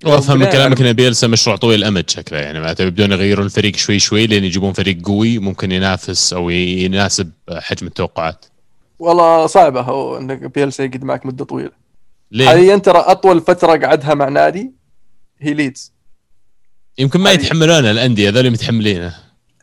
وافهم 0.06 0.40
من 0.40 0.46
كلامك 0.46 0.82
ان 0.82 0.94
بيلسا 0.94 1.28
مشروع 1.28 1.56
طويل 1.56 1.80
الأمد 1.80 2.10
شكله. 2.10 2.40
يعني 2.40 2.60
معناته 2.60 2.82
يبدون 2.82 3.12
يغيرون 3.12 3.46
الفريق 3.46 3.76
شوي 3.76 4.00
شوي 4.00 4.28
لين 4.28 4.44
يجيبون 4.44 4.74
فريق 4.74 4.98
قوي 5.08 5.40
ممكن 5.40 5.72
ينافس 5.72 6.34
أو 6.34 6.50
يناسب 6.50 7.32
حجم 7.52 7.88
التوقعات. 7.88 8.46
والله 9.00 9.46
صعبة 9.48 9.82
هو 9.82 10.18
إنك 10.18 10.56
بيلسا 10.56 10.84
يقعد 10.84 11.04
معك 11.04 11.26
مدة 11.26 11.46
طويلة. 11.46 11.72
ليه؟ 12.32 12.48
حاليا 12.48 12.78
ترى 12.78 12.98
أطول 12.98 13.42
فترة 13.42 13.78
قعدها 13.88 14.14
مع 14.14 14.30
نادي 14.30 14.72
هي 15.40 15.54
ليدز. 15.54 15.94
يمكن 16.98 17.20
ما 17.20 17.30
هذه- 17.32 17.36
يتحملونه 17.36 17.92
الأندية 17.92 18.30
هذول 18.30 18.52
متحملينه. 18.52 19.16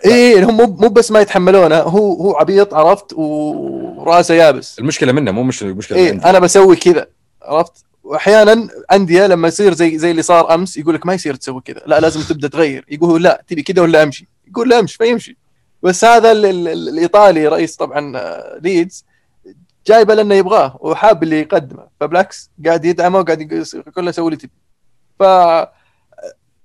اي 0.06 0.42
هم 0.42 0.56
مو 0.56 0.66
مو 0.66 0.88
بس 0.88 1.10
ما 1.10 1.20
يتحملونه 1.20 1.76
هو 1.76 2.12
هو 2.14 2.36
عبيط 2.36 2.74
عرفت 2.74 3.12
وراسه 3.12 4.34
يابس. 4.34 4.78
المشكلة 4.78 5.12
منه 5.12 5.30
مو 5.30 5.42
مش 5.42 5.62
المشكلة 5.62 5.98
عندي. 5.98 6.24
أنا 6.24 6.38
بسوي 6.38 6.76
كذا 6.76 7.06
عرفت؟ 7.42 7.72
وأحيانا 8.04 8.68
أندية 8.92 9.26
لما 9.26 9.48
يصير 9.48 9.74
زي 9.74 9.98
زي 9.98 10.10
اللي 10.10 10.22
صار 10.22 10.54
أمس 10.54 10.76
يقول 10.76 10.94
لك 10.94 11.06
ما 11.06 11.14
يصير 11.14 11.34
تسوي 11.34 11.60
كذا. 11.60 11.82
لا 11.86 12.00
لازم 12.00 12.20
تبدأ 12.20 12.48
تغير. 12.48 12.84
يقول 12.88 13.22
لا 13.22 13.44
تبي 13.46 13.62
كذا 13.62 13.82
ولا 13.82 14.02
أمشي؟ 14.02 14.28
يقول 14.48 14.68
لا 14.68 14.78
أمشي 14.78 14.98
فيمشي 14.98 15.36
بس 15.82 16.04
هذا 16.04 16.32
ال 16.32 16.46
ال 16.46 16.68
ال 16.68 16.88
الإيطالي 16.88 17.48
رئيس 17.48 17.76
طبعا 17.76 18.16
آه، 18.16 18.58
ليدز 18.62 19.04
جايبه 19.86 20.14
لأنه 20.14 20.34
يبغاه 20.34 20.78
وحاب 20.80 21.22
اللي 21.22 21.40
يقدمه. 21.40 21.86
فبالعكس 22.00 22.50
قاعد 22.66 22.84
يدعمه 22.84 23.18
وقاعد 23.18 23.40
يقول 23.40 24.06
له 24.06 24.10
سوي 24.10 24.26
اللي 24.26 24.36
تبي. 24.36 24.52
ف 25.18 25.22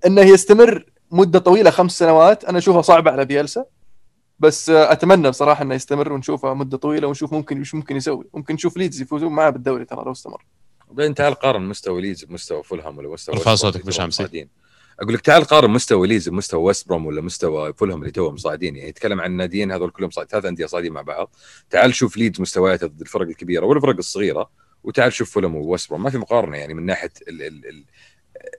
إنه 0.06 0.22
يستمر 0.22 0.86
مدة 1.12 1.40
طويلة 1.40 1.70
خمس 1.70 1.98
سنوات. 2.00 2.46
أنا 2.46 2.58
اشوفها 2.58 2.82
صعبه 2.82 3.12
على 3.12 3.26
بيلسا. 3.26 3.66
بس 4.40 4.70
آه، 4.70 4.92
أتمنى 4.92 5.30
بصراحة 5.30 5.64
إنه 5.64 5.76
يستمر 5.76 6.14
ونشوفه 6.14 6.54
مدة 6.54 6.78
طويلة 6.78 7.08
ونشوف 7.08 7.34
ممكن 7.34 7.58
إيش 7.58 7.76
ممكن 7.76 7.96
يسوي. 7.96 8.26
ممكن 8.34 8.54
نشوف 8.54 8.78
ليدز 8.78 9.02
يفوزون 9.02 9.32
معاه 9.32 9.50
بالدوري 9.50 9.86
ترى 9.86 10.04
لو 10.06 10.12
استمر. 10.12 10.46
وبعدين 10.96 11.16
تعال 11.16 11.34
قارن 11.34 11.62
مستوى 11.62 12.02
ليدز 12.02 12.24
بمستوى 12.24 12.64
فولهام 12.64 12.98
ولا 12.98 13.10
مستوى 13.10 13.36
ارفع 13.36 13.56
صوتك 13.56 13.86
بشامسي. 13.86 14.48
أقول 15.00 15.14
لك 15.14 15.22
تعال 15.22 15.43
قارن 15.43 15.70
مستوى 15.70 16.08
ليدز 16.08 16.30
بمستوى 16.30 16.64
ويست 16.64 16.88
بروم 16.88 17.06
ولا 17.06 17.22
مستوى 17.22 17.74
فولهام 17.74 18.02
اللي 18.02 18.12
توهم 18.12 18.38
صاعدين. 18.38 18.76
يعني 18.76 18.89
يتكلم 18.89 19.22
عن 19.22 19.32
الناديين 19.32 19.72
هذول 19.72 19.89
كلهم 19.89 20.10
صاعد 20.10 20.28
ثلاث 20.28 20.46
أندية 20.46 20.66
صاعدين 20.66 20.93
مع 20.93 21.02
بعض. 21.02 21.36
تعال 21.70 21.96
شوف 21.96 22.18
ليدز 22.18 22.41
مستوياته 22.41 22.88
ضد 22.88 23.02
الفرق 23.02 23.28
الكبيرة 23.28 23.66
والفرق 23.66 23.98
الصغيرة 23.98 24.50
وتعال 24.84 25.14
شوف 25.14 25.32
فولهام 25.32 25.56
وويست 25.56 25.89
بروم 25.89 26.04
ما 26.04 26.10
في 26.10 26.18
مقارنة 26.18 26.58
يعني 26.58 26.74
من 26.74 26.86
ناحية 26.86 27.12
ال 27.28 27.41
ال 27.41 27.68
ال 27.70 27.86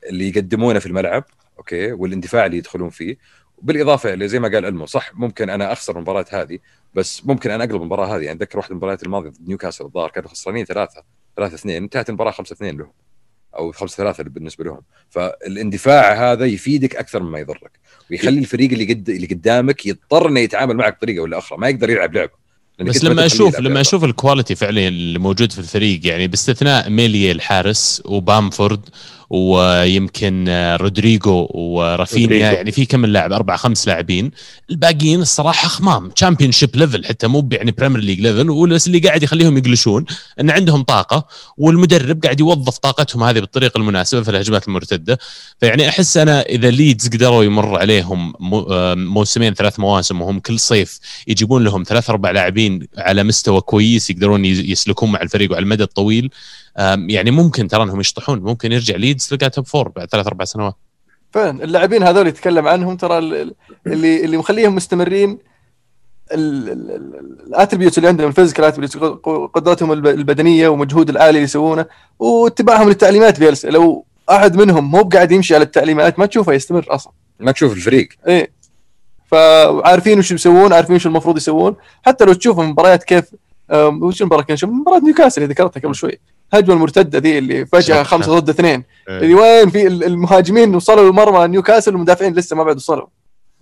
اللي 0.09 0.29
يقدمونه 0.29 0.79
في 0.79 0.87
الملعب 0.87 1.25
okay 1.59 1.93
والاندفاع 1.93 2.47
اللي 2.47 2.57
يدخلون 2.57 2.91
فيه. 2.91 3.19
بالإضافة 3.63 4.13
اللي 4.13 4.29
زي 4.29 4.41
ما 4.41 4.49
قال 4.49 4.65
ألمو 4.65 4.87
صح 4.87 5.15
ممكن 5.15 5.51
أنا 5.51 5.73
أخسر 5.73 5.97
المباراة 5.97 6.27
هذه 6.31 6.59
بس 6.95 7.27
ممكن 7.27 7.51
أنا 7.51 7.65
أقلب 7.65 7.83
المباراة 7.83 8.17
هذه. 8.17 8.23
يعني 8.23 8.37
أتذكر 8.37 8.59
واحدة 8.59 8.71
من 8.71 8.77
المباريات 8.77 9.03
الماضية 9.03 9.29
ضد 9.29 9.49
نيوكاسل 9.49 9.85
الظاهر 9.85 10.11
كانوا 10.11 10.29
خسرانين 10.29 10.65
ثلاثة. 10.65 11.03
ثلاثة 11.37 11.55
اثنين 11.55 11.83
انتهت 11.83 12.09
المباراة 12.09 12.31
خمسة 12.31 12.53
اثنين 12.53 12.79
لهم 12.79 12.93
أو 13.57 13.73
خمسة 13.73 13.97
ثلاثة 13.97 14.25
بالنسبة 14.25 14.65
لهم 14.65 14.81
فالاندفاع 15.11 16.33
هذا 16.33 16.45
يفيدك 16.45 16.97
أكثر 16.97 17.23
مما 17.23 17.39
يضرك 17.39 17.71
ويخلي 18.11 18.39
الفريق 18.39 18.71
اللي 18.73 18.95
قد 18.95 19.09
اللي 19.09 19.27
قدامك 19.27 19.87
يضطر 19.87 20.29
إنه 20.29 20.41
يتعامل 20.41 20.77
معك 20.77 20.97
بطريقة 20.97 21.23
ولا 21.23 21.39
أخرى 21.39 21.59
ما 21.59 21.69
يقدر 21.69 21.91
يلعب 21.91 22.15
لعبه 22.15 22.47
بس 22.81 23.05
لما 23.05 23.27
أشوف 23.27 23.61
لما. 23.61 23.81
أشوف 23.81 24.05
ال 24.05 24.11
quality 24.11 24.55
فعليا 24.55 24.89
اللي 24.89 25.19
موجود 25.19 25.53
في 25.53 25.59
الفريق 25.59 26.07
يعني 26.07 26.29
باستثناء 26.29 26.91
ميليه 26.91 27.33
الحارس 27.33 28.03
وبامفورد 28.05 28.89
ويمكن 29.31 30.45
آه، 30.49 30.77
رودريجو 30.77 31.49
ورافينيا. 31.55 32.53
يعني 32.53 32.73
في 32.73 32.87
كم 32.87 33.07
لاعب؟ 33.07 33.33
أربع 33.33 33.57
خمس 33.57 33.89
لاعبين. 33.89 34.31
الباقيين 34.71 35.21
الصراحة 35.21 35.69
خمام 35.69 36.11
Championship 36.11 36.77
level 36.77 37.05
حتى 37.05 37.27
مو 37.27 37.49
يعني 37.53 37.71
Premier 37.71 38.01
League 38.01 38.21
level 38.21 38.51
واللي 38.51 38.79
اللي 38.87 38.99
قاعد 38.99 39.23
يخليهم 39.23 39.59
يقلشون 39.59 40.05
إن 40.41 40.51
عندهم 40.51 40.83
طاقة 40.83 41.27
والمدرب 41.57 42.23
قاعد 42.23 42.41
يوظف 42.41 42.79
طاقتهم 42.79 43.23
هذه 43.23 43.41
بالطريقة 43.41 43.79
المناسبة 43.79 44.23
في 44.23 44.31
الهجمات 44.31 44.69
المرتدة. 44.69 45.19
فيعني 45.61 45.89
أحس 45.89 46.17
أنا 46.17 46.43
إذا 46.43 46.71
ليدز 46.71 47.09
قدروا 47.09 47.45
يمر 47.45 47.79
عليهم 47.79 48.33
آه، 48.71 48.95
موسمين 48.95 49.55
ثلاث 49.55 49.81
مواسم 49.81 50.23
وهم 50.23 50.41
كل 50.41 50.59
صيف 50.59 51.01
يجيبون 51.27 51.65
لهم 51.65 51.83
ثلاث 51.83 52.11
أربع 52.11 52.31
لاعبين 52.31 52.87
على 52.99 53.25
مستوى 53.25 53.61
كويس 53.61 54.11
يقدرون 54.11 54.45
يسلكون 54.45 55.13
مع 55.13 55.23
الفريق 55.23 55.53
وعلى 55.53 55.63
المدى 55.63 55.83
الطويل 55.83 56.31
يعني 57.09 57.31
ممكن 57.31 57.69
ترى 57.69 57.83
انهم 57.83 58.01
يشطحون. 58.01 58.41
ممكن 58.41 58.73
يرجع 58.73 58.97
ليدز 58.97 59.27
تلقى 59.29 59.51
top 59.51 59.67
four 59.67 59.89
بعد 59.89 60.09
ثلاث 60.09 60.27
أربع 60.27 60.45
سنوات. 60.45 60.75
فعلا. 61.33 61.65
اللاعبين 61.65 62.03
هذول 62.03 62.27
يتكلم 62.27 62.69
عنهم 62.69 62.97
ترى 62.97 63.19
ال- 63.19 63.55
اللي 63.87 64.25
اللي 64.25 64.37
مخليهم 64.37 64.75
مستمرين 64.75 65.39
ال 66.33 66.48
attributes 66.48 67.99
اللي 67.99 68.09
عندهم 68.09 68.29
ال 68.29 68.33
physical 68.33 68.65
attributes 68.65 68.97
قدراتهم 69.55 69.93
الب- 69.93 70.07
البدنية 70.07 70.69
ومجهود 70.69 71.11
العالي 71.11 71.31
اللي 71.31 71.43
يسوونه 71.43 71.87
واتباعهم 72.19 72.89
للتعليمات 72.89 73.37
في 73.37 73.49
الس- 73.49 73.67
لو 73.67 74.05
أحد 74.31 74.57
منهم 74.57 74.91
مو 74.91 75.03
قاعد 75.03 75.33
يمشي 75.33 75.55
على 75.55 75.65
التعليمات 75.65 76.19
ما 76.19 76.27
تشوفه 76.27 76.53
يستمر 76.53 76.87
أصلا. 76.89 77.13
ما 77.41 77.53
تشوف 77.53 77.73
الفريق. 77.73 78.09
إيه. 78.29 78.51
فعارفين 79.27 80.19
وش 80.19 80.33
يسوون 80.33 80.73
عارفين 80.73 80.97
وش 80.97 81.07
المفروض 81.07 81.37
يسوون. 81.37 81.77
حتى 82.07 82.25
لو 82.25 82.33
تشوف 82.33 82.61
المباريات 82.61 83.05
كيف 83.05 83.25
وش 83.73 84.23
المباراة 84.23 84.43
كان؟ 84.43 84.57
مباراة 84.71 84.99
نيوكاسل 84.99 85.43
اللي 85.43 85.55
ذكرتها 85.55 85.81
قبل 85.81 85.95
شوي. 85.95 86.19
الهجمه 86.55 86.75
المرتدة 86.75 87.19
ذي 87.19 87.39
اللي 87.39 87.67
فجأة. 87.67 88.03
خمسة 88.03 88.39
ضد 88.39 88.49
اثنين. 88.49 88.85
إيه. 89.09 89.19
اللي 89.19 89.35
وين 89.35 89.71
في 89.71 89.87
ال- 89.87 90.05
المهاجمين 90.05 90.75
وصلوا 90.75 91.11
لمرمى 91.11 91.47
نيوكاسل 91.49 91.93
والمدافعين 91.93 92.35
لسه 92.35 92.57
ما 92.57 92.65
بعد 92.65 92.77
وصلوا. 92.77 93.07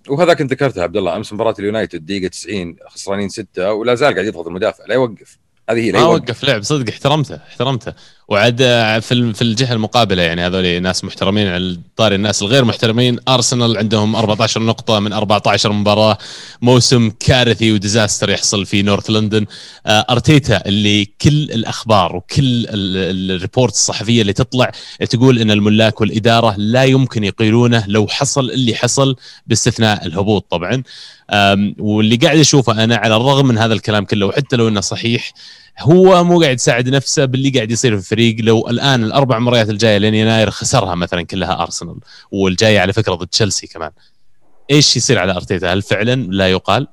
وهذاك 0.09 0.41
انت 0.41 0.51
ذكرتها 0.51 0.83
عبد 0.83 0.97
الله 0.97 1.15
أمس 1.15 1.33
مباراة 1.33 1.55
اليونايتد 1.59 2.05
دقيقة 2.05 2.27
90 2.27 2.75
خسرانين 2.87 3.29
ستة 3.29 3.73
ولا 3.73 3.95
زال 3.95 4.13
قاعد 4.13 4.25
يضغط 4.25 4.47
المدافع 4.47 4.85
لا 4.87 4.93
يوقف. 4.93 5.37
هذه 5.69 5.79
هي 5.79 5.91
لا 5.91 5.99
ما 5.99 6.05
يوقف. 6.05 6.21
وقف 6.29 6.43
لعب 6.43 6.63
صدق 6.63 6.89
احترمته 6.93 7.35
احترمته. 7.35 7.93
وعاد 8.27 8.61
آه، 8.61 8.99
في 8.99 9.33
في 9.33 9.41
الجهة 9.41 9.73
المقابلة 9.73 10.21
يعني 10.21 10.45
هذول 10.45 10.81
ناس 10.81 11.03
محترمين 11.03 11.47
على 11.47 11.77
طاري 11.95 12.15
الناس 12.15 12.41
الغير 12.41 12.65
محترمين. 12.65 13.19
أرسنال 13.27 13.77
عندهم 13.77 14.15
14 14.15 14.61
نقطة 14.61 14.99
من 14.99 15.13
14 15.13 15.71
مباراة. 15.71 16.17
موسم 16.61 17.11
كارثي 17.19 17.71
و 17.71 17.77
disaster 17.77 18.29
يحصل 18.29 18.65
في 18.65 18.81
North 18.81 19.09
London. 19.09 19.45
آه، 19.85 20.05
أرتيتا 20.09 20.65
اللي 20.65 21.05
كل 21.05 21.29
الأخبار 21.43 22.15
وكل 22.15 22.43
ال- 22.43 22.67
ال- 22.97 23.31
ال 23.31 23.37
report 23.37 23.73
الصحفية 23.73 24.21
اللي 24.21 24.33
تطلع 24.33 24.71
تقول 25.09 25.39
إن 25.39 25.51
الملاك 25.51 26.01
والإدارة 26.01 26.53
لا 26.57 26.83
يمكن 26.83 27.23
يقيلونه 27.23 27.83
لو 27.87 28.07
حصل 28.07 28.51
اللي 28.51 28.75
حصل 28.75 29.15
باستثناء 29.47 30.05
الهبوط 30.05 30.45
طبعا. 30.51 30.83
واللي 31.79 32.15
قاعد 32.15 32.37
أشوفه 32.39 32.83
أنا 32.83 32.95
على 32.95 33.15
الرغم 33.15 33.47
من 33.47 33.57
هذا 33.57 33.73
الكلام 33.73 34.05
كله 34.05 34.25
وحتى 34.25 34.55
لو 34.55 34.67
إنه 34.67 34.81
صحيح 34.81 35.31
هو 35.79 36.23
مو 36.23 36.41
قاعد 36.41 36.55
يساعد 36.55 36.89
نفسه 36.89 37.25
باللي 37.25 37.49
قاعد 37.49 37.71
يصير 37.71 37.91
في 37.91 37.97
الفريق. 37.97 38.35
لو 38.39 38.69
الآن 38.69 39.03
الأربع 39.03 39.39
مباريات 39.39 39.69
الجاية 39.69 39.97
لين 39.97 40.13
يناير 40.13 40.49
خسرها 40.49 40.95
مثلا 40.95 41.21
كلها 41.21 41.61
أرسنال 41.61 41.95
والجاية 42.31 42.79
على 42.79 42.93
فكرة 42.93 43.13
ضد 43.13 43.27
تشيلسي 43.27 43.67
كمان. 43.67 43.91
إيش 44.71 44.97
يصير 44.97 45.19
على 45.19 45.35
أرتيتا؟ 45.35 45.73
هل 45.73 45.81
فعلا 45.81 46.15
لا 46.15 46.51
يقال؟ 46.51 46.87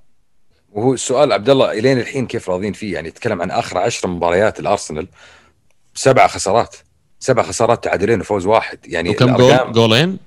وهو 0.73 0.95
السؤال 0.95 1.33
عبد 1.33 1.51
الله 1.51 1.73
إلين 1.79 1.99
الحين 1.99 2.27
كيف 2.27 2.51
راضين 2.51 2.73
فيه؟ 2.73 2.95
يعني 2.95 3.09
يتكلم 3.09 3.43
عن 3.43 3.51
آخر 3.51 3.79
عشر 3.79 4.09
مباريات 4.09 4.61
الأرسنال 4.61 5.07
سبع 5.95 6.27
خسارات. 6.27 6.77
سبع 7.21 7.43
خسارات 7.43 7.85
تعادلين 7.85 8.21
وفوز 8.21 8.47
واحد. 8.47 8.79
يعني 8.87 9.11
وكم 9.11 9.37
جول؟ 9.37 9.73
جولين؟ 9.73 10.19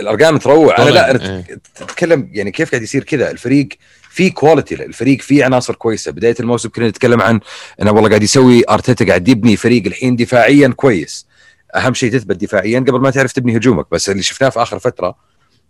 الأرقام 0.00 0.38
تروع. 0.38 0.78
أنا 0.78 0.90
لا 0.90 1.10
أنا 1.10 1.36
إيه. 1.36 1.58
اتكلم 1.80 2.30
يعني 2.32 2.50
كيف 2.50 2.70
قاعد 2.70 2.82
يصير 2.82 3.04
كذا؟ 3.04 3.30
الفريق 3.30 3.68
في 4.16 4.30
quality 4.30 4.74
الفريق 4.74 5.20
فيه 5.20 5.44
عناصر 5.44 5.74
كويسة. 5.74 6.12
بداية 6.12 6.34
الموسم 6.40 6.68
كنا 6.68 6.88
نتكلم 6.88 7.20
عن 7.20 7.40
انه 7.82 7.92
والله 7.92 8.08
قاعد 8.08 8.22
يسوي 8.22 8.62
أرتيتا 8.70 9.04
قاعد 9.04 9.28
يبني 9.28 9.56
فريق 9.56 9.86
الحين 9.86 10.16
دفاعيا 10.16 10.68
كويس. 10.68 11.26
أهم 11.74 11.94
شيء 11.94 12.12
تثبت 12.12 12.36
دفاعيا 12.36 12.80
قبل 12.80 13.00
ما 13.00 13.10
تعرف 13.10 13.32
تبني 13.32 13.56
هجومك. 13.56 13.86
بس 13.92 14.10
اللي 14.10 14.22
شفناه 14.22 14.48
في 14.48 14.62
آخر 14.62 14.78
فترة 14.78 15.16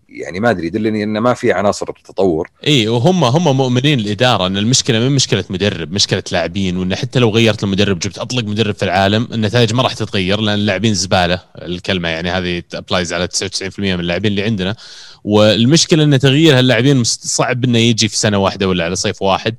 يعني 0.09 0.41
ما 0.41 0.51
أدري 0.51 0.67
يدلني 0.67 1.05
انه 1.05 1.21
ما 1.21 1.35
في 1.35 1.53
عناصر 1.53 1.87
تطور 2.05 2.51
إي 2.67 2.89
وهم 2.89 3.25
هم 3.25 3.57
مؤمنين 3.57 3.99
الاداره 3.99 4.47
إن 4.47 4.57
المشكلة 4.57 4.99
من 4.99 5.13
مشكلة 5.13 5.45
مدرب 5.51 5.93
مشكلة 5.93 6.23
لاعبين 6.33 6.77
وإن 6.77 6.95
حتى 6.95 7.19
لو 7.19 7.31
غيرت 7.31 7.65
المدرب 7.65 7.99
جبت 7.99 8.19
أطلق 8.19 8.45
مدرب 8.45 8.75
في 8.75 8.83
العالم 8.83 9.29
النتائج 9.33 9.75
ما 9.75 9.83
راح 9.83 9.93
تتغير 9.93 10.41
لأن 10.41 10.55
اللاعبين 10.55 10.95
زبالة. 10.95 11.41
الكلمة 11.63 12.09
يعني 12.09 12.31
هذه 12.31 12.63
applies 12.75 13.13
على 13.13 13.29
99% 13.29 13.79
من 13.79 14.01
اللاعبين 14.01 14.31
اللي 14.31 14.43
عندنا. 14.43 14.77
والمشكلة 15.25 16.05
إن 16.05 16.19
تغيير 16.19 16.59
هاللاعبين 16.59 17.05
صعب 17.05 17.65
إنه 17.65 17.79
يجي 17.79 18.09
في 18.09 18.17
سنة 18.17 18.39
واحدة 18.39 18.69
ولا 18.69 18.85
على 18.85 18.97
صيف 18.97 19.23
واحد. 19.23 19.55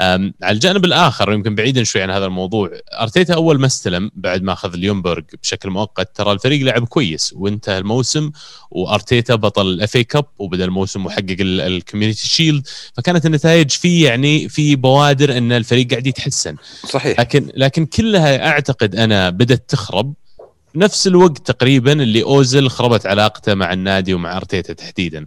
على 0.00 0.32
الجانب 0.42 0.84
الآخر 0.84 1.32
يمكن 1.32 1.54
بعيدا 1.54 1.84
شوي 1.84 2.02
عن 2.02 2.10
هذا 2.10 2.26
الموضوع 2.26 2.70
أرتيتا 3.00 3.34
أول 3.34 3.60
ما 3.60 3.66
استلم 3.66 4.10
بعد 4.14 4.42
ما 4.42 4.52
أخذ 4.52 4.74
اليومبرغ 4.74 5.22
بشكل 5.42 5.70
مؤقت. 5.70 6.16
ترى 6.16 6.32
الفريق 6.32 6.62
لعب 6.62 6.86
كويس 6.86 7.32
وانتهى 7.36 7.78
الموسم 7.78 8.30
وأرتيتا 8.70 9.34
بطل 9.34 9.66
ال 9.66 9.96
FA 9.96 10.04
Cup 10.04 10.24
وبدأ 10.38 10.64
الموسم 10.64 11.06
وحقق 11.06 11.36
ال 11.40 11.49
Community 11.49 12.26
Shield 12.26 12.66
فكانت 12.96 13.26
النتائج 13.26 13.70
في 13.70 14.00
يعني 14.00 14.48
في 14.48 14.76
بوادر 14.76 15.38
إن 15.38 15.52
الفريق 15.52 15.90
قاعد 15.90 16.06
يتحسن. 16.06 16.56
صحيح. 16.88 17.20
لكن 17.20 17.50
لكن 17.56 17.86
كلها 17.86 18.48
أعتقد 18.48 18.94
أنا 18.96 19.30
بدأت 19.30 19.64
تخرب. 19.68 20.14
نفس 20.74 21.06
الوقت 21.06 21.38
تقريبا 21.38 21.92
اللي 21.92 22.22
اوزل 22.22 22.68
خربت 22.68 23.06
علاقته 23.06 23.54
مع 23.54 23.72
النادي 23.72 24.14
ومع 24.14 24.36
أرتيتا 24.36 24.72
تحديدا. 24.72 25.26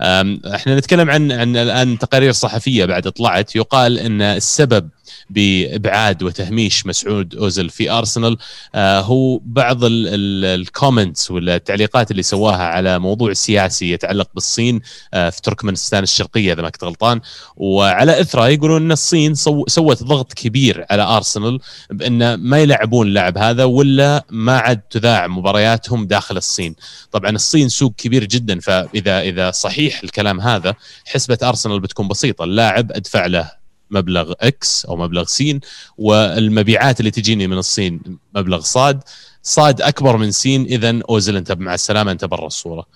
إحنا 0.00 0.76
نتكلم 0.78 1.10
عن 1.10 1.32
عن 1.32 1.56
الآن 1.56 1.98
تقارير 1.98 2.32
صحفية 2.32 2.84
بعد 2.84 3.12
طلعت 3.12 3.56
يقال 3.56 3.98
إن 3.98 4.22
السبب 4.22 4.88
بإبعاد 5.30 6.22
وتهميش 6.22 6.86
مسعود 6.86 7.34
اوزل 7.34 7.70
في 7.70 7.90
أرسنال. 7.90 8.36
آه، 8.74 9.00
هو 9.00 9.38
بعض 9.38 9.78
ال 9.82 9.98
comments 9.98 11.30
ولا 11.30 11.56
التعليقات 11.56 12.10
اللي 12.10 12.22
سواها 12.22 12.64
على 12.64 12.98
موضوع 12.98 13.32
سياسي 13.32 13.90
يتعلق 13.90 14.28
بالصين 14.34 14.80
آه، 15.14 15.30
في 15.30 15.42
تركمانستان 15.42 16.02
الشرقية 16.02 16.52
إذا 16.52 16.62
ما 16.62 16.70
كنت 16.70 16.84
غلطان. 16.84 17.20
وعلى 17.56 18.20
إثرة 18.20 18.48
يقولون 18.48 18.82
إن 18.82 18.92
الصين 18.92 19.34
سو 19.34 19.64
سوت 19.66 20.02
ضغط 20.02 20.32
كبير 20.32 20.84
على 20.90 21.02
أرسنال 21.02 21.60
بأن 21.90 22.34
ما 22.34 22.58
يلعبون 22.58 23.06
اللاعب 23.06 23.38
هذا 23.38 23.64
ولا 23.64 24.24
ما 24.30 24.58
عاد 24.58 24.80
تذاع 24.80 25.26
مبارياتهم 25.26 26.06
داخل 26.06 26.36
الصين. 26.36 26.74
طبعا 27.12 27.30
الصين 27.30 27.68
سوق 27.68 27.94
كبير 27.96 28.24
جدا 28.24 28.60
فإذا 28.60 29.20
إذا 29.20 29.50
صحيح 29.50 30.02
الكلام 30.04 30.40
هذا 30.40 30.74
حسبة 31.06 31.38
أرسنال 31.42 31.80
بتكون 31.80 32.08
بسيطة. 32.08 32.44
اللاعب 32.44 32.92
أدفع 32.92 33.26
له. 33.26 33.63
مبلغ 33.94 34.32
إكس 34.40 34.86
أو 34.86 34.96
مبلغ 34.96 35.24
سين 35.24 35.60
والمبيعات 35.98 37.00
اللي 37.00 37.10
تجيني 37.10 37.46
من 37.46 37.58
الصين 37.58 38.00
مبلغ 38.34 38.60
صاد 38.60 39.02
صاد 39.42 39.80
أكبر 39.80 40.16
من 40.16 40.30
سين 40.30 40.64
اذا 40.64 41.00
أوزل 41.10 41.36
أنت 41.36 41.52
مع 41.52 41.74
السلامة 41.74 42.12
أنت 42.12 42.24
برا 42.24 42.46
الصورة. 42.46 42.86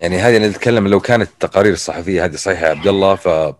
يعني 0.00 0.18
هذه 0.18 0.38
نتكلم 0.38 0.88
لو 0.88 1.00
كانت 1.00 1.28
التقارير 1.30 1.72
الصحفية 1.72 2.24
هذه 2.24 2.36
صحيحة 2.36 2.66
يا 2.66 2.70
عبد 2.70 2.86
الله 2.86 3.14
ف 3.14 3.54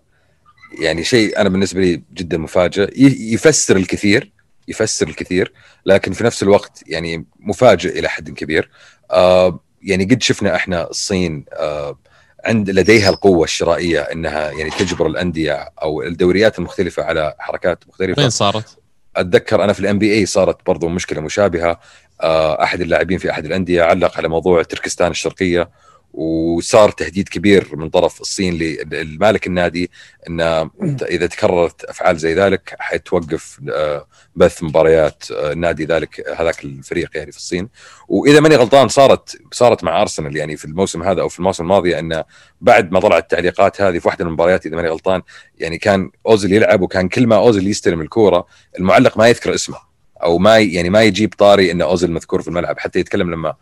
يعني 0.80 1.04
شيء 1.04 1.40
أنا 1.40 1.48
بالنسبة 1.48 1.80
لي 1.80 2.02
جدا 2.14 2.38
مفاجئ. 2.38 2.90
يفسر 3.34 3.76
الكثير 3.76 4.32
يفسر 4.68 5.08
الكثير 5.08 5.52
لكن 5.86 6.12
في 6.12 6.24
نفس 6.24 6.42
الوقت 6.42 6.82
يعني 6.86 7.26
مفاجئ 7.40 7.98
إلى 7.98 8.08
حد 8.08 8.30
كبير. 8.30 8.70
آه 9.10 9.60
يعني 9.82 10.04
قد 10.04 10.22
شفنا 10.22 10.56
إحنا 10.56 10.90
الصين 10.90 11.44
آه 11.52 11.98
عند 12.44 12.70
لديها 12.70 13.10
القوة 13.10 13.44
الشرائية 13.44 14.00
إنها 14.00 14.50
يعني 14.50 14.70
تجبر 14.70 15.06
الأندية 15.06 15.68
أو 15.82 16.02
الدوريات 16.02 16.58
المختلفة 16.58 17.02
على 17.02 17.34
حركات 17.38 17.84
مختلفة 17.88 18.22
وين 18.22 18.30
صارت؟ 18.30 18.78
أتذكر 19.16 19.64
أنا 19.64 19.72
في 19.72 19.80
الام 19.80 19.98
بي 19.98 20.14
اي 20.14 20.26
صارت 20.26 20.66
برضو 20.66 20.88
مشكلة 20.88 21.20
مشابهة 21.20 21.80
آه، 22.20 22.62
أحد 22.62 22.80
اللاعبين 22.80 23.18
في 23.18 23.30
أحد 23.30 23.44
الأندية 23.44 23.82
علق 23.82 24.16
على 24.16 24.28
موضوع 24.28 24.62
تركستان 24.62 25.10
الشرقية 25.10 25.68
وصار 26.12 26.90
تهديد 26.90 27.28
كبير 27.28 27.76
من 27.76 27.88
طرف 27.88 28.20
الصين 28.20 28.54
للمالك 28.58 29.46
النادي 29.46 29.90
انه 30.28 30.70
إذا 31.02 31.26
تكررت 31.26 31.84
أفعال 31.84 32.16
زي 32.16 32.34
ذلك 32.34 32.76
حتوقف 32.78 33.60
آه، 33.70 34.06
بث 34.36 34.62
مباريات 34.62 35.24
آه، 35.30 35.52
النادي 35.52 35.84
ذلك 35.84 36.28
هذاك 36.36 36.64
الفريق 36.64 37.10
يعني 37.14 37.32
في 37.32 37.38
الصين. 37.38 37.68
وإذا 38.08 38.40
ماني 38.40 38.56
غلطان 38.56 38.88
صارت 38.88 39.38
صارت 39.52 39.84
مع 39.84 40.02
أرسنال 40.02 40.36
يعني 40.36 40.56
في 40.56 40.64
الموسم 40.64 41.02
هذا 41.02 41.20
أو 41.20 41.28
في 41.28 41.38
الموسم 41.38 41.62
الماضي 41.62 41.98
انه 41.98 42.24
بعد 42.60 42.92
ما 42.92 43.00
طلعت 43.00 43.22
التعليقات 43.22 43.80
هذه 43.80 43.98
في 43.98 44.08
واحدة 44.08 44.24
من 44.24 44.28
المباريات 44.28 44.66
إذا 44.66 44.76
ماني 44.76 44.88
غلطان 44.88 45.22
يعني 45.58 45.78
كان 45.78 46.10
اوزل 46.26 46.52
يلعب 46.52 46.80
وكان 46.80 47.08
كل 47.08 47.26
ما 47.26 47.36
اوزل 47.36 47.66
يستلم 47.68 48.00
الكورة 48.00 48.46
المعلق 48.78 49.18
ما 49.18 49.28
يذكر 49.28 49.54
اسمه 49.54 49.78
أو 50.22 50.38
ما 50.38 50.58
يعني 50.58 50.90
ما 50.90 51.02
يجيب 51.02 51.34
طاري 51.38 51.72
إن 51.72 51.82
اوزل 51.82 52.10
مذكور 52.10 52.42
في 52.42 52.48
الملعب 52.48 52.78
حتى 52.78 52.98
يتكلم 52.98 53.30
لما 53.30 53.54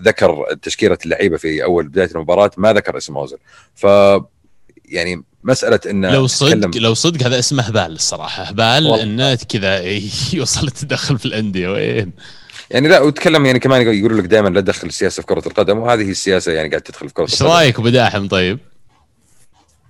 ذكر 0.00 0.44
تشكيلة 0.62 0.98
اللعيبة 1.04 1.36
في 1.36 1.64
أول 1.64 1.88
بداية 1.88 2.10
المباراة 2.14 2.50
ما 2.56 2.72
ذكر 2.72 2.96
اسم 2.96 3.16
اوزل 3.16 3.38
ف 3.74 3.86
يعني 4.84 5.24
مسألة 5.44 5.80
انه 5.86 6.10
لو 6.10 6.26
صدق 6.26 6.76
لو 6.76 6.94
صدق 6.94 7.26
هذا 7.26 7.38
اسمه 7.38 7.62
هبال 7.62 7.92
الصراحة. 7.92 8.42
هبال. 8.42 9.00
إنه 9.00 9.34
كذا 9.34 9.80
يوصل 10.38 10.66
التدخل 10.66 11.18
في 11.18 11.26
الأندية 11.26 11.68
وين؟ 11.68 12.12
يعني 12.70 12.88
لا 12.88 13.00
وتكلم 13.00 13.46
يعني 13.46 13.58
كمان 13.58 13.82
يقولوا 13.82 14.20
لك 14.20 14.24
دائما 14.24 14.48
لا 14.48 14.60
تدخل 14.60 14.88
السياسة 14.88 15.20
في 15.20 15.26
كرة 15.26 15.42
القدم 15.46 15.78
وهذه 15.78 16.02
هي 16.02 16.10
السياسة 16.10 16.52
يعني 16.52 16.68
قاعد 16.68 16.82
تدخل 16.82 17.08
في 17.08 17.14
كرة 17.14 17.22
إيش 17.22 17.42
القدم. 17.42 17.56
رأيك 17.56 17.78
أبو 17.78 17.88
داحم؟ 17.88 18.28
طيب؟ 18.28 18.58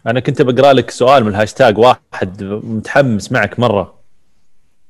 أنا 0.07 0.21
كنت 0.21 0.43
بقرأ 0.43 0.73
لك 0.73 0.91
سؤال 0.91 1.25
من 1.25 1.31
الهاشتاج 1.31 1.79
واحد 1.79 2.43
متحمس 2.43 3.33
معك 3.33 3.61
مرة. 3.61 4.02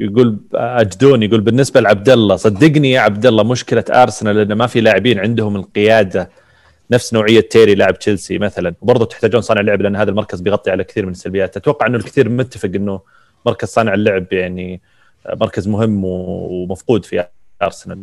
يقول 0.02 0.38
اجدون 0.54 1.22
يقول 1.22 1.40
بالنسبة 1.40 1.80
لعبد 1.80 2.08
الله 2.08 2.36
صدقني 2.36 2.90
يا 2.90 3.00
عبد 3.00 3.26
الله 3.26 3.44
مشكلة 3.44 3.84
أرسنال 3.90 4.38
انه 4.38 4.54
ما 4.54 4.66
في 4.66 4.80
لاعبين 4.80 5.18
عندهم 5.18 5.56
القيادة 5.56 6.30
نفس 6.90 7.14
نوعية 7.14 7.40
تيري 7.40 7.74
لاعب 7.74 7.98
تشيلسي 7.98 8.38
مثلا. 8.38 8.74
وبرضه 8.80 9.04
تحتاجون 9.04 9.40
صانع 9.40 9.60
لعب 9.60 9.82
لأن 9.82 9.96
هذا 9.96 10.10
المركز 10.10 10.40
بيغطي 10.40 10.70
على 10.70 10.84
كثير 10.84 11.06
من 11.06 11.12
السلبيات. 11.12 11.56
أتوقع 11.56 11.86
إنه 11.86 11.96
الكثير 11.96 12.28
متفق 12.28 12.70
إنه 12.74 13.00
مركز 13.46 13.68
صانع 13.68 13.94
اللعب 13.94 14.32
يعني 14.32 14.80
مركز 15.40 15.68
مهم 15.68 16.04
ومفقود 16.04 17.04
في 17.04 17.24
أرسنال. 17.62 18.02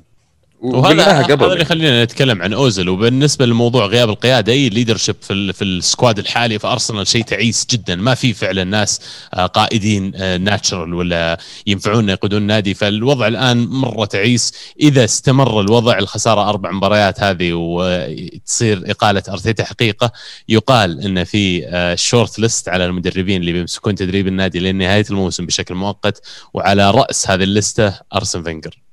وهذا 0.61 1.03
هذا 1.03 1.33
اللي 1.45 1.61
يخلينا 1.61 2.03
نتكلم 2.03 2.41
عن 2.41 2.53
اوزل 2.53 2.89
وبالنسبة 2.89 3.45
لموضوع 3.45 3.85
غياب 3.85 4.09
القيادة 4.09 4.53
أي 4.53 4.69
leadership 4.69 5.15
في 5.21 5.33
ال- 5.33 5.53
في 5.53 5.63
ال 5.63 5.73
squad 5.73 6.19
الحالي 6.19 6.59
في 6.59 6.67
أرسنال 6.67 7.07
شيء 7.07 7.23
تعيس 7.23 7.67
جدا. 7.71 7.95
ما 7.95 8.15
في 8.15 8.33
فعلا 8.33 8.63
ناس 8.63 8.99
آه، 9.33 9.45
قائدين 9.45 10.11
natural 10.43 10.93
ولا 10.93 11.37
ينفعون 11.67 12.09
يقودون 12.09 12.41
النادي 12.41 12.73
فالوضع 12.73 13.27
الآن 13.27 13.67
مرة 13.67 14.05
تعيس. 14.05 14.53
إذا 14.79 15.03
استمر 15.03 15.61
الوضع 15.61 15.97
الخسارة 15.97 16.49
أربع 16.49 16.71
مباريات 16.71 17.23
هذه 17.23 17.53
وتصير 17.53 18.83
إقالة 18.91 19.23
أرتيتا 19.29 19.63
حقيقة 19.63 20.11
يقال 20.49 21.01
إن 21.01 21.23
في 21.23 21.69
short 21.97 22.39
list 22.39 22.69
على 22.69 22.85
المدربين 22.85 23.41
اللي 23.41 23.51
بيمسكون 23.51 23.95
تدريب 23.95 24.27
النادي 24.27 24.59
لنهاية 24.59 25.05
الموسم 25.09 25.45
بشكل 25.45 25.75
مؤقت 25.75 26.21
وعلى 26.53 26.91
رأس 26.91 27.29
هذه 27.29 27.43
اللستة 27.43 27.93
أرسن 28.15 28.43
فينجر. 28.43 28.88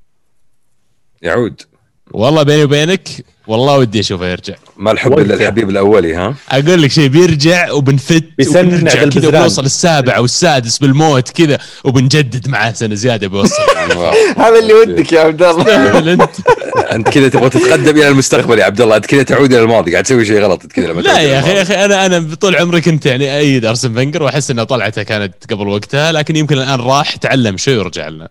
يعود. 1.27 1.63
والله 2.11 2.43
بيني 2.43 2.65
وبينك 2.65 3.09
والله 3.47 3.79
ودي 3.79 4.01
أشوفه 4.01 4.27
يرجع. 4.27 4.55
ما 4.77 4.91
الحب. 4.93 5.19
إلا 5.19 5.35
الحبيب 5.35 5.71
الأولي 5.71 6.15
ها؟ 6.15 6.35
أقول 6.51 6.83
لك 6.83 6.91
شيء 6.91 7.09
بيرجع 7.09 7.71
وبنفت 7.73 8.25
بيسنع 8.39 8.61
وبنرجع 8.61 9.09
كذا. 9.09 9.29
وبنوصل 9.29 9.65
السابع 9.65 10.19
والسادس 10.19 10.79
بالموت 10.79 11.29
كذا 11.29 11.59
وبنجدد 11.85 12.49
معاه 12.49 12.73
سنة 12.73 12.95
زيادة 12.95 13.27
بيوصل 13.29 13.63
هذا 14.43 14.59
اللي 14.59 14.73
ودك 14.75 15.13
يا 15.13 15.21
عبد 15.21 15.43
الله. 15.43 16.13
أنت. 16.13 16.31
أنت 16.95 17.09
كذا 17.09 17.29
تبغى 17.29 17.51
تتقدم 17.51 17.97
إلى 17.97 18.09
المستقبل 18.09 18.59
يا 18.59 18.65
عبد 18.65 18.81
الله. 18.81 18.97
أنت 18.97 19.07
كذا 19.07 19.23
تعود 19.23 19.53
إلى 19.53 19.63
الماضي 19.63 19.93
قاعد 19.93 20.05
تسوي 20.05 20.25
شيء 20.25 20.41
غلط 20.43 20.67
كذا 20.67 20.87
لما 20.87 21.01
لا 21.01 21.21
يا 21.21 21.41
أخي 21.41 21.51
يا. 21.51 21.63
أخي 21.63 21.75
أنا 21.85 22.07
أنا 22.07 22.35
طول 22.41 22.57
عمري 22.57 22.81
كنت 22.81 23.07
يعني 23.07 23.39
أيد 23.39 23.65
ارسن 23.65 23.95
فينجر 23.95 24.23
وأحس 24.23 24.51
إن 24.51 24.65
طلعته 24.65 25.03
كانت 25.03 25.35
قبل 25.53 25.69
وقتها 25.69 26.13
لكن 26.13 26.37
يمكن 26.37 26.59
الآن 26.59 26.81
راح 26.81 27.17
تعلم 27.17 27.57
شوي 27.57 27.79
ورجع 27.79 28.09
لنا. 28.09 28.29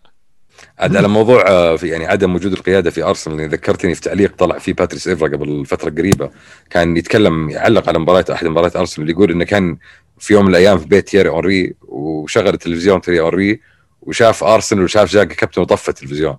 عاد 0.79 0.95
على 0.95 1.07
موضوع 1.07 1.47
آه، 1.47 1.75
في 1.75 1.87
يعني 1.87 2.05
عدم 2.05 2.35
وجود 2.35 2.51
القيادة 2.53 2.91
في 2.91 3.03
أرسنال. 3.03 3.35
اللي 3.35 3.47
ذكرتني 3.47 3.95
في 3.95 4.01
تعليق 4.01 4.35
طلع 4.37 4.57
فيه 4.57 4.73
باتريس 4.73 5.07
ايفرا 5.07 5.27
قبل 5.27 5.65
فترة 5.65 5.89
قريبة. 5.89 6.29
كان 6.69 6.97
يتكلم 6.97 7.49
يعلق 7.49 7.89
على 7.89 7.99
مباراة 7.99 8.25
أحد 8.31 8.47
مباريات 8.47 8.75
أرسنال 8.75 9.09
يقول 9.09 9.31
إنه 9.31 9.45
كان 9.45 9.77
في 10.19 10.33
يوم 10.33 10.45
من 10.45 10.51
الأيام 10.51 10.77
في 10.77 10.85
بيت 10.87 11.07
تيري 11.07 11.29
اونري 11.29 11.73
وشغل 11.81 12.47
التلفزيون 12.53 13.01
تيري 13.01 13.19
اونري 13.19 13.61
وشاف 14.01 14.43
أرسنال 14.43 14.83
وشاف 14.83 15.11
زاكا 15.11 15.27
كابتن 15.27 15.61
وطفى 15.61 15.89
التلفزيون. 15.89 16.35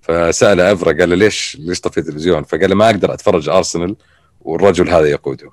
فسأل 0.00 0.60
ايفرا 0.60 0.92
قال 0.92 1.08
له 1.10 1.16
ليش 1.16 1.56
ليش 1.60 1.80
طفيت 1.80 1.98
التلفزيون؟ 2.04 2.42
فقال 2.42 2.70
له 2.70 2.76
ما 2.76 2.86
أقدر 2.90 3.14
أتفرج 3.14 3.48
أرسنال 3.48 3.96
والرجل 4.40 4.88
هذا 4.88 5.06
يقوده. 5.06 5.50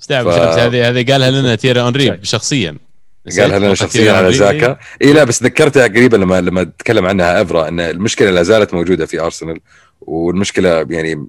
استوعب 0.00 0.30
ف- 0.30 0.34
ف... 0.34 0.58
هذه 0.58 0.88
هذه 0.88 1.12
قالها 1.12 1.30
لنا 1.30 1.54
تيري 1.54 1.80
أونري 1.80 2.18
شخصيا. 2.22 2.76
قالها 3.30 3.58
لنا 3.58 3.74
شخصيا 3.74 4.12
على 4.12 4.32
زاكا 4.32 4.78
اي 5.02 5.12
لا 5.12 5.24
بس 5.24 5.42
ذكرتها 5.42 5.86
قريبا 5.86 6.16
لما 6.16 6.40
لما 6.40 6.64
تكلم 6.64 7.06
عنها 7.06 7.42
أفرا 7.42 7.68
إن 7.68 7.80
المشكلة 7.80 8.30
لا 8.30 8.42
زالت 8.42 8.74
موجودة 8.74 9.06
في 9.06 9.20
أرسنال 9.20 9.60
والمشكلة 10.00 10.86
يعني 10.90 11.26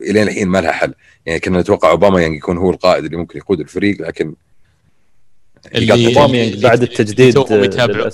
الين 0.00 0.28
الحين 0.28 0.48
ما 0.48 0.58
لها 0.60 0.72
حل. 0.72 0.94
يعني 1.26 1.40
كنا 1.40 1.60
نتوقع 1.60 1.90
أوباميانغ 1.90 2.20
يعني 2.20 2.36
يكون 2.36 2.58
هو 2.58 2.70
القائد 2.70 3.04
اللي 3.04 3.16
ممكن 3.16 3.38
يقود 3.38 3.60
الفريق 3.60 4.02
لكن 4.02 4.34
اللي 5.74 6.14
بعد 6.14 6.82
اللي 6.82 6.92
التجديد،. 6.92 7.38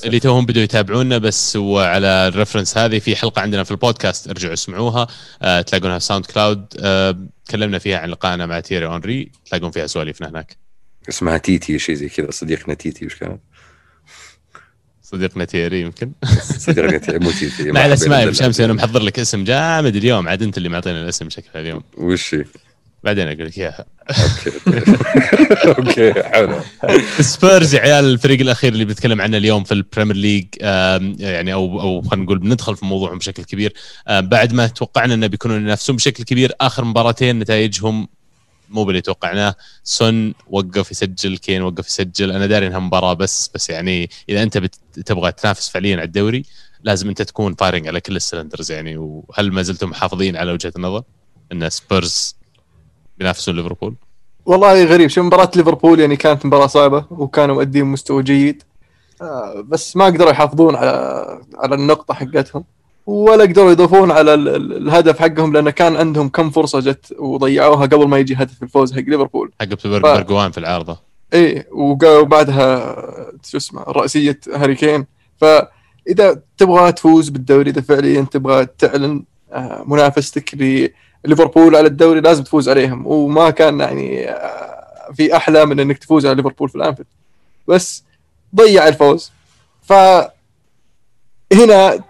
اللي 0.05 0.21
توهم 0.21 0.47
بدوا 0.47 0.63
يتابعونا 0.63 1.19
بس 1.19 1.57
وعلى 1.57 2.07
ال 2.07 2.14
reference 2.14 2.79
هذه 2.79 2.99
في 2.99 3.17
حلقة 3.17 3.43
عندنا 3.43 3.65
في 3.65 3.71
البودكاست. 3.71 4.29
ارجعوا 4.29 4.53
اسمعوها 4.53 5.07
آه 5.43 5.61
تلاقونها 5.61 5.99
في 5.99 6.05
ساوند 6.05 6.27
كلاود. 6.27 6.65
آه 6.81 7.19
تكلمنا 7.47 7.79
فيها 7.79 7.99
عن 7.99 8.09
لقائنا 8.09 8.47
مع 8.47 8.61
تيري 8.61 8.87
أونري 8.87 9.33
تلاقون 9.51 9.71
فيها 9.71 9.87
سواليفنا 9.87 10.29
هناك. 10.29 10.68
اسمها 11.09 11.39
تيتي 11.39 11.79
شيء 11.79 11.95
زي 11.95 12.09
كذا 12.09 12.31
صديقنا 12.31 12.75
تيتي 12.75 13.07
وش 13.07 13.15
كانت؟ 13.15 13.41
صديقنا 15.03 15.45
تيري 15.45 15.81
يمكن. 15.81 16.13
صديقنا 16.59 16.99
تيتي 17.05 17.19
مو 17.19 17.31
تيتي 17.31 17.65
مع 17.73 17.81
ما 17.81 17.87
الاسماء 17.87 18.33
شمسي 18.33 18.65
أنا 18.65 18.73
محضر 18.73 19.03
لك 19.03 19.19
اسم 19.19 19.45
جامد 19.45 19.97
اليوم. 19.97 20.29
عاد 20.29 20.43
أنت 20.43 20.59
اللي 20.59 20.69
معطينا 20.69 21.03
الاسم 21.03 21.31
شكلها 21.31 21.63
اليوم. 21.63 21.83
وش 21.97 22.35
هي؟ 22.35 22.45
بعدين 23.05 23.29
أقول 23.29 23.47
لك 23.47 23.59
إياها. 23.59 23.87
okay. 24.11 24.53
okay 25.79 26.23
حلو. 26.23 26.61
سبيرز 27.21 27.75
يا 27.75 27.81
عيال 27.81 28.05
الفريق 28.05 28.41
الأخير 28.41 28.73
اللي 28.73 28.85
بنتكلم 28.85 29.21
عنه 29.21 29.37
اليوم 29.37 29.65
في 29.65 29.73
البريمير 29.73 30.17
ليج 30.17 30.47
يعني 31.21 31.53
أو 31.53 31.81
أو 31.81 32.03
خلينا 32.03 32.25
نقول 32.25 32.39
بندخل 32.39 32.77
في 32.77 32.87
موضوعهم 32.87 33.19
بشكل 33.19 33.45
كبير. 33.45 33.73
بعد 34.11 34.53
ما 34.53 34.67
توقعنا 34.67 35.15
إنه 35.15 35.27
بيكونوا 35.27 35.57
ينافسون 35.57 35.97
بشكل 35.97 36.25
كبير 36.25 36.53
آخر 36.61 36.85
مباراتين 36.85 37.39
نتائجهم 37.39 38.09
مو 38.69 38.85
باللي 38.85 39.01
توقعناه. 39.01 39.55
سون 39.85 40.35
وقف 40.51 40.91
يسجل 40.91 41.39
كين 41.39 41.63
وقف 41.63 41.87
يسجل. 41.87 42.33
أنا 42.33 42.47
داري 42.47 42.67
إنها 42.67 42.79
مباراة 42.79 43.15
بس 43.15 43.51
بس 43.55 43.71
يعني 43.71 44.11
إذا 44.29 44.43
أنت 44.43 44.59
تبغى 45.07 45.33
تنافس 45.33 45.69
فعليا 45.69 45.97
على 45.97 46.05
الدوري 46.05 46.43
لازم 46.83 47.09
أنت 47.09 47.23
تكون 47.23 47.55
firing 47.55 47.89
على 47.89 48.01
كل 48.01 48.17
ال 48.17 48.22
cylinders 48.22 48.73
يعني. 48.73 48.97
وهل 48.97 49.53
ما 49.53 49.63
زلتم 49.63 49.91
محافظين 49.91 50.37
على 50.37 50.53
وجهة 50.53 50.73
النظر 50.77 51.03
إن 51.53 51.71
سبيرز 51.71 52.37
بينافسون 53.19 53.57
ليفربول؟ 53.57 53.95
والله 54.47 54.85
غريب. 54.85 55.09
شوف 55.11 55.25
مباراة 55.25 55.51
ليفربول 55.57 56.01
يعني 56.01 56.17
كانت 56.17 56.47
مباراة 56.47 56.67
صعبة 56.67 57.07
وكانوا 57.11 57.55
مؤدين 57.55 57.85
مستوى 57.85 58.23
جيد. 58.23 58.63
آه، 59.23 59.65
بس 59.69 59.97
ما 59.97 60.05
قدروا 60.05 60.31
يحافظون 60.31 60.77
على 60.77 61.25
على 61.55 61.75
النقطة 61.75 62.15
حقتهم. 62.15 62.65
ولا 63.09 63.43
قدروا 63.45 63.71
يضيفون 63.71 64.11
على 64.11 64.35
ال- 64.35 64.49
ال- 64.49 64.77
الهدف 64.77 65.19
حقهم 65.19 65.53
لأن 65.53 65.71
كان 65.71 65.97
عندهم 65.97 66.29
كم 66.29 66.51
فرصة 66.51 66.81
جت 66.81 67.15
وضيعوها 67.19 67.87
قبل 67.87 68.09
ما 68.09 68.19
يجي 68.19 68.35
هدف 68.35 68.63
الفوز 68.63 68.93
حق 68.93 69.01
ليفربول. 69.07 69.53
حق 69.61 69.67
ف- 69.75 69.87
برجوان 69.87 70.51
في 70.51 70.59
العارضة. 70.59 70.99
وقا- 71.71 72.19
وبعدها 72.19 72.95
شو 73.45 73.57
اسمه 73.57 73.83
رأسية 73.83 74.41
هاري 74.55 74.75
كين. 74.75 75.07
فإذا 75.41 76.41
تبغى 76.59 76.93
تفوز 76.93 77.29
بالدوري 77.29 77.71
إذا 77.71 77.81
فعليا 77.81 78.23
تبغى 78.31 78.67
تعلن 78.79 79.25
آه، 79.53 79.85
منافستك 79.87 80.55
لليفربول 81.25 81.77
على 81.77 81.87
الدوري 81.87 82.21
لازم 82.21 82.43
تفوز 82.43 82.69
عليهم. 82.69 83.07
وما 83.07 83.51
كان 83.51 83.81
يعني 83.81 84.31
آه، 84.31 85.13
في 85.15 85.37
أحلى 85.37 85.67
من 85.67 85.81
إنك 85.81 85.99
تفوز 85.99 86.27
على 86.27 86.35
ليفربول 86.35 86.69
في 86.69 86.75
الأنفيلد. 86.77 87.07
بس 87.69 88.05
ضيع 88.57 88.89
الفوز. 88.89 89.33
فهنا 89.83 90.31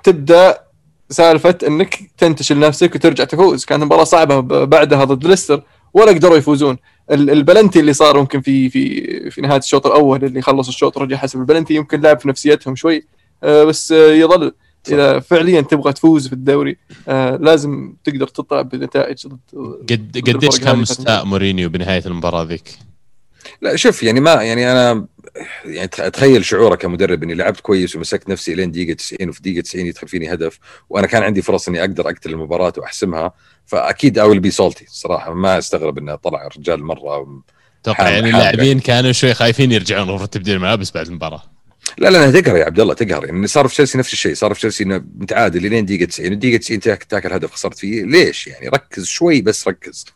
تبدأ 0.04 0.67
سالفة 1.10 1.58
إنك 1.66 1.98
تنتشل 2.18 2.58
نفسك 2.58 2.94
وترجع 2.94 3.24
تفوز. 3.24 3.64
كانت 3.64 3.84
مباراة 3.84 4.04
صعبة 4.04 4.40
ب- 4.40 4.70
بعدها 4.70 5.04
ضد 5.04 5.26
ليستر 5.26 5.62
ولا 5.94 6.12
قدروا 6.12 6.36
يفوزون. 6.36 6.76
ال- 7.10 7.30
البلنتي 7.30 7.80
اللي 7.80 7.92
صار 7.92 8.18
ممكن 8.20 8.40
في 8.40 8.70
في 8.70 9.30
في 9.30 9.40
نهاية 9.40 9.58
الشوط 9.58 9.86
الأول 9.86 10.24
اللي 10.24 10.42
خلص 10.42 10.68
الشوط 10.68 10.98
رجع 10.98 11.16
حسب 11.16 11.40
البلنتي 11.40 11.74
يمكن 11.74 12.00
لعب 12.00 12.20
في 12.20 12.28
نفسيتهم 12.28 12.76
شوي. 12.76 13.06
آه، 13.42 13.64
بس 13.64 13.92
آه، 13.92 14.12
يظل. 14.12 14.52
إذا 14.88 15.20
فعليا 15.20 15.60
تبغى 15.60 15.92
تفوز 15.92 16.26
في 16.26 16.32
الدوري 16.32 16.76
آه، 17.08 17.36
لازم 17.36 17.94
تقدر 18.04 18.26
تطلع 18.26 18.62
بنتائج 18.62 19.26
ضد 19.26 19.38
قد 19.92 20.22
قديش 20.26 20.58
كان 20.60 20.78
مستاء 20.78 21.24
مورينيو 21.24 21.68
بنهاية 21.68 22.02
المباراة 22.06 22.42
ذيك؟ 22.44 22.78
لا 23.62 23.76
شوف 23.76 24.02
يعني 24.02 24.20
ما 24.20 24.32
يعني 24.32 24.72
أنا 24.72 25.06
يعني 25.64 25.88
تخ- 25.88 26.00
أتخيل 26.00 26.44
شعورك 26.44 26.78
كمدرب 26.78 27.22
إني 27.22 27.34
لعبت 27.34 27.60
كويس 27.60 27.96
ومسكت 27.96 28.28
نفسي 28.28 28.54
لين 28.54 28.70
دقيقة 28.72 28.92
90 28.94 29.28
وفي 29.28 29.42
دقيقة 29.42 29.60
90 29.60 29.86
يدخل 29.86 30.08
فيني 30.08 30.32
هدف 30.32 30.58
وأنا 30.90 31.06
كان 31.06 31.22
عندي 31.22 31.42
فرص 31.42 31.68
إني 31.68 31.80
أقدر 31.80 32.06
أقتل 32.10 32.30
المباراة 32.30 32.72
وأحسمها 32.76 33.32
فأكيد 33.66 34.18
I'll 34.18 34.40
be 34.40 34.50
salty 34.50 34.86
صراحة. 34.88 35.34
ما 35.34 35.58
أستغرب 35.58 35.98
إنه 35.98 36.14
طلع 36.14 36.46
الرجال 36.46 36.84
مرة 36.84 37.42
أتوقع 37.82 38.08
يعني 38.10 38.30
اللاعبين 38.30 38.80
كانوا 38.80 39.12
شوي 39.12 39.34
خايفين 39.34 39.72
يرجعون 39.72 40.10
غرفه 40.10 40.26
تبديل 40.26 40.54
الملابس 40.56 40.90
بعد 40.90 41.06
المباراة. 41.06 41.42
لا 41.98 42.08
لا 42.10 42.40
تقهر 42.40 42.56
يا 42.56 42.64
عبد 42.64 42.80
الله 42.80 42.94
تقهر. 42.94 43.26
يعني 43.26 43.46
صار 43.46 43.68
في 43.68 43.74
تشيلسي 43.74 43.98
نفس 43.98 44.12
الشيء 44.12 44.34
صار 44.34 44.54
في 44.54 44.58
تشيلسي 44.60 44.84
إنه 44.84 45.04
متعادل 45.18 45.70
لين 45.70 45.86
دقيقة 45.86 46.04
90 46.04 46.32
الدقيقه 46.32 46.56
90 46.60 46.80
تاك- 46.80 47.04
تاكل 47.04 47.32
هدف 47.32 47.52
خسرت 47.52 47.78
فيه. 47.78 48.02
ليش 48.04 48.46
يعني؟ 48.46 48.68
ركز 48.68 49.04
شوي 49.06 49.40
بس 49.42 49.68
ركز. 49.68 50.06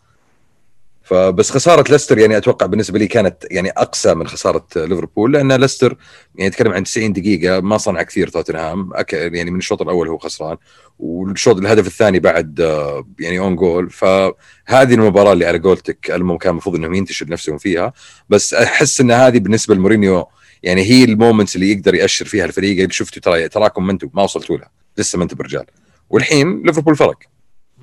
فبس 1.02 1.50
خسارة 1.50 1.92
ليستر 1.92 2.18
يعني 2.18 2.36
أتوقع 2.36 2.66
بالنسبة 2.66 2.98
لي 2.98 3.06
كانت 3.06 3.44
يعني 3.50 3.70
أقسى 3.70 4.14
من 4.14 4.26
خسارة 4.26 4.66
ليفربول 4.76 5.32
لأن 5.32 5.52
ليستر 5.52 5.96
يعني 6.34 6.48
نتكلم 6.48 6.72
عن 6.72 6.84
90 6.84 7.12
دقيقة 7.12 7.60
ما 7.60 7.78
صنع 7.78 8.02
كثير 8.02 8.28
توتنهام 8.28 8.90
يعني 9.12 9.50
من 9.50 9.58
الشوط 9.58 9.82
الأول 9.82 10.08
هو 10.08 10.18
خسران 10.18 10.56
والشوط 10.98 11.56
الهدف 11.56 11.86
الثاني 11.86 12.20
بعد 12.20 12.60
آه، 12.60 13.06
يعني 13.20 13.38
own 13.38 13.56
goal 13.56 13.90
فهذه 13.90 14.94
المباراة 14.94 15.32
اللي 15.32 15.46
على 15.46 15.58
قولتك 15.58 16.10
المهم 16.10 16.38
كان 16.38 16.50
المفروض 16.50 16.76
إنهم 16.76 16.94
ينتشر 16.94 17.28
نفسهم 17.28 17.58
فيها 17.58 17.92
بس 18.28 18.54
أحس 18.54 19.00
إن 19.00 19.10
هذه 19.10 19.38
بالنسبة 19.38 19.74
لمورينيو 19.74 20.28
يعني 20.62 20.82
هي 20.82 21.04
ال 21.04 21.11
moments 21.11 21.56
اللي 21.56 21.72
يقدر 21.72 21.94
يأشر 21.94 22.24
فيها 22.24 22.44
الفريق. 22.44 22.78
يقول 22.78 22.94
شفتوا 22.94 23.22
ترى 23.22 23.48
تراكم 23.48 23.86
ما 23.86 23.92
أنتم 23.92 24.10
ما 24.14 24.22
وصلتوا 24.22 24.56
لها 24.56 24.70
لسه 24.98 25.16
ما 25.16 25.24
أنتم 25.24 25.36
برجال. 25.36 25.66
والحين 26.10 26.62
ليفربول 26.62 26.96
فرق. 26.96 27.18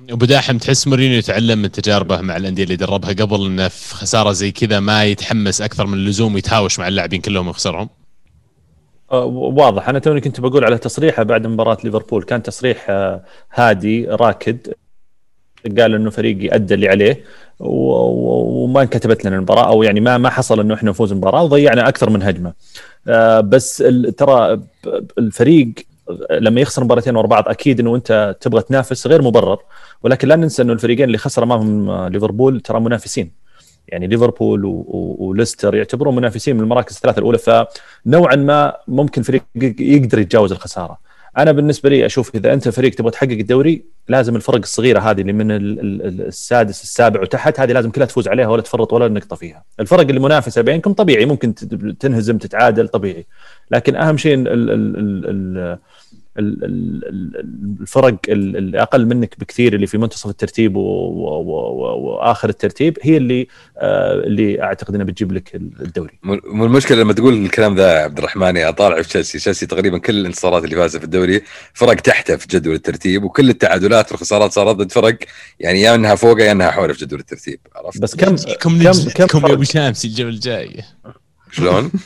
أبو 0.08 0.26
داحم 0.26 0.58
تحس 0.58 0.86
مورينيو 0.86 1.20
تعلم 1.20 1.58
من 1.58 1.70
تجاربه 1.70 2.20
مع 2.20 2.36
الأندية 2.36 2.64
اللي 2.64 2.76
دربها 2.76 3.12
قبل 3.12 3.46
انه 3.46 3.68
في 3.68 3.94
خسارة 3.94 4.32
زي 4.32 4.50
كذا 4.52 4.80
ما 4.80 5.04
يتحمس 5.04 5.62
أكثر 5.62 5.86
من 5.86 5.94
اللزوم 5.94 6.34
ويتهاوش 6.34 6.78
مع 6.78 6.88
اللاعبين 6.88 7.20
كلهم 7.20 7.46
ويخسرهم؟ 7.46 7.88
آه، 9.12 9.24
واضح. 9.24 9.88
أنا 9.88 9.98
توني 9.98 10.20
كنت 10.20 10.40
بقول 10.40 10.64
على 10.64 10.78
تصريحه 10.78 11.22
بعد 11.22 11.46
مباراة 11.46 11.78
ليفربول. 11.84 12.22
كان 12.22 12.42
تصريح 12.42 12.86
آه، 12.90 13.24
هادي 13.54 14.06
راكد. 14.06 14.72
قال 15.78 15.94
إنه 15.94 16.10
فريقي 16.10 16.54
ادى 16.54 16.74
اللي 16.74 16.88
عليه. 16.88 17.24
وما 17.60 18.82
انكتبت 18.82 19.24
لنا 19.24 19.36
المباراة 19.36 19.68
أو 19.68 19.82
يعني 19.82 20.00
ما 20.00 20.18
ما 20.18 20.30
حصل 20.30 20.60
إنه 20.60 20.74
إحنا 20.74 20.90
نفوز 20.90 21.12
المباراة 21.12 21.42
وضيعنا 21.42 21.88
أكثر 21.88 22.10
من 22.10 22.22
هجمة. 22.22 22.52
آه، 23.08 23.40
بس 23.40 23.84
ترى 24.16 24.60
الفريق 25.18 25.72
لما 26.30 26.60
يخسر 26.60 26.84
مباراتين 26.84 27.16
ورا 27.16 27.26
بعض 27.26 27.48
أكيد 27.48 27.80
إنه 27.80 27.96
أنت 27.96 28.36
تبغى 28.40 28.62
تنافس 28.62 29.06
غير 29.06 29.22
مبرر. 29.22 29.58
ولكن 30.02 30.28
لا 30.28 30.36
ننسى 30.36 30.62
إنه 30.62 30.72
الفريقين 30.72 31.04
اللي 31.04 31.18
خسر 31.18 31.42
امامهم 31.42 31.90
آه، 31.90 32.08
ليفربول 32.08 32.60
ترى 32.60 32.80
منافسين. 32.80 33.32
يعني 33.88 34.06
ليفربول 34.06 34.60
وليستر 35.18 35.74
يعتبرون 35.74 36.16
منافسين 36.16 36.56
من 36.56 36.62
المراكز 36.62 36.94
الثلاثة 36.96 37.18
الأولى 37.18 37.38
فنوعا 37.38 38.36
ما 38.36 38.76
ممكن 38.88 39.22
فريق 39.22 39.42
يقدر 39.80 40.18
يتجاوز 40.18 40.52
الخسارة. 40.52 41.10
أنا 41.38 41.52
بالنسبة 41.52 41.90
لي 41.90 42.06
أشوف 42.06 42.34
إذا 42.34 42.52
أنت 42.52 42.68
فريق 42.68 42.94
تبغى 42.94 43.10
تحقق 43.10 43.30
الدوري 43.30 43.84
لازم 44.08 44.36
الفرق 44.36 44.56
الصغيرة 44.58 45.00
هذه 45.00 45.20
اللي 45.20 45.32
من 45.32 45.50
ال- 45.50 45.80
ال- 45.80 46.06
ال- 46.06 46.26
السادس 46.26 46.82
السابع 46.82 47.20
وتحت 47.20 47.60
هذه 47.60 47.72
لازم 47.72 47.90
كلها 47.90 48.06
تفوز 48.06 48.28
عليها 48.28 48.48
ولا 48.48 48.62
تفرط 48.62 48.92
ولا 48.92 49.08
نقطة 49.08 49.36
فيها. 49.36 49.64
الفرق 49.80 50.00
اللي 50.00 50.20
منافسة 50.20 50.62
بينكم 50.62 50.92
طبيعي 50.92 51.26
ممكن 51.26 51.54
تنهزم 52.00 52.38
تتعادل 52.38 52.88
طبيعي. 52.88 53.26
لكن 53.70 53.96
أهم 53.96 54.16
شيء 54.16 54.34
ال- 54.34 54.48
ال- 54.48 54.70
ال- 54.70 55.78
الفرق 56.36 58.18
ال- 58.28 58.56
اللي 58.56 58.82
أقل 58.82 59.06
منك 59.06 59.34
بكثير 59.38 59.74
اللي 59.74 59.86
في 59.86 59.98
منتصف 59.98 60.30
الترتيب 60.30 60.76
وآخر 60.76 62.48
الترتيب 62.48 62.98
هي 63.02 63.16
اللي 63.16 63.46
آه، 63.78 64.14
اللي 64.14 64.62
أعتقد 64.62 64.94
إنها 64.94 65.06
بتجيب 65.06 65.32
لك 65.32 65.54
الدوري 65.54 66.18
المشكلة 66.46 66.98
لما 66.98 67.12
تقول 67.12 67.34
الكلام 67.34 67.76
ذا 67.76 67.92
يا 67.98 68.02
عبد 68.02 68.18
الرحمن 68.18 68.56
يا 68.56 68.70
طالع 68.70 69.02
في 69.02 69.08
تشيلسي 69.08 69.38
تشيلسي 69.38 69.66
تقريبا 69.66 69.98
كل 69.98 70.18
الانتصارات 70.18 70.64
اللي 70.64 70.76
فازها 70.76 70.98
في 70.98 71.04
الدوري 71.04 71.42
فرق 71.74 71.94
تحته 71.94 72.36
في 72.36 72.46
جدول 72.50 72.74
الترتيب 72.74 73.24
وكل 73.24 73.50
التعادلات 73.50 74.12
والخسارات 74.12 74.52
صارت 74.52 74.76
ضد 74.76 74.92
فرق 74.92 75.18
يعني 75.60 75.80
يا 75.80 75.94
إنها 75.94 76.14
فوقه 76.14 76.42
يا 76.44 76.52
إنها 76.52 76.70
حوله 76.70 76.92
في 76.92 77.04
جدول 77.04 77.20
الترتيب 77.20 77.60
عرفت 77.76 78.02
بس 78.02 78.14
كم 78.16 78.36
كم 78.36 78.52
كم 78.60 78.74
نجلدكم 78.76 79.46
يا؟ 79.46 79.52
ابو 79.52 79.62
شامسي 79.62 80.08
الجوله 80.08 80.30
الجاي 80.30 80.80
شلون؟ 81.52 81.90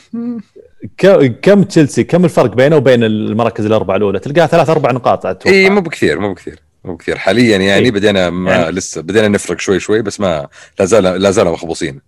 كم 1.41 1.63
تشيلسي 1.63 2.03
كم 2.03 2.25
الفرق 2.25 2.53
بينه 2.55 2.75
وبين 2.75 3.03
المراكز 3.03 3.65
الأربعة 3.65 3.95
الأولى؟ 3.95 4.19
تلقاها 4.19 4.47
ثلاث 4.47 4.69
أربع 4.69 4.91
نقاط 4.91 5.25
أتوقع 5.25 5.55
إي 5.57 5.69
مو 5.69 5.81
بكثير 5.81 6.19
مو 6.19 6.33
بكثير 6.33 6.59
مو 6.83 6.95
بكثير. 6.95 7.17
حاليا 7.17 7.57
يعني 7.57 7.85
إيه. 7.85 7.91
بدينا 7.91 8.29
ما 8.29 8.51
يعني- 8.51 8.71
لسه 8.71 9.01
بدينا 9.01 9.27
نفرق 9.27 9.59
شوي 9.59 9.79
شوي 9.79 10.01
بس 10.01 10.19
ما 10.19 10.47
لا 10.79 10.85
زال 10.85 11.03
لا 11.03 11.31
زالوا 11.31 11.51
مخبوصين. 11.53 12.01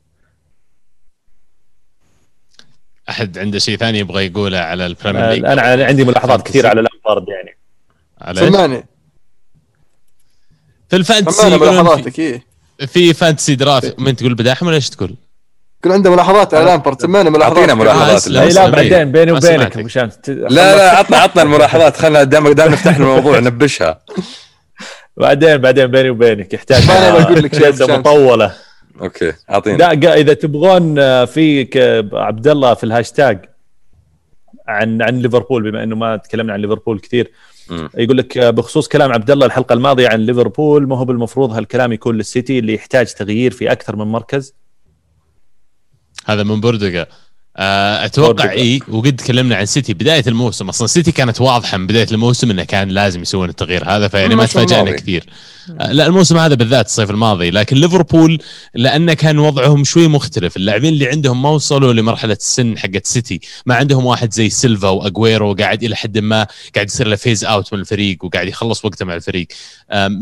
أحد 3.10 3.38
عنده 3.38 3.60
شيء 3.60 3.78
ثاني 3.78 4.00
يبغى 4.00 4.26
يقوله 4.26 4.58
على 4.60 4.86
البريمير 4.86 5.30
ليج؟ 5.30 5.46
أنا 5.46 5.86
عندي 5.86 6.04
ملاحظات 6.04 6.48
كثيرة 6.48 6.70
على 6.70 6.82
لامبارد 6.82 7.26
يعني؟ 7.30 7.58
سمعني 8.50 8.86
في 10.90 10.96
ال 10.96 11.03
fantasy 11.03 11.58
ملاحظاتك 11.58 12.42
في 12.88 13.14
fantasy 13.14 13.56
draft. 13.56 14.00
من 14.00 14.16
تقول 14.16 14.36
بداحم 14.36 14.68
ولا 14.68 14.76
إيش 14.76 14.90
تقول؟ 14.90 15.16
يكون 15.80 15.92
عنده 15.92 16.12
ملاحظات 16.12 16.54
على 16.54 16.66
لامبرد 16.66 17.02
سمعنا 17.02 17.30
ملاحظات. 17.30 17.58
أعطينا 17.58 17.74
ملاحظات. 17.74 18.28
آه، 18.28 18.32
لا، 18.32 18.50
لا. 18.50 18.70
بعدين 18.70 19.12
بيني 19.12 19.32
وبينك 19.32 19.74
ت- 20.24 20.30
لا 20.30 20.76
لا 20.76 20.98
عطنا 20.98 21.18
عطنا 21.18 21.42
الملاحظات. 21.42 21.98
خلنا 21.98 22.24
دام 22.24 22.48
دام 22.54 22.72
فتحنا 22.76 23.06
الموضوع 23.06 23.40
نبشها 23.50 24.00
بعدين 25.18 25.58
بعدين 25.58 25.88
بيني 25.88 26.10
وبينك 26.10 26.54
يحتاج 26.54 26.88
ما 26.88 26.98
أنا 27.10 27.24
بقول 27.24 27.44
لك 27.44 27.56
شيء 27.56 27.70
جلسه. 27.72 27.98
مطولة. 27.98 28.54
okay 29.02 29.34
أعطينا. 29.50 29.78
لا 29.78 30.14
إذا 30.14 30.34
تبغون 30.34 31.00
آه، 31.00 31.26
في 31.26 31.64
ك- 31.66 32.06
عبد 32.14 32.48
الله 32.48 32.74
في 32.74 32.84
الهاشتاج 32.84 33.46
عن 34.68 35.02
عن 35.02 35.20
ليفربول 35.20 35.72
بما 35.72 35.84
إنه 35.84 35.96
ما 35.96 36.18
تكلمنا 36.18 36.54
عن 36.54 36.60
ليفربول 36.60 37.00
كثير. 37.00 37.32
يقول 37.98 38.18
لك 38.18 38.38
آه، 38.38 38.50
بخصوص 38.50 38.88
كلام 38.88 39.12
عبد 39.14 39.32
الله 39.32 39.46
الحلقة 39.46 39.74
الماضية 39.74 40.08
عن 40.10 40.20
ليفربول 40.20 40.88
ما 40.88 40.98
هو 40.98 41.06
بالمفروض 41.06 41.52
هالكلام 41.52 41.94
يكون 41.94 42.18
للسيتي 42.18 42.60
اللي 42.60 42.74
يحتاج 42.74 43.14
تغيير 43.14 43.52
في 43.52 43.72
أكثر 43.72 43.96
من 43.96 44.06
مركز؟ 44.08 44.54
هذا 46.28 46.44
من 46.44 46.62
بوردقا 46.62 47.06
آه، 47.58 48.06
أتوقع. 48.06 48.52
إي 48.52 48.82
وقد 48.88 49.16
تكلمنا 49.16 49.56
عن 49.56 49.66
سيتي 49.66 49.94
بداية 49.94 50.24
الموسم 50.28 50.70
أصلا 50.70 50.88
سيتي 50.88 51.12
كانت 51.12 51.42
واضحة 51.42 51.78
من 51.78 51.88
بداية 51.88 52.08
الموسم 52.12 52.52
إنه 52.52 52.64
كان 52.64 52.90
لازم 52.90 53.22
يسوون 53.22 53.50
التغيير 53.50 53.90
هذا 53.90 54.08
فيعني 54.08 54.36
ما 54.36 54.46
تفاجئنا. 54.46 54.92
كثير 54.92 55.26
لا 55.70 56.06
الموسم 56.06 56.38
هذا 56.38 56.56
بالذات 56.56 56.86
الصيف 56.86 57.10
الماضي 57.10 57.52
لكن 57.52 57.78
ليفربول 57.78 58.40
لأنه 58.74 59.14
كان 59.14 59.40
وضعهم 59.40 59.84
شوي 59.84 60.08
مختلف. 60.08 60.58
اللاعبين 60.58 60.94
اللي 60.94 61.08
عندهم 61.08 61.42
ما 61.42 61.50
وصلوا 61.50 61.94
لمرحلة 61.94 62.34
السن 62.34 62.78
حقت 62.78 63.06
سيتي 63.06 63.40
ما 63.66 63.76
عندهم 63.76 64.06
واحد 64.06 64.34
زي 64.34 64.50
سيلفا 64.50 64.90
واجويرو 64.90 65.54
قاعد 65.54 65.84
إلى 65.84 65.96
حد 65.96 66.18
ما 66.18 66.48
قاعد 66.76 66.88
يصير 66.88 67.08
له 67.08 67.16
phase 67.16 67.46
out 67.46 67.74
من 67.74 67.80
الفريق 67.80 68.26
وقاعد 68.26 68.48
يخلص 68.48 68.86
وقته 68.86 69.06
مع 69.06 69.16
الفريق. 69.16 69.48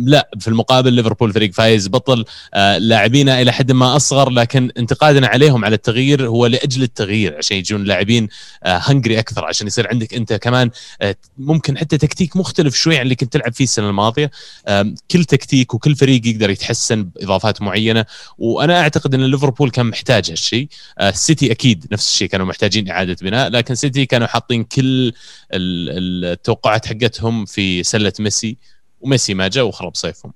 لا 0.05 0.29
في 0.39 0.47
المقابل 0.47 0.93
ليفربول 0.93 1.33
فريق 1.33 1.53
فايز 1.53 1.87
بطل. 1.87 2.25
آه، 2.53 2.77
لاعبينا 2.77 3.41
إلى 3.41 3.51
حد 3.51 3.71
ما 3.71 3.95
أصغر 3.95 4.29
لكن 4.29 4.71
انتقادنا 4.77 5.27
عليهم 5.27 5.65
على 5.65 5.75
التغيير 5.75 6.27
هو 6.27 6.45
لأجل 6.45 6.83
التغيير 6.83 7.37
عشان 7.37 7.57
يجون 7.57 7.83
لاعبين 7.83 8.27
هنجري 8.63 9.19
أكثر 9.19 9.45
عشان 9.45 9.67
يصير 9.67 9.87
عندك 9.87 10.13
أنت 10.13 10.33
كمان 10.33 10.69
آه، 11.01 11.15
ممكن 11.37 11.77
حتى 11.77 11.97
تكتيك 11.97 12.37
مختلف 12.37 12.75
شوي 12.75 12.95
عن 12.97 13.01
اللي 13.01 13.15
كنت 13.15 13.33
تلعب 13.33 13.53
فيه 13.53 13.63
السنة 13.63 13.89
الماضية. 13.89 14.31
كل 15.11 15.25
تكتيك 15.35 15.73
وكل 15.73 15.95
فريق 15.95 16.27
يقدر 16.27 16.49
يتحسن 16.49 17.03
بإضافات 17.03 17.61
معينة. 17.61 18.05
وأنا 18.37 18.81
أعتقد 18.81 19.13
إن 19.13 19.25
ليفربول 19.25 19.69
كان 19.69 19.85
محتاج 19.85 20.31
هالشيء 20.31 20.67
آه، 20.99 21.09
السيتي 21.09 21.51
أكيد 21.51 21.87
نفس 21.91 22.07
الشيء 22.11 22.27
كانوا 22.27 22.45
محتاجين 22.45 22.89
إعادة 22.89 23.15
بناء 23.21 23.49
لكن 23.49 23.75
سيتي 23.75 24.05
كانوا 24.05 24.27
حاطين 24.27 24.63
كل 24.63 25.13
ال- 25.53 26.25
التوقعات 26.25 26.85
حقتهم 26.85 27.45
في 27.45 27.83
سلة 27.83 28.13
ميسي 28.19 28.57
وميسي 29.01 29.33
ما 29.33 29.47
جاء 29.47 29.65
وخرب 29.67 29.95
صيفهم. 29.95 30.33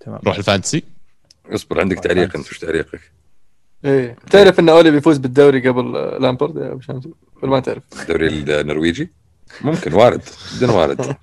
تمام. 0.00 0.20
روح 0.26 0.36
ال 0.36 0.41
fantasy. 0.41 0.82
اصبر 1.46 1.80
عندك 1.80 1.98
تعليق 1.98 2.36
أنت 2.36 2.46
وش 2.50 2.58
تعليقك؟ 2.58 3.00
إيه. 3.84 4.16
تعرف 4.30 4.60
إن 4.60 4.68
أولي 4.68 4.90
بيفوز 4.90 5.18
بالدوري 5.18 5.68
قبل 5.68 5.92
لامبرد 6.22 6.56
ولا 6.56 7.50
ما 7.50 7.60
تعرف؟ 7.60 7.82
الدوري 8.00 8.28
النرويجي؟ 8.60 9.10
ممكن 9.60 9.94
وارد 9.94 10.20
جدا 10.56 10.72
وارد. 10.72 11.16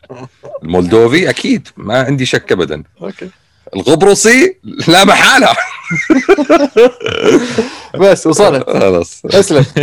المولدوفي 0.64 1.30
أكيد 1.30 1.68
ما 1.78 2.02
عندي 2.04 2.26
شك 2.26 2.52
ابدا. 2.52 2.84
okay. 3.02 3.30
القبرصي 3.76 4.56
لا 4.88 5.06
محالة. 5.06 5.48
بس 8.00 8.28
وصلت. 8.28 8.70
خلاص. 8.70 9.22
اسلم. 9.26 9.66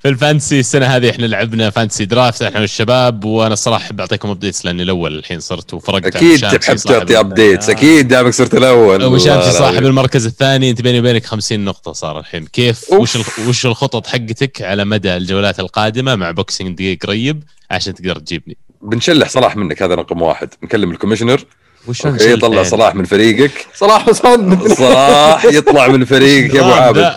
في 0.00 0.08
الفانتسي 0.08 0.60
السنة 0.60 0.86
هذه 0.86 1.10
إحنا 1.10 1.26
لعبنا 1.26 1.70
fantasy 1.70 2.04
draft 2.04 2.42
إحنا 2.42 2.60
والشباب 2.60 3.24
وأنا 3.24 3.52
الصراحة 3.52 3.84
احب 3.84 4.00
اعطيكم 4.00 4.30
updates 4.30 4.64
لأني 4.64 4.82
الأول 4.82 5.18
الحين 5.18 5.40
صرت 5.40 5.74
وفرقت 5.74 6.16
أكيد 6.16 6.40
تحب 6.40 6.76
تعطي 6.76 7.20
updates 7.20 7.70
أكيد 7.70 8.08
دامك 8.08 8.32
صرت 8.32 8.54
الأول. 8.54 9.02
أبو 9.02 9.18
شامسي 9.18 9.48
الله 9.48 9.58
صاحب. 9.58 9.84
المركز 9.84 10.26
الثاني 10.26 10.70
أنت 10.70 10.82
بيني 10.82 10.98
وبينك 10.98 11.26
50 11.26 11.64
نقطة 11.64 11.92
صار 11.92 12.18
الحين. 12.18 12.46
كيف؟ 12.46 12.92
أوف. 12.92 13.16
وش 13.16 13.38
وش 13.48 13.66
الخطط 13.66 14.06
حقتك 14.06 14.62
على 14.62 14.84
مدى 14.84 15.16
الجولات 15.16 15.60
القادمة 15.60 16.16
مع 16.16 16.30
Boxing 16.30 16.76
Day 16.76 17.06
قريب 17.06 17.44
عشان 17.70 17.94
تقدر 17.94 18.18
تجيبني؟ 18.18 18.56
بنشلح 18.82 19.28
صلاح 19.28 19.56
منك 19.56 19.82
هذا 19.82 19.94
رقم 19.94 20.22
واحد. 20.22 20.48
نكلم 20.62 20.90
ال 20.90 20.94
commissioner. 20.94 21.44
أوكي 22.06 22.36
طلع 22.36 22.62
صلاح 22.62 22.94
من 22.94 23.04
فريقك. 23.04 23.66
صلاح 23.74 24.06
حسين 24.06 24.68
صلاح 24.74 25.44
يطلع 25.44 25.88
من 25.88 26.04
فريقك 26.04 26.54
يا 26.54 26.60
أبو 26.60 26.70
عابد. 26.72 27.14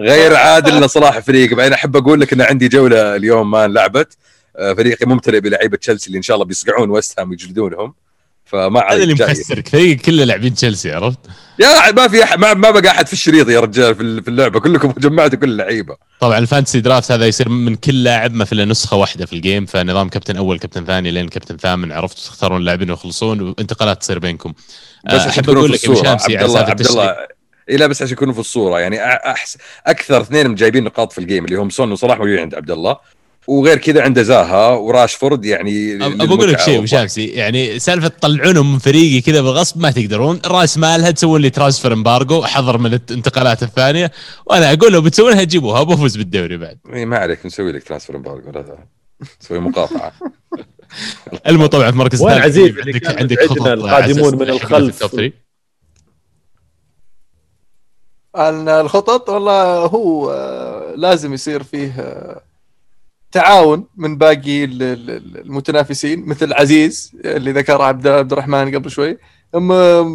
غير 0.00 0.34
عادل 0.36 0.76
إن 0.76 0.88
صلاح 0.88 1.18
فريق 1.18 1.54
بعدين 1.54 1.72
أحب 1.72 1.96
أقول 1.96 2.20
لك 2.20 2.32
إن 2.32 2.40
عندي 2.40 2.68
جولة 2.68 3.16
اليوم 3.16 3.50
ما 3.50 3.68
لعبت. 3.68 4.16
آه، 4.56 4.72
فريقي 4.74 5.06
ممتلئ 5.06 5.40
بلعيبة 5.40 5.76
تشيلسي 5.76 6.06
اللي 6.06 6.16
إن 6.16 6.22
شاء 6.22 6.34
الله 6.34 6.46
بيصقعون 6.46 6.90
ويست 6.90 7.20
هام 7.20 7.30
ويجلدونهم. 7.30 7.94
فما 8.44 8.80
هذا 8.92 9.02
اللي. 9.02 9.14
مخسرك 9.14 9.68
فريق 9.68 9.96
كله 9.96 10.24
لاعبين 10.24 10.54
تشيلسي 10.54 10.92
عرفت؟ 10.92 11.18
يا 11.58 11.92
ما 11.92 12.08
في 12.08 12.24
أحد 12.24 12.38
ما, 12.38 12.54
ما 12.54 12.70
بقى 12.70 12.90
أحد 12.90 13.06
في 13.06 13.12
الشريط 13.12 13.48
يا 13.48 13.60
رجال 13.60 13.94
في 13.94 14.22
في 14.22 14.28
اللعبة. 14.28 14.60
كلكم 14.60 14.94
جمعتوا 15.08 15.38
كل 15.38 15.50
اللعيبه 15.50 15.96
طبعا 16.20 16.38
ال 16.38 16.43
fantasy 16.43 16.80
draft 16.80 17.12
هذا 17.12 17.26
يصير 17.26 17.48
من 17.48 17.74
كل 17.76 18.04
لاعب 18.04 18.34
ما 18.34 18.44
في 18.44 18.52
الا 18.52 18.64
نسخة 18.64 18.96
واحدة 18.96 19.26
في 19.26 19.32
ال 19.32 19.39
game 19.39 19.66
فنظام 19.66 20.08
كابتن 20.08 20.36
أول 20.36 20.58
كابتن 20.58 20.84
ثاني 20.84 21.10
لين 21.10 21.28
كابتن 21.28 21.56
ثامن 21.56 21.92
عرفتوا 21.92 22.24
تختارون 22.24 22.60
اللاعبين 22.60 22.90
ويخلصون 22.90 23.40
وانتقالات 23.40 24.00
تصير 24.00 24.18
بينكم. 24.18 24.52
بس 25.06 25.20
عشان 25.20 25.28
أحب 25.28 25.50
أقول 25.50 25.72
لك 25.72 25.80
شامسي 25.80 26.36
عبد 26.36 26.44
الله 26.44 26.60
عبد 26.60 26.86
الله 26.86 27.16
اي 27.70 27.76
لا 27.76 27.86
بس 27.86 28.02
عشان 28.02 28.12
يكونوا 28.12 28.34
في 28.34 28.40
الصورة. 28.40 28.80
يعني 28.80 29.04
أحس 29.04 29.58
أكثر 29.86 30.20
اثنين 30.20 30.54
جايبين 30.54 30.84
نقاط 30.84 31.12
في 31.12 31.18
ال 31.18 31.23
game 31.23 31.44
اللي 31.44 31.56
هم 31.56 31.70
سون 31.70 31.92
وصلاح 31.92 32.18
موجودين 32.18 32.38
عند 32.38 32.54
عبد 32.54 32.70
الله 32.70 32.96
وغير 33.46 33.78
كذا 33.78 34.02
عنده 34.02 34.22
زاها 34.22 34.68
وراشفورد 34.68 35.44
يعني 35.44 35.98
أقول 36.04 36.52
لك 36.52 36.60
شيء 36.60 36.78
أبو 36.78 36.86
شامسي 36.86 37.26
يعني 37.26 37.78
سالفة 37.78 38.08
تطلعونهم 38.08 38.72
من 38.72 38.78
فريقي 38.78 39.20
كذا 39.20 39.40
بالغصب 39.40 39.80
ما 39.80 39.90
تقدرون. 39.90 40.40
راس 40.46 40.78
مالها 40.78 41.10
تسوون 41.10 41.40
لي 41.40 41.50
transfer 41.50 41.92
embargo 41.92 42.42
حظر 42.42 42.78
من 42.78 42.94
الانتقالات 42.94 43.62
الثانية 43.62 44.10
وأنا 44.46 44.72
أقول 44.72 44.92
لو 44.92 45.00
بتسوونها 45.00 45.42
جيبوها 45.42 45.82
بفوز 45.82 46.16
بالدوري 46.16 46.56
بعد. 46.56 46.78
إيه 46.92 47.04
ما 47.04 47.18
عليك 47.18 47.46
نسوي 47.46 47.72
لك 47.72 47.82
transfer 47.82 48.16
embargo 48.16 48.50
لا. 48.50 48.78
نسوي 49.42 49.58
مقاطعة. 49.58 50.12
المهم 51.46 51.66
طبعا 51.66 51.84
في 51.84 51.92
المركز 51.92 52.22
وين 52.22 52.38
عزيز 52.38 52.78
عندك 52.78 52.96
كان 52.96 53.18
عندك 53.18 53.44
خطط 53.44 53.66
القادمون 53.66 54.34
من 54.34 54.50
الخلف. 54.50 55.14
الخطط 58.36 59.28
والله 59.28 59.76
هو 59.78 60.30
آه، 60.30 60.94
لازم 60.96 61.32
يصير 61.34 61.62
فيه 61.62 61.94
آه، 61.98 62.42
تعاون 63.32 63.84
من 63.96 64.18
باقي 64.18 64.64
ال- 64.64 64.82
ال- 64.82 65.40
المتنافسين 65.40 66.26
مثل 66.26 66.52
عزيز 66.52 67.12
اللي 67.24 67.52
ذكر 67.52 67.82
عبد 67.82 68.32
الرحمن 68.32 68.74
قبل 68.74 68.90
شوي. 68.90 69.18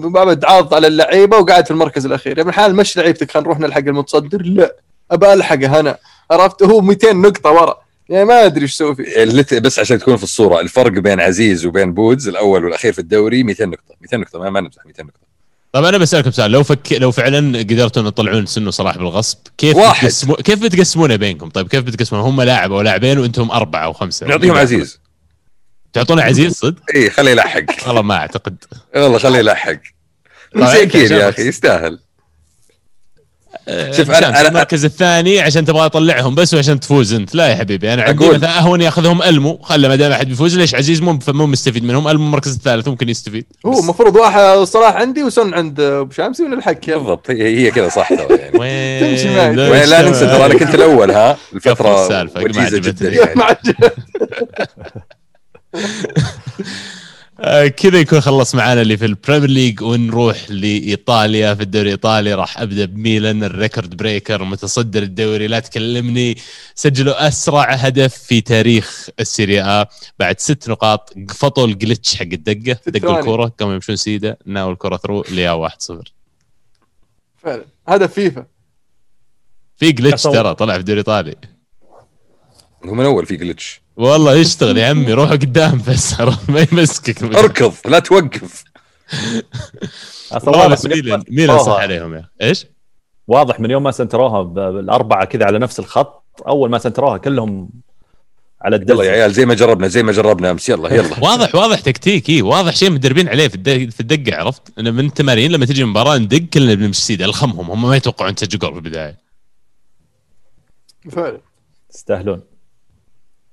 بعد 0.09 0.45
عاض 0.45 0.73
على 0.73 0.87
اللعيبة 0.87 1.37
وقاعد 1.37 1.65
في 1.65 1.71
المركز 1.71 2.05
الأخير. 2.05 2.37
يا 2.37 2.41
ابن 2.41 2.49
الحلال 2.49 2.75
مش 2.75 2.97
لعيبتك 2.97 3.31
خلينا 3.31 3.47
نروح 3.47 3.59
نلحق 3.59 3.77
المتصدر. 3.79 4.41
لا 4.41 4.75
أبى 5.11 5.33
الحقه 5.33 5.79
أنا 5.79 5.97
عرفت؟ 6.31 6.63
هو 6.63 6.81
200 6.81 7.11
نقطة 7.13 7.51
ورا. 7.51 7.77
يعني 8.09 8.25
ما 8.25 8.45
أدري 8.45 8.61
إيش 8.61 8.73
أسوي 8.73 8.95
فيه. 8.95 9.59
بس 9.59 9.79
عشان 9.79 9.99
تكون 9.99 10.15
في 10.17 10.23
الصورة 10.23 10.59
الفرق 10.59 10.91
بين 10.91 11.19
عزيز 11.19 11.65
وبين 11.65 11.93
بودز 11.93 12.27
الأول 12.27 12.65
والأخير 12.65 12.93
في 12.93 12.99
الدوري 12.99 13.43
200 13.43 13.65
نقطة. 13.65 13.95
200 14.01 14.17
نقطة 14.17 14.39
ما 14.49 14.59
نمزح 14.61 14.85
200 14.85 15.03
نقطة. 15.03 15.26
طب 15.77 15.85
أنا 15.85 15.97
بسألكم 15.97 16.31
سؤال 16.31 16.51
لو 16.51 16.63
فك 16.63 16.93
لو 16.93 17.11
فعلا 17.11 17.59
قدرتوا 17.59 18.01
إن 18.01 18.07
تطلعون 18.07 18.45
سنة 18.45 18.71
صلاح 18.71 18.97
بالغصب 18.97 19.37
كيف 19.57 19.75
واحد. 19.75 20.07
بتقسمو... 20.07 20.35
كيف 20.35 20.59
بتقسمونه 20.59 21.15
بينكم؟ 21.15 21.49
طيب 21.49 21.67
كيف 21.67 21.83
بتقسمونه 21.83 22.27
هم 22.27 22.41
لاعب 22.41 22.71
أو 22.71 22.81
لاعبين 22.81 23.19
وأنتم 23.19 23.51
أربعة 23.51 23.83
أو 23.83 23.93
خمسة؟ 23.93 24.27
نعطيهم 24.27 24.57
عزيز. 24.57 24.99
تعطونه 25.93 26.21
عزيز 26.21 26.53
صدق؟ 26.53 26.81
اي 26.95 27.09
خليه 27.09 27.31
يلحق. 27.31 27.87
والله 27.87 28.01
ما 28.01 28.15
أعتقد. 28.15 28.63
والله 28.95 29.17
خليه 29.17 29.39
يلحق. 29.39 29.79
مساكين 30.55 31.05
عشان 31.05 31.17
يا. 31.17 31.29
أخي 31.29 31.47
يستاهل. 31.47 31.99
شوف، 33.91 34.11
في 34.11 34.13
أنا- 34.21 34.45
المركز 34.45 34.85
الثاني 34.85 35.39
عشان 35.39 35.65
تبغى 35.65 35.85
أطلعهم 35.85 36.35
بس 36.35 36.53
وعشان 36.53 36.79
تفوز 36.79 37.13
أنت. 37.13 37.35
لا 37.35 37.47
يا 37.47 37.55
حبيبي 37.55 37.93
أنا 37.93 38.03
عندي 38.03 38.25
أقول- 38.29 38.33
مثلا 38.35 38.57
أهون 38.59 38.81
يأخذهم 38.81 39.21
ألمو. 39.23 39.57
خله 39.63 39.87
ما 39.87 39.95
دام 39.95 40.11
أحد 40.11 40.27
بيفوز 40.27 40.57
ليش 40.57 40.75
عزيز؟ 40.75 41.01
مو 41.01 41.19
مو 41.27 41.45
مستفيد 41.45 41.83
منهم. 41.83 42.07
ألمو 42.07 42.25
المركز 42.25 42.53
الثالث 42.55 42.87
ممكن 42.87 43.09
يستفيد. 43.09 43.45
هو 43.65 43.71
بس 43.71 43.79
المفروض 43.79 44.15
واحد 44.15 44.57
صلاح 44.63 44.95
عندي 44.95 45.23
وسن 45.23 45.53
عند 45.53 45.79
أبو 45.79 46.11
شامسي 46.11 46.43
ونلحق 46.43 46.85
بالضبط 46.87 47.29
هي 47.31 47.57
هي 47.59 47.71
كذا 47.71 47.89
صح 47.89 48.09
ترى 48.09 48.37
يعني. 48.37 48.57
وين؟ 48.59 48.99
تمشي 49.17 49.35
معي. 49.35 49.55
لا 49.85 50.01
ننسى 50.07 50.25
ترى 50.27 50.45
أنا؟ 50.45 50.53
كنت 50.57 50.75
الأول 50.75 51.11
ها؟ 51.11 51.37
الفترة 51.53 52.03
وجيزة 52.43 52.61
عجبتني. 52.61 52.79
جدا 53.09 53.09
يعني. 53.09 53.35
ما 53.39 53.43
عجب. 53.43 53.75
آه، 55.75 55.79
كذا 57.77 57.99
يكون 57.99 58.21
خلص 58.21 58.55
معانا 58.55 58.81
اللي 58.81 58.97
في 58.97 59.05
ال 59.05 59.11
Premier 59.11 59.49
League 59.49 59.81
ونروح 59.81 60.51
لإيطاليا. 60.51 61.53
في 61.53 61.63
الدوري 61.63 61.85
الإيطالي 61.85 62.33
راح 62.33 62.59
أبدأ 62.59 62.85
بميلان 62.85 63.43
ال 63.43 63.51
record 63.51 63.97
breaker 63.97 64.43
متصدر 64.43 65.03
الدوري. 65.03 65.47
لا 65.47 65.59
تكلمني 65.59 66.37
سجلوا 66.75 67.27
أسرع 67.27 67.73
هدف 67.73 68.17
في 68.17 68.41
تاريخ 68.41 69.09
السيريا 69.19 69.85
بعد 70.19 70.39
ست 70.39 70.69
نقاط 70.69 71.13
قفطوا 71.29 71.67
ال 71.67 71.74
glitch 71.74 72.15
حق 72.15 72.21
الدقة. 72.21 72.79
دقوا. 72.87 73.19
الكوره 73.19 73.45
قاموا 73.59 73.73
يمشون 73.73 73.95
سيده 73.95 74.37
ناول 74.45 74.73
الكوره 74.73 74.97
through 74.97 75.23
لياو 75.31 75.69
1-0 75.69 75.73
فعلا. 77.37 77.65
هذا 77.89 78.07
فيفا. 78.07 78.45
في 79.75 79.91
glitch. 79.91 80.23
ترى 80.23 80.55
طلع 80.55 80.73
في 80.73 80.79
الدوري 80.79 81.01
الإيطالي. 81.01 81.35
هو 82.85 82.93
من 82.93 83.05
أول 83.05 83.25
في 83.25 83.35
جلتش. 83.35 83.81
والله 83.97 84.35
يشتغل 84.35 84.77
يا 84.77 84.87
عمي 84.87 85.13
روحوا 85.13 85.35
قدام 85.35 85.81
بس؟ 85.87 86.21
ما 86.49 86.67
يمسكك. 86.71 87.23
اركض 87.23 87.73
لا 87.85 87.99
توقف. 87.99 88.63
أصلا 90.31 90.57
واضح 90.57 90.85
ميلان 90.85 91.23
ميلان 91.29 91.59
صح 91.59 91.73
عليهم 91.73 92.13
يا؟ 92.13 92.29
إيش؟ 92.41 92.65
واضح 93.27 93.59
من 93.59 93.71
يوم 93.71 93.83
ما 93.83 93.91
سنتروها 93.91 94.41
بالأربعة 94.41 95.25
كذا 95.25 95.45
على 95.45 95.59
نفس 95.59 95.79
الخط 95.79 96.23
أول 96.47 96.69
ما 96.69 96.77
سنتروها 96.77 97.17
كلهم 97.17 97.69
على 98.61 98.85
يلا 98.89 99.03
يا 99.03 99.11
عيال 99.11 99.33
زي 99.33 99.45
ما 99.45 99.53
جربنا 99.53 99.87
زي 99.87 100.03
ما 100.03 100.11
جربنا 100.11 100.51
أمس. 100.51 100.69
يلا 100.69 100.93
يلا. 100.93 101.19
واضح 101.29 101.55
واضح 101.55 101.79
تكتيك 101.79 102.29
اي 102.29 102.41
واضح 102.41 102.75
شيء 102.75 102.89
مدربين 102.91 103.29
عليه 103.29 103.47
في 103.47 103.55
الدق 103.55 103.89
في 103.89 103.99
الدقة 103.99 104.35
عرفت؟ 104.37 104.79
انه 104.79 104.91
من 104.91 105.05
التمارين 105.05 105.51
لما 105.51 105.65
تجي 105.65 105.83
مباراة 105.85 106.17
ندق 106.17 106.37
كلنا 106.37 106.73
بنمشي 106.73 107.01
سيده 107.01 107.25
ألخمهم 107.25 107.71
هم 107.71 107.81
ما 107.89 107.95
يتوقعون 107.95 108.35
تسجل 108.35 108.59
جول 108.59 108.71
في 108.71 108.77
البداية. 108.77 109.17
فعلا. 111.11 111.41
يستاهلون. 111.93 112.56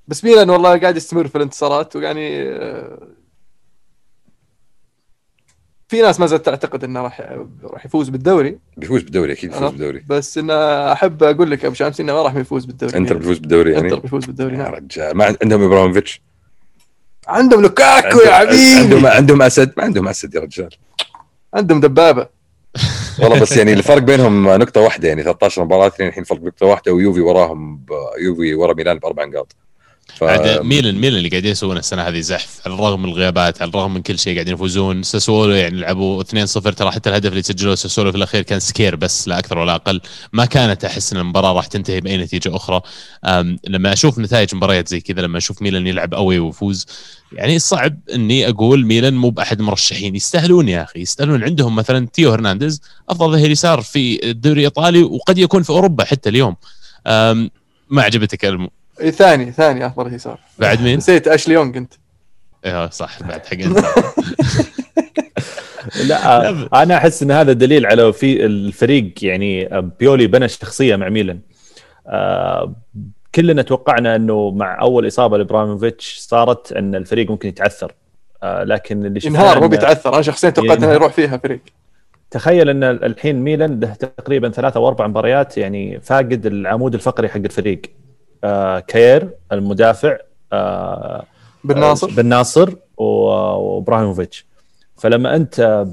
بس 0.08 0.24
ميلان 0.24 0.50
والله 0.50 0.78
قاعد 0.80 0.96
يستمر 0.96 1.28
في 1.28 1.36
الانتصارات 1.36 1.96
ويعني 1.96 2.42
آه، 2.42 3.08
في 5.88 6.02
ناس 6.02 6.20
ما 6.20 6.26
زالت 6.26 6.46
تعتقد 6.46 6.84
إنه 6.84 7.02
راح 7.02 7.20
راح 7.64 7.86
يفوز 7.86 8.08
بالدوري. 8.08 8.58
بيفوز 8.76 9.02
بالدوري 9.02 9.32
أكيد 9.32 9.50
بيفوز 9.50 9.70
بالدوري. 9.70 10.04
بس 10.08 10.38
انه 10.38 10.54
أحب 10.92 11.22
أقول 11.22 11.50
لك 11.50 11.64
أبو 11.64 11.74
شمس 11.74 12.00
إنه 12.00 12.12
ما 12.12 12.22
راح 12.22 12.34
يفوز 12.36 12.64
بالدوري. 12.64 12.96
انتر 12.96 13.16
بيفوز 13.16 13.38
بالدوري 13.38 13.72
يعني؟ 13.72 13.84
انتر 13.86 13.98
بيفوز 14.00 14.24
بالدوري 14.24 14.52
يا 14.52 14.58
نعم 14.58 14.74
رجال 14.74 15.16
ما 15.16 15.24
عند- 15.24 15.36
عندهم 15.42 15.62
إبراهيموفيتش؟ 15.62 16.20
عندهم 17.28 17.62
لوكاكو 17.62 18.18
يا 18.20 18.32
عندهم 18.34 18.88
حبيبي. 18.88 19.08
عندهم 19.08 19.42
أسد 19.42 19.72
ما 19.76 19.84
عندهم 19.84 20.08
أسد 20.08 20.34
يا 20.34 20.40
رجال. 20.40 20.70
عندهم 21.54 21.80
دبابة. 21.80 22.28
والله 23.22 23.40
بس 23.40 23.56
يعني 23.56 23.72
الفرق 23.72 24.02
بينهم 24.02 24.48
نقطة 24.48 24.80
واحدة 24.80 25.08
يعني 25.08 25.22
13 25.22 25.64
مباراة 25.64 25.86
اثنين 25.86 26.08
الحين 26.08 26.24
فرق 26.24 26.40
نقطة 26.42 26.66
واحدة 26.66 26.92
ويوفي 26.92 27.20
وراهم 27.20 27.76
ب... 27.76 27.90
يوفي 28.20 28.54
ورا 28.54 28.74
ميلان 28.74 28.98
بأربع 28.98 29.24
نقاط. 29.24 29.56
ف... 30.16 30.24
ميلان 30.24 30.94
ميلان 30.94 31.18
اللي 31.18 31.28
قاعدين 31.28 31.50
يسوون 31.50 31.76
السنة 31.76 32.02
هذه 32.02 32.20
زحف. 32.20 32.60
على 32.66 32.74
الرغم 32.74 33.02
من 33.02 33.08
الغيابات 33.08 33.62
على 33.62 33.68
الرغم 33.68 33.94
من 33.94 34.02
كل 34.02 34.18
شيء 34.18 34.34
قاعدين 34.34 34.54
يفوزون. 34.54 35.02
ساسولو 35.02 35.52
يعني 35.52 35.80
لعبوا 35.80 36.22
2-0 36.22 36.26
ترى 36.74 36.90
حتى 36.90 37.10
الهدف 37.10 37.30
اللي 37.30 37.42
سجلوه 37.42 37.74
ساسولو 37.74 38.10
في 38.10 38.16
الأخير 38.16 38.42
كان 38.42 38.60
scare 38.60 38.96
بس 38.96 39.28
لا 39.28 39.38
أكثر 39.38 39.58
ولا 39.58 39.74
أقل. 39.74 40.00
ما 40.32 40.44
كانت 40.44 40.84
أحس 40.84 41.12
إن 41.12 41.18
المباراة 41.18 41.52
راح 41.52 41.66
تنتهي 41.66 42.00
بأي 42.00 42.16
نتيجة 42.16 42.56
أخرى. 42.56 42.80
لما 43.68 43.92
أشوف 43.92 44.18
نتائج 44.18 44.54
مباريات 44.54 44.88
زي 44.88 45.00
كذا 45.00 45.22
لما 45.22 45.38
أشوف 45.38 45.62
ميلان 45.62 45.86
يلعب 45.86 46.14
قوي 46.14 46.38
ويفوز 46.38 46.86
يعني 47.32 47.58
صعب 47.58 47.98
إني 48.14 48.48
أقول 48.48 48.86
ميلان 48.86 49.14
مو 49.14 49.30
بأحد 49.30 49.60
المرشحين 49.60 50.16
يستاهلون 50.16 50.68
يا 50.68 50.82
أخي 50.82 51.00
يستاهلون. 51.00 51.44
عندهم 51.44 51.76
مثلا 51.76 52.06
تيو 52.12 52.32
هرنانديز 52.32 52.82
أفضل 53.08 53.32
ظهير 53.32 53.50
يسار 53.50 53.80
في 53.80 54.30
الدوري 54.30 54.60
الإيطالي 54.60 55.02
وقد 55.02 55.38
يكون 55.38 55.62
في 55.62 55.70
أوروبا 55.70 56.04
حتى 56.04 56.28
اليوم. 56.28 56.56
ما 57.06 58.02
عجبتك 58.02 58.44
إيه، 59.00 59.10
ثاني 59.10 59.52
ثاني 59.52 59.86
افضل 59.86 60.14
يسار 60.14 60.38
بعد 60.58 60.80
مين؟ 60.80 60.96
نسيت 60.96 61.28
أشلي 61.28 61.54
يونغ 61.54 61.76
أنت. 61.76 61.94
إيه 62.64 62.90
صح 62.90 63.22
بعد 63.22 63.46
حق 63.46 63.54
انت 63.64 63.84
لا 66.08 66.50
أنا 66.82 66.96
أحس 66.96 67.22
إن 67.22 67.30
هذا 67.30 67.52
دليل 67.52 67.86
على 67.86 68.12
في 68.12 68.46
الفريق 68.46 69.12
يعني 69.22 69.68
بيولي 70.00 70.26
بنى 70.26 70.48
شخصية 70.48 70.96
مع 70.96 71.08
ميلان. 71.08 71.40
آه، 72.06 72.74
كلنا 73.34 73.62
توقعنا 73.62 74.16
إنه 74.16 74.50
مع 74.50 74.80
أول 74.80 75.06
إصابة 75.06 75.38
لإبراهيموفيتش 75.38 76.18
صارت 76.18 76.72
إن 76.72 76.94
الفريق 76.94 77.30
ممكن 77.30 77.48
يتعثر. 77.48 77.92
آه، 78.42 78.64
لكن 78.64 79.06
اللي 79.06 79.20
شفناه 79.20 79.40
انهار 79.40 79.60
مو 79.60 79.68
بيتعثر. 79.68 80.14
أنا 80.14 80.22
شخصيا 80.22 80.50
توقعت 80.50 80.82
إنه. 80.82 80.92
يروح 80.92 81.12
فيها 81.12 81.36
فريق. 81.36 81.60
تخيل 82.30 82.68
إن 82.68 82.84
الحين 82.84 83.36
ميلان 83.36 83.80
له 83.80 83.94
تقريبا 83.94 84.50
ثلاثة 84.50 84.78
أو 84.78 84.88
أربع 84.88 85.06
مباريات 85.06 85.58
يعني 85.58 86.00
فاقد 86.00 86.46
العمود 86.46 86.94
الفقري 86.94 87.28
حق 87.28 87.36
الفريق. 87.36 87.82
آه 88.44 88.78
كير 88.80 89.28
المدافع 89.52 90.16
آه 90.52 91.24
بن 91.64 91.80
ناصر. 91.80 92.10
بن 92.10 92.26
ناصر 92.26 92.70
وإبراهيموفيتش. 92.96 94.46
فلما 94.96 95.36
أنت 95.36 95.86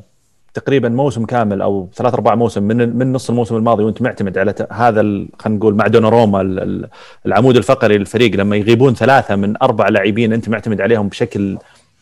تقريبا 0.54 0.90
موسم 0.90 1.26
كامل 1.26 1.62
أو 1.62 1.90
ثلاث 1.96 2.14
أرباع 2.14 2.36
موسم 2.36 2.64
من 2.64 2.98
من 2.98 3.14
نص 3.14 3.30
الموسم 3.30 3.56
الماضي 3.56 3.84
وأنت 3.84 4.02
معتمد 4.02 4.38
على 4.38 4.54
هذا 4.72 5.02
خلينا 5.40 5.60
نقول 5.60 5.76
مع 5.76 5.88
دوناروما 5.88 6.42
ال- 6.42 6.60
ال- 6.60 6.88
العمود 7.26 7.56
الفقري 7.58 7.98
للفريق 7.98 8.36
لما 8.36 8.56
يغيبون 8.56 8.94
ثلاثة 8.96 9.36
من 9.36 9.54
أربع 9.62 9.90
لاعبين 9.90 10.34
أنت 10.34 10.50
معتمد 10.50 10.82
عليهم 10.82 11.08
بشكل 11.08 11.58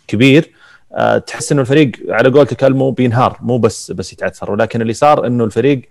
كبير 0.07 0.51
آه، 0.93 1.17
تحس 1.17 1.51
إنه 1.51 1.61
الفريق 1.61 1.91
على 2.09 2.29
قولتك 2.29 2.63
المو 2.63 2.91
بينهار 2.91 3.37
مو 3.41 3.57
بس 3.57 3.91
بس 3.91 4.13
يتعثر. 4.13 4.51
ولكن 4.51 4.81
اللي 4.81 4.93
صار 4.93 5.27
إنه 5.27 5.43
الفريق 5.43 5.81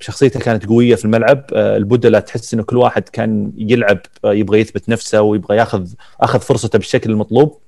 شخصيته 0.00 0.40
كانت 0.40 0.66
قوية 0.66 0.94
في 0.94 1.04
الملعب. 1.04 1.44
آه، 1.54 1.76
البدلاء 1.76 2.20
تحس 2.20 2.54
إنه 2.54 2.62
كل 2.62 2.76
واحد 2.76 3.08
كان 3.08 3.52
يلعب 3.56 3.98
آه، 4.24 4.32
يبغى 4.34 4.60
يثبت 4.60 4.88
نفسه 4.88 5.22
ويبغى 5.22 5.56
ياخذ 5.56 5.88
أخذ 6.20 6.40
فرصته 6.40 6.78
بالشكل 6.78 7.10
المطلوب. 7.10 7.58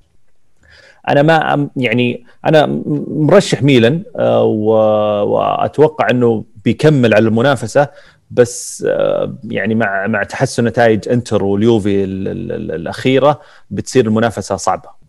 أنا 1.08 1.22
ما 1.22 1.68
يعني 1.76 2.24
أنا 2.44 2.82
مرشح 3.08 3.62
ميلان 3.62 4.02
آه، 4.16 4.42
وأتوقع 5.24 6.10
إنه 6.10 6.44
بيكمل 6.64 7.14
على 7.14 7.28
المنافسة 7.28 7.88
بس 8.30 8.84
آه، 8.88 9.34
يعني 9.44 9.74
مع 9.74 10.06
مع 10.06 10.22
تحسن 10.22 10.64
نتائج 10.64 11.08
إنتر 11.08 11.44
واليوفي 11.44 12.04
ال- 12.04 12.28
ال- 12.28 12.52
ال- 12.52 12.72
الأخيرة 12.72 13.40
بتصير 13.70 14.06
المنافسة 14.06 14.56
صعبة. 14.56 15.05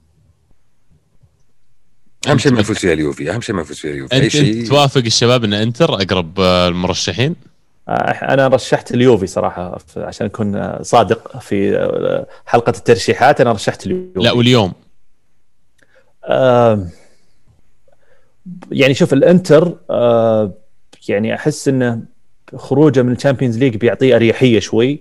أهم 2.27 2.37
شيء 2.37 2.53
ما 2.53 2.59
يفوز 2.59 2.77
فيها 2.77 2.93
اليوفي 2.93 3.31
أهم 3.31 3.41
شيء 3.41 3.55
ما 3.55 3.61
يفوز 3.61 3.77
فيها 3.77 3.91
اليوفي. 3.91 4.13
أي 4.13 4.17
أنت, 4.17 4.35
انت 4.35 4.45
شيء 4.45 4.67
توافق 4.67 5.01
الشباب 5.05 5.43
إن 5.43 5.53
إنتر 5.53 5.93
أقرب 5.93 6.39
آه، 6.39 6.67
المرشحين؟ 6.67 7.35
أنا 7.89 8.47
رشحت 8.47 8.91
اليوفي 8.93 9.27
صراحة 9.27 9.77
عشان 9.97 10.25
أكون 10.25 10.83
صادق 10.83 11.39
في 11.39 11.77
آه، 11.77 12.27
حلقة 12.45 12.69
الترشيحات 12.69 13.41
أنا 13.41 13.51
رشحت 13.51 13.85
اليوفي. 13.85 14.19
لا 14.19 14.31
واليوم. 14.31 14.73
آه، 16.25 16.87
يعني 18.71 18.93
شوف 18.93 19.13
الإنتر 19.13 19.77
آه، 19.89 20.53
يعني 21.09 21.35
أحس 21.35 21.67
انه 21.67 22.01
خروجه 22.55 23.01
من 23.01 23.11
ال 23.11 23.16
Champions 23.16 23.57
League 23.57 23.77
بيعطيه 23.77 24.15
أريحية 24.15 24.59
شوي 24.59 24.99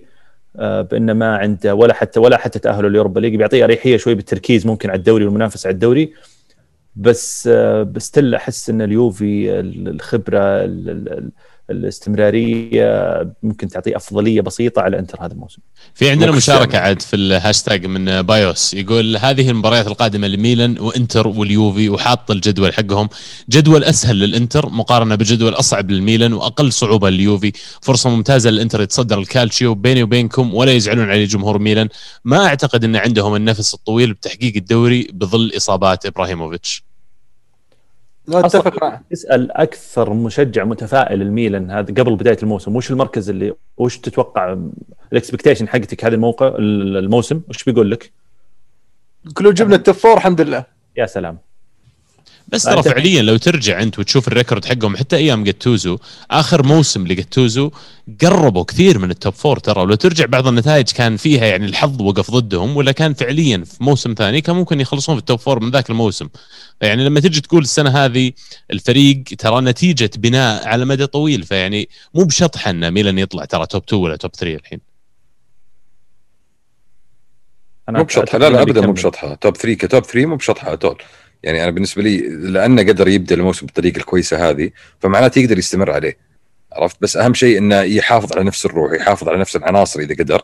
آه، 0.59 0.81
بإنه 0.81 1.13
ما 1.13 1.37
عنده 1.37 1.75
ولا 1.75 1.93
حتى 1.93 2.19
ولا 2.19 2.37
حتى 2.37 2.59
تأهله 2.59 2.89
ل 2.89 2.93
Europa 2.93 3.19
League 3.19 3.35
بيعطيه 3.35 3.63
أريحية 3.63 3.97
شوي 3.97 4.15
بالتركيز 4.15 4.67
ممكن 4.67 4.89
على 4.89 4.97
الدوري 4.97 5.25
والمنافسة 5.25 5.67
على 5.67 5.73
الدوري. 5.73 6.13
بس 6.97 7.49
آه، 7.51 7.83
بس 7.83 8.11
تل 8.11 8.35
أحس 8.35 8.69
إن 8.69 8.81
اليوفي 8.81 9.59
ال- 9.59 9.87
الخبرة 9.87 10.39
ال- 10.39 10.89
ال- 10.89 11.31
الاستمرارية 11.69 13.33
ممكن 13.43 13.67
تعطيه 13.67 13.95
أفضلية 13.95 14.41
بسيطة 14.41 14.81
على 14.81 14.99
إنتر 14.99 15.17
هذا 15.25 15.33
الموسم. 15.33 15.61
في 15.93 16.09
عندنا 16.09 16.31
مشاركة. 16.31 16.77
عاد 16.77 17.01
في 17.01 17.15
الهاشتاج 17.15 17.85
من 17.85 18.21
بايوس. 18.21 18.73
يقول 18.73 19.17
هذه 19.17 19.49
المباريات 19.49 19.87
القادمة 19.87 20.27
لميلان 20.27 20.79
وإنتر 20.79 21.27
واليوفي 21.27 21.89
وحاط 21.89 22.31
الجدول 22.31 22.73
حقهم. 22.73 23.09
جدول 23.49 23.83
أسهل 23.83 24.19
للإنتر 24.19 24.69
مقارنة 24.69 25.15
بجدول 25.15 25.53
أصعب 25.53 25.91
للميلان 25.91 26.33
وأقل 26.33 26.71
صعوبة 26.71 27.09
لليوفي. 27.09 27.51
فرصة 27.81 28.09
ممتازة 28.09 28.49
للإنتر 28.49 28.81
يتصدر 28.81 29.19
الكالتشيو 29.19 29.75
بيني 29.75 30.03
وبينكم 30.03 30.53
ولا 30.53 30.71
يزعلون 30.71 31.09
علي 31.09 31.25
جمهور 31.25 31.59
ميلان. 31.59 31.89
ما 32.25 32.45
أعتقد 32.45 32.83
إن 32.83 32.95
عندهم 32.95 33.35
النفس 33.35 33.73
الطويل 33.73 34.13
بتحقيق 34.13 34.53
الدوري 34.55 35.07
بظل 35.13 35.51
إصابات 35.57 36.05
إبراهيموفيتش. 36.05 36.86
أتفق 38.29 38.99
اسال 39.13 39.51
أكثر 39.51 40.13
مشجع 40.13 40.63
متفائل 40.63 41.21
الميلان 41.21 41.71
هذا 41.71 41.93
قبل 41.93 42.15
بداية 42.15 42.37
الموسم 42.43 42.75
وش 42.75 42.91
المركز 42.91 43.29
اللي 43.29 43.53
وش 43.77 43.97
تتوقع 43.97 44.57
ال 45.11 45.16
expectation 45.16 45.67
حقتك 45.67 46.05
هذا 46.05 46.15
الموقع 46.15 46.55
الموسم؟ 46.59 47.41
وش 47.49 47.63
بيقول 47.63 47.91
لك؟ 47.91 48.11
قال 49.33 49.42
لو 49.42 49.51
جبنا 49.51 49.75
ال 49.75 49.80
top 49.80 49.95
four 49.95 50.17
الحمد 50.17 50.41
لله. 50.41 50.65
يا 50.97 51.05
سلام. 51.05 51.37
بس 52.47 52.63
ترى 52.63 52.83
فعليا 52.83 53.21
لو 53.21 53.37
ترجع 53.37 53.81
أنت 53.81 53.99
وتشوف 53.99 54.27
ال 54.27 54.32
record 54.32 54.65
حقهم 54.65 54.97
حتى 54.97 55.15
أيام 55.15 55.43
جاتوزو 55.43 55.97
آخر 56.31 56.65
موسم 56.65 57.07
لجاتوزو 57.07 57.71
قربوا 58.21 58.63
كثير 58.63 58.99
من 58.99 59.11
ال 59.11 59.16
top 59.16 59.33
four 59.33 59.59
ترى. 59.59 59.81
ولو 59.81 59.95
ترجع 59.95 60.25
بعض 60.25 60.47
النتائج 60.47 60.91
كان 60.91 61.17
فيها 61.17 61.45
يعني 61.45 61.65
الحظ 61.65 62.01
وقف 62.01 62.31
ضدهم 62.31 62.77
ولا 62.77 62.91
كان 62.91 63.13
فعليا 63.13 63.63
في 63.63 63.83
موسم 63.83 64.13
ثاني 64.17 64.41
كان 64.41 64.55
ممكن 64.55 64.79
يخلصون 64.81 65.15
في 65.15 65.19
ال 65.19 65.24
top 65.24 65.39
four 65.39 65.59
من 65.59 65.71
ذاك 65.71 65.89
الموسم. 65.89 66.27
يعني 66.81 67.05
لما 67.05 67.19
تجي 67.19 67.41
تقول 67.41 67.61
السنة 67.61 67.89
هذه 68.05 68.31
الفريق 68.71 69.23
ترى 69.37 69.61
نتيجة 69.61 70.11
بناء 70.17 70.67
على 70.67 70.85
مدى 70.85 71.07
طويل 71.07 71.43
فيعني 71.43 71.89
مو 72.13 72.23
بشطحه 72.23 72.69
ان 72.71 72.91
ميلان 72.91 73.19
يطلع 73.19 73.45
ترى 73.45 73.65
top 73.65 73.83
2 73.87 74.03
ولا 74.03 74.15
top 74.15 74.35
3 74.35 74.55
الحين. 74.55 74.79
مو 77.89 78.03
بشطحه 78.03 78.37
لا 78.37 78.49
لا 78.49 78.61
ابدا 78.61 78.81
مو 78.81 78.93
بشطحه 78.93 79.33
top 79.35 79.57
3 79.57 79.73
ك 79.73 79.80
top 79.80 80.03
3 80.03 80.25
مو 80.25 80.35
بشطحه 80.35 80.73
اتول 80.73 80.97
يعني 81.43 81.63
أنا 81.63 81.71
بالنسبة 81.71 82.03
لي 82.03 82.17
لأنه 82.29 82.81
قدر 82.81 83.07
يبدأ 83.07 83.35
الموسم 83.35 83.65
بالطريقة 83.65 83.97
الكويسة 83.97 84.49
هذه 84.49 84.69
فمعناته 84.99 85.39
يقدر 85.39 85.57
يستمر 85.57 85.91
عليه. 85.91 86.17
عرفت؟ 86.73 86.97
بس 87.01 87.17
أهم 87.17 87.33
شيء 87.33 87.57
إنه 87.57 87.81
يحافظ 87.81 88.33
على 88.33 88.43
نفس 88.43 88.65
الروح 88.65 88.93
يحافظ 88.93 89.29
على 89.29 89.37
نفس 89.37 89.55
العناصر 89.55 89.99
إذا 89.99 90.15
قدر. 90.15 90.41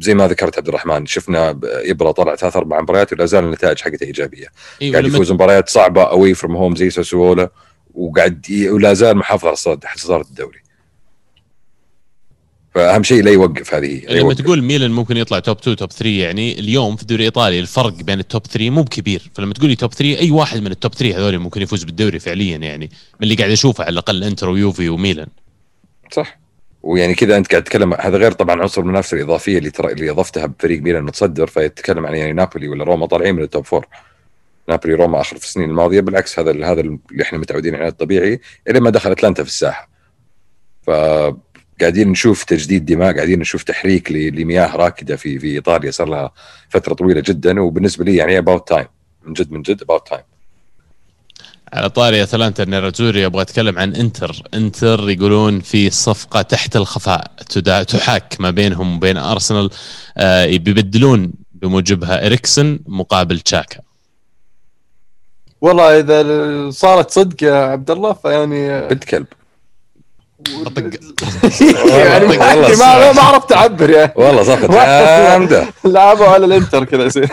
زي 0.00 0.14
ما 0.14 0.28
ذكرت 0.28 0.58
عبد 0.58 0.68
الرحمن 0.68 1.06
شفنا 1.06 1.60
يبرا 1.64 2.12
طلع 2.12 2.36
ثلاث 2.36 2.56
أربع 2.56 2.80
مباريات 2.80 3.12
ولا 3.12 3.26
زال 3.26 3.44
النتائج 3.44 3.80
حقته 3.80 4.04
إيجابية. 4.04 4.46
أيوه 4.82 4.92
قاعد 4.92 5.06
يفوز 5.06 5.32
مباريات 5.32 5.68
صعبة 5.68 6.02
away 6.02 6.34
from 6.34 6.56
home 6.56 6.76
زي 6.76 6.90
ساسولو 6.90 7.50
وقاعد 7.94 8.50
ي... 8.50 8.70
ولا 8.70 8.94
زال 8.94 9.16
محافظ 9.16 9.68
على 9.68 9.96
صدارة 9.96 10.22
الدوري. 10.22 10.63
فأهم 12.74 13.02
شيء 13.02 13.22
لا 13.22 13.30
يوقف 13.30 13.74
هذه 13.74 14.00
لا 14.00 14.10
لما 14.10 14.18
يوقف. 14.18 14.40
تقول 14.40 14.62
ميلان 14.62 14.90
ممكن 14.90 15.16
يطلع 15.16 15.38
top 15.38 15.58
2 15.58 15.76
top 15.76 15.92
3 15.92 16.10
يعني 16.10 16.58
اليوم 16.58 16.96
في 16.96 17.02
الدوري 17.02 17.20
الإيطالي 17.20 17.60
الفرق 17.60 17.92
بين 17.92 18.18
ال 18.18 18.25
top 18.25 18.46
3 18.46 18.70
مو 18.70 18.82
بكبير. 18.82 19.30
فلما 19.34 19.54
تقولي 19.54 19.76
top 19.76 19.94
3 19.94 20.18
أي 20.20 20.30
واحد 20.30 20.60
من 20.60 20.70
ال 20.70 20.76
top 20.76 20.94
3 20.94 21.18
هذول 21.18 21.38
ممكن 21.38 21.62
يفوز 21.62 21.84
بالدوري 21.84 22.18
فعليا 22.18 22.56
يعني. 22.56 22.90
من 23.20 23.22
اللي 23.22 23.34
قاعد 23.34 23.50
أشوفه 23.50 23.84
على 23.84 23.92
الأقل 23.92 24.24
إنتر 24.24 24.48
ويوفي 24.48 24.88
وميلان. 24.88 25.26
صح. 26.12 26.38
ويعني 26.82 27.14
كذا 27.14 27.36
أنت 27.36 27.50
قاعد 27.50 27.64
تتكلم 27.64 27.94
هذا 27.94 28.16
غير 28.18 28.32
طبعا 28.32 28.60
عنصر 28.62 28.80
المنافسة 28.80 29.16
الإضافية 29.16 29.58
اللي 29.58 29.70
ترى 29.70 29.92
اللي 29.92 30.10
أضفتها 30.10 30.46
بفريق 30.46 30.82
ميلان 30.82 31.02
متصدر 31.02 31.46
فيتكلم 31.46 32.06
عن 32.06 32.14
يعني 32.14 32.32
نابولي 32.32 32.68
ولا 32.68 32.84
روما 32.84 33.06
طالعين 33.06 33.34
من 33.34 33.42
ال 33.42 33.47
top 33.47 33.64
four 33.64 33.86
نابولي 34.68 34.94
روما 34.94 35.20
آخر 35.20 35.36
في 35.36 35.44
السنين 35.44 35.70
الماضية 35.70 36.00
بالعكس 36.00 36.38
هذا 36.38 36.50
هذا 36.50 36.80
اللي 36.80 36.98
إحنا 37.22 37.38
متعودين 37.38 37.74
عليه 37.74 37.88
الطبيعي 37.88 38.40
إلى 38.68 38.80
ما 38.80 38.90
دخل 38.90 39.10
أتلانتا 39.10 39.42
في 39.42 39.48
الساحة. 39.48 39.88
فقاعدين 41.78 42.08
نشوف 42.08 42.44
تجديد 42.44 42.84
دماء 42.86 43.14
قاعدين 43.16 43.38
نشوف 43.40 43.62
تحريك 43.62 44.12
ل- 44.12 44.40
لمياه 44.40 44.76
راكدة 44.76 45.16
في 45.16 45.38
في 45.38 45.46
إيطاليا 45.54 45.90
صار 45.90 46.08
لها 46.08 46.32
فترة 46.68 46.94
طويلة 46.94 47.20
جدا 47.26 47.60
وبالنسبة 47.60 48.04
لي 48.04 48.16
يعني 48.16 48.38
about 48.38 48.68
time 48.68 48.86
من 49.26 49.32
جد 49.32 49.52
من 49.52 49.62
جد 49.62 49.82
about 49.82 50.08
time 50.08 50.22
على 51.72 51.90
طاري 51.90 52.22
اتلانتا 52.22 52.64
نيراتزوري 52.64 53.26
أبغى 53.26 53.42
أتكلم 53.42 53.78
عن 53.78 53.94
إنتر. 53.96 54.42
إنتر 54.54 55.10
يقولون 55.10 55.60
في 55.60 55.90
صفقة 55.90 56.42
تحت 56.42 56.76
الخفاء 56.76 57.32
تدا- 57.50 57.82
تحاك 57.82 58.36
ما 58.40 58.50
بينهم 58.50 58.96
وبين 58.96 59.16
أرسنال. 59.16 59.70
آه 60.16 60.46
بيبدلون 60.56 61.32
بموجبها 61.54 62.26
إريكسن 62.26 62.78
مقابل 62.86 63.40
تشاكا. 63.40 63.80
والله 65.60 66.00
إذا 66.00 66.70
صارت 66.70 67.10
صدق 67.10 67.42
يا 67.42 67.54
عبد 67.54 67.90
الله 67.90 68.12
فيعني 68.12 68.88
بنت 68.88 69.04
كلب 69.04 69.26
أطق. 70.66 70.82
يعني 71.88 72.24
والله 72.24 72.68
ما. 72.78 73.12
ما 73.12 73.22
عرفت 73.22 73.52
أعبر 73.52 73.90
يعني. 73.90 74.12
والله 74.16 74.42
صفقه 74.42 74.68
ما- 74.68 75.28
جامده 75.28 75.66
لعبوا 75.84 76.26
على 76.26 76.44
الإنتر 76.46 76.84
كذا 76.84 77.08
زين. 77.08 77.28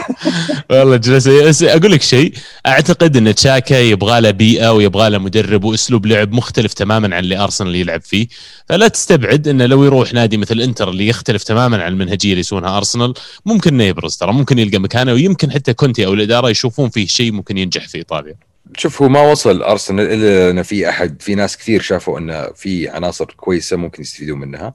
والله 0.70 0.98
جلس. 0.98 1.64
أقول 1.64 1.92
لك 1.92 2.02
شيء. 2.02 2.34
أعتقد 2.68 3.18
إن 3.18 3.36
تشاكا 3.36 3.76
يبغى 3.80 4.22
له 4.22 4.32
بيئة 4.32 4.74
ويبغى 4.74 5.10
له 5.10 5.18
مدرب 5.18 5.64
وأسلوب 5.64 6.06
لعب 6.06 6.32
مختلف 6.34 6.74
تماما 6.74 7.16
عن 7.16 7.24
اللي 7.24 7.38
أرسنال 7.38 7.76
يلعب 7.76 8.02
فيه. 8.02 8.28
فلا 8.70 8.88
تستبعد 8.88 9.48
إنه 9.48 9.66
لو 9.66 9.84
يروح 9.84 10.14
نادي 10.14 10.38
مثل 10.38 10.62
إنتر 10.62 10.90
اللي 10.90 11.08
يختلف 11.08 11.44
تماما 11.44 11.84
عن 11.84 11.92
المنهجية 11.94 12.30
اللي 12.30 12.40
يسوونها 12.40 12.78
أرسنال 12.78 13.14
ممكن 13.46 13.74
إنه 13.74 13.84
يبرز. 13.84 14.16
ترى 14.18 14.34
ممكن 14.34 14.60
يلقى 14.60 14.78
مكانه 14.80 15.14
ويمكن 15.14 15.52
حتى 15.52 15.74
كونتي 15.74 16.06
أو 16.06 16.14
الإدارة 16.14 16.50
يشوفون 16.50 16.90
فيه 16.90 17.08
شيء 17.08 17.32
ممكن 17.32 17.58
ينجح 17.58 17.88
في 17.88 17.98
إيطاليا. 17.98 18.36
شوف 18.78 19.02
هو 19.02 19.10
ما 19.10 19.32
وصل 19.32 19.64
أرسنال 19.64 20.06
إلا 20.06 20.50
ان 20.50 20.64
في 20.64 20.90
أحد 20.90 21.22
في 21.22 21.36
ناس 21.36 21.58
كثير 21.58 21.82
شافوا 21.82 22.20
إنه 22.20 22.46
في 22.56 22.90
عناصر 22.90 23.26
كويسة 23.26 23.78
ممكن 23.78 24.02
يستفيدون 24.02 24.40
منها. 24.40 24.74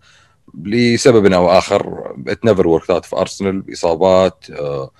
لسبب 0.65 1.33
أو 1.33 1.51
آخر 1.51 2.13
it 2.29 2.45
never 2.45 2.67
work 2.69 2.91
out 2.91 3.05
في 3.05 3.17
ارسنال 3.17 3.65
إصابات 3.73 4.45
آه، 4.51 4.91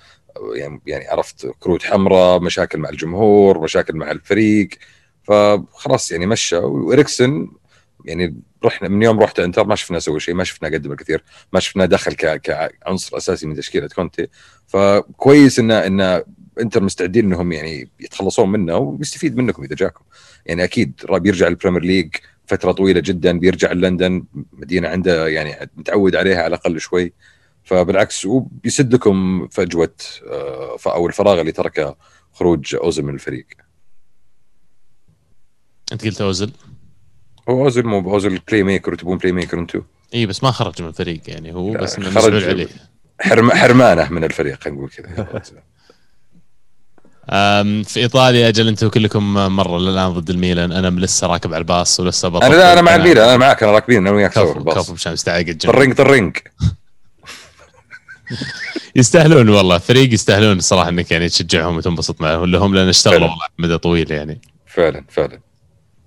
يعني 0.55 0.81
يعني 0.87 1.07
عرفت 1.07 1.51
كروت 1.59 1.83
حمراء 1.83 2.39
مشاكل 2.39 2.79
مع 2.79 2.89
الجمهور 2.89 3.59
مشاكل 3.59 3.95
مع 3.95 4.11
الفريق. 4.11 4.69
فخلاص 5.23 6.11
يعني 6.11 6.25
مشى. 6.25 6.57
وإريكسن 6.57 7.47
يعني 8.05 8.35
رحنا 8.65 8.87
من 8.89 9.03
يوم 9.03 9.19
رحت 9.19 9.39
إنتر 9.39 9.67
ما 9.67 9.75
شفنا 9.75 9.99
سوى 9.99 10.19
شيء 10.19 10.33
ما 10.35 10.43
شفنا 10.43 10.69
قدم 10.69 10.91
الكثير 10.91 11.23
ما 11.53 11.59
شفنا 11.59 11.85
دخل 11.85 12.13
كعنصر 12.13 13.17
أساسي 13.17 13.47
من 13.47 13.55
تشكيلة 13.55 13.87
كونتي. 13.87 14.27
فكويس 14.67 15.59
إنه 15.59 15.85
إنه 15.85 16.23
انتر 16.61 16.83
مستعدين 16.83 17.25
انهم 17.25 17.51
يعني 17.51 17.89
يتخلصون 17.99 18.49
منه 18.51 18.75
وبيستفيد 18.77 19.37
منكم 19.37 19.63
إذا 19.63 19.75
جاكم. 19.75 20.03
يعني 20.45 20.63
أكيد 20.63 20.93
بيرجع 21.09 21.47
ال 21.47 21.51
Premier 21.51 21.81
League 21.83 22.15
فترة 22.45 22.71
طويلة 22.71 22.99
جدا 22.99 23.39
بيرجع 23.39 23.71
لندن 23.71 24.23
مدينة 24.53 24.87
عنده 24.87 25.27
يعني 25.27 25.69
متعود 25.77 26.15
عليها 26.15 26.37
على 26.37 26.47
الأقل 26.47 26.79
شوي. 26.79 27.13
فبالعكس 27.63 28.25
وبيسد 28.25 28.93
لكم 28.93 29.47
فجوة 29.47 29.93
آه، 30.31 30.77
أو 30.87 31.07
الفراغ 31.07 31.39
اللي 31.41 31.51
تركه 31.51 31.95
خروج 32.33 32.75
اوزل 32.75 33.03
من 33.03 33.13
الفريق. 33.13 33.45
أنت 35.91 36.05
قلت 36.05 36.21
اوزل 36.21 36.51
هو 37.49 37.63
اوزل 37.65 37.83
مو 37.85 38.13
اوزل 38.13 38.39
playmaker 38.47 38.93
وتبون 38.93 39.17
playmaker 39.17 39.59
أنتم 39.59 39.81
إي 40.13 40.25
بس 40.25 40.43
ما 40.43 40.51
خرج 40.51 40.81
من 40.81 40.87
الفريق 40.87 41.21
يعني 41.27 41.53
هو 41.53 41.71
بس 41.71 41.97
إنه 41.97 42.09
خرج- 42.09 42.43
عليه. 42.43 42.67
حرم 43.21 43.51
حرمانة 43.51 44.09
من 44.11 44.23
الفريق 44.23 44.59
خلينا 44.63 44.77
نقول 44.77 44.89
كذا. 44.89 45.43
في 47.83 47.97
إيطاليا 47.97 48.47
أجل 48.47 48.67
أنتم 48.67 48.87
كلكم 48.87 49.33
مرة 49.33 49.77
للان 49.77 50.09
ضد 50.09 50.29
الميلان. 50.29 50.71
أنا 50.71 50.99
لسه 50.99 51.27
راكب 51.27 51.53
على 51.53 51.61
الباص 51.61 51.99
ولسه 51.99 52.27
أنا 52.27 52.55
لا 52.55 52.73
أنا 52.73 52.81
مع 52.81 52.95
الميلان 52.95 53.29
أنا 53.29 53.37
معك 53.37 53.63
أنا 53.63 53.71
راكبين 53.71 54.07
أنا 54.07 54.15
وياك 54.15 54.33
سوا 54.33 54.55
الباص. 54.55 54.77
كفو 54.77 54.93
مشان 54.93 55.13
مستعجل 55.13 55.57
طرينج 55.57 55.93
طرينج 55.93 56.37
يستاهلون 58.95 59.49
والله 59.49 59.77
فريق 59.77 60.13
يستاهلون 60.13 60.57
الصراحه 60.57 60.89
إنك 60.89 61.11
يعني 61.11 61.29
تشجعهم 61.29 61.77
وتنبسط 61.77 62.21
معهم 62.21 62.45
لهم 62.45 62.75
لأن 62.75 62.87
اشتغلوا 62.89 63.29
مدى 63.59 63.77
طويل 63.77 64.11
يعني. 64.11 64.41
فعلا 64.67 65.03
فعلا. 65.09 65.39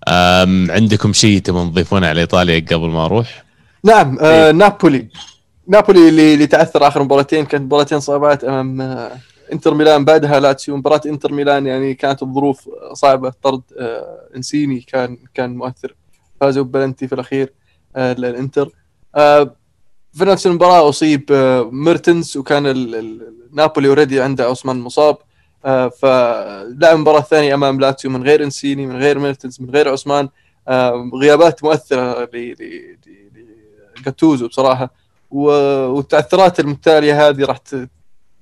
أم 0.08 0.70
عندكم 0.70 1.12
شيء 1.12 1.38
تبون 1.40 1.70
تضيفونه 1.72 2.06
على 2.06 2.20
إيطاليا 2.20 2.64
قبل 2.70 2.88
ما 2.88 3.04
أروح؟ 3.04 3.44
نعم 3.84 4.18
آه 4.20 4.52
نابولي. 4.52 5.08
نابولي 5.68 6.08
اللي 6.08 6.34
اللي 6.34 6.46
تعثر 6.46 6.88
آخر 6.88 7.02
مباراتين 7.02 7.44
كانت 7.44 7.64
مباراتين 7.64 8.00
صعبات 8.00 8.44
أمام 8.44 8.80
آه 8.80 9.12
انتر 9.52 9.74
ميلان 9.74 10.04
بعدها 10.04 10.40
لاتسيو 10.40 10.76
مباراة 10.76 11.00
انتر 11.06 11.32
ميلان 11.32 11.66
يعني 11.66 11.94
كانت 11.94 12.22
الظروف 12.22 12.68
صعبة. 12.92 13.32
طرد 13.42 13.62
آه 13.78 14.28
إنسيني 14.36 14.80
كان 14.80 15.18
كان 15.34 15.56
مؤثر. 15.56 15.94
فازوا 16.40 16.64
ببلنتي 16.64 17.08
في 17.08 17.14
الأخير 17.14 17.52
آه 17.96 18.12
الانتر 18.12 18.70
آه 19.14 19.56
في 20.12 20.24
نفس 20.24 20.46
المباراة 20.46 20.88
أصيب 20.88 21.24
آه 21.32 21.70
ميرتنز 21.72 22.36
وكان 22.36 22.62
نابولي 23.52 23.88
already 23.88 24.20
عنده 24.20 24.44
أوسيمين 24.46 24.80
مصاب. 24.80 25.16
آه 25.64 25.88
فلعب 25.88 26.94
المباراه 26.94 27.18
الثانية 27.18 27.54
أمام 27.54 27.80
لاتسيو 27.80 28.10
من 28.10 28.22
غير 28.22 28.44
إنسيني 28.44 28.86
من 28.86 28.96
غير 28.96 29.18
ميرتنز 29.18 29.60
من 29.60 29.70
غير 29.70 29.88
أوسيمين. 29.88 30.28
آه 30.68 31.10
غيابات 31.14 31.64
مؤثرة 31.64 32.28
لجاتوزو 33.98 34.48
بصراحة. 34.48 35.00
والتعثرات 35.30 36.60
المتتالية 36.60 37.28
هذه 37.28 37.44
راح 37.44 37.58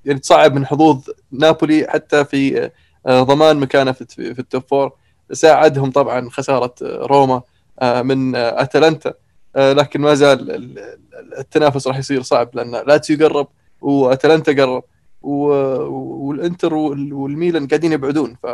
يعني 0.05 0.19
تصعب 0.19 0.55
من 0.55 0.67
حظوظ 0.67 1.05
نابولي 1.33 1.87
حتى 1.89 2.25
في 2.25 2.71
آه، 3.07 3.23
ضمان 3.23 3.57
مكانه 3.57 3.93
في 3.93 4.39
ال 4.39 4.45
top 4.45 4.63
four 4.69 4.93
ساعدهم 5.33 5.91
طبعا 5.91 6.31
خسارة 6.31 6.75
آه، 6.83 7.07
روما 7.07 7.43
آه، 7.81 8.03
من 8.03 8.37
أتلانتا. 8.37 9.15
لكن 9.57 10.01
ما 10.01 10.15
زال 10.15 10.51
ال- 10.51 10.79
ال- 10.79 11.39
التنافس 11.39 11.87
راح 11.87 11.99
يصير 11.99 12.23
صعب 12.23 12.51
لأن 12.55 12.71
لاتسيو 12.71 13.29
قرب 13.29 13.47
وأتلانتا 13.81 14.53
قرب 14.63 14.83
والإنتر 15.23 16.75
وال- 16.75 17.13
والميلان 17.13 17.67
قاعدين 17.67 17.93
يبعدون. 17.93 18.37
ف 18.43 18.47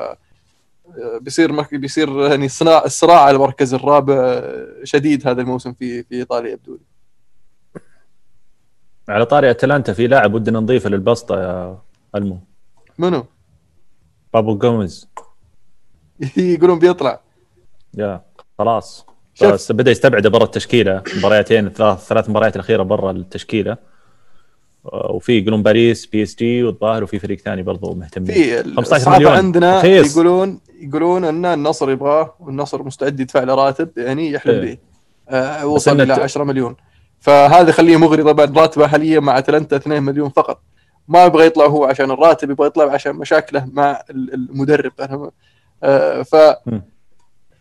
بيصير 1.21 1.61
بيصير 1.73 2.21
يعني 2.31 2.49
صراع 2.49 2.85
الصراع 2.85 3.21
على 3.21 3.35
المركز 3.37 3.75
الرابع 3.75 4.43
شديد 4.85 5.29
هذا 5.29 5.41
الموسم 5.43 5.73
في 5.73 6.03
في 6.03 6.15
إيطاليا 6.15 6.53
يبدو 6.53 6.73
لي. 6.73 6.94
على 9.09 9.27
طاري 9.27 9.51
أتلانتا 9.51 9.93
في 9.93 10.07
لاعب 10.07 10.35
ودنا 10.35 10.61
نضيفه 10.61 10.91
للبسطة 10.91 11.41
يا 11.43 11.79
ألمو 12.15 12.39
منو؟ 12.99 13.27
بابو 14.35 14.59
جوميز 14.59 15.09
يقولون 16.37 16.79
بيطلع 16.79 17.21
يا 17.95 18.21
خلاص. 18.59 19.07
بس 19.43 19.73
بدأ 19.73 19.91
يستبعد 19.91 20.27
برا 20.27 20.45
التشكيلة 20.45 21.03
مباريتين 21.19 21.69
ثلاث 21.69 22.07
ثلاث 22.07 22.31
مباريات 22.31 22.57
الأخيرة 22.57 22.83
برا 22.83 23.11
التشكيلة 23.11 23.77
آه، 24.93 25.11
وفي 25.13 25.39
يقولون 25.39 25.63
باريس 25.63 26.07
PSG 26.07 26.63
والظاهر 26.63 27.03
وفي 27.05 27.19
فريق 27.19 27.39
ثاني 27.41 27.63
برضو 27.63 27.95
مهتمين 27.95 28.27
في 28.35 28.63
15 28.63 28.79
الصحافه 28.97 29.19
مليون. 29.19 29.33
عندنا 29.33 29.79
رخيص. 29.79 30.13
يقولون 30.17 30.61
يقولون 30.81 31.25
إن 31.25 31.45
النصر 31.45 31.91
يبغاه 31.91 32.35
والنصر 32.41 32.83
مستعد 32.83 33.21
يدفع 33.21 33.43
له 33.43 33.55
راتب 33.55 33.91
يعني 33.99 34.31
يحلم 34.33 34.55
إيه. 34.55 34.61
به 34.61 34.79
آه 35.29 35.67
وصل 35.67 36.01
إلى 36.01 36.13
الت- 36.15 36.23
10 36.23 36.45
مليون 36.45 36.77
فهذا 37.25 37.71
يخليه 37.71 37.97
مغري 37.97 38.23
طبعا 38.23 38.47
راتبه 38.57 38.87
حاليا 38.87 39.21
مع 39.21 39.39
أتلانتا 39.39 39.77
2 39.77 40.03
مليون 40.03 40.29
فقط. 40.31 40.61
ما 41.09 41.25
يبغى 41.25 41.47
يطلع 41.47 41.67
هو 41.67 41.85
عشان 41.85 42.11
الراتب 42.11 42.51
يبغى 42.51 42.67
يطلع 42.67 42.93
عشان 42.93 43.17
مشاكله 43.17 43.67
مع 43.73 44.03
ال- 44.11 44.35
المدرب. 44.35 44.93
أنا 45.01 45.31
آه 45.83 46.23
ف. 46.23 46.35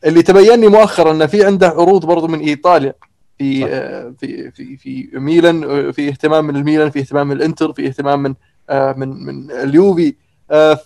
اللي 0.06 0.22
تبين 0.22 0.61
لي 0.61 0.68
مؤخرا 0.68 1.11
إن 1.11 1.27
في 1.27 1.45
عنده 1.45 1.68
عروض 1.68 2.06
برضو 2.06 2.27
من 2.27 2.40
إيطاليا. 2.40 2.94
في. 3.38 3.65
آه 3.65 4.14
في 4.19 4.52
في 4.52 4.77
في 4.77 5.10
ميلان 5.14 5.64
آه، 5.64 5.91
في 5.91 6.10
اهتمام 6.10 6.45
من 6.48 6.56
الميلان 6.56 6.90
في 6.90 6.99
اهتمام 6.99 7.27
من 7.27 7.35
الإنتر 7.35 7.73
في 7.73 7.88
اهتمام 7.88 8.23
من 8.23 8.34
آه 8.69 8.94
من 8.98 9.26
من 9.26 9.52
اليوفي. 9.52 10.15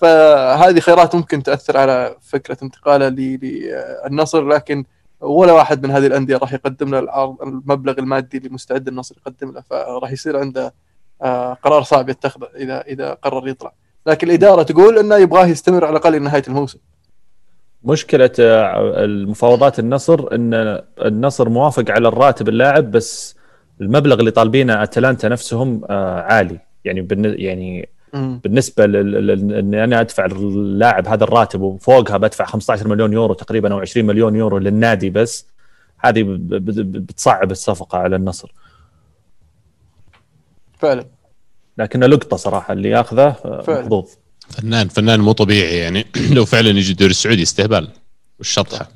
فهذه 0.02 0.80
خيارات 0.80 1.16
ممكن 1.16 1.44
تأثر 1.44 1.78
على 1.78 2.16
فكرة 2.22 2.58
انتقاله 2.64 3.10
للنصر 3.10 4.48
لكن 4.48 4.86
ولا 5.22 5.54
واحد 5.54 5.86
من 5.86 5.92
هذه 5.92 6.08
الأندية 6.08 6.38
راح 6.38 6.54
يقدم 6.54 6.90
له 6.90 7.00
العرض 7.00 7.42
المبلغ 7.42 8.00
المادي 8.00 8.38
اللي 8.38 8.50
مستعد 8.50 8.88
النصر 8.88 9.16
يقدم 9.18 9.52
له 9.52 9.62
فراح 9.62 10.12
يصير 10.12 10.38
عنده 10.38 10.74
آه، 11.22 11.54
قرار 11.54 11.84
صعب 11.84 12.10
يتخذه 12.10 12.48
اذا 12.56 12.82
إذا 12.82 13.14
قرر 13.14 13.48
يطلع. 13.48 13.74
لكن 14.08 14.28
الإدارة 14.28 14.64
تقول 14.64 14.98
إنه 14.98 15.16
يبغاه 15.16 15.46
يستمر 15.46 15.86
على 15.86 15.92
الأقل 15.98 16.14
لنهاية 16.16 16.44
الموسم. 16.48 16.80
مشكلة 17.84 18.32
آه، 18.40 19.04
المفاوضات 19.06 19.80
النصر 19.80 20.36
إن 20.36 20.82
النصر 21.02 21.50
موافق 21.50 21.92
على 21.92 22.08
الراتب 22.08 22.50
اللاعب 22.50 22.92
بس 22.92 23.36
المبلغ 23.82 24.20
اللي 24.20 24.32
طالبينه 24.32 24.84
أتلانتا 24.84 25.28
نفسهم 25.28 25.82
آه، 25.90 26.22
عالي. 26.22 26.60
يعني 26.86 27.02
بالن- 27.02 27.36
يعني 28.18 28.40
بالنسبة 28.44 28.86
لل- 28.86 29.28
لل- 29.28 29.54
ان 29.54 29.74
أنا 29.76 30.02
أدفع 30.02 30.26
اللاعب 30.26 31.08
هذا 31.08 31.24
الراتب 31.24 31.62
وفوقها 31.62 32.18
بدفع 32.18 32.46
15 32.46 32.88
مليون 32.88 33.14
يورو 33.14 33.34
تقريبا 33.34 33.74
أو 33.74 33.80
20 33.80 34.06
مليون 34.06 34.36
يورو 34.36 34.58
للنادي 34.58 35.10
بس. 35.10 35.46
هذه 36.00 36.24
ب- 36.24 36.48
ب- 36.50 37.06
بتصعب 37.06 37.52
الصفقة 37.52 37.98
على 37.98 38.16
النصر. 38.16 38.52
فعلا. 40.80 41.06
لكنه 41.78 42.06
لقطة 42.08 42.38
صراحة 42.38 42.74
اللي 42.74 42.90
ياخذه 42.90 43.28
آه، 43.46 43.62
فعلا. 43.62 43.82
محظوظ. 43.82 44.06
فنان 44.50 44.88
فنان 44.88 45.20
مو 45.20 45.32
طبيعي 45.32 45.78
يعني. 45.78 46.06
لو 46.36 46.46
فعلا 46.46 46.70
يجي 46.70 46.92
الدوري 46.92 47.12
السعودي 47.12 47.44
استهبال 47.44 47.88
والشطحة. 48.40 48.88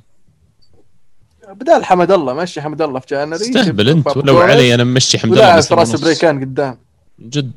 بدال 1.53 1.85
حمد 1.85 2.11
الله 2.11 2.33
مشي 2.33 2.61
حمد 2.61 2.81
الله 2.81 2.99
في 2.99 3.05
جانري. 3.09 3.35
استهبل 3.35 3.89
أنت. 3.89 4.17
ولو 4.17 4.37
علي 4.39 4.73
أنا 4.75 4.83
ممشي 4.83 5.19
حمد 5.19 5.31
الله 5.33 5.57
بس 5.57 5.71
رأس. 5.71 6.01
بريكان 6.03 6.39
قدام. 6.39 6.77
جد. 7.19 7.51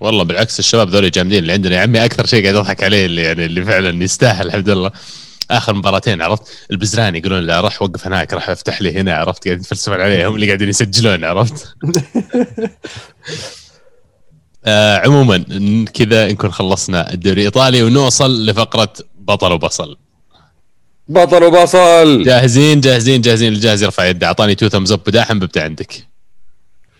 والله 0.00 0.24
بالعكس 0.24 0.58
الشباب 0.58 0.88
ذول 0.88 1.10
جامدين 1.10 1.38
اللي 1.38 1.52
عندنا 1.52 1.76
يا 1.76 1.80
عمي 1.80 2.04
أكثر 2.04 2.26
شيء 2.26 2.42
قاعد 2.42 2.54
أضحك 2.54 2.82
عليه 2.82 3.06
اللي 3.06 3.22
يعني 3.22 3.44
اللي 3.44 3.64
فعلا 3.64 4.04
يستاهل 4.04 4.46
الحمد 4.46 4.68
لله. 4.68 4.90
آخر 5.50 5.74
مباراتين 5.74 6.22
عرفت؟ 6.22 6.42
البزراني 6.70 7.18
يقولون 7.18 7.42
لا 7.42 7.60
راح 7.60 7.82
وقف 7.82 8.06
هناك 8.06 8.34
راح 8.34 8.50
افتح 8.50 8.82
لي 8.82 9.00
هنا. 9.00 9.14
عرفت؟ 9.14 9.44
قاعد 9.44 9.60
يتفلسفون 9.60 10.00
عليهم 10.00 10.34
اللي 10.34 10.46
قاعدين 10.46 10.68
يسجلون 10.68 11.24
عرفت؟ 11.24 11.74
آه 14.64 14.96
عموما 14.98 15.44
كذا 15.94 16.32
نكون 16.32 16.52
خلصنا 16.52 17.12
الدوري 17.12 17.40
الإيطالي 17.40 17.82
ونوصل 17.82 18.46
لفقرة 18.46 18.92
بطل 19.18 19.52
وبصل. 19.52 19.96
بطل 21.08 21.44
وبصل! 21.44 22.22
جاهزين 22.22 22.80
جاهزين 22.80 23.20
جاهزين. 23.20 23.52
الجاهز 23.52 23.82
يرفع 23.82 24.04
يده 24.06 24.26
أعطاني 24.26 24.54
تو 24.54 24.68
ثمز 24.68 24.92
اب 24.92 25.00
بداحم 25.06 25.38
ببدأ 25.38 25.64
عندك. 25.64 26.10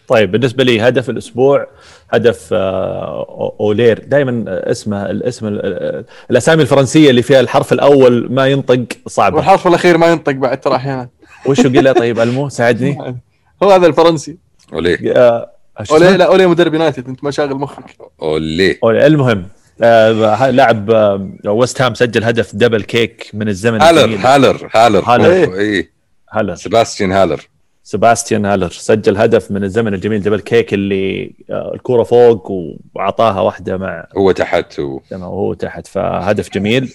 طيب 0.09 0.33
بالنسبة 0.33 0.65
لي 0.65 0.81
هدف 0.81 1.11
الأسبوع 1.11 1.67
هدف 2.11 2.49
آه، 2.53 3.57
أولير. 3.61 4.05
دائما 4.07 4.45
اسمه 4.49 5.11
الاسم 5.11 5.47
ال- 5.47 6.05
الأسامي 6.31 6.63
الفرنسية 6.63 7.11
اللي 7.11 7.23
فيها 7.23 7.41
الحرف 7.41 7.73
الأول 7.73 8.33
ما 8.33 8.47
ينطق 8.47 8.85
صعبه 9.07 9.37
والحرف 9.37 9.67
الأخير 9.67 9.99
ما 9.99 10.07
ينطق 10.07 10.33
بعد 10.33 10.61
ترى 10.61 10.77
أحيانا. 10.77 11.09
وش 11.47 11.61
قلها 11.61 11.93
طيب 11.93 12.19
ألمو 12.23 12.49
ساعدني. 12.49 13.17
هو 13.63 13.71
هذا 13.71 13.87
الفرنسي. 13.87 14.37
اوليه 14.73 15.13
آه، 15.17 15.51
شو 15.83 15.95
اولي 15.95 16.07
اسمه؟ 16.07 16.17
لا 16.17 16.25
اولي 16.25 16.47
مدرب 16.47 16.75
يونايتد 16.75 17.09
أنت 17.09 17.25
ما 17.25 17.31
شاغل 17.31 17.55
مخك. 17.55 17.85
اوليه 18.23 18.79
أولي، 18.85 19.07
المهم 19.07 19.47
آه، 19.83 20.51
لاعب 20.51 20.91
آه، 20.91 21.29
ويست 21.47 21.83
هام 21.83 21.95
سجل 21.95 22.25
هدف 22.25 22.57
double 22.57 22.83
kick 22.83 23.31
من 23.35 23.49
الزمن 23.49 23.83
هالر 23.83 24.05
الجميل. 24.05 24.27
هالر 24.27 24.69
هالر. 24.75 25.05
هالر. 25.07 25.59
اي 25.59 25.91
هلا 26.31 26.55
سباستيان 26.55 27.13
هالر. 27.13 27.49
سباستيان 27.91 28.47
هالر. 28.47 28.69
سجل 28.71 29.17
هدف 29.17 29.51
من 29.51 29.65
الزمن 29.65 29.95
الجميل 29.95 30.23
double 30.23 30.41
kick 30.41 30.75
اللي 30.75 31.35
آه، 31.51 31.73
الكورة 31.75 32.03
فوق 32.03 32.51
وأعطاها 32.95 33.41
واحدة 33.41 33.77
مع 33.77 34.07
هو 34.17 34.33
تحت 34.33 34.79
و... 34.81 35.01
وهو 35.13 35.55
تحت. 35.55 35.87
فهدف 35.87 36.51
جميل. 36.51 36.93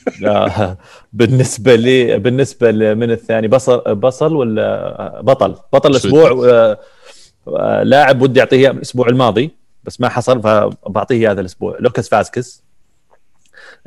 بالنسبة 1.13 1.75
لي 1.75 2.19
بالنسبة 2.19 2.71
ل- 2.71 2.95
من 2.95 3.11
الثاني 3.11 3.47
بصل 3.47 3.95
بصل 3.95 4.35
ولا 4.35 5.21
بطل؟ 5.21 5.55
بطل 5.73 5.91
الأسبوع 5.91 6.31
آه، 6.49 6.79
آه، 7.47 7.83
لاعب 7.83 8.21
ودي 8.21 8.39
أعطيه 8.39 8.71
الأسبوع 8.71 9.07
الماضي 9.07 9.51
بس 9.83 10.01
ما 10.01 10.09
حصل 10.09 10.41
فبعطيه 10.41 11.31
هذا 11.31 11.41
الأسبوع. 11.41 11.77
لوكاس 11.79 12.09
فاسكس 12.09 12.63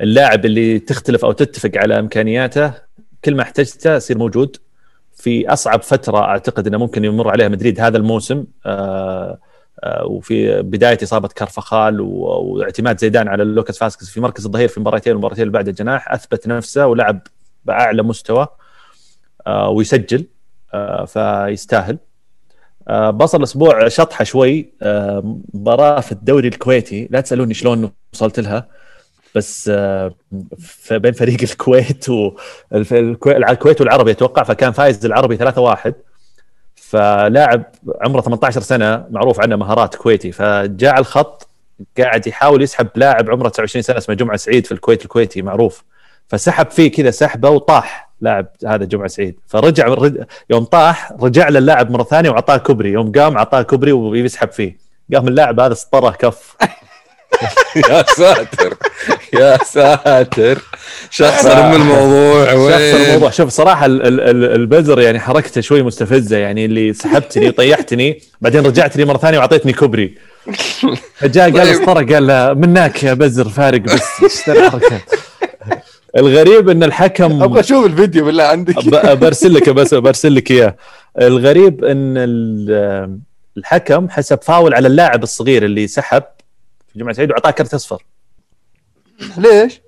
اللاعب 0.01 0.45
اللي 0.45 0.79
تختلف 0.79 1.25
أو 1.25 1.31
تتفق 1.31 1.71
على 1.75 1.99
إمكانياته 1.99 2.73
كل 3.25 3.35
ما 3.35 3.41
احتجته 3.43 3.95
يصير 3.95 4.17
موجود. 4.17 4.57
في 5.19 5.53
أصعب 5.53 5.81
فترة 5.81 6.17
أعتقد 6.17 6.67
إنه 6.67 6.77
ممكن 6.77 7.05
يمر 7.05 7.29
عليها 7.29 7.47
مدريد 7.47 7.79
هذا 7.79 7.97
الموسم 7.97 8.45
آه، 8.65 9.39
آه، 9.83 10.05
وفي 10.05 10.61
بداية 10.61 10.97
إصابة 11.03 11.27
كارفخال 11.27 12.01
واعتماد 12.01 12.99
زيدان 12.99 13.27
على 13.27 13.43
لوكاس 13.43 13.77
فاسكس 13.77 14.09
في 14.09 14.21
مركز 14.21 14.45
الظهير 14.45 14.67
في 14.67 14.79
مباراتين 14.79 15.13
والمباراتين 15.13 15.41
اللي 15.41 15.53
بعد 15.53 15.67
الجناح 15.67 16.11
أثبت 16.11 16.47
نفسه 16.47 16.87
ولعب 16.87 17.19
بأعلى 17.65 18.03
مستوى 18.03 18.47
آه، 19.47 19.69
ويسجل 19.69 20.25
فيستاهل. 21.05 21.97
بصل 23.09 23.37
الأسبوع 23.37 23.87
شطحة 23.87 24.23
شوي 24.23 24.73
مباراة 25.53 25.99
في 25.99 26.11
الدوري 26.11 26.47
الكويتي 26.47 27.07
لا 27.11 27.21
تسألوني 27.21 27.53
شلون 27.53 27.91
وصلت 28.13 28.39
لها. 28.39 28.67
بس 29.35 29.71
آه، 29.73 30.13
بين 30.91 31.11
فريق 31.11 31.37
الكويت 31.43 32.09
والكويت 32.09 33.81
والعربي 33.81 34.11
أتوقع 34.11 34.43
فكان 34.43 34.71
فايز 34.71 35.05
العربي 35.05 35.37
3-1 35.37 35.91
فلاعب 36.75 37.63
عمره 38.01 38.21
18 38.21 38.61
سنة 38.61 39.05
معروف 39.11 39.39
عنه 39.41 39.55
مهارات 39.55 39.95
كويتي. 39.95 40.31
فجاء 40.31 40.91
على 40.91 40.99
الخط 41.01 41.47
قاعد 41.99 42.27
يحاول 42.27 42.61
يسحب 42.61 42.87
لاعب 42.95 43.29
عمره 43.31 43.49
29 43.49 43.81
سنة 43.81 43.97
اسمه 43.97 44.15
جمعة 44.15 44.37
سعيد 44.37 44.65
في 44.65 44.71
الكويت 44.71 45.03
الكويتي 45.03 45.41
معروف. 45.41 45.83
فسحب 46.27 46.71
فيه 46.71 46.91
كذا 46.91 47.11
سحبة 47.11 47.49
وطاح 47.49 48.09
لاعب 48.21 48.47
هذا 48.67 48.85
جمعة 48.85 49.07
سعيد. 49.07 49.39
فرجع 49.47 49.87
رج- 49.87 50.23
يوم 50.49 50.63
طاح 50.63 51.11
رجع 51.21 51.49
للاعب 51.49 51.91
مرة 51.91 52.03
ثانية 52.03 52.29
وأعطاه 52.29 52.57
كوبري. 52.57 52.91
يوم 52.91 53.11
قام 53.11 53.37
أعطاه 53.37 53.61
كوبري 53.61 53.91
ويسحب 53.91 54.51
فيه. 54.51 54.77
قام 55.13 55.27
اللاعب 55.27 55.59
هذا 55.59 55.73
اسطره 55.73 56.09
كف. 56.11 56.55
يا 57.75 58.03
ساتر 58.17 58.77
يا 59.33 59.57
ساتر. 59.65 60.61
شخصا 61.09 61.67
من 61.69 61.75
الموضوع 61.75 62.45
شخص 62.45 63.01
الموضوع 63.07 63.29
شوف 63.29 63.49
صراحة 63.49 63.85
ال- 63.85 64.01
ال- 64.07 64.21
ال- 64.21 64.51
البزر 64.55 64.99
يعني 65.01 65.19
حركته 65.19 65.61
شوي 65.61 65.83
مستفزة 65.83 66.37
يعني 66.37 66.65
اللي 66.65 66.93
سحبتني 66.93 67.47
وطيحتني 67.49 68.21
بعدين 68.41 68.65
رجعت 68.65 68.97
لي 68.97 69.05
مرة 69.05 69.17
ثانية 69.17 69.37
واعطيتني 69.37 69.73
كوبري. 69.73 70.15
فجاء 71.15 71.43
قال 71.43 71.53
طيب. 71.67 71.81
اسطره 71.81 72.13
قال 72.13 72.27
له 72.27 72.53
منك 72.53 73.03
يا 73.03 73.13
بزر 73.13 73.49
فارق 73.49 73.81
بس 73.81 74.01
إيش 74.23 74.49
ذا 74.49 74.53
الحركات 74.65 75.01
الغريب 76.17 76.69
إن 76.69 76.83
الحكم 76.83 77.43
أبغى 77.43 77.59
أشوف 77.59 77.85
الفيديو 77.85 78.25
بالله 78.25 78.43
عندك 78.43 78.85
برسل 79.17 79.53
لك 79.53 79.69
بس 79.69 79.93
برسل 79.93 80.35
لك 80.35 80.51
إياه. 80.51 80.75
الغريب 81.21 81.83
إن 81.85 82.13
ال- 82.17 83.19
الحكم 83.57 84.09
حسب 84.09 84.39
فاول 84.41 84.73
على 84.73 84.87
اللاعب 84.87 85.23
الصغير 85.23 85.65
اللي 85.65 85.87
سحب 85.87 86.23
جمعة 86.99 87.13
سعيد 87.13 87.29
واعطاه 87.29 87.51
كرت 87.51 87.73
أصفر. 87.73 88.03
ليش؟ 89.37 89.81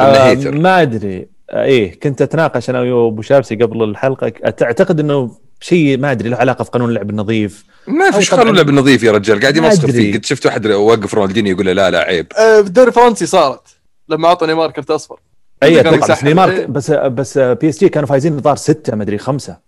آه 0.00 0.34
ما 0.34 0.82
أدري. 0.82 1.28
آه، 1.50 1.64
إيه 1.64 2.00
كنت 2.00 2.22
أتناقش 2.22 2.70
أنا 2.70 2.80
وابو 2.80 3.22
شابسي 3.22 3.54
قبل 3.54 3.82
الحلقة. 3.82 4.28
تعتقد 4.50 5.00
إنه 5.00 5.30
شيء 5.60 5.98
ما 5.98 6.12
أدري 6.12 6.28
له 6.28 6.36
علاقة 6.36 6.64
في 6.64 6.70
قانون 6.70 6.88
اللعب 6.88 7.10
النظيف. 7.10 7.64
ما 7.86 8.10
طبعاً- 8.10 8.30
قانون 8.34 8.56
لعب 8.56 8.70
نظيف 8.70 9.02
يا 9.02 9.12
رجال. 9.12 9.40
قاعد 9.40 9.58
ما 9.58 9.66
يمسخر. 9.66 9.92
فيه 9.92 10.14
قد 10.14 10.24
شفت 10.24 10.46
واحد 10.46 10.66
وقف 10.66 11.14
رونالدينيو 11.14 11.52
يقول 11.54 11.66
له 11.66 11.72
لا 11.72 11.90
لا 11.90 11.98
عيب. 11.98 12.26
آه، 12.38 12.60
في 12.62 12.66
الدوري 12.68 12.88
الفرنسي 12.88 13.26
صارت 13.26 13.68
لما 14.08 14.28
أعطى 14.28 14.46
نيمار 14.46 14.70
كرت 14.70 14.90
أصفر. 14.90 15.20
أي 15.62 15.82
بس. 15.82 16.24
نيمار 16.24 16.50
إيه. 16.50 16.66
بس 16.66 16.90
بس 16.90 17.38
PSG 17.38 17.88
كانوا 17.88 18.08
فايزين 18.08 18.32
الظاهر 18.36 18.56
ستة 18.56 18.96
ما 18.96 19.02
أدري 19.02 19.18
خمسة. 19.18 19.58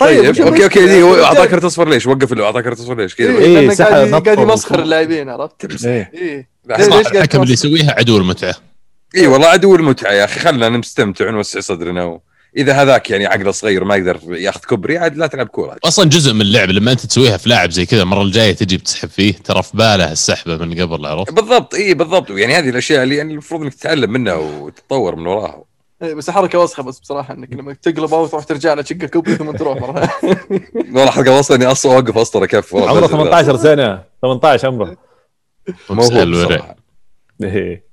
طيب 0.00 0.30
وش 0.30 0.40
okay 0.40 0.64
okay 0.64 0.86
دي 0.86 1.02
هو؟ 1.02 1.24
اعطاه 1.24 1.44
كرت 1.46 1.64
أصفر 1.64 1.88
ليش؟ 1.88 2.06
وقف 2.06 2.32
له 2.32 2.44
اعطاه 2.44 2.60
كرت 2.60 2.78
أصفر 2.78 2.96
ليش؟ 2.96 3.14
كذا. 3.14 3.28
إيه، 3.28 3.58
إيه، 3.58 3.70
سحب 3.70 4.14
قاعد 4.24 4.38
يمسخر. 4.38 4.82
اللاعبين 4.82 5.28
عرفت؟ 5.28 5.72
ليش 5.72 5.86
قاعد 5.86 6.06
الحكم 6.76 7.12
اللي 7.12 7.26
تمسخر؟ 7.26 7.52
يسويها 7.52 7.94
عدو 7.98 8.16
المتعه 8.16 8.54
اي 9.16 9.26
والله 9.26 9.46
عدو 9.46 9.74
المتعه 9.74 10.12
يا 10.12 10.24
أخي 10.24 10.40
خلنا 10.40 10.68
نستمتع 10.68 11.28
ونوسع 11.28 11.60
صدرنا 11.60 12.04
و... 12.04 12.20
إذا 12.56 12.72
هذاك 12.72 13.10
يعني 13.10 13.26
عقله 13.26 13.50
صغير 13.50 13.84
ما 13.84 13.96
يقدر 13.96 14.18
ياخذ 14.28 14.60
كبري 14.60 14.98
عاد 14.98 15.16
لا 15.16 15.26
تلعب 15.26 15.46
كورة. 15.46 15.76
أصلا 15.84 16.08
جزء 16.08 16.32
من 16.32 16.40
اللعب 16.40 16.70
لما 16.70 16.92
أنت 16.92 17.06
تسويها 17.06 17.36
في 17.36 17.48
لاعب 17.48 17.70
زي 17.70 17.86
كذا 17.86 18.02
المرة 18.02 18.22
الجاية 18.22 18.52
تجي 18.52 18.76
بتسحب 18.76 19.08
فيه 19.08 19.34
ترى 19.44 19.62
في 19.62 19.76
باله 19.76 20.12
السحبة 20.12 20.56
من 20.56 20.80
قبل 20.80 21.06
عرفت؟ 21.06 21.32
بالضبط 21.32 21.74
اي 21.74 21.94
بالضبط. 21.94 22.30
يعني 22.30 22.54
هذه 22.54 22.68
الأشياء 22.68 23.02
اللي 23.02 23.16
يعني 23.16 23.32
المفروض 23.32 23.62
إنك 23.62 23.74
تتعلم 23.74 24.10
منها 24.10 24.34
وتتطور 24.34 25.16
من 25.16 25.26
وراها. 25.26 25.64
إيه، 26.02 26.14
بس 26.14 26.30
حركة 26.30 26.58
وسخة 26.58 26.82
بس 26.82 26.98
بصراحة 26.98 27.34
إنك 27.34 27.52
لما 27.52 27.72
تقلبه 27.74 28.16
وتروح 28.16 28.44
ترجع 28.44 28.74
له 28.74 28.82
تشقه 28.82 29.06
كوبري 29.06 29.34
ثم 29.36 29.50
تروح 29.50 29.78
مرة. 29.80 30.10
والله 30.94 31.10
حلقه 31.10 31.38
وصل 31.38 31.54
إني 31.54 31.66
أصلا 31.66 31.92
أوقف 31.94 32.18
اسطر 32.18 32.46
كيف 32.46 32.74
عمره 32.76 33.00
بس- 33.00 33.10
18 33.10 33.56
سنة. 33.56 34.02
18 34.22 34.68
عمره. 34.68 34.96
صراحة 36.48 36.76
إيه. 37.42 37.84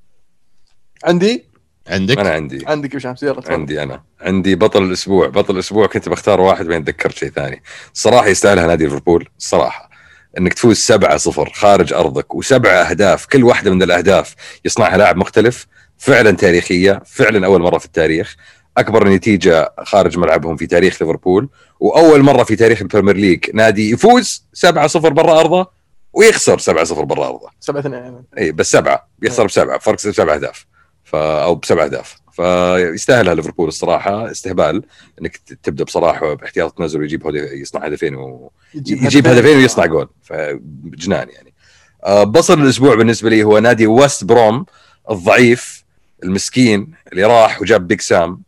عندي؟ 1.04 1.46
عندك؟ 1.88 2.18
أنا 2.20 2.30
عندي. 2.30 2.64
عندك 2.68 2.94
يا 2.94 3.00
شمس 3.00 3.24
يلا. 3.24 3.42
عندي 3.48 3.84
أنا. 3.84 4.04
عندي 4.22 4.56
بطل 4.56 4.84
الأسبوع. 4.84 5.28
بطل 5.28 5.54
الأسبوع 5.54 5.88
كنت 5.88 6.10
بختار 6.10 6.42
واحد 6.42 6.66
بعدين 6.66 6.84
تذكرت 6.86 7.16
شيء 7.18 7.30
ثاني. 7.30 7.64
الصراحه 7.94 8.28
يستاهلها 8.28 8.68
نادي 8.68 8.84
ليفربول 8.84 9.30
الصراحه 9.38 9.90
إنك 10.38 10.54
تفوز 10.54 10.78
7 10.78 11.18
0 11.18 11.50
خارج 11.54 11.94
أرضك 11.94 12.36
وسبع 12.36 12.70
أهداف 12.70 13.26
كل 13.26 13.44
واحدة 13.44 13.72
من 13.72 13.84
الأهداف 13.84 14.36
يصنعها 14.66 14.98
لاعب 14.98 15.18
مختلف. 15.18 15.68
فعلا 15.98 16.32
تاريخية 16.32 17.02
فعلا 17.06 17.46
أول 17.46 17.62
مرة 17.62 17.78
في 17.78 17.86
التاريخ. 17.86 18.36
أكبر 18.78 19.08
نتيجة 19.08 19.74
خارج 19.84 20.18
ملعبهم 20.18 20.56
في 20.56 20.68
تاريخ 20.68 21.02
ليفربول. 21.02 21.50
وأول 21.80 22.22
مرة 22.22 22.44
في 22.44 22.56
تاريخ 22.56 22.82
ال 22.82 22.86
Premier 22.86 23.16
League 23.16 23.46
نادي 23.54 23.92
يفوز 23.92 24.46
7 24.54 24.88
0 24.88 25.10
برا 25.10 25.40
أرضه 25.40 25.68
ويخسر 26.14 26.60
7 26.60 26.84
0 26.84 27.04
برا 27.04 27.28
أرضه. 27.28 27.50
سبعة 27.60 27.80
اثنين 27.80 28.24
إي 28.38 28.52
بس 28.52 28.72
سبعة. 28.72 29.08
بيخسر 29.20 29.46
بسبعة. 29.46 29.80
فرق 29.80 29.98
سبع 29.98 30.34
أهداف. 30.34 30.66
ف 31.04 31.16
أو 31.16 31.56
بسبع 31.56 31.84
أهداف. 31.84 32.16
فيستاهلها 32.32 33.34
ليفربول 33.34 33.68
الصراحة. 33.68 34.32
استهبال. 34.32 34.84
إنك 35.22 35.38
تبدأ 35.64 35.84
بصراحة 35.84 36.34
باحتياط 36.34 36.78
تنزل 36.78 37.00
ويجيب 37.00 37.28
هدف 37.28 37.52
يصنع 37.52 37.86
هدفين 37.86 38.16
و... 38.16 38.52
يجيب 38.76 39.28
هدفين. 39.28 39.58
ويصنع 39.58 39.86
جول. 39.86 40.10
فجنان 40.24 41.30
يعني. 41.30 41.54
آه، 42.06 42.24
بصل 42.24 42.62
الأسبوع 42.62 42.96
بالنسبة 42.96 43.30
لي 43.30 43.44
هو 43.44 43.60
نادي 43.60 43.88
ويست 43.88 44.24
بروم 44.24 44.66
الضعيف. 45.12 45.83
المسكين 46.24 46.88
اللي 47.12 47.24
راح 47.24 47.62
وجاب 47.62 47.88
بيج 47.88 48.02
سام 48.02 48.42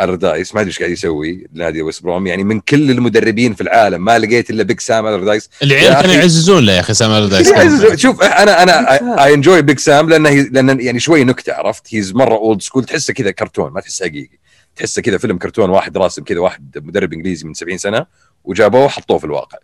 اردايس 0.00 0.54
ما 0.54 0.60
أدري 0.60 0.68
إيش 0.70 0.78
قاعد 0.78 0.90
يسوي 0.90 1.46
نادي 1.52 1.82
ويست 1.82 2.02
بروم 2.02 2.26
يعني 2.26 2.44
من 2.44 2.60
كل 2.60 2.90
المدربين 2.90 3.54
في 3.54 3.60
العالم 3.60 4.04
ما 4.04 4.18
لقيت 4.18 4.50
إلا 4.50 4.62
بيج 4.62 4.80
سام 4.80 5.06
اردايس 5.06 5.50
العيال 5.62 5.84
يا 5.92 6.00
كانوا. 6.02 6.14
يعززون 6.14 6.66
له 6.66 6.72
يا 6.72 6.80
أخي 6.80 6.94
سام 6.94 7.10
الردايس 7.10 7.48
يعزز- 7.50 7.94
شوف 7.94 8.22
أنا 8.22 8.62
أنا 8.62 9.24
I 9.24 9.34
enjoy 9.34 9.62
بيج 9.62 9.78
سام 9.78 10.08
لأنه 10.08 10.28
هي- 10.28 10.48
لأن 10.52 10.80
يعني 10.80 11.00
شوي 11.00 11.24
نكتة 11.24 11.52
عرفت؟ 11.52 11.94
he's 11.94 12.14
مرة 12.14 12.34
old 12.34 12.62
school 12.62 12.84
تحسه 12.84 13.14
كذا 13.14 13.30
كرتون 13.30 13.72
ما 13.72 13.80
تحسه 13.80 14.06
حقيقي. 14.06 14.38
تحسه 14.76 15.02
كذا 15.02 15.18
فيلم 15.18 15.38
كرتون 15.38 15.70
واحد 15.70 15.96
راسم 15.98 16.22
كذا 16.24 16.38
واحد 16.40 16.78
مدرب 16.82 17.12
إنجليزي 17.12 17.46
من 17.48 17.54
70 17.54 17.78
سنة 17.78 18.06
وجابوه 18.44 18.84
وحطوه 18.84 19.18
في 19.18 19.24
الواقع. 19.24 19.58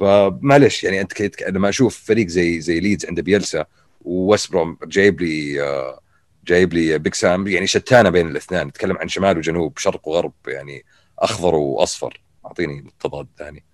فمعلش 0.00 0.84
يعني 0.84 1.00
أنت 1.00 1.12
لما 1.48 1.68
أشوف 1.68 2.02
فريق 2.04 2.26
زي 2.28 2.60
زي 2.60 2.80
ليدز 2.80 3.06
عنده 3.06 3.22
بيلسا 3.22 3.64
وويست 4.04 4.50
بروم 4.52 4.76
جايب 4.86 5.20
لي 5.20 5.62
آه، 5.62 6.00
جايب 6.44 6.74
لي 6.74 6.98
بيج 6.98 7.14
سام 7.14 7.46
يعني 7.48 7.66
شتانة 7.66 8.10
بين 8.10 8.26
الاثنين 8.28 8.62
نتكلم 8.66 8.96
عن 8.98 9.08
شمال 9.08 9.38
وجنوب 9.38 9.78
شرق 9.78 10.08
وغرب 10.08 10.32
يعني 10.46 10.84
أخضر 11.18 11.54
وأصفر 11.54 12.20
أعطيني 12.46 12.78
التضاد 12.78 13.26
ثاني 13.38 13.64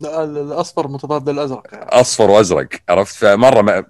لا، 0.00 0.24
ال- 0.24 0.38
الأصفر 0.38 0.88
متضاد 0.88 1.28
للأزرق 1.28 1.62
يعني. 1.72 1.84
أصفر 1.84 2.30
وأزرق 2.30 2.68
عرفت 2.88 3.14
فمرة 3.16 3.62
ما. 3.62 3.84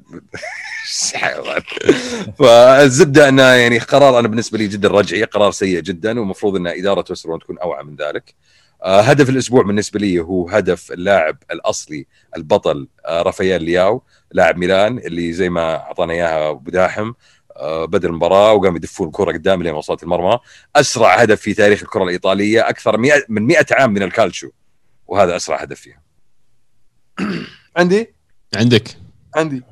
فالزبدة 2.39 3.29
أنه 3.29 3.43
يعني 3.43 3.79
قرار 3.79 4.19
أنا 4.19 4.29
بالنسبة 4.29 4.59
لي 4.59 4.69
جدا 4.69 4.89
رجعي 4.89 5.25
قرار 5.25 5.51
سيء 5.51 5.81
جدا 5.81 6.21
ومفروض 6.21 6.57
أن 6.57 6.67
إدارة 6.67 7.05
ويسترون 7.11 7.39
تكون 7.39 7.59
أوعى 7.59 7.85
من 7.85 7.97
ذلك 7.97 8.35
آه، 8.83 9.01
هدف 9.01 9.29
الأسبوع 9.31 9.63
بالنسبة 9.63 10.01
لي 10.01 10.21
هو 10.21 10.49
هدف 10.49 10.93
اللاعب 10.93 11.37
الأصلي 11.51 12.07
البطل 12.37 12.89
آه، 13.07 13.23
رافائيل 13.23 13.63
لياو 13.63 14.03
لاعب 14.33 14.57
ميلان 14.57 14.99
اللي 14.99 15.33
زي 15.33 15.49
ما 15.49 15.77
أعطانا 15.77 16.13
إياها 16.13 16.51
أبو 16.51 16.71
داحم 16.71 17.13
بدا 17.63 18.09
المباراه 18.09 18.53
وقام 18.53 18.77
يدفون 18.77 19.07
الكره 19.07 19.33
قدام 19.33 19.63
لين 19.63 19.75
وصلت 19.75 20.03
المرمى. 20.03 20.39
أسرع 20.77 21.15
هدف 21.15 21.41
في 21.41 21.55
تاريخ 21.55 21.83
الكرة 21.83 22.05
الإيطالية 22.05 22.69
أكثر 22.69 22.97
مئة- 22.97 23.25
من 23.29 23.43
100 23.47 23.67
عام 23.71 23.91
من 23.93 24.03
الكالتشو. 24.03 24.51
وهذا 25.07 25.37
أسرع 25.37 25.57
هدف 25.63 25.81
فيها 25.81 26.03
عندي؟ 27.77 28.15
عندك. 28.57 28.97
عندي. 29.37 29.63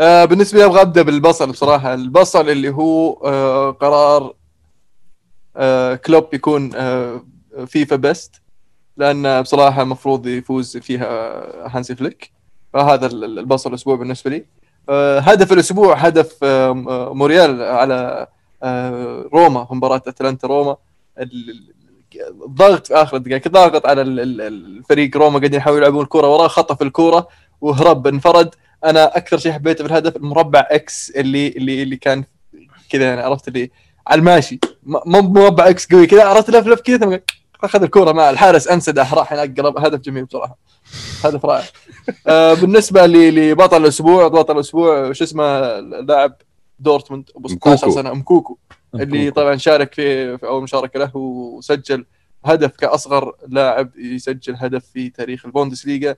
آه 0.00 0.24
بالنسبة 0.24 0.58
لي 0.58 0.64
أبغى 0.64 0.80
أبدأ 0.80 1.02
بالبصل 1.02 1.50
بصراحة. 1.52 1.94
البصل 1.94 2.50
اللي 2.50 2.68
هو 2.70 3.12
آه 3.24 3.70
قرار 3.70 4.34
آه 5.56 5.94
كلوب 5.94 6.34
يكون 6.34 6.70
آه 6.74 7.24
فيفا 7.66 7.96
best 7.96 8.42
لأن 8.96 9.42
بصراحة 9.42 9.82
المفروض 9.82 10.26
يفوز 10.26 10.76
فيها 10.76 11.06
هانسي 11.76 11.94
فليك. 11.96 12.30
فهذا 12.72 13.06
ال- 13.06 13.24
ال- 13.24 13.38
البصل 13.38 13.70
الأسبوع 13.70 13.96
بالنسبة 13.96 14.30
لي. 14.30 14.36
آه 14.36 14.44
هدف 15.20 15.52
الأسبوع 15.52 15.94
هدف 15.96 16.36
آه 16.42 16.72
م- 16.72 17.16
موريال 17.18 17.62
على 17.62 18.26
آه 18.62 19.24
روما 19.32 19.64
في 19.64 19.74
مباراة 19.74 20.02
أتلانتا 20.06 20.46
روما. 20.48 20.76
ال- 21.18 21.50
ال- 21.50 21.78
الضغط 22.44 22.86
في 22.86 22.94
آخر 22.94 23.16
الدقائق 23.16 23.48
ضاغط 23.48 23.86
على 23.86 24.02
ال- 24.02 24.20
ال- 24.20 24.40
الفريق 24.40 25.16
روما 25.16 25.38
قاعدين 25.38 25.54
يحاولوا 25.58 25.80
يلعبون 25.80 26.02
الكره 26.02 26.34
وراه 26.34 26.48
خطف 26.48 26.82
الكرة 26.82 27.28
وهرب 27.60 28.06
انفرد. 28.06 28.54
أنا 28.84 29.16
أكثر 29.16 29.38
شيء 29.38 29.52
حبيته 29.52 29.84
في 29.84 29.90
الهدف 29.90 30.16
المربع 30.16 30.66
X 30.70 31.10
اللي 31.10 31.48
اللي 31.48 31.82
اللي 31.82 31.96
كان 31.96 32.24
كذا 32.90 33.04
يعني 33.04 33.20
عرفت 33.20 33.48
اللي 33.48 33.70
على 34.06 34.18
الماشي. 34.18 34.58
مو 34.86 35.20
مربع 35.22 35.68
X 35.68 35.86
قوي 35.92 36.06
كذا 36.06 36.24
عرفت 36.24 36.50
لف 36.50 36.66
لف 36.66 36.80
كذا 36.80 37.20
أخذ 37.64 37.82
الكورة 37.82 38.12
مع 38.12 38.30
الحارس 38.30 38.68
أنسده 38.68 39.06
راح 39.14 39.32
هناك 39.32 39.60
قرب. 39.60 39.78
هدف 39.78 40.00
جميل 40.00 40.24
بصراحة. 40.24 40.58
هدف 41.24 41.44
رائع. 41.44 41.64
آه 42.26 42.54
بالنسبة 42.54 43.06
ل- 43.06 43.34
لبطل 43.50 43.82
الأسبوع 43.82 44.28
بطل 44.28 44.54
الأسبوع 44.54 45.12
شو 45.12 45.24
اسمه 45.24 45.44
اللاعب 45.78 46.34
دورتموند 46.78 47.30
أبو 47.36 47.48
16 47.48 47.76
مكوكو. 47.86 47.90
سنة. 48.02 48.12
مكوكو. 48.14 48.58
اللي 48.94 49.30
طبعا 49.30 49.56
شارك 49.56 49.94
في 49.94 50.38
في 50.38 50.46
أول 50.46 50.62
مشاركة 50.62 50.98
له 51.00 51.16
وسجل 51.16 52.04
هدف 52.44 52.70
كأصغر 52.76 53.32
لاعب 53.48 53.90
يسجل 53.98 54.56
هدف 54.56 54.84
في 54.94 55.10
تاريخ 55.10 55.46
البوندسليغا 55.46 56.14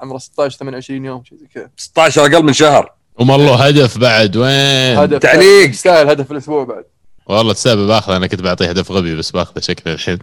عمره 0.00 0.18
16 0.18 0.58
28 0.58 1.04
يوم 1.04 1.24
شيء 1.24 1.38
زي 1.38 1.46
كذا. 1.46 1.70
16 1.76 2.20
أقل 2.22 2.42
من 2.44 2.52
شهر. 2.52 2.92
وما 3.20 3.34
الله 3.34 3.66
هدف 3.66 3.98
بعد 3.98 4.36
وين؟ 4.36 4.98
هدف 4.98 5.18
تعليق. 5.18 5.68
يستاهل 5.70 6.08
هدف 6.10 6.32
الأسبوع 6.32 6.64
بعد. 6.64 6.84
والله 7.26 7.52
تسبب 7.52 7.86
باخذه 7.86 8.16
أنا 8.16 8.26
كنت 8.26 8.40
بعطيه 8.42 8.68
هدف 8.68 8.92
غبي 8.92 9.14
بس 9.16 9.30
باخذه 9.30 9.60
شكله 9.60 9.92
الحين. 9.94 10.18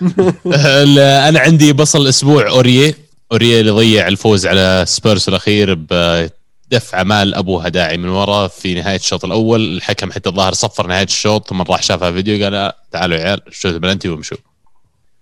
ال- 0.46 0.98
أنا 0.98 1.40
عندي 1.40 1.72
بصل 1.72 2.02
الأسبوع 2.02 2.48
اوريه 2.48 2.94
اوريه 3.32 3.60
اللي 3.60 3.70
ضيع 3.70 4.08
الفوز 4.08 4.46
على 4.46 4.84
سبيرس 4.86 5.28
الأخير 5.28 5.74
بدفعه 5.74 7.02
ما 7.02 7.34
لابوها 7.34 7.68
داعي 7.68 7.96
من 7.96 8.08
ورا 8.08 8.48
في 8.48 8.74
نهاية 8.74 8.96
الشوط 8.96 9.24
الأول. 9.24 9.76
الحكم 9.76 10.12
حتى 10.12 10.28
الظاهر 10.28 10.52
صفر 10.52 10.86
نهاية 10.86 11.04
الشوط 11.04 11.48
ثم 11.48 11.62
راح 11.62 11.82
شافها 11.82 12.12
فيديو 12.12 12.44
قال 12.44 12.52
لا 12.52 12.76
تعالوا 12.92 13.16
يا 13.18 13.24
عيال 13.24 13.40
شوتوا 13.50 13.78
بلنتي 13.78 14.08
وامشوا. 14.08 14.36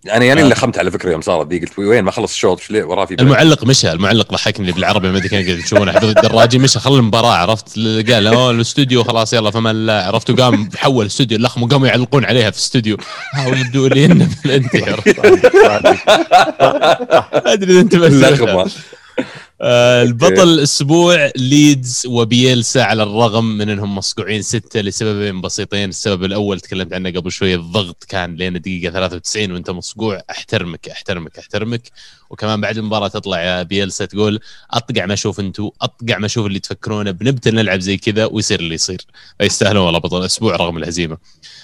يعني 0.05 0.33
أنا 0.33 0.41
اللي 0.41 0.55
لخمت 0.55 0.79
على 0.79 0.91
فكرة 0.91 1.11
يوم 1.11 1.21
صارت 1.21 1.47
دي 1.47 1.59
قلت 1.59 1.79
وين 1.79 2.05
ما 2.05 2.11
خلص 2.11 2.33
الشوط 2.33 2.61
إيش 2.61 2.71
ليه؟ 2.71 2.85
وراه 2.85 3.05
في 3.05 3.17
بلد؟ 3.17 3.27
المعلق 3.27 3.65
مشى 3.65 3.93
المعلق 3.93 4.33
ضحكني 4.33 4.73
بالعربي 4.73 5.11
ما 5.11 5.19
أدري 5.19 5.29
كان 5.29 5.45
قاعد 5.47 5.59
تشوفونه 5.59 5.93
حفظ 5.93 6.05
الدراجي 6.05 6.59
مشى 6.59 6.79
خلى 6.79 6.97
المباراة 6.97 7.35
عرفت؟ 7.35 7.77
قال 7.79 8.27
أوه 8.27 8.51
الاستوديو 8.51 9.05
خلاص 9.05 9.33
يلا 9.33 9.51
فما 9.51 9.73
لا. 9.73 10.07
عرفت؟ 10.07 10.31
وقام 10.31 10.69
حول 10.77 11.07
استوديو 11.07 11.39
اللخم 11.39 11.63
وقاموا 11.63 11.89
يعلقون 11.89 12.25
عليها 12.25 12.51
في 12.51 12.57
الاستوديو. 12.57 12.97
ها 13.35 13.49
ويبدو 13.49 13.87
لي 13.87 14.05
إنه 14.05 14.29
بلنتي 14.45 14.85
عرفت؟ 14.91 15.19
أدري 17.53 17.81
أنت 17.81 17.97
بس 17.97 18.13
اللخمه 18.13 18.71
آه، 19.61 20.03
البطل 20.03 20.43
الأسبوع 20.43 21.31
ليدز 21.37 22.07
وبيلسا 22.07 22.79
على 22.79 23.03
الرغم 23.03 23.45
من 23.45 23.69
إنهم 23.69 23.95
مصقوعين 23.95 24.43
ستة 24.43 24.81
لسببين 24.81 25.41
بسيطين، 25.41 25.89
السبب 25.89 26.25
الأول 26.25 26.61
تكلمت 26.61 26.93
عنه 26.93 27.11
قبل 27.11 27.33
شوي 27.33 27.55
الضغط 27.55 28.05
كان 28.05 28.35
لين 28.35 28.57
الدقيقه 28.57 28.93
93 28.93 29.53
وأنت 29.53 29.71
مصقوع 29.71 30.23
أحترمك 30.31 30.89
أحترمك 30.89 31.39
أحترمك. 31.39 31.83
وكمان 32.33 32.61
بعد 32.61 32.79
المباراة 32.79 33.09
تطلع 33.09 33.41
يا 33.43 33.63
بيلسا 33.63 34.05
تقول 34.05 34.41
أطقع 34.71 35.07
ما 35.07 35.15
أشوف 35.15 35.41
أنتم 35.41 35.71
أطقع 35.83 36.19
ما 36.19 36.27
أشوف 36.27 36.47
اللي 36.47 36.59
تفكرونه 36.59 37.11
بنبدا 37.11 37.51
نلعب 37.51 37.81
زي 37.81 37.97
كذا 37.97 38.25
ويصير 38.25 38.61
اللي 38.61 38.75
يصير 38.75 39.01
فيستاهلون 39.41 39.85
والله 39.87 39.99
بطل 39.99 40.21
الأسبوع 40.21 40.57
رغم 40.57 40.77
الهزيمة. 40.77 41.17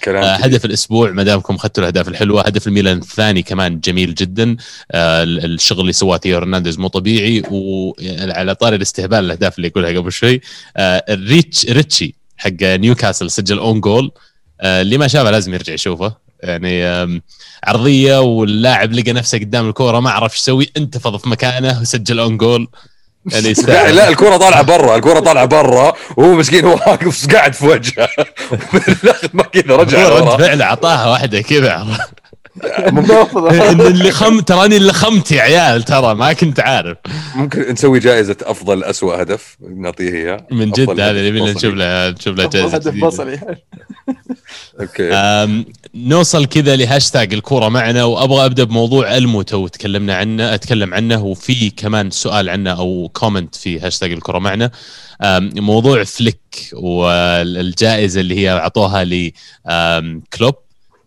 كلام 0.03 0.23
آه،. 0.23 0.35
هدف 0.35 0.65
الأسبوع 0.65 1.11
ما 1.11 1.23
دامكم 1.23 1.55
أخذتوا 1.55 1.83
الأهداف 1.83 2.07
الحلوة 2.07 2.41
هدف 2.41 2.67
الميلان 2.67 2.97
الثاني 2.97 3.41
كمان 3.41 3.79
جميل 3.79 4.15
جدا 4.15 4.57
آه، 4.91 5.23
ال- 5.23 5.45
الشغل 5.45 5.81
اللي 5.81 5.93
سواه 5.93 6.17
تيو 6.17 6.37
هرنانديز 6.37 6.79
مو 6.79 6.87
طبيعي 6.87 7.43
وعلى 7.51 8.55
طاري 8.55 8.75
الاستهبال 8.75 9.19
الأهداف 9.19 9.57
اللي 9.57 9.67
يقولها 9.67 9.99
قبل 9.99 10.11
شوي 10.11 10.41
آه، 10.77 11.05
الريتش 11.09 11.65
ريتشي 11.65 12.15
حق 12.37 12.63
نيوكاسل 12.63 13.31
سجل 13.31 13.57
own 13.57 13.81
goal 13.81 14.11
آه، 14.61 14.81
اللي 14.81 14.97
ما 14.97 15.07
شافه 15.07 15.31
لازم 15.31 15.53
يرجع 15.53 15.73
يشوفه 15.73 16.28
يعني 16.43 17.21
عرضية 17.63 18.21
واللاعب 18.21 18.93
لقى 18.93 19.13
نفسه 19.13 19.37
قدام 19.37 19.69
الكورة 19.69 19.99
ما 19.99 20.11
عرف 20.11 20.31
إيش 20.33 20.39
يسوي 20.39 20.71
انتفض 20.77 21.17
في 21.17 21.29
مكانه 21.29 21.81
وسجل 21.81 22.19
اون 22.19 22.37
جول 22.37 22.67
يعني 23.31 23.53
لا, 23.97 24.09
الكرة 24.09 24.37
طالعة 24.37 24.61
برا 24.61 24.95
الكرة 24.95 25.19
طالعة 25.19 25.45
برا 25.45 25.93
وهو 26.17 26.33
مسكين 26.33 26.65
واقف 26.65 27.27
قاعد 27.27 27.53
في 27.53 27.65
وجهه. 27.65 28.09
ما 29.33 29.43
كذا 29.43 29.75
رجع 29.75 30.09
رد 30.09 30.21
ورا. 30.21 30.37
فعل 30.37 30.61
أعطاها 30.61 31.07
واحدة 31.09 31.41
كذا. 31.41 31.97
اللي 33.87 34.11
خم 34.11 34.39
تراني 34.39 34.77
اللي 34.77 34.93
خمت 34.93 35.31
يا 35.31 35.41
عيال 35.41 35.83
ترى 35.83 36.15
ما 36.15 36.33
كنت 36.33 36.59
عارف. 36.59 36.97
ممكن 37.35 37.71
نسوي 37.71 37.99
جائزة 37.99 38.37
أفضل 38.43 38.83
أسوأ 38.83 39.21
هدف 39.21 39.57
نعطيه 39.75 40.09
إياه. 40.13 40.47
من 40.51 40.71
جد 40.71 40.89
هذا 40.99 41.11
اللي. 41.11 41.53
نشوف 41.53 41.73
له 41.73 42.09
نشوف 42.09 42.37
له 42.37 42.45
جائزة 42.47 42.75
هدف. 42.75 42.95
بصري 43.05 43.39
أوكي. 44.81 45.13
أم، 45.13 45.65
نوصل 45.95 46.45
كذا 46.45 46.75
لهاشتاج 46.75 47.33
الكورة 47.33 47.69
معنا 47.69 48.03
وأبغى 48.03 48.45
أبدأ 48.45 48.63
بموضوع 48.63 49.17
المو 49.17 49.41
تو 49.41 49.67
تكلمنا 49.67 50.15
عنه 50.15 50.53
أتكلم 50.53 50.93
عنه 50.93 51.23
وفي 51.25 51.69
كمان 51.69 52.11
سؤال 52.11 52.49
عنه 52.49 52.71
أو 52.71 53.11
comment 53.13 53.55
في 53.55 53.79
هاشتاج 53.79 54.11
الكورة 54.11 54.39
معنا. 54.39 54.71
موضوع 55.61 56.03
فليك 56.03 56.69
والجائزة 56.73 58.21
اللي 58.21 58.35
هي 58.39 58.51
أعطوها 58.51 59.03
لكلوب 59.03 60.55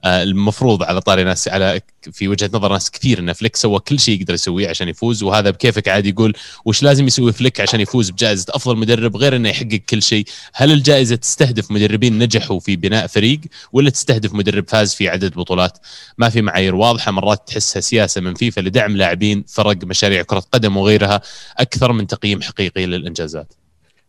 المفروض 0.04 0.82
على 0.82 1.00
طاري 1.00 1.24
ناس 1.24 1.48
على 1.48 1.80
في 2.12 2.28
وجهة 2.28 2.50
نظر 2.54 2.72
ناس 2.72 2.90
كثير 2.90 3.18
إن 3.18 3.32
فليك 3.32 3.56
سوى 3.56 3.78
كل 3.78 4.00
شيء 4.00 4.20
يقدر 4.20 4.34
يسويه 4.34 4.68
عشان 4.68 4.88
يفوز 4.88 5.22
وهذا 5.22 5.50
بكيفك 5.50 5.88
عادي 5.88 6.08
يقول 6.08 6.34
وش 6.64 6.82
لازم 6.82 7.06
يسوي 7.06 7.32
فليك 7.32 7.60
عشان 7.60 7.80
يفوز 7.80 8.10
بجائزة 8.10 8.46
أفضل 8.50 8.76
مدرب 8.76 9.16
غير 9.16 9.36
إنه 9.36 9.48
يحقق 9.48 9.80
كل 9.88 10.02
شيء؟ 10.02 10.24
هل 10.54 10.72
الجائزة 10.72 11.16
تستهدف 11.16 11.70
مدربين 11.70 12.18
نجحوا 12.18 12.60
في 12.60 12.76
بناء 12.76 13.06
فريق 13.06 13.40
ولا 13.72 13.90
تستهدف 13.90 14.34
مدرب 14.34 14.68
فاز 14.68 14.94
في 14.94 15.08
عدد 15.08 15.34
بطولات؟ 15.34 15.78
ما 16.18 16.28
في 16.28 16.42
معايير 16.42 16.74
واضحة 16.74 17.10
مرات 17.12 17.42
تحسها 17.48 17.80
سياسة 17.80 18.20
من 18.20 18.34
فيفا 18.34 18.60
لدعم 18.60 18.96
لاعبين 18.96 19.44
فرق 19.48 19.84
مشاريع 19.84 20.22
كرة 20.22 20.42
قدم 20.52 20.76
وغيرها 20.76 21.20
أكثر 21.58 21.92
من 21.92 22.06
تقييم 22.06 22.42
حقيقي 22.42 22.86
للإنجازات. 22.86 23.52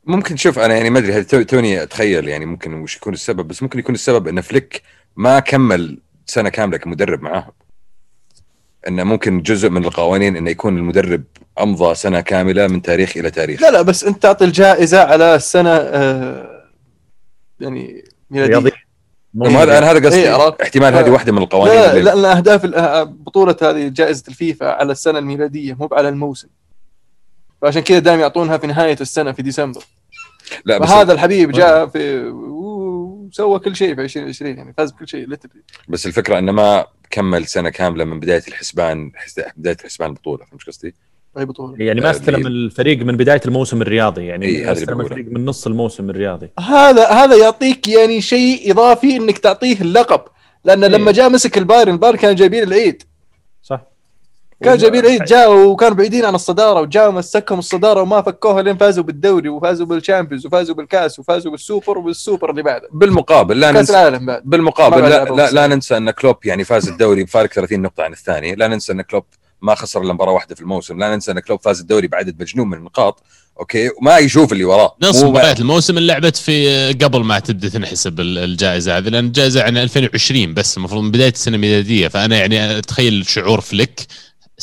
ممكن 0.05 0.37
شوف 0.37 0.59
أنا 0.59 0.73
يعني 0.75 0.89
ما 0.89 1.21
تو- 1.21 1.41
توني 1.41 1.83
أتخيل 1.83 2.27
يعني 2.27 2.45
ممكن 2.45 2.73
وش 2.73 2.95
يكون 2.95 3.13
السبب 3.13 3.47
بس 3.47 3.63
ممكن 3.63 3.79
يكون 3.79 3.95
السبب 3.95 4.27
أن 4.27 4.41
فليك 4.41 4.81
ما 5.15 5.39
كمل 5.39 5.99
سنة 6.25 6.49
كاملة 6.49 6.77
كمدرب 6.77 7.21
معاهم. 7.21 7.51
إنه 8.87 9.03
ممكن 9.03 9.41
جزء 9.41 9.69
من 9.69 9.85
القوانين 9.85 10.35
إنه 10.35 10.49
يكون 10.49 10.77
المدرب 10.77 11.23
أمضى 11.59 11.95
سنة 11.95 12.21
كاملة 12.21 12.67
من 12.67 12.81
تاريخ 12.81 13.17
إلى 13.17 13.31
تاريخ. 13.31 13.61
لا 13.61 13.71
لا 13.71 13.81
بس 13.81 14.03
أنت 14.03 14.23
تعطي 14.23 14.45
الجائزة 14.45 15.03
على 15.03 15.35
السنة 15.35 15.69
آه، 15.69 16.69
يعني 17.59 18.03
ميلادية. 18.29 18.71
هذا 19.45 19.77
أنا 19.77 19.91
هذا 19.91 20.05
قصدي. 20.07 20.29
إيه،. 20.29 20.55
احتمال 20.61 20.93
هذه 20.93 21.05
لا. 21.05 21.11
واحدة 21.11 21.31
من 21.31 21.37
القوانين 21.37 21.75
لا 21.75 21.93
لا 21.93 22.15
لأن 22.15 22.25
أهداف 22.25 22.65
ال- 22.65 23.05
بطولة 23.05 23.55
هذه 23.61 23.87
جائزة 23.87 24.23
الفيفا 24.27 24.71
على 24.71 24.91
السنة 24.91 25.19
الميلادية 25.19 25.73
مو 25.73 25.89
على 25.91 26.09
الموسم. 26.09 26.47
فعشان 27.61 27.81
كذا 27.81 27.99
دائما 27.99 28.21
يعطونها 28.21 28.57
في 28.57 28.67
نهاية 28.67 28.97
السنة 29.01 29.31
في 29.31 29.41
ديسمبر. 29.41 29.83
لا 30.65 30.77
بس 30.77 30.89
فهذا 30.89 31.13
الحبيب 31.13 31.51
جاء 31.51 31.85
في 31.87 32.29
وسوى 33.33 33.59
كل 33.59 33.75
شيء 33.75 33.95
في 33.95 34.01
2020 34.01 34.57
يعني 34.57 34.73
فاز 34.77 34.91
بكل 34.91 35.07
شيء 35.07 35.27
literally. 35.27 35.87
بس 35.87 36.05
الفكرة 36.07 36.39
إنه 36.39 36.51
ما 36.51 36.85
كمل 37.09 37.45
سنة 37.47 37.69
كاملة 37.69 38.03
من 38.05 38.19
بداية 38.19 38.43
الحسبان 38.47 39.11
حس- 39.15 39.39
بداية 39.57 39.77
الحسبان 39.79 40.09
البطوله 40.09 40.45
فهمت 40.45 40.53
إيش 40.53 40.65
قصدي؟ 40.67 40.95
أي 41.37 41.45
بطولة 41.45 41.75
يعني 41.85 42.01
ما 42.01 42.07
آه، 42.07 42.11
استلم 42.11 42.47
الفريق 42.47 42.99
من 42.99 43.17
بداية 43.17 43.41
الموسم 43.45 43.81
الرياضي 43.81 44.25
يعني 44.25 44.45
إيه، 44.45 44.71
استلم. 44.71 45.01
الفريق 45.01 45.25
من 45.27 45.45
نص 45.45 45.67
الموسم 45.67 46.09
الرياضي 46.09 46.49
هذا 46.59 47.07
هذا 47.09 47.35
يعطيك 47.35 47.87
يعني 47.87 48.21
شيء 48.21 48.71
إضافي 48.71 49.15
إنك 49.15 49.37
تعطيه 49.37 49.81
اللقب 49.81 50.21
لأن 50.65 50.85
لما 50.85 51.07
إيه. 51.07 51.15
جاء 51.15 51.29
مسك 51.29 51.57
البايرن 51.57 51.93
البايرن 51.93 52.17
كانوا 52.17 52.35
جايبين 52.35 52.63
العيد 52.63 53.03
كانوا 54.63 54.77
جايبين 54.77 55.05
العيد 55.05 55.23
جاءوا 55.23 55.65
وكانوا 55.65 55.95
بعيدين 55.97 56.25
عن 56.25 56.35
الصدارة 56.35 56.81
وجاءوا 56.81 57.11
مسكهم 57.11 57.59
الصدارة 57.59 58.01
وما 58.01 58.21
فكوها 58.21 58.61
لين 58.61 58.77
فازوا 58.77 59.03
بالدوري 59.03 59.49
وفازوا 59.49 59.85
بال 59.85 59.96
Champions 59.96 60.45
وفازوا 60.45 60.75
بالكاس 60.75 61.19
وفازوا 61.19 61.51
بالسوبر 61.51 61.97
وبالسوبر 61.97 62.49
اللي 62.51 62.63
بعده. 62.63 62.87
بالمقابل 62.93 63.59
لا 63.59 63.71
كأس 63.71 63.77
ننسى 63.79 63.91
العالم 63.93 64.25
بعد. 64.25 64.41
بالمقابل 64.45 65.01
لا, 65.01 65.23
لا. 65.25 65.51
لا 65.51 65.67
ننسى 65.67 65.97
أن 65.97 66.11
كلوب 66.11 66.35
يعني 66.45 66.63
فاز 66.63 66.87
الدوري 66.89 67.23
بفارق 67.23 67.53
30 67.53 67.81
نقطة 67.81 68.03
عن 68.03 68.11
الثاني 68.13 68.55
لا 68.55 68.67
ننسى 68.67 68.91
أن 68.93 69.01
كلوب 69.01 69.23
ما 69.61 69.75
خسر 69.75 70.01
إلا 70.01 70.13
مباراة 70.13 70.31
واحدة 70.31 70.55
في 70.55 70.61
الموسم 70.61 70.99
لا 70.99 71.13
ننسى 71.15 71.31
أن 71.31 71.39
كلوب 71.39 71.61
فاز 71.61 71.79
الدوري 71.79 72.07
بعدد 72.07 72.41
مجنون 72.41 72.67
من 72.69 72.77
النقاط 72.77 73.23
أوكي؟ 73.59 73.89
وما 74.01 74.17
يشوف 74.17 74.53
اللي 74.53 74.63
وراه. 74.63 74.95
نص 75.01 75.23
مو- 75.23 75.29
مباريات 75.29 75.59
الموسم 75.59 75.97
اللي 75.97 76.13
لعبت 76.13 76.35
في 76.37 76.87
قبل 76.93 77.23
ما 77.23 77.39
تبدأ 77.39 77.69
تنحسب 77.69 78.19
ال- 78.19 78.37
الجائزة 78.37 78.97
هذه 78.97 79.09
لأن 79.09 79.25
الجائزة 79.25 79.63
عن 79.63 79.77
2020 79.77 80.53
بس 80.53 80.77
المفروض 80.77 81.03
من 81.03 81.11
بداية 81.11 81.31
السنة 81.31 81.55
الميلادية 81.55 82.07
فأنا 82.07 82.37
يعني 82.37 82.77
أتخيل 82.77 83.25
شعور 83.27 83.61
فليك 83.61 83.99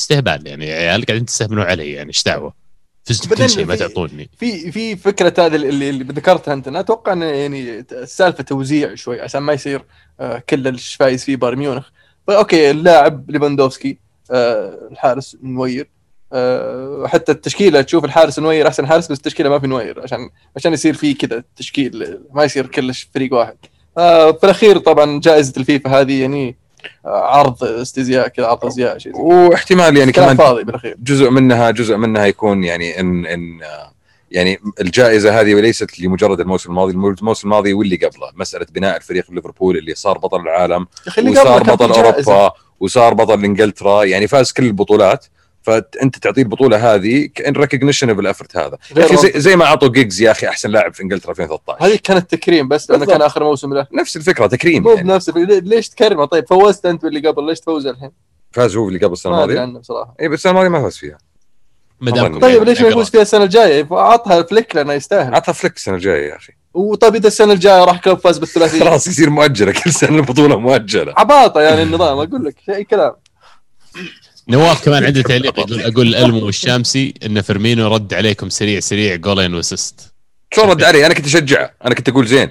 استهبال 0.00 0.46
يعني 0.46 0.66
يا 0.66 0.74
عيال 0.76 1.04
قاعدين 1.06 1.26
تستهبلون 1.26 1.64
علي 1.64 1.92
يعني 1.92 2.08
إيش 2.08 2.22
دعوة؟ 2.22 2.54
فزت 3.04 3.28
بكل 3.28 3.50
شيء 3.50 3.64
ما 3.66 3.76
في- 3.76 3.78
تعطوني. 3.88 4.30
في 4.36 4.72
في 4.72 4.96
فكرة 4.96 5.34
هذه 5.46 5.56
اللي, 5.56 5.90
اللي 5.90 6.04
ذكرتها 6.04 6.54
أنت 6.54 6.68
أنا 6.68 6.80
أتوقع 6.80 7.12
انه 7.12 7.24
يعني 7.26 7.78
السالفة 7.92 8.42
توزيع 8.44 8.94
شوي 8.94 9.20
عشان 9.20 9.40
ما 9.42 9.52
يصير 9.52 9.84
آه، 10.20 10.38
كل 10.48 10.68
الش 10.68 10.94
فايز 10.94 11.24
فيه 11.24 11.36
بايرن 11.36 11.58
ميونخ. 11.58 11.88
okay 12.28 12.70
اللاعب 12.70 13.30
ليفاندوفسكي 13.30 13.98
آه، 14.30 14.88
الحارس 14.92 15.36
نوير. 15.42 15.90
آه، 16.32 17.06
حتى 17.06 17.32
التشكيلة 17.32 17.80
تشوف 17.82 18.04
الحارس 18.04 18.38
نوير 18.38 18.68
أحسن 18.68 18.86
حارس 18.86 19.12
بس 19.12 19.18
التشكيلة 19.18 19.48
ما 19.50 19.58
في 19.58 19.66
نوير 19.66 20.00
عشان 20.02 20.18
عشان 20.56 20.72
يصير 20.72 20.94
في 20.94 21.14
كذا 21.14 21.44
تشكيل 21.56 22.18
ما 22.32 22.44
يصير 22.44 22.66
كلش 22.66 23.08
فريق 23.14 23.34
واحد. 23.34 23.56
في 23.96 24.38
الأخير 24.44 24.78
طبعا 24.78 25.20
جائزة 25.20 25.52
الفيفا 25.56 25.90
هذه 26.00 26.20
يعني 26.20 26.56
عرض 27.04 27.64
استزياء 27.64 28.28
كذا 28.28 28.46
عرض 28.46 28.66
أزياء 28.66 28.98
شيء. 28.98 29.16
واحتمال 29.16 29.96
يعني 29.96 30.12
كمان 30.12 30.36
فاضي 30.36 30.64
بالأخير 30.64 30.96
جزء 30.98 31.30
منها 31.30 31.70
جزء 31.70 31.96
منها 31.96 32.26
يكون 32.26 32.64
يعني 32.64 33.00
إن 33.00 33.26
إن 33.26 33.62
آه، 33.62 33.92
يعني 34.30 34.58
الجائزة 34.80 35.40
هذه 35.40 35.54
ليست 35.54 36.00
لمجرد 36.00 36.40
الموسم 36.40 36.70
الماضي 36.70 36.92
الموسم 36.92 37.48
الماضي 37.48 37.72
واللي 37.72 37.96
قبله 37.96 38.30
مسألة 38.34 38.66
بناء 38.74 38.96
الفريق 38.96 39.30
ليفربول 39.30 39.76
اللي 39.76 39.94
صار 39.94 40.18
بطل 40.18 40.40
العالم 40.40 40.86
وصار 41.06 41.64
في 41.64 41.70
بطل. 41.70 41.92
أوروبا 41.92 42.52
وصار 42.80 43.14
بطل 43.14 43.44
إنجلترا 43.44 44.04
يعني 44.04 44.26
فاز 44.26 44.52
كل 44.52 44.64
البطولات 44.64 45.26
فأنت 45.62 46.18
تعطيه 46.18 46.42
البطولة 46.42 46.94
هذه 46.94 47.28
كان 47.34 47.52
recognition 47.52 48.12
بال 48.12 48.23
effort 48.23 48.56
هذا. 48.56 48.78
يا 48.90 48.96
غير 48.96 49.04
أخي 49.06 49.16
زي, 49.16 49.40
زي 49.40 49.56
ما 49.56 49.64
اعطوا 49.64 49.88
جيجز 49.88 50.20
يا 50.20 50.30
أخي 50.30 50.48
أحسن 50.48 50.70
لاعب 50.70 50.94
في 50.94 51.02
إنجلترا 51.02 51.30
2013 51.30 51.86
هذه 51.86 51.98
كانت 52.04 52.30
تكريم 52.34 52.68
بس 52.68 52.90
لأنه. 52.90 53.06
كان 53.06 53.22
آخر 53.22 53.44
موسم 53.44 53.74
له. 53.74 53.86
نفس 53.92 54.16
الفكرة 54.16 54.46
تكريم 54.46 54.82
مو 54.82 54.90
يعني. 54.90 55.02
بنفس. 55.08 55.28
ليش 55.36 55.88
تكرمه؟ 55.88 56.24
طيب 56.24 56.46
فوزت 56.48 56.86
أنت 56.86 57.02
باللي 57.02 57.28
قبل 57.28 57.46
ليش 57.46 57.60
تفوز 57.60 57.86
الحين؟ 57.86 58.10
فاز 58.52 58.76
هو 58.76 58.88
اللي 58.88 58.98
قبل 58.98 59.12
السنة 59.12 59.32
ما 59.32 59.44
أدري 59.44 59.52
الماضيه 59.52 59.70
عنه 59.70 59.80
بصراحة. 59.80 60.14
اي 60.20 60.28
بس 60.28 60.38
السنة 60.38 60.50
الماضية 60.52 60.68
ما 60.68 60.82
فاز 60.82 60.96
فيها. 60.96 61.18
طبعاً. 62.00 62.14
دامكم 62.14 62.38
طيب 62.40 62.52
يعني. 62.54 62.64
ليش 62.64 62.80
ما. 62.80 62.88
يفوز 62.88 63.10
فيها 63.10 63.22
السنة 63.22 63.44
الجاية؟ 63.44 63.86
عطها 63.90 64.42
فليك 64.42 64.76
لأنه 64.76 64.92
يستاهل. 64.92 65.34
عطها 65.34 65.52
فليك 65.52 65.76
السنة 65.76 65.94
الجاية 65.94 66.30
يا 66.30 66.36
أخي. 66.36 66.52
وطيب 66.74 67.14
إذا 67.14 67.26
السنة 67.26 67.52
الجاية 67.52 67.84
راح 67.84 68.00
كلوب 68.00 68.18
فاز 68.18 68.38
بالثلاثية. 68.38 68.80
خلاص 68.80 69.06
يصير 69.06 69.30
مؤجلة. 69.30 69.72
كل 69.72 69.92
سنة 69.92 70.16
البطولة 70.18 70.58
مؤجلة. 70.58 71.14
عباطة 71.16 71.60
يعني 71.60 71.82
النظام 71.82 72.18
أقول 72.18 72.44
لك 72.44 72.54
اي 72.68 72.84
كلام. 72.84 73.12
نواف 74.50 74.78
كمان 74.84 75.04
عنده 75.04 75.22
تعليق 75.22 75.58
يقول 75.58 75.80
أقول 75.80 76.06
الالمو 76.06 76.46
والشامسي 76.46 77.14
إن 77.26 77.42
فيرمينو 77.42 77.94
رد 77.94 78.14
عليكم 78.14 78.48
سريع 78.48 78.80
سريع 78.80 79.16
جولين 79.16 79.54
و 79.54 79.62
assist 79.62 80.10
شلون 80.54 80.68
رد 80.70 80.82
علي؟ 80.82 81.06
أنا 81.06 81.14
كنت 81.14 81.26
اشجعه 81.26 81.74
أنا 81.84 81.94
كنت 81.94 82.08
أقول 82.08 82.26
زين. 82.26 82.50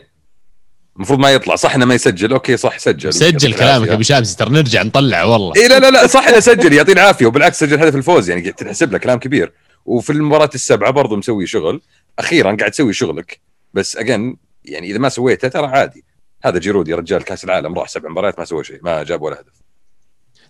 المفروض 0.95 1.19
ما 1.19 1.31
يطلع. 1.33 1.55
صح 1.55 1.75
إنه 1.75 1.85
ما 1.85 1.93
يسجل. 1.93 2.33
okay 2.33 2.57
صح 2.57 2.77
سجل. 2.77 3.13
سجل 3.13 3.53
كلامك. 3.53 3.89
أبو 3.89 4.01
شامسي. 4.01 4.37
ترى 4.37 4.49
نرجع 4.49 4.83
نطلع 4.83 5.23
والله. 5.23 5.53
اي 5.55 5.67
لا 5.67 5.79
لا 5.79 5.91
لا 5.91 6.07
صح 6.07 6.27
إنه 6.27 6.39
سجل. 6.39 6.73
يعطيه 6.73 6.93
العافيه 6.93 7.25
وبالعكس 7.25 7.59
سجل 7.59 7.79
هدف 7.79 7.95
الفوز. 7.95 8.29
يعني 8.29 8.51
تنحسب 8.51 8.91
له 8.91 8.97
كلام 8.97 9.19
كبير. 9.19 9.53
وفي 9.85 10.09
المباراة 10.09 10.49
السبعة 10.55 10.91
برضو 10.91 11.15
مسوي 11.15 11.47
شغل. 11.47 11.81
أخيرا 12.19 12.55
قاعد 12.59 12.71
تسوي 12.71 12.93
شغلك. 12.93 13.39
بس 13.73 13.97
اجن 13.97 14.35
يعني 14.65 14.91
إذا 14.91 14.97
ما 14.97 15.09
سويته 15.09 15.47
ترى 15.47 15.67
عادي. 15.67 16.05
هذا 16.43 16.59
جيرود 16.59 16.87
يا 16.87 16.95
رجال 16.95 17.23
كأس 17.23 17.43
العالم 17.43 17.79
راح 17.79 17.89
سبع 17.89 18.09
مباريات 18.09 18.39
ما 18.39 18.45
سوى 18.45 18.63
شيء 18.63 18.79
ما 18.83 19.03
جاب 19.03 19.21
ولا 19.21 19.35
هدف. 19.35 19.68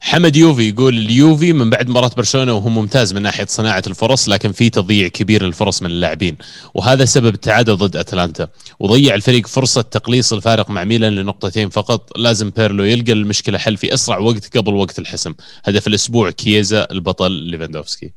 حمد 0.02 0.36
يوفي 0.36 0.70
يقول 0.70 0.98
اليوفي 0.98 1.54
من 1.54 1.70
بعد 1.70 1.90
مباراة 1.90 2.12
برشلونة 2.18 2.54
وهو 2.54 2.70
ممتاز 2.70 3.14
من 3.14 3.22
ناحية 3.22 3.46
صناعة 3.46 3.84
الفرص 3.88 4.30
لكن 4.30 4.52
في 4.52 4.70
تضييع 4.70 5.08
كبير 5.08 5.44
للفرص 5.44 5.82
من 5.82 5.90
اللاعبين. 5.90 6.38
وهذا 6.74 7.06
سبب 7.06 7.34
التعادل 7.34 7.76
ضد 7.76 7.96
أتلانتا. 7.96 8.48
وضيع 8.80 9.16
الفريق 9.16 9.48
فرصة 9.48 9.82
تقليص 9.82 10.34
الفارق 10.34 10.70
مع 10.70 10.84
ميلان 10.84 11.16
لنقطتين 11.16 11.70
فقط. 11.70 12.18
لازم 12.18 12.50
بيرلو 12.50 12.84
يلقى 12.84 13.12
المشكلة 13.12 13.58
حل 13.58 13.78
في 13.78 13.94
أسرع 13.94 14.18
وقت 14.18 14.58
قبل 14.58 14.74
وقت 14.74 15.00
الحسم. 15.00 15.34
هدف 15.66 15.88
الأسبوع 15.88 16.30
كييزا 16.32 16.88
البطل 16.92 17.32
ليفاندوفسكي. 17.32 18.14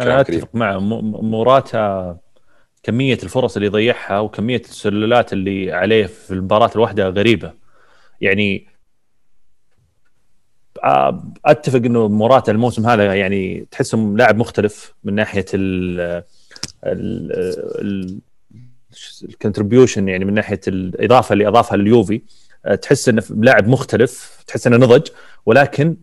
أنا 0.00 0.20
أتفق 0.20 0.48
مع 0.54 0.78
موراتا 0.78 2.16
كمية 2.82 3.18
الفرص 3.22 3.56
اللي 3.56 3.66
يضيعها 3.66 4.18
وكمية 4.18 4.62
السلولات 4.70 5.32
اللي 5.32 5.72
عليه 5.72 6.06
في 6.06 6.30
المباراة 6.34 6.70
الواحدة 6.74 7.08
غريبة. 7.08 7.52
يعني 8.20 8.71
أتفق 11.44 11.78
إنه 11.78 12.08
موراتا 12.08 12.52
الموسم 12.52 12.86
هذا 12.86 13.14
يعني 13.14 13.66
تحسه 13.70 13.98
لاعب 13.98 14.36
مختلف 14.36 14.94
من 15.04 15.14
ناحية 15.14 15.44
ال 15.54 16.22
ال 19.24 19.31
contribution 19.31 20.08
يعني 20.08 20.24
من 20.24 20.34
ناحية 20.34 20.60
الإضافة 20.68 21.32
اللي 21.32 21.48
أضافها 21.48 21.74
اليوفي 21.74 22.22
آه، 22.64 22.74
تحس 22.74 23.08
إنه 23.08 23.22
لاعب 23.30 23.68
مختلف 23.68 24.44
تحس 24.46 24.66
إنه 24.66 24.76
نضج 24.76 25.08
ولكن 25.46 25.96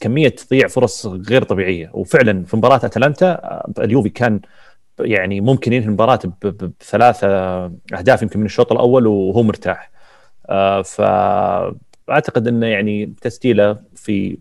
كمية 0.00 0.28
تضييع 0.28 0.68
فرص 0.68 1.06
غير 1.06 1.42
طبيعية. 1.42 1.90
وفعلا 1.94 2.44
في 2.44 2.56
مباراة 2.56 2.76
أتلانتا 2.76 3.62
اليوفي 3.78 4.08
كان 4.08 4.40
يعني 5.00 5.40
ممكن 5.40 5.72
ينهي 5.72 5.86
المباراة 5.86 6.20
بثلاثة 6.80 7.26
أهداف 7.98 8.22
يمكن 8.22 8.40
من 8.40 8.46
الشوط 8.46 8.72
الأول 8.72 9.06
وهو 9.06 9.42
مرتاح. 9.42 9.90
ف 10.84 11.00
اعتقد 12.10 12.48
إنه 12.48 12.66
يعني 12.66 13.14
تسجيله 13.20 13.78
في 13.96 14.38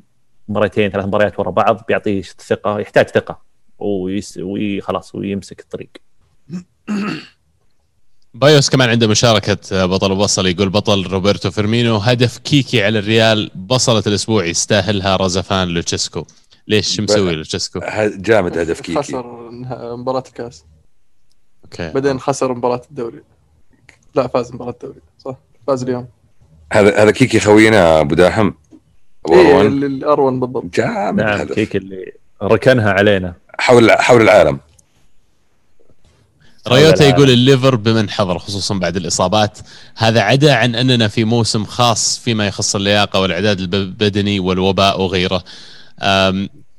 مباراتين 0.50 0.92
ثلاث 0.92 1.06
مباريات 1.06 1.40
ورا 1.40 1.52
بعض 1.52 1.84
بيعطيه 1.88 2.22
ثقة 2.22 2.80
يحتاج 2.80 3.08
ثقة 3.08 3.42
ويس 3.80 4.40
وخلاص 4.42 5.16
ويمسك 5.16 5.60
الطريق. 5.60 5.90
بايوس 8.34 8.70
كمان 8.70 8.90
عنده 8.90 9.08
مشاركة 9.08 9.86
بطل 9.86 10.12
وبصل 10.12 10.48
يقول 10.48 10.70
بطل 10.70 11.08
روبرتو 11.08 11.52
فيرمينو 11.52 11.98
هدف 11.98 12.38
كيكي 12.38 12.84
على 12.84 13.00
الريال 13.00 13.52
بصلة 13.56 14.04
الأسبوع 14.08 14.46
يستاهلها 14.46 15.16
رزفان 15.16 15.68
لوتشيسكو. 15.68 16.26
ليش؟ 16.68 16.96
شو 16.96 17.04
مسوي 17.04 17.36
لوتشيسكو؟ 17.36 17.80
جامد 18.18 18.58
هدف 18.58 18.82
كيكي. 18.82 19.00
خسر 19.00 19.52
مباراة 19.98 20.24
الكاس. 20.28 20.66
okay. 21.64 21.92
بعدين 21.92 22.20
خسر 22.20 22.54
مباراة 22.54 22.82
الدوري. 22.90 23.24
لا 24.16 24.28
فاز 24.28 24.54
مباراة 24.54 24.72
الدوري 24.72 25.02
صح؟ 25.18 25.38
فاز 25.68 25.84
اليوم. 25.84 26.08
هذا 26.74 27.04
هذا 27.04 27.12
كيكي 27.12 27.40
خوينا 27.40 28.00
أبو 28.00 28.16
داحم. 28.16 28.52
أبو 29.26 29.34
إيه 29.34 29.52
أروان. 29.52 29.84
الاروان 29.84 30.40
بالضبط. 30.40 30.66
جامد 30.74 31.22
نعم 31.24 31.40
هدف. 31.40 31.56
كيكي 31.56 31.78
اللي 31.78 32.12
ركنها 32.44 32.92
علينا. 32.92 33.34
حول 33.60 33.92
حول 33.92 34.22
العالم. 34.22 34.60
ريوتا 36.68 37.08
يقول 37.08 37.30
الليفر 37.30 37.76
بمن 37.76 38.10
حضر 38.10 38.40
خصوصا 38.40 38.76
بعد 38.76 38.96
الإصابات. 38.96 39.58
هذا 39.96 40.22
عدا 40.22 40.56
عن 40.56 40.76
أننا 40.76 41.08
في 41.08 41.24
موسم 41.24 41.66
خاص 41.66 42.20
فيما 42.20 42.48
يخص 42.48 42.76
اللياقة 42.76 43.22
والإعداد 43.22 43.60
البدني 43.60 44.40
والوباء 44.40 45.02
وغيره. 45.02 45.44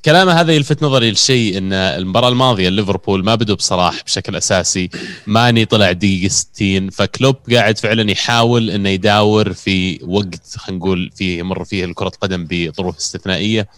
كلامه 0.04 0.32
هذا 0.32 0.52
يلفت 0.52 0.82
نظري 0.82 1.10
لشيء 1.10 1.58
إن 1.58 1.72
المباراة 1.72 2.28
الماضية 2.28 2.68
ليفربول 2.68 3.24
ما 3.24 3.34
بدوا 3.34 3.56
بصلاح 3.56 4.02
بشكل 4.04 4.36
أساسي. 4.36 4.90
ماني 5.26 5.64
طلع 5.64 5.92
دقيقة 5.92 6.28
60 6.28 6.90
فكلوب 6.90 7.36
قاعد 7.52 7.78
فعلا 7.78 8.10
يحاول 8.10 8.70
إنه 8.70 8.88
يداور 8.88 9.52
في 9.52 9.98
وقت 10.02 10.56
خلينا 10.56 10.78
نقول 10.78 11.10
فيه 11.16 11.38
يمر 11.38 11.64
فيه 11.64 11.86
كره 11.86 12.08
القدم 12.08 12.46
بظروف 12.50 12.96
استثنائية. 12.96 13.68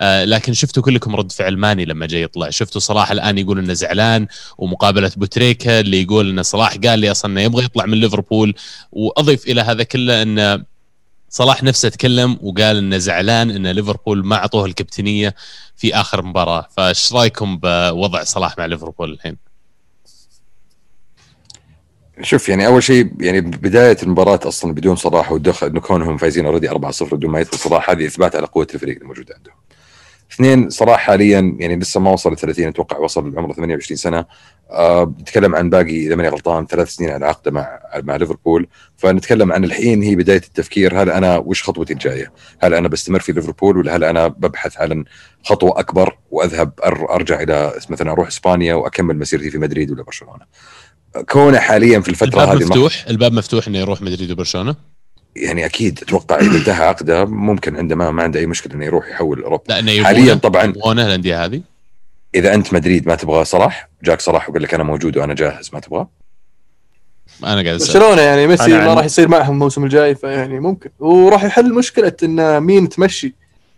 آه 0.00 0.24
لكن 0.24 0.52
شفتوا 0.52 0.82
كلكم 0.82 1.16
رد 1.16 1.32
فعل 1.32 1.56
ماني 1.56 1.84
لما 1.84 2.06
جاي 2.06 2.22
يطلع. 2.22 2.50
شفتوا 2.50 2.80
صلاح 2.80 3.10
الآن 3.10 3.38
يقول 3.38 3.58
إنه 3.58 3.72
زعلان 3.72 4.26
ومقابلة 4.58 5.12
بوتريكا 5.16 5.80
اللي 5.80 6.02
يقول 6.02 6.30
إن 6.30 6.42
صلاح 6.42 6.76
قال 6.76 6.98
لي 6.98 7.10
أصلا 7.10 7.32
إنه 7.32 7.40
يبغى 7.40 7.64
يطلع 7.64 7.86
من 7.86 8.00
ليفربول. 8.00 8.54
وأضيف 8.92 9.46
إلى 9.46 9.60
هذا 9.60 9.82
كله 9.82 10.22
انه 10.22 10.64
صلاح 11.30 11.62
نفسه 11.62 11.88
تكلم 11.88 12.38
وقال 12.42 12.76
إنه 12.76 12.98
زعلان 12.98 13.50
إن 13.50 13.66
ليفربول 13.66 14.26
ما 14.26 14.36
أعطوه 14.36 14.64
الكابتنية. 14.64 15.34
في 15.78 15.94
آخر 15.94 16.22
مباراة 16.22 16.68
فايش 16.76 17.12
رأيكم 17.12 17.58
بوضع 17.62 18.24
صلاح 18.24 18.58
مع 18.58 18.66
ليفربول 18.66 19.12
الحين؟ 19.12 19.36
شوف 22.22 22.48
يعني 22.48 22.66
أول 22.66 22.82
شيء 22.82 23.12
يعني 23.20 23.40
بداية 23.40 23.96
المباراة 24.02 24.40
أصلا 24.44 24.74
بدون 24.74 24.96
صلاح 24.96 25.32
ودخل 25.32 25.66
إنه 25.66 25.80
كونهم 25.80 26.16
فايزين 26.16 26.46
already 26.46 26.70
4-0 26.70 26.74
بدون 27.02 27.30
ما 27.30 27.40
يدخل 27.40 27.58
صلاح 27.58 27.90
هذه 27.90 28.06
إثبات 28.06 28.36
على 28.36 28.46
قوة 28.46 28.66
الفريق 28.74 28.98
الموجود 29.00 29.32
عندهم. 29.32 29.54
اثنين 30.32 30.70
صلاح 30.70 31.00
حاليا 31.00 31.56
يعني 31.58 31.76
لسه 31.76 32.00
ما 32.00 32.10
وصل 32.10 32.36
30 32.36 32.66
أتوقع 32.66 32.98
وصل 32.98 33.38
عمره 33.38 33.52
28 33.52 33.96
سنة 33.96 34.24
آه 34.70 35.04
بتكلم 35.04 35.54
عن 35.54 35.70
باقي 35.70 36.06
إذا 36.06 36.14
ماني 36.14 36.28
غلطان 36.28 36.66
ثلاث 36.66 36.88
سنين 36.88 37.10
على 37.10 37.26
عقده 37.26 37.50
مع 37.50 37.80
مع 38.02 38.16
ليفربول 38.16 38.66
فنتكلم 38.96 39.52
عن 39.52 39.64
الحين 39.64 40.02
هي 40.02 40.16
بداية 40.16 40.42
التفكير 40.46 41.02
هل 41.02 41.10
أنا 41.10 41.36
وش 41.38 41.62
خطوتي 41.62 41.92
الجاية؟ 41.92 42.32
هل 42.58 42.74
أنا 42.74 42.88
بستمر 42.88 43.20
في 43.20 43.32
ليفربول 43.32 43.78
ولا 43.78 43.96
هل 43.96 44.04
أنا 44.04 44.28
ببحث 44.28 44.80
عن 44.80 45.04
خطوة 45.44 45.80
أكبر 45.80 46.18
وأذهب 46.30 46.72
أرجع 46.84 47.42
إلى 47.42 47.72
مثلا 47.90 48.10
أروح 48.10 48.26
إسبانيا 48.26 48.74
وأكمل 48.74 49.18
مسيرتي 49.18 49.50
في 49.50 49.58
مدريد 49.58 49.90
ولا 49.90 50.02
برشلونة؟ 50.02 50.44
كونه 51.28 51.58
حاليا 51.58 52.00
في 52.00 52.08
الفترة 52.08 52.42
الباب 52.42 52.48
هذه 52.48 52.64
مفتوح 52.64 53.04
الباب 53.08 53.32
مفتوح 53.32 53.66
إنه 53.68 53.78
يروح 53.78 54.02
مدريد 54.02 54.30
وبرشلونة؟ 54.30 54.76
يعني 55.38 55.64
أكيد 55.64 55.98
أتوقع 56.02 56.36
إذا 56.40 56.56
انتهى 56.58 56.86
عقده 56.86 57.24
ممكن 57.24 57.76
عندما 57.76 58.10
ما 58.10 58.22
عنده 58.22 58.40
أي 58.40 58.46
مشكلة 58.46 58.74
إنه 58.74 58.84
يروح 58.84 59.08
يحول 59.08 59.42
أوروبا. 59.42 59.74
حاليا 60.04 60.34
طبعا 60.34 60.64
يبغونه 60.64 61.06
الانديه 61.06 61.44
هذه. 61.44 61.62
إذا 62.34 62.54
أنت 62.54 62.74
مدريد 62.74 63.08
ما 63.08 63.14
تبغى 63.14 63.44
صلاح 63.44 63.88
جاك 64.02 64.20
صلاح 64.20 64.50
وقال 64.50 64.62
لك 64.62 64.74
أنا 64.74 64.82
موجود 64.84 65.16
وأنا 65.16 65.34
جاهز 65.34 65.70
ما 65.72 65.80
تبغاه؟ 65.80 66.08
أنا 67.44 67.62
قاعد 67.62 67.78
برشلونة 67.78 68.22
يعني 68.22 68.46
ميسي 68.46 68.72
ما 68.72 68.94
راح 68.94 69.04
يصير 69.04 69.28
معهم 69.28 69.52
الموسم 69.52 69.84
الجاي 69.84 70.14
فيعني 70.14 70.60
ممكن. 70.60 70.90
وراح 70.98 71.44
يحل 71.44 71.74
مشكلة 71.74 72.12
إن 72.22 72.60
مين 72.60 72.88
تمشي 72.88 73.34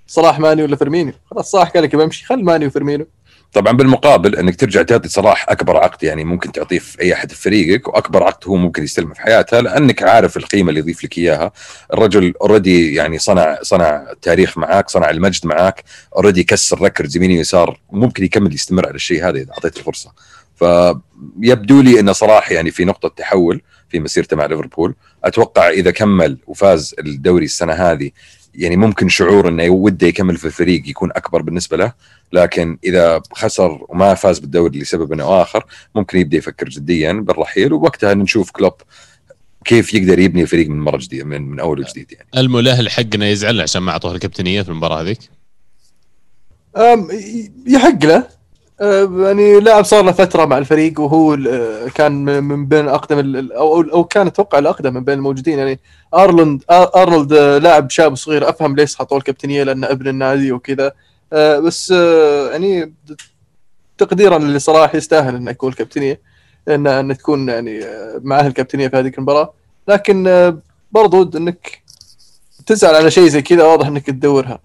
صلاح 0.06 0.38
ماني 0.38 0.62
ولا 0.62 0.76
فيرمينيو. 0.76 1.12
خلاص 1.30 1.50
صلاح 1.50 1.68
قال 1.68 1.82
لك 1.82 1.96
بمشي 1.96 2.26
خل 2.26 2.44
ماني 2.44 2.66
وفيرمينيو. 2.66 3.06
طبعا 3.52 3.72
بالمقابل 3.72 4.36
إنك 4.36 4.56
ترجع 4.56 4.82
تعطي 4.82 5.08
صلاح 5.08 5.46
أكبر 5.48 5.76
عقد 5.76 6.02
يعني 6.04 6.24
ممكن 6.24 6.52
تعطيه 6.52 6.78
في 6.78 7.00
أي 7.00 7.12
أحد 7.12 7.32
في 7.32 7.42
فريقك 7.42 7.88
وأكبر 7.88 8.22
عقد 8.22 8.48
هو 8.48 8.56
ممكن 8.56 8.84
يستلمه 8.84 9.14
في 9.14 9.20
حياته 9.20 9.60
لأنك 9.60 10.02
عارف 10.02 10.36
القيمة 10.36 10.68
اللي 10.68 10.80
يضيف 10.80 11.04
لك 11.04 11.18
إياها. 11.18 11.52
الرجل 11.92 12.34
already 12.40 12.94
يعني 12.94 13.18
صنع 13.18 13.58
صنع 13.62 14.06
تاريخ 14.22 14.58
معاك 14.58 14.90
صنع 14.90 15.10
المجد 15.10 15.46
معاك 15.46 15.84
already 16.16 16.44
كسر 16.44 16.82
records 16.82 17.16
يمين 17.16 17.30
ويسار 17.30 17.80
ممكن 17.92 18.24
يكمل 18.24 18.54
يستمر 18.54 18.86
على 18.86 18.94
الشيء 18.94 19.28
هذا 19.28 19.38
إذا 19.38 19.52
أعطيته 19.52 19.78
الفرصه 19.78 20.12
فيبدو 20.56 21.80
لي 21.82 22.00
إن 22.00 22.12
صلاح 22.12 22.52
يعني 22.52 22.70
في 22.70 22.84
نقطة 22.84 23.08
تحول 23.08 23.62
في 23.88 24.00
مسيرته 24.00 24.36
مع 24.36 24.46
ليفربول. 24.46 24.94
أتوقع 25.24 25.68
إذا 25.68 25.90
كمل 25.90 26.38
وفاز 26.46 26.94
الدوري 26.98 27.44
السنة 27.44 27.72
هذه 27.72 28.10
يعني 28.54 28.76
ممكن 28.76 29.08
شعور 29.08 29.48
إنه 29.48 29.70
وده 29.70 30.06
يكمل 30.06 30.36
في 30.36 30.44
الفريق 30.44 30.88
يكون 30.88 31.10
أكبر 31.12 31.42
بالنسبة 31.42 31.76
له 31.76 31.92
لكن 32.32 32.78
إذا 32.84 33.22
خسر 33.32 33.86
وما 33.88 34.14
فاز 34.14 34.38
بالدوري 34.38 34.78
لسبب 34.78 35.20
أو 35.20 35.42
آخر 35.42 35.64
ممكن 35.94 36.18
يبدأ 36.18 36.36
يفكر 36.36 36.68
جديا 36.68 37.12
بالرحيل 37.12 37.72
ووقتها 37.72 38.14
نشوف 38.14 38.50
كلوب 38.50 38.74
كيف 39.64 39.94
يقدر 39.94 40.18
يبني 40.18 40.42
الفريق 40.42 40.68
من 40.68 40.80
مرة 40.80 40.98
جديدة 40.98 41.24
من, 41.24 41.42
من 41.42 41.60
أول 41.60 41.80
وجديد 41.80 42.12
يعني. 42.12 42.28
الملاهل 42.36 42.90
حقنا 42.90 43.28
يزعل 43.28 43.60
عشان 43.60 43.82
ما 43.82 43.92
أعطوه 43.92 44.12
الكابتنية 44.12 44.62
في 44.62 44.68
المباراة 44.68 45.02
هذيك؟ 45.02 45.18
يحق 47.66 48.04
له. 48.04 48.39
يعني 48.80 49.60
لاعب 49.60 49.84
صار 49.84 50.04
له 50.04 50.12
فترة 50.12 50.44
مع 50.44 50.58
الفريق 50.58 51.00
وهو 51.00 51.38
كان 51.94 52.24
من 52.44 52.66
بين 52.66 52.88
اقدم 52.88 53.48
أو 53.52 53.80
أو 53.80 54.04
كان 54.04 54.26
أتوقع 54.26 54.58
الأقدم 54.58 54.94
من 54.94 55.04
بين 55.04 55.18
الموجودين. 55.18 55.58
يعني 55.58 55.80
ارلند 56.14 56.64
أرنولد 56.70 57.32
لاعب 57.32 57.90
شاب 57.90 58.14
صغير 58.14 58.48
أفهم 58.48 58.76
ليش 58.76 58.96
حطوه 58.96 59.18
الكابتنية 59.18 59.62
لأنه 59.62 59.86
ابن 59.90 60.08
النادي 60.08 60.52
وكذا. 60.52 60.92
بس 61.32 61.90
يعني 62.52 62.92
تقديرا 63.98 64.38
لصلاح 64.38 64.94
يستاهل 64.94 65.34
إنه 65.34 65.50
يكون 65.50 65.70
الكابتنية 65.70 66.20
ان 66.68 66.86
إن 66.86 67.16
تكون 67.16 67.48
يعني 67.48 67.84
معاه 68.22 68.46
الكابتنية 68.46 68.88
في 68.88 68.96
هذه 68.96 69.12
المباراة. 69.18 69.52
لكن 69.88 70.52
برضو 70.92 71.30
إنك 71.36 71.82
تزعل 72.66 72.94
على 72.94 73.10
شيء 73.10 73.28
زي 73.28 73.42
كذا 73.42 73.64
واضح 73.64 73.86
إنك 73.86 74.06
تدورها. 74.06 74.58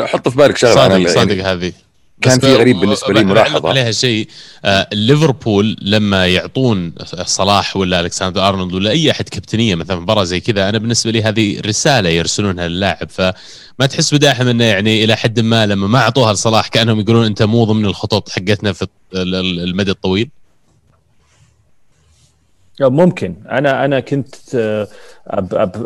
حط 0.00 0.28
في 0.28 0.36
بالك 0.36 0.56
شغلة 0.56 0.74
صادق 0.74 1.08
صادق 1.08 1.44
هذه. 1.44 1.72
كان 2.20 2.40
في 2.40 2.56
غريب 2.56 2.76
بالنسبة 2.80 3.12
لي 3.12 3.24
ملاحظة. 3.24 3.68
عليها 3.68 3.90
شيء 3.92 4.28
آه 4.64 4.88
ليفربول 4.92 5.76
لما 5.82 6.26
يعطون 6.26 6.92
صلاح 7.24 7.76
ولا 7.76 8.00
ألكسندر 8.00 8.48
أرنولد 8.48 8.74
ولا 8.74 8.90
أي 8.90 9.10
أحد 9.10 9.28
كابتنية 9.28 9.74
مثلا 9.74 10.00
مباراة 10.00 10.24
زي 10.24 10.40
كذا 10.40 10.68
أنا 10.68 10.78
بالنسبة 10.78 11.10
لي 11.10 11.22
هذه 11.22 11.60
رسالة 11.60 12.08
يرسلونها 12.08 12.68
للاعب 12.68 13.10
فما 13.10 13.86
تحس 13.90 14.14
بداحم 14.14 14.48
انه 14.48 14.64
يعني 14.64 15.04
إلى 15.04 15.16
حد 15.16 15.40
ما 15.40 15.66
لما 15.66 15.86
ما 15.86 15.98
أعطوها 15.98 16.32
لصلاح 16.32 16.68
كأنهم 16.68 17.00
يقولون 17.00 17.26
أنت 17.26 17.42
مو 17.42 17.64
ضمن 17.64 17.84
الخطط 17.84 18.28
حقتنا 18.28 18.72
في 18.72 18.86
المدى 19.14 19.90
الطويل؟ 19.90 20.30
ممكن. 22.80 23.36
أنا 23.50 23.84
أنا 23.84 24.00
كنت 24.00 24.54
آه، 24.54 24.88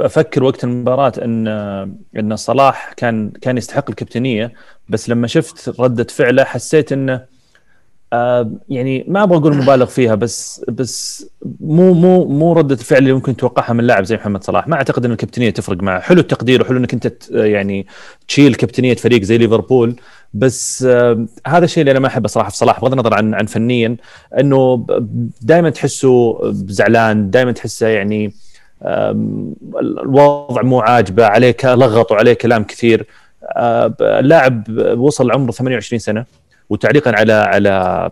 أفكر 0.07 0.45
وقت 0.45 0.65
المباراة 0.65 1.13
إن 1.25 1.49
آه، 1.49 1.91
إن 2.19 2.37
صلاح 2.37 2.93
كان 2.93 3.31
كان 3.31 3.59
يستحق 3.59 3.91
الكابتنية 3.91 4.53
بس 4.89 5.09
لما 5.09 5.27
شفت 5.27 5.81
ردة 5.81 6.05
فعله 6.05 6.45
حسيت 6.45 6.93
إنه 6.93 7.32
يعني 8.69 9.05
ما 9.09 9.23
أبغى 9.23 9.39
أقول 9.39 9.57
مبالغ 9.57 9.87
فيها 9.87 10.15
بس 10.15 10.65
بس 10.69 11.27
مو 11.61 11.93
مو 11.95 12.25
مو 12.25 12.53
ردة 12.53 12.75
الفعل 12.75 12.99
اللي 12.99 13.13
ممكن 13.13 13.37
تتوقعها 13.37 13.73
من 13.73 13.85
لاعب 13.85 14.05
زي 14.05 14.17
محمد 14.17 14.45
صلاح. 14.45 14.69
ما 14.69 14.77
أعتقد 14.77 15.05
إن 15.05 15.13
الكابتنية 15.13 15.51
تفرق 15.51 15.83
معه. 15.83 16.01
حلو 16.01 16.21
التقدير 16.21 16.63
وحلو 16.63 16.79
إنك 16.79 16.93
أنت 16.93 17.13
يعني 17.31 17.87
تشيل 18.29 18.55
كابتنية 18.55 18.95
فريق 18.95 19.23
زي 19.23 19.39
ليفربول 19.39 19.97
بس 20.35 20.83
آه، 20.89 21.27
هذا 21.47 21.65
الشيء 21.65 21.81
اللي 21.81 21.91
أنا 21.91 21.99
ما 22.01 22.07
أحبه 22.07 22.29
صراحة 22.29 22.51
في 22.51 22.57
صلاح 22.57 22.81
بغض 22.81 22.93
النظر 22.93 23.15
عن 23.15 23.35
عن 23.35 23.47
فنيا 23.47 23.97
إنه 24.41 24.87
دائما 25.43 25.71
تحسه 25.71 26.39
زعلان 26.53 27.31
دائما 27.31 27.53
تحسه 27.53 27.87
يعني 27.87 28.33
الوضع 29.81 30.63
مو 30.63 30.81
عاجبه 30.81 31.27
عليك 31.27 31.65
لغط 31.65 32.13
وعليه 32.13 32.33
كلام 32.33 32.65
كثير. 32.65 33.07
آه، 33.57 33.95
اللاعب 34.01 34.69
وصل 34.97 35.31
عمره 35.31 35.53
28 35.53 35.99
سنة. 35.99 36.42
وتعليقا 36.71 37.13
على 37.17 37.33
على 37.33 38.11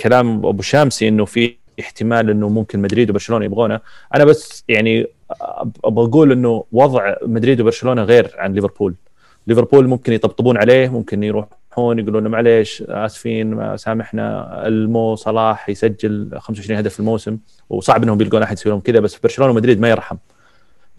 كلام 0.00 0.46
أبو 0.46 0.62
شامسي 0.62 1.08
إنه 1.08 1.24
في 1.24 1.54
احتمال 1.80 2.30
إنه 2.30 2.48
ممكن 2.48 2.78
مدريد 2.78 3.10
وبرشلونة 3.10 3.44
يبغونه. 3.44 3.80
أنا 4.14 4.24
بس 4.24 4.64
يعني 4.68 5.06
أبغى 5.84 6.04
أقول 6.04 6.32
إنه 6.32 6.64
وضع 6.72 7.14
مدريد 7.22 7.60
وبرشلونة 7.60 8.02
غير 8.02 8.34
عن 8.38 8.54
ليفربول. 8.54 8.94
ليفربول 9.46 9.88
ممكن 9.88 10.12
يطبطبون 10.12 10.56
عليه 10.56 10.88
ممكن 10.88 11.22
يروحون 11.22 11.98
يقولون 11.98 12.26
معليش 12.28 12.82
آسفين 12.88 13.76
سامحنا 13.76 14.66
المو 14.66 15.14
صلاح 15.14 15.68
يسجل 15.68 16.30
25 16.38 16.78
هدف 16.78 16.92
في 16.92 17.00
الموسم 17.00 17.38
وصعب 17.70 18.02
إنهم 18.02 18.18
بيلقون 18.18 18.42
أحد 18.42 18.56
يسوي 18.56 18.72
لهم 18.72 18.80
كذا 18.80 19.00
بس 19.00 19.18
برشلونة 19.18 19.52
ومدريد 19.52 19.80
ما 19.80 19.90
يرحم. 19.90 20.16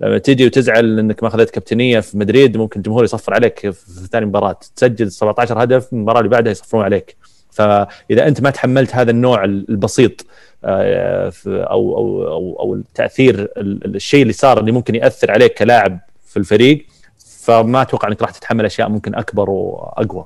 لما 0.01 0.17
تجي 0.17 0.45
وتزعل 0.45 0.99
إنك 0.99 1.23
ما 1.23 1.30
أخذت 1.30 1.49
كابتنية 1.49 1.99
في 1.99 2.17
مدريد 2.17 2.57
ممكن 2.57 2.80
الجمهور 2.80 3.03
يصفر 3.03 3.34
عليك 3.34 3.59
في 3.69 4.07
ثاني 4.11 4.26
مباراة. 4.26 4.59
تسجل 4.76 5.11
17 5.11 5.63
هدف 5.63 5.93
المباراة 5.93 6.19
اللي 6.19 6.30
بعدها 6.30 6.51
يصفرون 6.51 6.84
عليك. 6.84 7.15
فإذا 7.51 8.27
أنت 8.27 8.41
ما 8.41 8.49
تحملت 8.49 8.95
هذا 8.95 9.11
النوع 9.11 9.43
البسيط 9.43 10.26
آه، 10.65 11.31
أو 11.47 11.97
أو 11.97 12.27
أو, 12.27 12.57
أو 12.59 12.73
التأثير 12.76 13.39
ال- 13.57 13.95
الشيء 13.95 14.21
اللي 14.21 14.34
صار 14.34 14.59
اللي 14.59 14.71
ممكن 14.71 14.95
يأثر 14.95 15.31
عليك 15.31 15.53
كلاعب 15.53 15.99
في 16.26 16.38
الفريق 16.38 16.85
فما 17.39 17.81
أتوقع 17.81 18.07
إنك 18.07 18.21
راح 18.21 18.31
تتحمل 18.31 18.65
أشياء 18.65 18.89
ممكن 18.89 19.15
أكبر 19.15 19.49
وأقوى. 19.49 20.26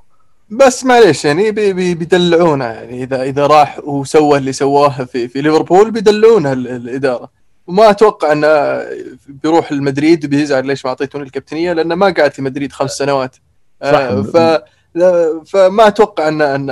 بس 0.50 0.86
معليش 0.86 1.26
يعني 1.26 1.52
بي 1.52 1.74
بي 1.74 1.96
بيدلعونه 1.96 2.66
يعني 2.66 3.04
اذا 3.04 3.22
إذا 3.24 3.48
راح 3.48 3.80
وسوى 3.80 4.38
اللي 4.38 4.52
سواه 4.54 4.90
في 5.04 5.28
في 5.28 5.42
ليفربول 5.42 5.92
بيدلعونه 5.92 6.54
ال- 6.54 6.68
الإدارة. 6.68 7.30
وما 7.68 7.90
أتوقع 7.90 8.32
انه 8.32 8.82
بيروح 9.28 9.72
المدريد 9.72 10.26
وبيزعل 10.26 10.66
ليش 10.68 10.86
ما 10.86 10.90
أعطيتوني 10.90 11.24
الكابتنية 11.26 11.74
لأنه 11.74 11.96
ما 11.96 12.06
قعد 12.18 12.32
في 12.34 12.42
مدريد 12.42 12.72
خمس 12.72 12.92
سنوات. 12.92 13.36
صح. 13.84 13.88
آه، 13.88 14.22
ف 14.22 14.64
لا- 14.96 15.42
فما 15.48 15.88
أتوقع 15.88 16.28
ان 16.28 16.42
ان 16.42 16.70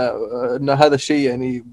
أن 0.60 0.70
هذا 0.70 0.96
الشيء 0.96 1.30
يعني 1.30 1.66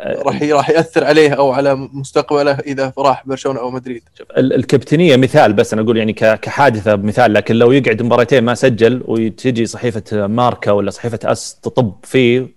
راح 0.00 0.42
راح 0.42 0.70
يأثر 0.70 1.04
عليه 1.04 1.30
أو 1.34 1.52
على 1.52 1.74
مستقبله 1.74 2.52
إذا 2.52 2.92
راح 2.98 3.26
برشلونة 3.26 3.60
أو 3.60 3.70
مدريد. 3.70 4.02
ال- 4.38 4.52
الكابتنية 4.52 5.16
مثال 5.16 5.52
بس 5.52 5.72
أنا 5.72 5.82
أقول 5.82 5.96
يعني 5.96 6.12
كحادثة 6.12 6.94
بمثال 6.94 7.32
لكن 7.32 7.54
لو 7.54 7.72
يقعد 7.72 8.02
مباراتين 8.02 8.44
ما 8.44 8.54
سجل 8.54 9.02
وتجي 9.06 9.66
صحيفة 9.66 10.26
ماركا 10.26 10.70
ولا 10.70 10.90
صحيفة 10.90 11.18
أس 11.24 11.54
تطب 11.62 11.92
فيه 12.02 12.48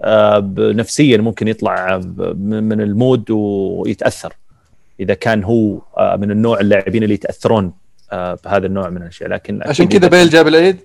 آه، 0.00 0.52
نفسيا 0.58 1.16
ممكن 1.16 1.48
يطلع 1.48 1.98
من 2.38 2.80
ال 2.80 2.90
mood 2.90 3.30
ويتأثر. 3.30 4.32
إذا 5.00 5.14
كان 5.14 5.44
هو 5.44 5.80
آه، 5.98 6.16
من 6.16 6.30
النوع 6.30 6.60
اللاعبين 6.60 7.02
اللي 7.02 7.14
يتأثرون 7.14 7.72
آه، 8.12 8.38
بهذا 8.44 8.66
النوع 8.66 8.90
من 8.90 8.96
الأشياء. 8.96 9.28
لكن 9.30 9.60
عشان 9.66 9.88
كذا 9.88 10.08
بيل 10.08 10.28
جاب 10.30 10.48
العيد؟ 10.48 10.76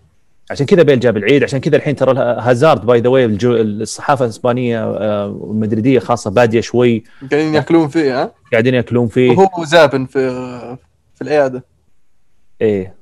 عشان 0.52 0.66
كذا 0.66 0.84
بيل 0.84 1.00
جاب 1.00 1.18
العيد. 1.18 1.44
عشان 1.44 1.60
كذا 1.60 1.76
الحين 1.76 1.96
ترى 1.96 2.20
هازارد 2.20 2.86
by 2.86 3.00
the 3.00 3.10
way 3.10 3.26
الصحافة 3.26 4.26
الإسبانية 4.26 4.84
آه، 4.84 5.28
والمدريديه 5.28 6.00
خاصة 6.00 6.30
بادية 6.30 6.62
شوي. 6.62 7.04
قاعدين 7.32 7.54
يأكلون 7.54 7.88
فيه 7.88 8.22
ها؟ 8.22 8.32
قاعدين 8.52 8.74
يأكلون 8.74 9.08
فيه. 9.08 9.32
وهو 9.32 9.64
زابن 9.66 10.06
في 10.06 10.30
في 11.16 11.22
العيادة. 11.22 11.64
إيه. 12.62 12.96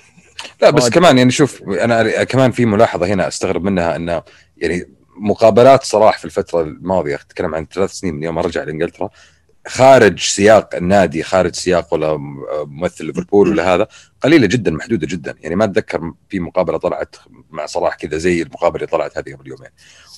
لا 0.62 0.70
بس. 0.70 0.88
كمان 0.88 1.18
يعني 1.18 1.30
شوف 1.30 1.62
أنا 1.62 2.24
كمان 2.24 2.50
في 2.50 2.66
ملاحظة 2.66 3.06
هنا 3.06 3.28
أستغرب 3.28 3.64
منها 3.64 3.96
إنه 3.96 4.22
يعني 4.56 4.84
مقابلات 5.18 5.84
صلاح 5.84 6.18
في 6.18 6.24
الفترة 6.24 6.60
الماضية 6.60 7.14
أتكلم 7.14 7.54
عن 7.54 7.66
ثلاث 7.74 7.92
سنين 7.92 8.14
من 8.14 8.22
يوم 8.22 8.34
ما 8.34 8.40
رجع 8.40 8.62
لإنجلترا 8.62 9.10
خارج 9.68 10.20
سياق 10.20 10.74
النادي 10.74 11.22
خارج 11.22 11.54
سياق 11.54 11.94
ولا 11.94 12.16
ممثل 12.66 13.04
ليفربول 13.06 13.48
ولا 13.48 13.74
هذا 13.74 13.86
قليلة 14.20 14.46
جدا 14.46 14.70
محدودة 14.70 15.06
جدا. 15.06 15.34
يعني 15.40 15.56
ما 15.56 15.64
أتذكر 15.64 16.12
في 16.28 16.40
مقابلة 16.40 16.78
طلعت 16.78 17.16
مع 17.50 17.66
صلاح 17.66 17.94
كذا 17.94 18.18
زي 18.18 18.42
المقابلة 18.42 18.76
اللي 18.76 18.86
طلعت 18.86 19.18
هذه 19.18 19.34
قبل 19.34 19.48
يومين. 19.48 19.68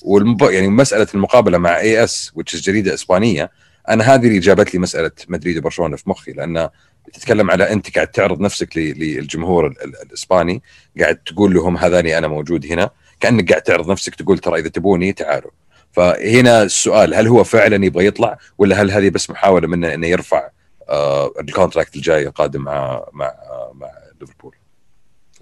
والمب... 0.03 0.41
يعني 0.41 0.67
مسألة 0.67 1.07
المقابلة 1.13 1.57
مع 1.57 1.79
اي 1.79 2.03
اس 2.03 2.31
which 2.39 2.57
is 2.57 2.61
جريدة 2.61 2.93
إسبانية 2.93 3.51
أنا 3.89 4.03
هذه 4.03 4.27
اللي 4.27 4.39
جابت 4.39 4.73
لي 4.73 4.79
مسألة 4.79 5.11
مدريد 5.29 5.57
وبرشلونة 5.57 5.95
في 5.95 6.09
مخي 6.09 6.31
لأن 6.31 6.69
تتكلم 7.13 7.51
على 7.51 7.71
أنت 7.73 7.95
قاعد 7.95 8.07
تعرض 8.07 8.39
نفسك 8.41 8.77
للجمهور 8.77 9.67
ال- 9.67 9.83
ال- 9.83 10.01
الإسباني 10.01 10.61
قاعد 10.99 11.15
تقول 11.15 11.53
لهم 11.53 11.77
هذاني 11.77 12.17
أنا 12.17 12.27
موجود 12.27 12.65
هنا 12.65 12.89
كأنك 13.19 13.49
قاعد 13.49 13.61
تعرض 13.61 13.91
نفسك 13.91 14.15
تقول 14.15 14.37
ترى 14.39 14.59
إذا 14.59 14.69
تبوني 14.69 15.13
تعالوا. 15.13 15.51
فهنا 15.91 16.63
السؤال 16.63 17.13
هل 17.13 17.27
هو 17.27 17.43
فعلا 17.43 17.85
يبغى 17.85 18.05
يطلع 18.05 18.37
ولا 18.57 18.81
هل 18.81 18.91
هذه 18.91 19.09
بس 19.09 19.29
محاولة 19.29 19.67
منه 19.67 19.93
إنه 19.93 20.07
يرفع 20.07 20.49
آه 20.89 21.31
ال 21.39 21.45
contract 21.45 21.95
الجاي 21.95 22.27
القادم 22.27 22.61
مع 22.61 23.05
مع 23.13 23.25
آه 23.25 23.71
مع 23.75 23.87
ليفربول؟ 24.21 24.55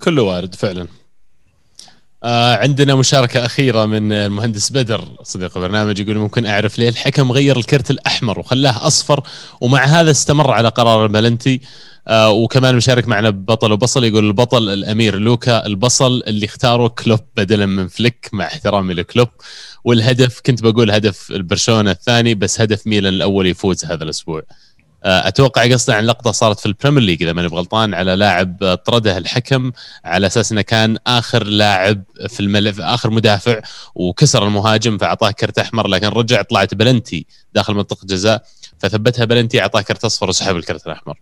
كله 0.03 0.21
وارد 0.21 0.55
فعلا. 0.55 0.87
آه 2.23 2.55
عندنا 2.55 2.95
مشاركة 2.95 3.45
أخيرة 3.45 3.85
من 3.85 4.11
المهندس 4.11 4.71
بدر 4.71 5.03
صديق 5.23 5.57
البرنامج 5.57 5.99
يقول 5.99 6.17
ممكن 6.17 6.45
أعرف 6.45 6.79
ليه 6.79 6.89
الحكم 6.89 7.31
غير 7.31 7.57
الكرت 7.57 7.91
الأحمر 7.91 8.39
وخلاه 8.39 8.87
أصفر 8.87 9.23
ومع 9.61 9.83
هذا 9.85 10.11
استمر 10.11 10.51
على 10.51 10.67
قرار 10.69 11.03
البلنتي 11.05 11.61
آه 12.07 12.31
وكمان 12.31 12.75
مشارك 12.75 13.07
معنا 13.07 13.29
بطل 13.29 13.71
وبصل 13.71 14.03
يقول 14.03 14.27
البطل 14.27 14.69
الأمير 14.69 15.17
لوكا 15.19 15.65
البصل 15.65 16.23
اللي 16.27 16.45
اختاره 16.45 16.87
كلوب 16.87 17.19
بدلا 17.37 17.65
من 17.65 17.87
فليك 17.87 18.29
مع 18.33 18.45
احترامي 18.45 18.93
لكلوب. 18.93 19.27
والهدف 19.83 20.41
كنت 20.45 20.63
بقول 20.63 20.91
هدف 20.91 21.31
البرشلونة 21.31 21.91
الثاني 21.91 22.35
بس 22.35 22.61
هدف 22.61 22.87
ميلان 22.87 23.13
الأول 23.13 23.47
يفوز 23.47 23.85
هذا 23.85 24.03
الأسبوع. 24.03 24.43
أتوقع 25.03 25.71
قصده 25.71 25.95
عن 25.95 26.05
لقطة 26.05 26.31
صارت 26.31 26.59
في 26.59 26.65
البريمير 26.65 27.03
ليج 27.03 27.23
إذا 27.23 27.33
ماني 27.33 27.47
بغلطان 27.47 27.93
على 27.93 28.15
لاعب 28.15 28.63
آه، 28.63 28.75
طرده 28.75 29.17
الحكم 29.17 29.71
على 30.05 30.27
أساس 30.27 30.51
إنه 30.51 30.61
كان 30.61 30.97
آخر 31.07 31.43
لاعب 31.43 32.03
في 32.27 32.39
الملف 32.39 32.81
آخر 32.81 33.09
مدافع 33.09 33.61
وكسر 33.95 34.47
المهاجم 34.47 34.97
فأعطاه 34.97 35.31
كرت 35.31 35.59
أحمر 35.59 35.87
لكن 35.87 36.07
رجع 36.07 36.41
طلعت 36.41 36.73
بلنتي 36.73 37.25
داخل 37.53 37.73
منطقة 37.73 38.05
جزاء 38.05 38.43
فثبتها 38.79 39.25
بلنتي 39.25 39.61
أعطاه 39.61 39.81
كرت 39.81 40.05
أصفر 40.05 40.29
وسحب 40.29 40.55
الكرت 40.55 40.87
الأحمر. 40.87 41.19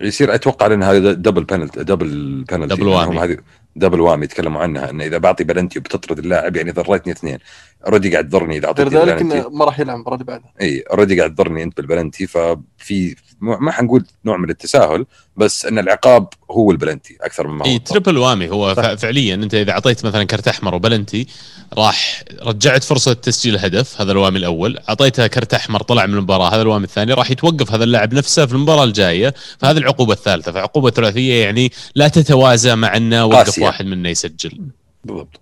يصير 0.00 0.34
أتوقع 0.34 0.66
ان 0.66 0.82
هذا 0.82 1.12
double 1.12 1.44
penalty 1.44 1.84
double 1.84 2.44
penalty 2.50 2.74
double 2.74 2.88
whammy. 2.88 3.18
هذه 3.18 3.36
double 3.76 4.00
whammy 4.00 4.24
يتكلموا 4.24 4.62
عنها 4.62 4.90
انه 4.90 5.04
إذا 5.04 5.18
بعطي 5.18 5.44
بلنتي 5.44 5.78
وبتطرد 5.78 6.18
اللاعب 6.18 6.56
يعني 6.56 6.70
ضريتني 6.70 7.12
اثنين. 7.12 7.38
already 7.86 8.12
قاعد 8.12 8.28
تضرني 8.28 8.56
إذا 8.56 8.68
غير 8.68 8.68
اعطيتني 8.68 9.00
ذلك 9.00 9.22
بلنتي 9.22 9.38
إنه 9.38 9.48
ما 9.48 9.64
راح 9.64 9.80
يلعب 9.80 9.96
المباراه 9.96 10.14
اللي 10.14 10.24
بعدها 10.24 10.52
إي 10.60 10.80
already 10.80 11.18
قاعد 11.18 11.34
تضرني 11.34 11.62
أنت 11.62 11.76
بالبلنتي 11.76 12.26
ففي 12.26 13.16
ما 13.40 13.72
حنقول 13.72 14.04
نوع 14.24 14.36
من 14.36 14.50
التساهل 14.50 15.06
بس 15.36 15.66
إن 15.66 15.78
العقاب 15.78 16.28
هو 16.50 16.70
البلنتي 16.70 17.16
أكثر 17.20 17.46
مما 17.48 17.62
هو 17.66 17.70
إي. 17.70 17.78
triple 17.78 18.18
whammy 18.18 18.50
هو 18.50 18.74
ف- 18.74 18.80
فعليا 18.80 19.34
أنت 19.34 19.54
إذا 19.54 19.70
أعطيت 19.72 20.06
مثلا 20.06 20.24
كرت 20.24 20.48
أحمر 20.48 20.74
وبلنتي 20.74 21.26
راح 21.74 22.24
رجعت 22.42 22.84
فرصة 22.84 23.12
تسجيل 23.12 23.54
الهدف 23.54 24.00
هذا 24.00 24.12
الوامي 24.12 24.38
الأول 24.38 24.78
أعطيته 24.88 25.26
كرت 25.26 25.54
أحمر 25.54 25.82
طلع 25.82 26.06
من 26.06 26.14
المباراة 26.14 26.54
هذا 26.54 26.62
الوامي 26.62 26.84
الثاني 26.84 27.12
راح 27.12 27.30
يتوقف 27.30 27.72
هذا 27.72 27.84
اللاعب 27.84 28.14
نفسه 28.14 28.46
في 28.46 28.52
المباراة 28.52 28.84
الجاية 28.84 29.34
فهذه 29.58 29.78
العقوبة 29.78 30.12
الثالثة 30.12 30.52
فعقوبة 30.52 30.90
ثلاثية 30.90 31.44
يعني 31.44 31.72
لا 31.94 32.08
تتوازى 32.08 32.74
مع 32.74 32.96
أنه 32.96 33.24
وقف 33.24 33.36
قاسية. 33.36 33.64
واحد 33.66 33.86
منا 33.86 34.08
يسجل 34.10 34.60
بالضبط 35.04 35.40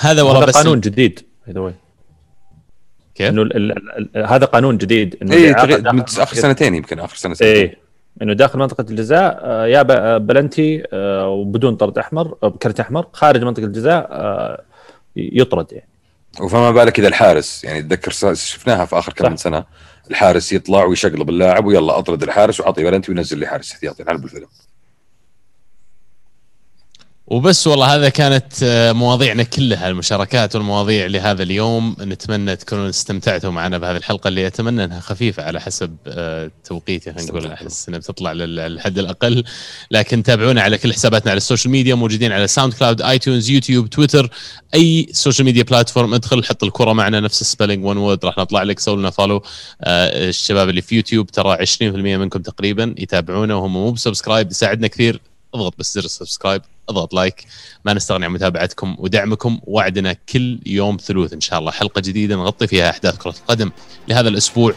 هذا 0.00 0.22
والله 0.22 0.38
هذا 0.38 0.46
بس 0.46 0.54
قانون 0.56 0.80
جديد 0.80 1.26
way. 1.48 1.83
كيف؟ 3.14 3.28
إنه 3.28 3.42
ال- 3.42 3.56
ال- 3.56 4.16
ال- 4.16 4.26
هذا 4.26 4.46
قانون 4.46 4.78
جديد 4.78 5.16
إنه 5.22 5.34
اي 5.34 5.52
داخل 5.52 5.94
من 5.94 6.00
آخر 6.00 6.36
سنتين 6.36 6.74
يمكن 6.74 6.98
آخر 7.00 7.16
سنتين 7.16 7.46
إيه 7.46 7.78
إنه 8.22 8.32
داخل 8.32 8.58
منطقة 8.58 8.84
الجزاء 8.90 9.38
آه، 9.42 9.66
يا 9.66 9.82
ب- 9.82 10.26
بلنتي 10.26 10.82
آه، 10.92 11.28
وبدون 11.28 11.76
طرد 11.76 11.98
أحمر 11.98 12.36
آه، 12.42 12.48
بكرت 12.48 12.80
أحمر 12.80 13.06
خارج 13.12 13.44
منطقة 13.44 13.64
الجزاء 13.64 14.08
آه، 14.10 14.62
يطرد 15.16 15.72
يعني 15.72 15.88
وفما 16.40 16.70
بالك 16.70 16.98
إذا 16.98 17.08
الحارس 17.08 17.64
يعني 17.64 17.78
اتذكر 17.78 18.10
شفناها 18.34 18.84
في 18.84 18.98
آخر 18.98 19.12
كم. 19.12 19.30
من 19.30 19.36
سنة 19.36 19.64
الحارس 20.10 20.52
يطلع 20.52 20.84
ويشقلب 20.84 21.28
اللاعب 21.28 21.66
ويلا 21.66 21.98
أطرد 21.98 22.22
الحارس 22.22 22.60
وعطي 22.60 22.84
بلنتي 22.84 23.12
وينزل 23.12 23.38
لي 23.38 23.46
حارس 23.46 23.72
احتياطي 23.72 24.02
الحين 24.02 24.16
بالفيلم 24.16 24.46
وبس 27.26 27.66
والله 27.66 27.94
هذا 27.94 28.08
كانت 28.08 28.52
آه، 28.62 28.92
مواضيعنا 28.92 29.42
كلها 29.42 29.88
المشاركات 29.88 30.56
والمواضيع 30.56 31.06
لهذا 31.06 31.42
اليوم. 31.42 31.96
نتمنى 32.00 32.56
تكونوا 32.56 32.88
استمتعتوا 32.88 33.50
معنا 33.50 33.78
بهذه 33.78 33.96
الحلقة 33.96 34.28
اللي 34.28 34.46
أتمنى 34.46 34.84
أنها 34.84 35.00
خفيفة 35.00 35.42
على 35.42 35.60
حسب 35.60 35.96
آه، 36.06 36.50
توقيتي 36.64 37.12
خلينا 37.12 37.28
نقول. 37.30 37.46
احس 37.46 37.88
انها 37.88 37.98
بتطلع 37.98 38.32
للحد 38.32 38.98
الأقل. 38.98 39.44
لكن 39.90 40.22
تابعونا 40.22 40.62
على 40.62 40.78
كل 40.78 40.92
حساباتنا 40.92 41.30
على 41.30 41.36
ال 41.36 41.41
social 41.41 41.72
media 41.72 41.94
موجودين 41.94 42.32
على 42.32 42.46
SoundCloud 42.46 43.02
iTunes 43.02 43.50
يوتيوب 43.50 43.90
تويتر 43.90 44.30
أي 44.74 45.08
social 45.12 45.44
media 45.46 45.62
platform. 45.62 46.14
ادخل 46.14 46.44
حط 46.44 46.64
الكرة 46.64 46.92
معنا 46.92 47.20
نفس 47.20 47.40
ال 47.40 47.45
spelling 47.45 47.84
one 47.84 47.96
word 47.96 48.24
راح 48.24 48.38
نطلع 48.38 48.62
لك 48.62 48.78
سووا 48.78 48.96
لنا 48.96 49.10
follow 49.10 49.42
آه، 49.82 50.28
الشباب 50.28 50.68
اللي 50.68 50.82
في 50.82 50.96
يوتيوب 50.96 51.26
ترى 51.30 51.56
20% 51.66 51.82
منكم 52.16 52.42
تقريبا 52.42 52.94
يتابعونا 52.98 53.54
وهم 53.54 53.72
مو 53.72 53.90
ب 53.90 53.96
subscribe 53.96 54.50
يساعدنا 54.50 54.86
كثير. 54.86 55.20
اضغط 55.54 55.74
بس 55.78 55.94
زر 55.94 56.04
ال 56.04 56.10
subscribe 56.10 56.62
اضغط 56.88 57.14
like 57.14 57.46
ما 57.84 57.94
نستغني 57.94 58.24
عن 58.24 58.32
متابعتكم 58.32 58.96
ودعمكم 58.98 59.60
وعدنا 59.62 60.12
كل 60.12 60.58
يوم 60.66 60.96
ثلوث 60.96 61.32
إن 61.32 61.40
شاء 61.40 61.58
الله. 61.58 61.70
حلقة 61.70 62.00
جديدة 62.00 62.36
نغطي 62.36 62.66
فيها 62.66 62.90
أحداث 62.90 63.16
كرة 63.16 63.34
القدم 63.40 63.70
لهذا 64.08 64.28
الأسبوع 64.28 64.74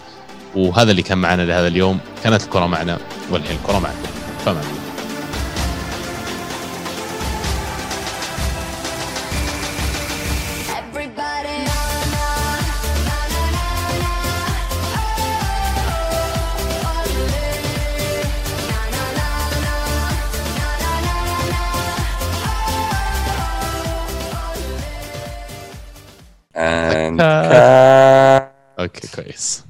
وهذا 0.55 0.91
اللي 0.91 1.03
كان 1.03 1.17
معنا 1.17 1.41
لهذا 1.41 1.67
اليوم. 1.67 1.99
كانت 2.23 2.43
الكرة 2.43 2.65
معنا 2.65 2.99
والحين 3.31 3.57
الكرة 3.57 3.79
معكم. 3.79 4.09
فما 4.45 4.61
and 26.57 27.21
أوكي 28.79 29.07
كويس 29.15 29.63